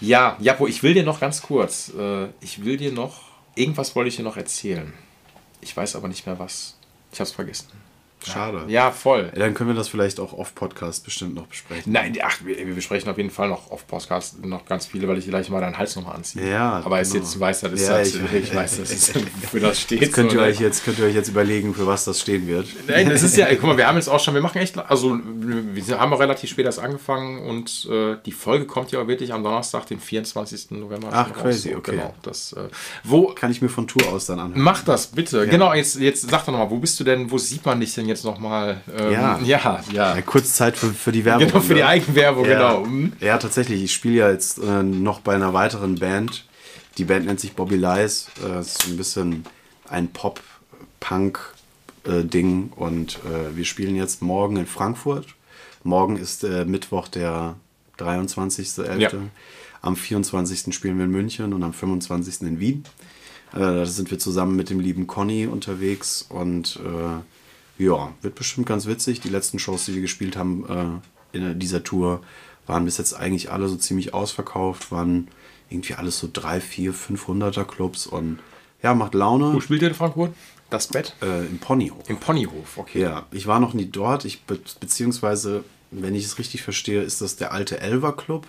[0.00, 3.20] ja, Japo, ich will dir noch ganz kurz, äh, ich will dir noch,
[3.54, 4.92] irgendwas wollte ich dir noch erzählen.
[5.62, 6.76] Ich weiß aber nicht mehr was.
[7.12, 7.68] Ich hab's vergessen.
[8.24, 8.64] Schade.
[8.68, 9.30] Ja, voll.
[9.34, 11.92] Ja, Dann können wir das vielleicht auch off-Podcast bestimmt noch besprechen.
[11.92, 15.18] Nein, ach, wir, wir besprechen auf jeden Fall noch auf Podcast noch ganz viele, weil
[15.18, 16.48] ich gleich mal deinen Hals nochmal anziehe.
[16.50, 17.24] Ja, Aber ist genau.
[17.24, 19.12] jetzt, du weißt, das ist Ja, das, ich- ich, weiß, das ist,
[19.50, 20.00] für das steht.
[20.02, 22.66] Jetzt könnt, ihr euch jetzt, könnt ihr euch jetzt überlegen, für was das stehen wird.
[22.86, 25.18] Nein, das ist ja, guck mal, wir haben jetzt auch schon, wir machen echt, also
[25.24, 29.32] wir haben auch relativ spät erst angefangen und äh, die Folge kommt ja auch wirklich
[29.32, 30.70] am Donnerstag, den 24.
[30.72, 31.08] November.
[31.10, 31.36] Ach, raus.
[31.42, 31.92] crazy, okay.
[31.92, 32.68] Genau, das, äh,
[33.04, 34.60] wo, Kann ich mir von Tour aus dann anhören.
[34.62, 35.46] mach das bitte.
[35.48, 38.06] Genau, jetzt, jetzt sag doch nochmal, wo bist du denn, wo sieht man dich denn
[38.06, 38.80] jetzt nochmal?
[38.96, 39.38] Ähm, Ja.
[39.42, 40.16] ja, ja.
[40.16, 41.46] Ja, kurz Zeit für, für die Werbung.
[41.48, 41.86] Genau, für die ne?
[41.86, 42.54] Eigenwerbung, Ja.
[42.54, 42.84] genau.
[42.84, 43.12] Hm?
[43.20, 43.82] Ja, tatsächlich.
[43.82, 46.44] Ich spiele ja jetzt äh, noch bei einer weiteren Band.
[46.98, 48.28] Die Band nennt sich Bobby Lies.
[48.44, 49.44] Äh, ist ein bisschen
[49.88, 52.72] ein Pop-Punk-Ding.
[52.76, 55.26] und äh, wir spielen jetzt morgen in Frankfurt.
[55.84, 57.56] Morgen ist äh, Mittwoch, der
[57.98, 58.98] 23.11.
[58.98, 59.10] Ja.
[59.80, 60.74] Am 24.
[60.74, 62.42] spielen wir in München und am 25.
[62.42, 62.84] in Wien.
[63.52, 67.20] Äh, da sind wir zusammen mit dem lieben Conny unterwegs und äh,
[67.84, 69.20] ja, wird bestimmt ganz witzig.
[69.20, 71.02] Die letzten Shows, die wir gespielt haben
[71.32, 72.20] äh, in dieser Tour,
[72.66, 75.28] waren bis jetzt eigentlich alle so ziemlich ausverkauft, waren
[75.70, 78.38] irgendwie alles so 3, 4, 500er Clubs und
[78.82, 79.52] ja, macht Laune.
[79.54, 80.32] Wo spielt ihr in Frankfurt?
[80.70, 81.14] Das Bett?
[81.22, 82.08] Äh, Im Ponyhof.
[82.08, 83.00] Im Ponyhof, okay.
[83.00, 84.24] Ja, ich war noch nie dort.
[84.24, 88.48] Ich be beziehungsweise, wenn ich es richtig verstehe, ist das der alte Elver Club.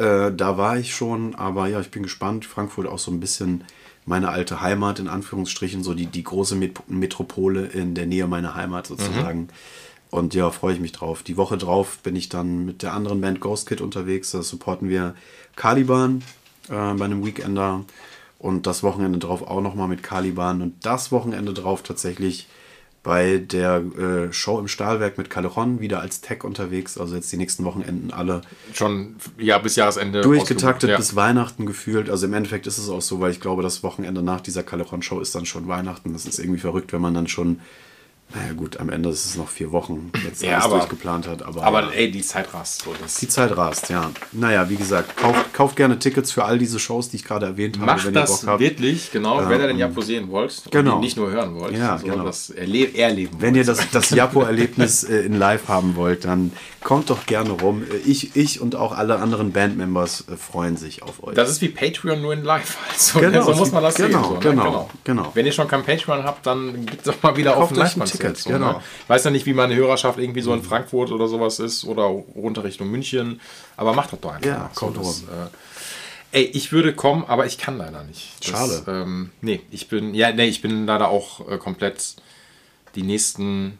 [0.00, 2.44] Äh, da war ich schon, aber ja, ich bin gespannt.
[2.44, 3.64] Frankfurt auch so ein bisschen
[4.04, 8.54] meine alte Heimat in Anführungsstrichen, so die, die große Met Metropole in der Nähe meiner
[8.54, 9.48] Heimat sozusagen.
[10.10, 11.22] Und ja, freue ich mich drauf.
[11.22, 14.32] Die Woche drauf bin ich dann mit der anderen Band Ghost Kid unterwegs.
[14.32, 15.14] Da supporten wir
[15.56, 16.22] Caliban
[16.68, 17.84] äh, bei einem Weekender.
[18.38, 20.60] Und das Wochenende drauf auch nochmal mit Caliban.
[20.60, 22.48] Und das Wochenende drauf tatsächlich
[23.02, 26.98] bei der äh, Show im Stahlwerk mit Caleron wieder als Tech unterwegs.
[26.98, 28.42] Also jetzt die nächsten Wochenenden alle
[28.72, 30.20] Schon ja, bis Jahresende.
[30.20, 32.08] durchgetaktet ausgebucht, bis Weihnachten gefühlt.
[32.08, 35.18] Also im Endeffekt ist es auch so, weil ich glaube, das Wochenende nach dieser Caleron-Show
[35.20, 36.12] ist dann schon Weihnachten.
[36.12, 37.60] Das ist irgendwie verrückt, wenn man dann schon
[38.34, 41.42] Naja gut, am Ende ist es noch vier Wochen, jetzt Ja, alles aber- durchgeplant hat.
[41.42, 42.82] Aber, Aber ey, die Zeit rast.
[42.82, 44.10] So, das die Zeit rast, ja.
[44.32, 47.76] Naja, wie gesagt, kauft, kauft gerne Tickets für all diese Shows, die ich gerade erwähnt
[47.76, 48.60] habe, Macht wenn ihr das Bock habt.
[48.60, 50.62] wirklich, genau, wenn ihr den Japo sehen wollt.
[50.70, 50.94] Genau.
[50.94, 52.24] Und nicht nur hören wollt, Ja, sondern genau.
[52.26, 53.78] das erle erleben Wenn ihr wollt.
[53.78, 56.52] das, das Japo-Erlebnis äh, in live haben wollt, dann
[56.82, 57.82] kommt doch gerne rum.
[57.82, 61.34] Äh, Ich, ich und auch alle anderen Bandmembers äh, freuen sich auf euch.
[61.34, 62.76] Das ist wie Patreon nur in live.
[62.92, 64.28] Also, Genau, so muss man das genau, sehen.
[64.28, 64.40] So, ne?
[64.40, 65.30] genau, genau.
[65.34, 68.21] Wenn ihr schon kein Patreon habt, dann gebt doch mal wieder Kauft auf ein Live-Konzert.
[68.22, 68.68] Ticket, so, genau.
[68.68, 68.72] Mhm.
[68.74, 68.82] ne?
[69.02, 72.04] Ich weiß ja nicht, wie meine Hörerschaft irgendwie so in Frankfurt oder sowas ist oder
[72.04, 73.40] runter Richtung München,
[73.76, 74.46] aber macht das doch einfach.
[74.46, 75.48] Ja, kommt das, äh,
[76.32, 78.36] Ey, ich würde kommen, aber ich kann leider nicht.
[78.40, 78.82] Das, Schade.
[78.88, 82.16] Ähm, nee, ich bin, ja, nee, ich bin leider auch äh, komplett
[82.94, 83.78] die nächsten,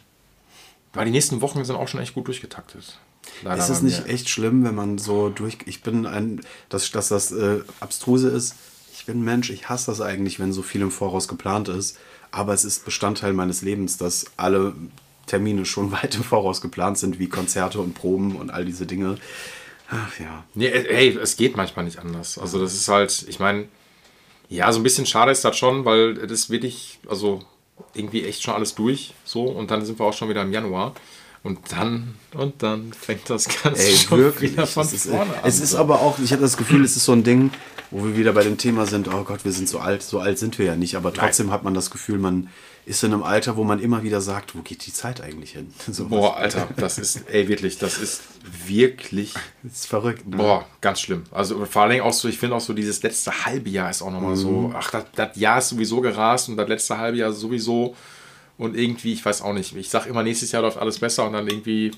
[0.93, 2.99] weil die nächsten Wochen sind auch schon echt gut durchgetaktet.
[3.43, 5.59] Leider Ist es nicht echt schlimm, wenn man so durch.
[5.65, 6.43] Ich bin ein.
[6.69, 8.57] Dass, dass das äh, abstruse ist.
[8.93, 11.99] Ich bin Mensch, ich hasse das eigentlich, wenn so viel im Voraus geplant ist.
[12.33, 14.75] Aber es ist Bestandteil meines Lebens, dass alle
[15.27, 19.17] Termine schon weit im Voraus geplant sind, wie Konzerte und Proben und all diese Dinge.
[19.89, 20.45] Ach ja.
[20.55, 22.39] Nee, äh, ey, es geht manchmal nicht anders.
[22.39, 23.69] Also das ist halt, ich meine,
[24.49, 27.41] ja, so ein bisschen schade ist das schon, weil das wirklich, also
[27.95, 30.95] irgendwie echt schon alles durch, so und dann sind wir auch schon wieder im Januar
[31.43, 34.53] und dann und dann fängt das Ganze Ey, schon wirklich.
[34.53, 35.41] wieder von ist, vorne an.
[35.45, 37.51] es ist aber auch, ich habe das Gefühl, es ist so ein Ding,
[37.91, 40.39] wo wir wieder bei dem Thema sind, oh Gott, wir sind so alt, so alt
[40.39, 42.49] sind wir ja nicht, aber trotzdem hat man das Gefühl, man
[42.85, 45.73] ist in einem Alter, wo man immer wieder sagt, wo geht die Zeit eigentlich hin?
[45.93, 48.23] So, Boah, Alter, das ist, ey, wirklich, das ist
[48.67, 50.27] wirklich, Das ist verrückt.
[50.27, 50.37] Ne?
[50.37, 51.25] boah, ganz schlimm.
[51.31, 54.03] Also vor allen Dingen auch so, ich finde auch so, dieses letzte halbe Jahr ist
[54.03, 57.33] auch nochmal so, ach, das, das Jahr ist sowieso gerast und das letzte halbe Jahr
[57.33, 57.95] sowieso
[58.63, 61.33] und irgendwie, ich weiß auch nicht, ich sag immer, nächstes Jahr läuft alles besser und
[61.33, 61.91] dann irgendwie,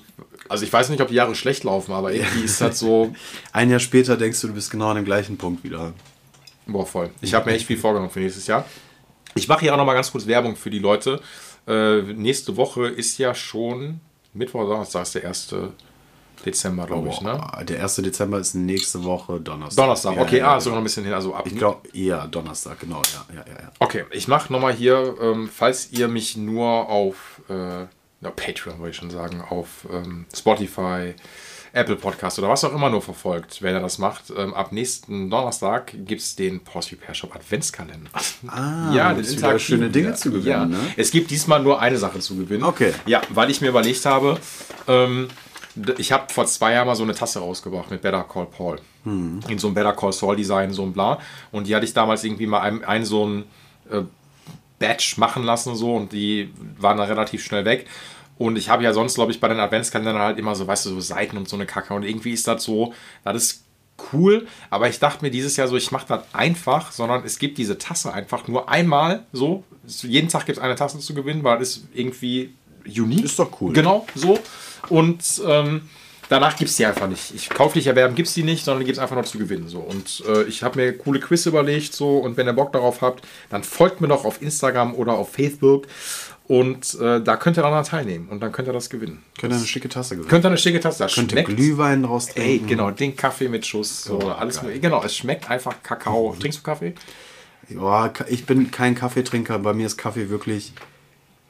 [0.49, 3.13] also ich weiß nicht, ob die Jahre schlecht laufen, aber irgendwie ist das so,
[3.53, 5.93] Ein Jahr später denkst du, du bist genau an dem gleichen Punkt wieder.
[6.65, 7.11] Boah, voll.
[7.21, 8.65] Ich habe mir echt viel vorgenommen für nächstes Jahr.
[9.35, 11.21] Ich mache hier auch noch mal ganz kurz Werbung für die Leute.
[11.67, 13.99] Äh, nächste Woche ist ja schon
[14.33, 15.55] Mittwoch Donnerstag ist der 1.
[16.45, 17.41] Dezember, glaube ich, ne?
[17.63, 17.95] Der 1.
[17.97, 19.83] Dezember ist nächste Woche Donnerstag.
[19.83, 21.45] Donnerstag, Ja, okay, ja, ah, sogar noch ein bisschen hin, also ab.
[21.47, 23.59] Ich glaube, eher Donnerstag, genau, ja, ja, ja.
[23.63, 23.71] ja.
[23.79, 27.85] Okay, ich mache nochmal hier, ähm, falls ihr mich nur auf äh,
[28.21, 31.13] na, Patreon, wollte ich schon sagen, auf ähm, Spotify,
[31.73, 34.31] Apple Podcast oder was auch immer nur verfolgt, wenn ihr das macht.
[34.35, 38.09] Ähm, ab nächsten Donnerstag gibt es den Porsche Repair Shop Adventskalender.
[38.47, 40.65] Ah, ja, den wieder schöne Dinge zu gewinnen, Ja.
[40.65, 40.79] ne?
[40.95, 42.63] Es gibt diesmal nur eine Sache zu gewinnen.
[42.63, 42.93] Okay.
[43.05, 44.39] Ja, weil ich mir überlegt habe,
[44.87, 45.27] ähm,
[45.97, 48.79] ich habe vor zwei Jahren mal so eine Tasse rausgebracht mit Better Call Paul.
[49.03, 49.41] Hm.
[49.47, 51.19] In so einem Better Call Saul Design, so ein bla.
[51.51, 53.43] Und die hatte ich damals irgendwie mal ein, ein so ein
[53.91, 54.01] äh,
[54.79, 57.87] Batch machen lassen so und die waren dann relativ schnell weg.
[58.37, 60.89] Und ich habe ja sonst, glaube ich, bei den Adventskalendern halt immer so, weißt du,
[60.89, 61.93] so Seiten und so eine Kacke.
[61.93, 62.93] Und irgendwie ist das so,
[63.23, 63.63] das ist
[64.11, 67.57] cool, aber ich dachte mir dieses Jahr so, ich mache das einfach, sondern es gibt
[67.57, 69.63] diese Tasse einfach nur einmal so.
[70.01, 72.53] Jeden Tag gibt es eine Tasse zu gewinnen, weil es irgendwie
[72.85, 73.23] unique.
[73.23, 73.71] Ist doch cool.
[73.71, 74.37] Genau, so.
[74.89, 75.81] Und ähm,
[76.29, 77.33] danach gibt es die einfach nicht.
[77.35, 79.67] Ich kauflich erwerben gibt es die nicht, sondern die gibt es einfach nur zu gewinnen.
[79.67, 79.79] So.
[79.79, 82.17] Und äh, ich habe mir coole Quiz überlegt, so.
[82.17, 85.87] Und wenn ihr Bock darauf habt, dann folgt mir doch auf Instagram oder auf Facebook.
[86.47, 89.23] Und äh, da könnt ihr dann teilnehmen und dann könnt ihr das gewinnen.
[89.39, 90.29] Könnt ihr eine schicke Tasse gewinnen?
[90.29, 91.49] Könnt ihr eine schicke Tasse, das Könnt ihr schmeckt.
[91.57, 92.67] Glühwein draus Ey, trinken?
[92.67, 94.79] genau, den Kaffee mit Schuss, so Oh, alles geil.
[94.79, 96.35] Genau, es schmeckt einfach Kakao.
[96.39, 96.93] Trinkst du Kaffee?
[97.67, 99.57] Ja, ich bin kein Kaffeetrinker.
[99.57, 100.71] Bei mir ist Kaffee wirklich.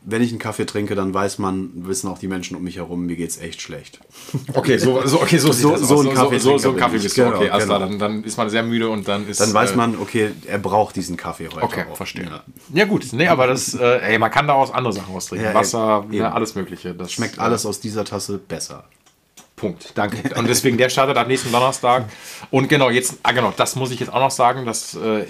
[0.07, 3.06] Wenn ich einen Kaffee trinke, dann weiß man, wissen auch die Menschen um mich herum,
[3.06, 3.99] mir geht's echt schlecht.
[4.53, 7.26] Okay, so, so, okay, so, So- so ein so, so, so, ein Kaffee bist du.
[7.26, 9.40] Okay, klar, dann, dann ist man sehr müde und dann ist.
[9.41, 11.64] Dann weiß äh, man, okay, er braucht diesen Kaffee heute.
[11.64, 11.98] Okay, auch.
[11.98, 12.26] verstehe.
[12.26, 12.44] Ja.
[12.73, 12.86] Ja.
[12.86, 15.48] gut, nee, aber das, äh, ey, man kann daraus andere Sachen austrinken.
[15.48, 16.18] Ja, Wasser, eben.
[16.19, 16.94] ne, alles Mögliche.
[16.94, 18.86] Das Schmeckt äh, alles aus dieser Tasse besser.
[19.56, 19.91] Punkt.
[19.95, 20.36] Danke.
[20.38, 22.10] Und deswegen der startet ab nächsten Donnerstag.
[22.52, 25.26] Und genau, jetzt, ah genau, das muss ich jetzt auch noch sagen, das, äh, äh,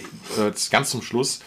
[0.52, 1.40] das ganz zum Schluss.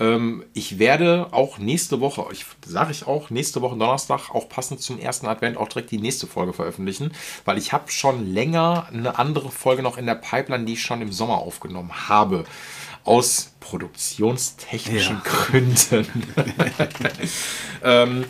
[0.00, 4.80] Ähm, ich werde auch nächste Woche, ich sage ich auch, nächste Woche Donnerstag, auch passend
[4.80, 7.12] zum ersten Advent, auch direkt die nächste Folge veröffentlichen,
[7.44, 11.02] weil ich habe schon länger eine andere Folge noch in der Pipeline, die ich schon
[11.02, 12.44] im Sommer aufgenommen habe.
[13.04, 16.06] Aus produktionstechnischen Gründen.
[17.84, 18.24] ähm,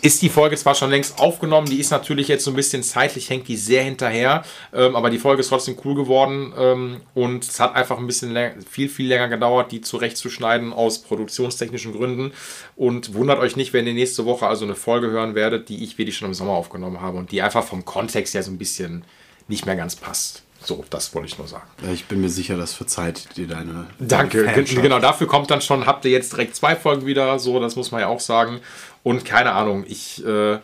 [0.00, 3.28] ist die Folge zwar schon längst aufgenommen, die ist natürlich jetzt so ein bisschen zeitlich,
[3.28, 7.60] hängt die sehr hinterher, ähm, aber die Folge ist trotzdem cool geworden ähm, und es
[7.60, 12.32] hat einfach ein bisschen länger, viel, viel länger gedauert, die zurechtzuschneiden aus produktionstechnischen Gründen
[12.76, 15.98] und wundert euch nicht, wenn ihr nächste Woche also eine Folge hören werdet, die ich
[15.98, 19.04] wirklich schon im Sommer aufgenommen habe und die einfach vom Kontext her so ein bisschen
[19.48, 20.45] nicht mehr ganz passt.
[20.66, 21.64] So, das wollte ich nur sagen.
[21.94, 23.86] Ich bin mir sicher, das verzeiht dir deine.
[24.00, 24.44] Danke.
[24.44, 24.82] Fanschaft.
[24.82, 27.92] Genau, dafür kommt dann schon, habt ihr jetzt direkt zwei Folgen wieder, so, das muss
[27.92, 28.60] man ja auch sagen.
[29.04, 30.58] Und keine Ahnung, ich, äh,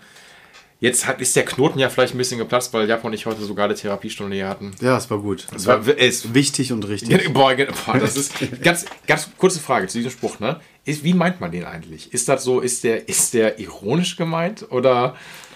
[0.80, 3.42] jetzt hat, ist der Knoten ja vielleicht ein bisschen geplatzt, weil Japan und ich heute
[3.44, 4.72] sogar eine Therapiestunde hier hatten.
[4.80, 5.46] Ja, es war gut.
[5.54, 7.32] Es war- es- wichtig und richtig.
[7.32, 8.34] Boah, boah, das ist
[8.64, 10.58] ganz, ganz kurze Frage zu diesem Spruch, ne?
[10.84, 12.12] ist, wie meint man den eigentlich?
[12.12, 15.14] Ist das so, ist der, ist der ironisch gemeint oder?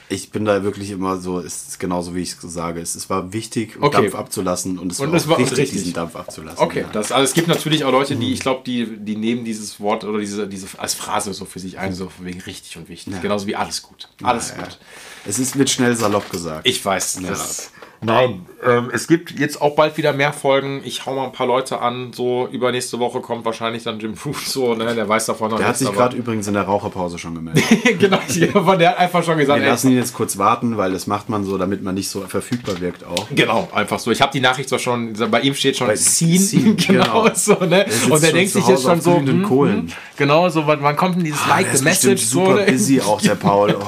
[0.09, 2.81] Ich bin da wirklich immer so, es ist genauso wie ich es sage.
[2.81, 4.03] Es, es war wichtig, Okay.
[4.03, 5.79] Dampf abzulassen und es Und war, war richtig, richtig.
[5.81, 6.63] diesen Dampf abzulassen.
[6.63, 6.89] Okay, ja.
[6.93, 8.21] das, also es gibt natürlich auch Leute, Mhm.
[8.21, 11.59] die, ich glaube, die, die nehmen dieses Wort oder diese, diese als Phrase so für
[11.59, 13.21] sich ein, so von wegen richtig und wichtig.
[13.21, 14.09] Genauso wie alles gut.
[14.23, 14.63] Alles Ja, ja.
[14.65, 14.79] gut.
[15.27, 16.69] Es ist, wird schnell salopp gesagt.
[16.69, 17.19] Ich weiß.
[17.23, 17.31] Ja.
[17.31, 17.71] Das,
[18.03, 20.81] nein, ähm, es gibt jetzt auch bald wieder mehr Folgen.
[20.85, 22.13] Ich hau mal ein paar Leute an.
[22.13, 24.37] So übernächste Woche kommt wahrscheinlich dann Jim Root.
[24.37, 24.95] So, ne?
[24.95, 27.65] Der weiß davon noch Der hat sich gerade übrigens in der Raucherpause schon gemeldet.
[27.99, 31.29] genau, der hat einfach schon gesagt, Wir lassen ihn jetzt kurz warten, weil das macht
[31.29, 33.27] man so, damit man nicht so verfügbar wirkt auch.
[33.35, 34.11] Genau, einfach so.
[34.11, 37.35] Ich habe die Nachricht zwar schon, bei ihm steht schon Scene, genau, genau.
[37.35, 37.85] so, ne?
[37.89, 39.77] sitzt Und der denkt sich jetzt schon so, glühenden hm, Kohlen.
[39.77, 42.31] hm, genau, so, wann, wann kommt denn dieses Ah, Like der the ist Message bestimmt
[42.31, 42.47] so?
[42.47, 42.73] super ne?
[42.73, 43.77] busy auch, der Paul.
[43.79, 43.85] Oh,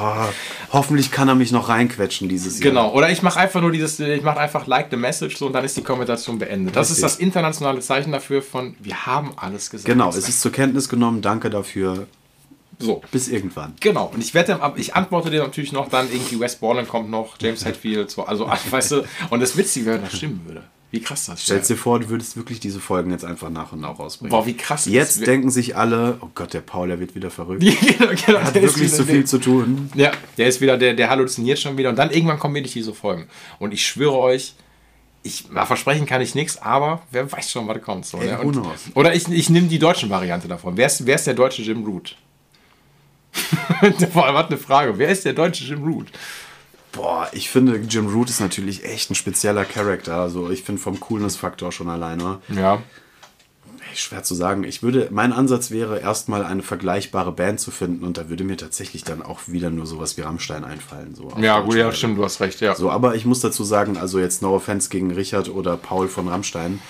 [0.73, 2.71] hoffentlich kann er mich noch reinquetschen dieses Jahr.
[2.71, 5.53] Genau, oder ich mache einfach nur dieses, ich mache einfach Like the Message so und
[5.53, 6.77] dann ist die Konversation beendet.
[6.77, 7.13] Das ist Richtig.
[7.13, 9.87] das internationale Zeichen dafür von, wir haben alles gesagt.
[9.87, 11.23] Genau, es ist zur Kenntnis genommen.
[11.23, 12.07] Danke dafür.
[12.79, 13.03] so.
[13.11, 13.75] Bis irgendwann.
[13.81, 17.37] Genau, und ich wette, ich antworte dir natürlich noch dann irgendwie West Borland kommt noch,
[17.41, 20.63] James Hetfield, so, also, weißt du, und das Witzige wäre, wenn das stimmen würde.
[20.91, 21.45] Wie krass das wäre.
[21.45, 24.31] Stellst dir vor, du würdest wirklich diese Folgen jetzt einfach nach und nach rausbringen.
[24.31, 27.31] Boah, wie krass das Jetzt denken sich alle, oh Gott, der Paul, der wird wieder
[27.31, 27.61] verrückt.
[27.99, 29.91] genau, genau, Er hat ist wirklich wieder- so viel zu tun.
[29.95, 32.95] Ja, der ist wieder, der, der halluziniert schon wieder und dann irgendwann kommen wirklich diese
[32.95, 33.29] Folgen.
[33.59, 34.55] Und ich schwöre euch,
[35.23, 38.07] ich na, versprechen kann ich nichts, aber wer weiß schon, was kommt.
[38.07, 38.41] So, Ey, ne?
[38.41, 38.59] und,
[38.95, 40.77] oder ich, ich nehme die deutsche Variante davon.
[40.79, 42.17] Wer ist, wer ist der deutsche Jim Root?
[44.13, 44.97] Vor allem hat eine Frage.
[44.97, 46.07] Wer ist der deutsche Jim Root?
[46.93, 50.17] Boah, ich finde, Jim Root ist natürlich echt ein spezieller Charakter.
[50.17, 52.39] Also ich finde vom Coolness-Faktor schon alleine.
[52.49, 52.83] Ja.
[53.95, 54.65] Schwer zu sagen.
[54.65, 58.57] Ich würde, mein Ansatz wäre, erstmal eine vergleichbare Band zu finden und da würde mir
[58.57, 61.15] tatsächlich dann auch wieder nur sowas wie Rammstein einfallen.
[61.15, 62.75] So Ja, gut, ja, stimmt, du hast recht, ja.
[62.75, 66.29] So, aber ich muss dazu sagen, also jetzt no offense gegen Richard oder Paul von
[66.29, 66.81] Rammstein,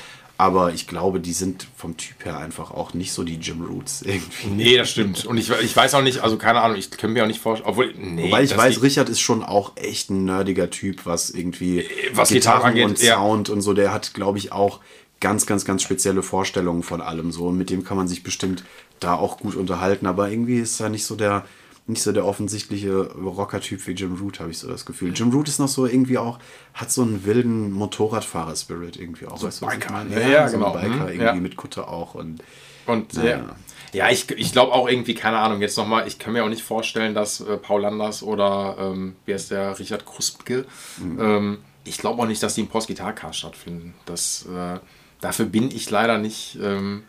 [0.40, 4.02] aber ich glaube, die sind vom Typ her einfach auch nicht so die Jim Roots
[4.02, 4.46] irgendwie.
[4.46, 5.26] Nee, das stimmt.
[5.26, 7.68] Und ich, ich weiß auch nicht, also keine Ahnung, ich kann mir auch nicht vorstellen,
[7.68, 8.26] obwohl, nee.
[8.26, 12.68] Wobei ich weiß, Richard ist schon auch echt ein nerdiger Typ, was irgendwie was Gitarren
[12.68, 13.16] angeht, und ja.
[13.16, 13.74] Sound und so.
[13.74, 14.78] Der hat, glaube ich, auch
[15.18, 17.48] ganz, ganz, ganz spezielle Vorstellungen von allem so.
[17.48, 18.62] Und mit dem kann man sich bestimmt
[19.00, 20.06] da auch gut unterhalten.
[20.06, 21.46] Aber irgendwie ist er nicht so der,
[21.88, 25.12] nicht so der offensichtliche Rocker-Typ wie Jim Root, habe ich so das Gefühl.
[25.14, 26.38] Jim Root ist noch so irgendwie auch,
[26.74, 29.42] hat so einen wilden Motorradfahrer-Spirit irgendwie auch.
[29.42, 29.92] weißt du, was ich Biker.
[29.92, 30.20] meine?
[30.20, 30.72] Ja, ja, so genau.
[30.72, 31.34] Biker Mhm, irgendwie ja.
[31.34, 32.14] mit Kutte auch.
[32.14, 32.42] Und
[32.86, 33.24] Und Ja.
[33.24, 33.56] ja,
[33.92, 36.62] ja ich, ich glaube auch irgendwie, keine Ahnung, jetzt nochmal, ich kann mir auch nicht
[36.62, 40.66] vorstellen, dass äh, Paul Landers oder ähm, wie heißt der, Richard Kruspke,
[40.98, 41.20] Mhm.
[41.20, 43.94] ähm, ich glaube auch nicht, dass die im Post-Gitar-Cast stattfinden.
[44.04, 44.78] Das, äh,
[45.22, 47.04] dafür bin ich leider nicht, ähm,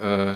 [0.00, 0.34] äh,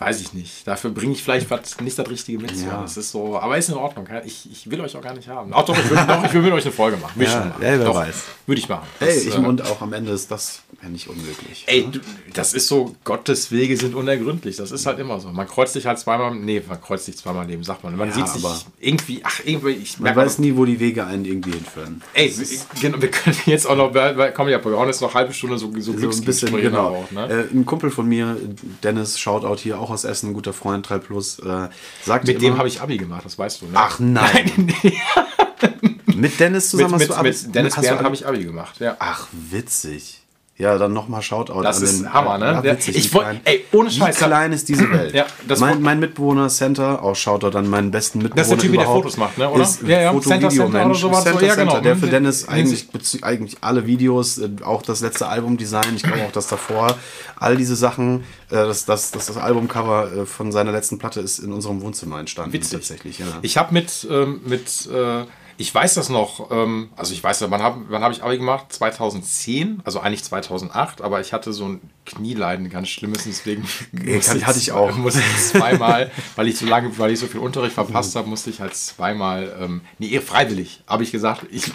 [0.00, 0.66] weiß ich nicht.
[0.66, 2.52] Dafür bringe ich vielleicht was, nicht das Richtige mit.
[2.56, 2.80] Ja.
[2.82, 4.08] Das ist so, aber ist in Ordnung.
[4.24, 5.52] Ich, ich will euch auch gar nicht haben.
[5.54, 7.12] Ach doch, ich will, doch, ich will mit euch eine Folge machen.
[7.20, 8.14] Will ich Ja, ja, wer doch, weiß.
[8.46, 8.86] Würde ich machen.
[8.98, 11.64] Das, ich, äh, und auch am Ende ist das ja nicht unmöglich.
[11.66, 12.00] Ey, du,
[12.32, 14.56] das ist so, Gottes Wege sind unergründlich.
[14.56, 15.28] Das ist halt immer so.
[15.28, 17.94] Man kreuzt sich halt zweimal, nee, man kreuzt sich zweimal im Leben, sagt man.
[17.94, 21.06] Man Ja, sieht sich aber- irgendwie, ach, irgendwie, ich Man weiß nie, wo die Wege
[21.06, 22.02] einen irgendwie hinführen.
[22.14, 22.46] Ey, wir,
[22.80, 23.92] genau, wir können jetzt auch noch,
[24.34, 26.88] komm ja, wir hauen jetzt noch eine halbe Stunde so, so, So ein bisschen, genau.
[27.04, 27.26] auch, ne?
[27.52, 28.36] äh, ein Kumpel von mir,
[28.82, 31.68] Dennis, Shoutout hier, auch aus Essen, ein guter Freund, 3 Plus, äh,
[32.04, 33.72] sagt Mit dem habe ich Abi gemacht, das weißt du, ne?
[33.74, 34.72] Ach nein.
[36.06, 38.80] mit Dennis zusammen mit, hast mit, du Abi- mit Dennis Bernd habe ich Abi gemacht,
[38.80, 38.96] ja.
[38.98, 40.19] Ach, witzig.
[40.60, 42.60] Ja, dann nochmal Shoutout Das ist den, Hammer, ne?
[42.62, 45.14] Ja, witzig, ich wie woll- klein- ey, ohne Scheiß, Wie klein ist diese Welt.
[45.14, 45.24] Ja,
[45.58, 48.86] mein, mein Mitbewohner Center, auch Shoutout an meinen besten Mitbewohner Das ist der Typ, der
[48.86, 49.62] Fotos macht, ne, oder?
[49.62, 51.00] Ist Ja, ja, Foto Center, Video Center oder Mensch.
[51.00, 51.70] so, Center, ja, genau.
[51.72, 52.06] Center, der für.
[52.08, 52.86] Dennis Den- eigentlich,
[53.24, 56.94] eigentlich alle Videos, äh, auch das letzte Albumdesign, ich glaube auch das davor,
[57.36, 58.20] all diese Sachen,
[58.50, 62.20] äh, das, das, das, das Albumcover äh, von seiner letzten Platte ist in unserem Wohnzimmer
[62.20, 62.52] entstanden.
[62.52, 62.72] Witzig.
[62.72, 63.26] Tatsächlich, ja.
[63.40, 65.24] Ich habe mit, ähm, mit äh,
[65.60, 68.38] ich weiß das noch, ähm, also ich weiß ja, wann habe wann hab ich Abi
[68.38, 68.66] gemacht?
[68.70, 74.58] 2010, also eigentlich 2008, aber ich hatte so ein Knieleiden, ganz schlimmes, deswegen musste hatte
[74.58, 74.96] ich auch.
[74.96, 78.48] Musste ich zweimal, weil ich so lange, weil ich so viel Unterricht verpasst habe, musste
[78.48, 81.70] ich halt zweimal, ähm, nee, freiwillig, habe ich gesagt, ich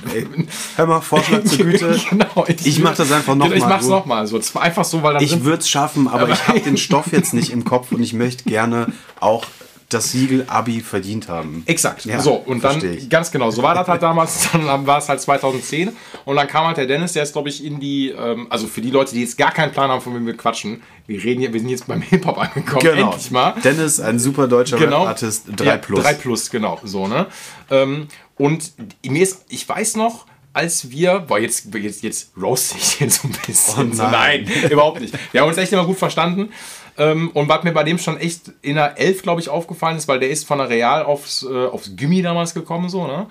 [0.78, 1.99] Hör mal, Vorschlag zur Güte.
[2.10, 3.70] genau, Ich mach das einfach noch genau, Ich mal.
[3.70, 6.78] mach's nochmal, so, einfach so, weil dann Ich würde es schaffen, aber ich habe den
[6.78, 9.45] Stoff jetzt nicht im Kopf und ich möchte gerne auch
[9.90, 11.64] das Siegel Abi verdient haben.
[11.68, 12.06] Exakt.
[12.06, 15.22] Ja, so, und dann, ganz genau, so war das halt damals, dann war es halt
[15.22, 15.95] 2010
[16.26, 18.82] und dann kam halt der Dennis, der ist, glaube ich, in die, ähm, also für
[18.82, 21.53] die Leute, die jetzt gar keinen Plan haben, von wem wir quatschen, wir reden hier,
[21.53, 23.12] wir sind jetzt beim Hip-Hop angekommen, Genau.
[23.12, 23.53] endlich mal.
[23.64, 25.02] Dennis, ein super deutscher Genau.
[25.02, 26.02] Rap-Artist, 3 Ja, plus.
[26.02, 27.28] 3 plus, genau, so, ne?
[27.70, 28.07] Ähm,
[28.38, 28.74] und
[29.06, 33.28] mir ist, ich weiß noch, als wir, boah, jetzt, jetzt, jetzt roast ich den so
[33.28, 33.91] ein bisschen.
[33.91, 34.48] Oh so, nein.
[34.48, 35.14] nein, überhaupt nicht.
[35.34, 36.49] Wir haben uns echt immer gut verstanden.
[36.97, 40.07] Ähm, und was mir bei dem schon echt in der 11, glaube ich, aufgefallen ist,
[40.07, 43.27] weil der ist von der Real aufs, äh, aufs Gimmi damals gekommen, so, ne?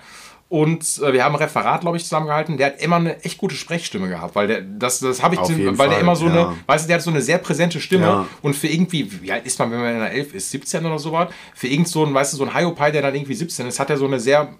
[0.47, 2.57] Und äh, wir haben ein Referat, glaube ich, zusammengehalten.
[2.57, 5.77] Der hat immer eine echt gute Sprechstimme gehabt, weil der, das, das habe ich, den,
[5.77, 6.31] weil der Fall, immer so ja.
[6.31, 8.05] eine, weißt du, der hat so eine sehr präsente Stimme.
[8.05, 8.27] Ja.
[8.43, 10.99] Und für irgendwie, wie alt ist man, wenn man in der 11 ist, 17 oder
[10.99, 11.29] sowas?
[11.55, 13.89] Für irgend so ein, weißt du, so ein Hiopai, der dann irgendwie 17 ist, hat
[13.89, 14.53] er so eine sehr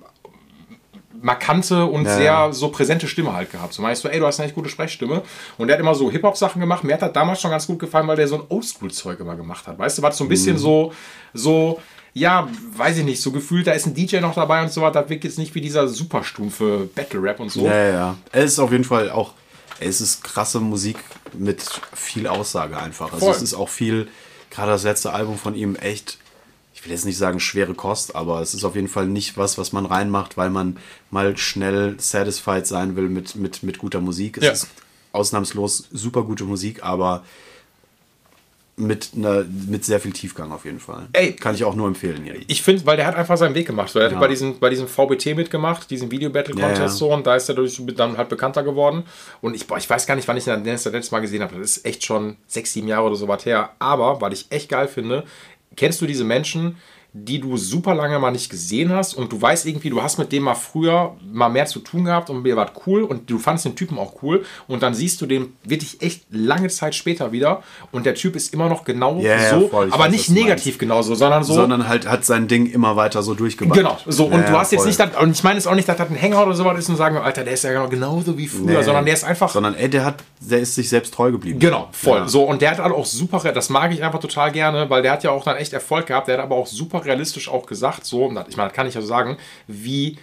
[1.26, 3.74] markante und Ja, sehr so präsente Stimme halt gehabt.
[3.74, 5.24] So meinst du, ey, du hast eine echt gute Sprechstimme.
[5.58, 6.84] Und der hat immer so Hip-Hop-Sachen gemacht.
[6.84, 9.66] Mir hat das damals schon ganz gut gefallen, weil der so ein Oldschool-Zeug immer gemacht
[9.66, 9.80] hat.
[9.80, 10.30] Weißt du, was so ein Mhm.
[10.30, 10.94] bisschen so,
[11.34, 11.82] so,
[12.14, 12.48] ja,
[12.78, 14.94] weiß ich nicht, so gefühlt, da ist ein DJ noch dabei und so was.
[14.94, 17.66] Das wirkt jetzt nicht wie dieser super stumpfe Battle-Rap und so.
[17.66, 18.18] Ja, ja, ja.
[18.32, 19.34] Es ist auf jeden Fall auch,
[19.80, 20.98] es ist krasse Musik
[21.34, 21.64] mit
[21.96, 23.12] viel Aussage einfach.
[23.12, 23.36] Also Voll.
[23.36, 24.08] es ist auch viel,
[24.52, 26.20] gerade das letzte Album von ihm, echt,
[26.86, 29.58] ich will jetzt nicht sagen schwere Kost, aber es ist auf jeden Fall nicht was,
[29.58, 30.78] was man reinmacht, weil man
[31.10, 34.38] mal schnell satisfied sein will mit, mit, mit guter Musik.
[34.38, 34.52] Es Ja.
[34.52, 34.68] ist
[35.12, 37.24] ausnahmslos super gute Musik, aber
[38.78, 41.08] mit, einer, mit sehr viel Tiefgang auf jeden Fall.
[41.14, 41.34] Ey.
[41.34, 42.36] Kann ich auch nur empfehlen hier.
[42.48, 43.90] Ich finde, weil der hat einfach seinen Weg gemacht.
[43.90, 44.20] So, er hat Ja.
[44.20, 46.90] bei, diesem, bei diesem VBT mitgemacht, diesem Video Battle Ja, Contest ja.
[46.90, 49.06] so, und da ist er dadurch dann halt bekannter geworden.
[49.42, 51.58] Und ich, boah, ich weiß gar nicht, wann ich den das letzte Mal gesehen habe.
[51.58, 53.72] Das ist echt schon sechs, sieben Jahre oder so was her.
[53.80, 55.24] Aber, weil ich echt geil finde,
[55.76, 56.78] kennst du diese Menschen,
[57.18, 60.34] die du super lange mal nicht gesehen hast und du weißt irgendwie, du hast mit
[60.34, 63.66] dem mal früher mal mehr zu tun gehabt und mir war cool und du fandest
[63.66, 67.64] den Typen auch cool und dann siehst du den wirklich echt lange Zeit später wieder
[67.94, 70.78] und der Typ ist immer noch genau Ja, ja, so, voll, aber weiß, nicht negativ
[70.78, 73.78] genauso, sondern so Sondern halt hat sein Ding immer weiter so durchgebracht.
[73.80, 74.26] Genau, so.
[74.26, 74.88] Und Ja, du hast jetzt voll.
[74.88, 76.90] nicht, das, und ich meine es auch nicht, dass das ein Hänger oder sowas ist
[76.90, 78.84] und sagen, Alter, der ist ja genau genauso wie früher, Nee.
[78.84, 79.50] sondern der ist einfach.
[79.52, 81.60] Sondern ey, der hat, der ist sich selbst treu geblieben.
[81.60, 82.20] Genau, voll.
[82.20, 82.28] Ja.
[82.28, 85.14] So, und der hat halt auch super, das mag ich einfach total gerne, weil der
[85.14, 86.28] hat ja auch dann echt Erfolg gehabt.
[86.28, 89.02] Der hat aber auch super realistisch auch gesagt, so, ich meine, das kann ich ja
[89.02, 89.38] so sagen,
[89.68, 90.18] wie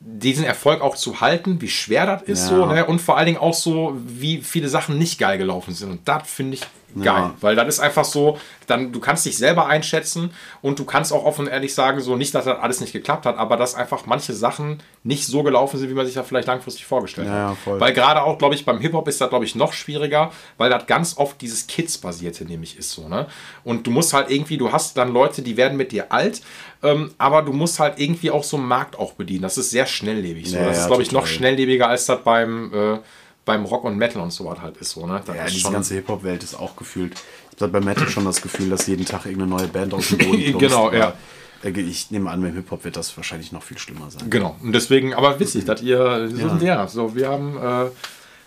[0.00, 2.56] diesen Erfolg auch zu halten, wie schwer das ist, Ja.
[2.56, 2.84] so, ne?
[2.84, 5.90] Und vor allen Dingen auch so, wie viele Sachen nicht geil gelaufen sind.
[5.90, 6.62] Und das finde ich
[7.02, 7.22] geil.
[7.22, 7.34] Ja.
[7.40, 10.30] Weil das ist einfach so, dann, du kannst dich selber einschätzen
[10.62, 13.26] und du kannst auch offen und ehrlich sagen, so nicht, dass das alles nicht geklappt
[13.26, 16.48] hat, aber dass einfach manche Sachen nicht so gelaufen sind, wie man sich das vielleicht
[16.48, 17.58] langfristig vorgestellt Ja, ja, hat.
[17.58, 17.80] voll.
[17.80, 20.86] Weil gerade auch, glaube ich, beim Hip-Hop ist das, glaube ich, noch schwieriger, weil das
[20.86, 23.26] ganz oft dieses Kids-basierte nämlich ist so, ne?
[23.64, 26.42] Und du musst halt irgendwie, du hast dann Leute, die werden mit dir alt,
[26.82, 29.42] ähm, aber du musst halt irgendwie auch so einen Markt auch bedienen.
[29.42, 30.50] Das ist sehr schnelllebig.
[30.50, 30.56] So.
[30.56, 32.98] Ja, das ja, ist, glaube ich, noch schnelllebiger, als das beim, äh,
[33.44, 35.20] beim Rock und Metal und so was halt ist so, ne?
[35.24, 37.14] Das Ja, ist diese ganze Hip-Hop-Welt ist auch gefühlt.
[37.54, 40.18] Ich habe bei Metal schon das Gefühl, dass jeden Tag irgendeine neue Band aus dem
[40.18, 40.60] Boden plumpst.
[40.60, 41.14] Genau, ja.
[41.62, 44.28] äh, Ich nehme an, beim Hip-Hop wird das wahrscheinlich noch viel schlimmer sein.
[44.30, 44.56] Genau.
[44.62, 46.60] Und deswegen, aber witzig, dass ihr, so Ja.
[46.60, 46.88] wir.
[46.88, 47.90] So, wir haben, äh,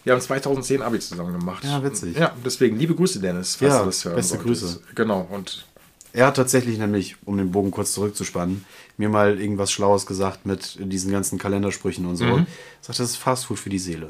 [0.04, 1.64] wir haben 2010 Abi zusammen gemacht.
[1.64, 2.18] Ja, witzig.
[2.18, 4.64] Ja, deswegen liebe Grüße, Dennis, falls Ja, du das hören beste solltest.
[4.64, 4.82] Grüße.
[4.96, 5.28] Genau.
[5.32, 5.66] Und
[6.14, 8.66] Er hat tatsächlich nämlich, um den Bogen kurz zurückzuspannen,
[8.98, 12.26] mir mal irgendwas Schlaues gesagt mit diesen ganzen Kalendersprüchen und so.
[12.26, 12.48] Mhm.
[12.82, 14.10] Sagt, das ist Fastfood für die Seele.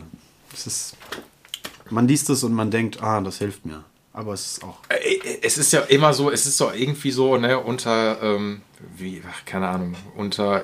[0.57, 0.97] Das ist,
[1.91, 3.83] man liest es und man denkt, ah, das hilft mir.
[4.11, 7.37] Aber es ist auch Äh, Es ist ja immer so, es ist doch irgendwie so,
[7.37, 8.61] ne, unter, ähm,
[8.97, 10.63] wie, ach, keine Ahnung, unter,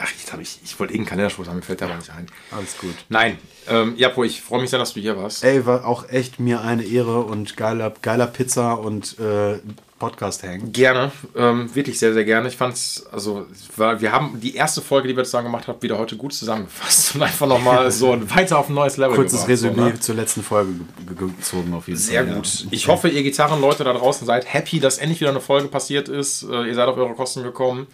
[0.00, 2.26] ach, jetzt habe ich, ich wollte irgendeinen Kalenderspruch sagen, mir fällt der aber nicht ein.
[2.50, 2.94] alles gut.
[3.08, 3.38] Nein,
[3.68, 5.42] ähm, Japo, ich freue mich sehr, dass du hier warst.
[5.44, 9.58] Ey, war auch echt mir eine Ehre und geiler, geiler Pizza und äh,
[9.98, 10.72] Podcast-Hang.
[10.72, 12.48] Gerne, ähm, wirklich sehr, sehr gerne.
[12.48, 15.82] Ich fand's, also, es war, wir haben die erste Folge, die wir zusammen gemacht haben,
[15.82, 19.58] wieder heute gut zusammengefasst und einfach nochmal so weiter auf ein neues Level Kurzes gebracht,
[19.58, 20.00] so, Resümee ne?
[20.00, 20.72] zur letzten Folge
[21.06, 22.34] ge- ge- gezogen auf jeden Sehr Fall.
[22.36, 22.66] gut.
[22.70, 26.44] Ich hoffe, ihr Gitarrenleute da draußen seid happy, dass endlich wieder eine Folge passiert ist.
[26.44, 27.86] Äh, ihr seid auf eure Kosten gekommen.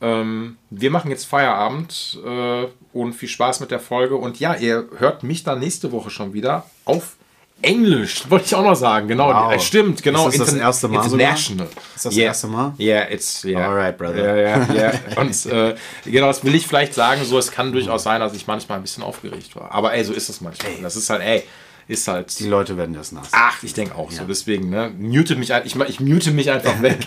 [0.00, 4.16] Ähm, wir machen jetzt Feierabend äh, und viel Spaß mit der Folge.
[4.16, 7.16] Und ja, ihr hört mich dann nächste Woche schon wieder auf
[7.60, 9.08] Englisch, wollte ich auch noch sagen.
[9.08, 9.52] Genau, Wow.
[9.52, 10.28] äh, stimmt, genau.
[10.28, 11.18] Ist das das erste Mal sogar?
[11.18, 11.66] International.
[11.66, 12.24] Ist das das Yeah.
[12.26, 12.72] erste Mal?
[12.78, 13.66] Yeah, it's yeah.
[13.68, 14.36] Alright, brother.
[14.36, 15.20] Ja, ja, ja.
[15.20, 17.24] Und äh, genau, das will ich vielleicht sagen.
[17.24, 19.72] So, es kann durchaus sein, dass ich manchmal ein bisschen aufgeregt war.
[19.72, 20.70] Aber ey, so ist es manchmal.
[20.82, 21.42] Das ist halt, ey,
[21.88, 22.38] ist halt.
[22.38, 23.28] Die Leute werden das nass.
[23.32, 24.24] Ach, ich denke auch so.
[24.24, 24.92] Deswegen, ne?
[24.98, 26.98] Mute mich, ich, ich mute mich einfach weg.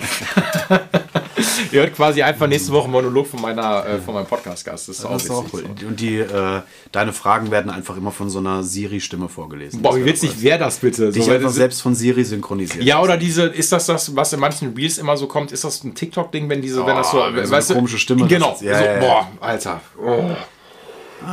[1.71, 4.89] Ihr hört quasi einfach nächste Woche einen Monolog von, meiner, äh, von meinem Podcast-Gast.
[4.89, 5.65] Das ist auch Das ist auch cool.
[5.87, 9.81] Und die, äh, deine Fragen werden einfach immer von so einer Siri-Stimme vorgelesen.
[9.81, 11.11] Boah, wie witzig wäre das bitte?
[11.11, 12.83] Dich So, einfach selbst von Siri synchronisiert.
[12.83, 15.51] ja, oder diese, ist das das, was in manchen Reels immer so kommt?
[15.51, 18.57] Ist das ein TikTok-Ding, wenn diese, wenn das so, wenn so eine komische Stimme Genau.
[18.61, 18.99] Ja, so, ja, ja.
[18.99, 19.81] Boah, Alter.
[20.03, 20.31] Oh.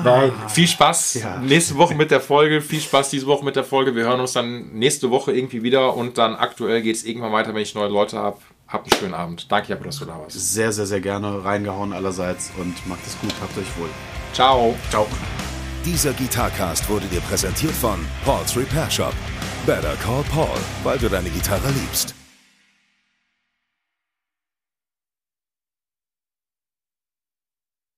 [0.05, 0.33] Nein.
[0.49, 1.39] Viel Spaß Ja.
[1.39, 2.61] nächste Woche mit der Folge.
[2.61, 3.95] Viel Spaß diese Woche mit der Folge.
[3.95, 7.55] Wir hören uns dann nächste Woche irgendwie wieder und dann aktuell geht es irgendwann weiter,
[7.55, 8.39] wenn ich neue Leute habe.
[8.69, 9.51] Habt einen schönen Abend.
[9.51, 10.33] Danke, Jakob, dass du da warst.
[10.53, 13.33] Sehr, sehr, sehr gerne reingehauen allerseits und macht es gut.
[13.41, 13.89] Habt euch wohl.
[14.35, 14.75] Ciao.
[14.91, 15.07] Ciao.
[15.87, 19.15] Dieser Gitarcast wurde dir präsentiert von Paul's Repair Shop.
[19.65, 20.49] Better call Paul,
[20.83, 22.15] weil du deine Gitarre liebst.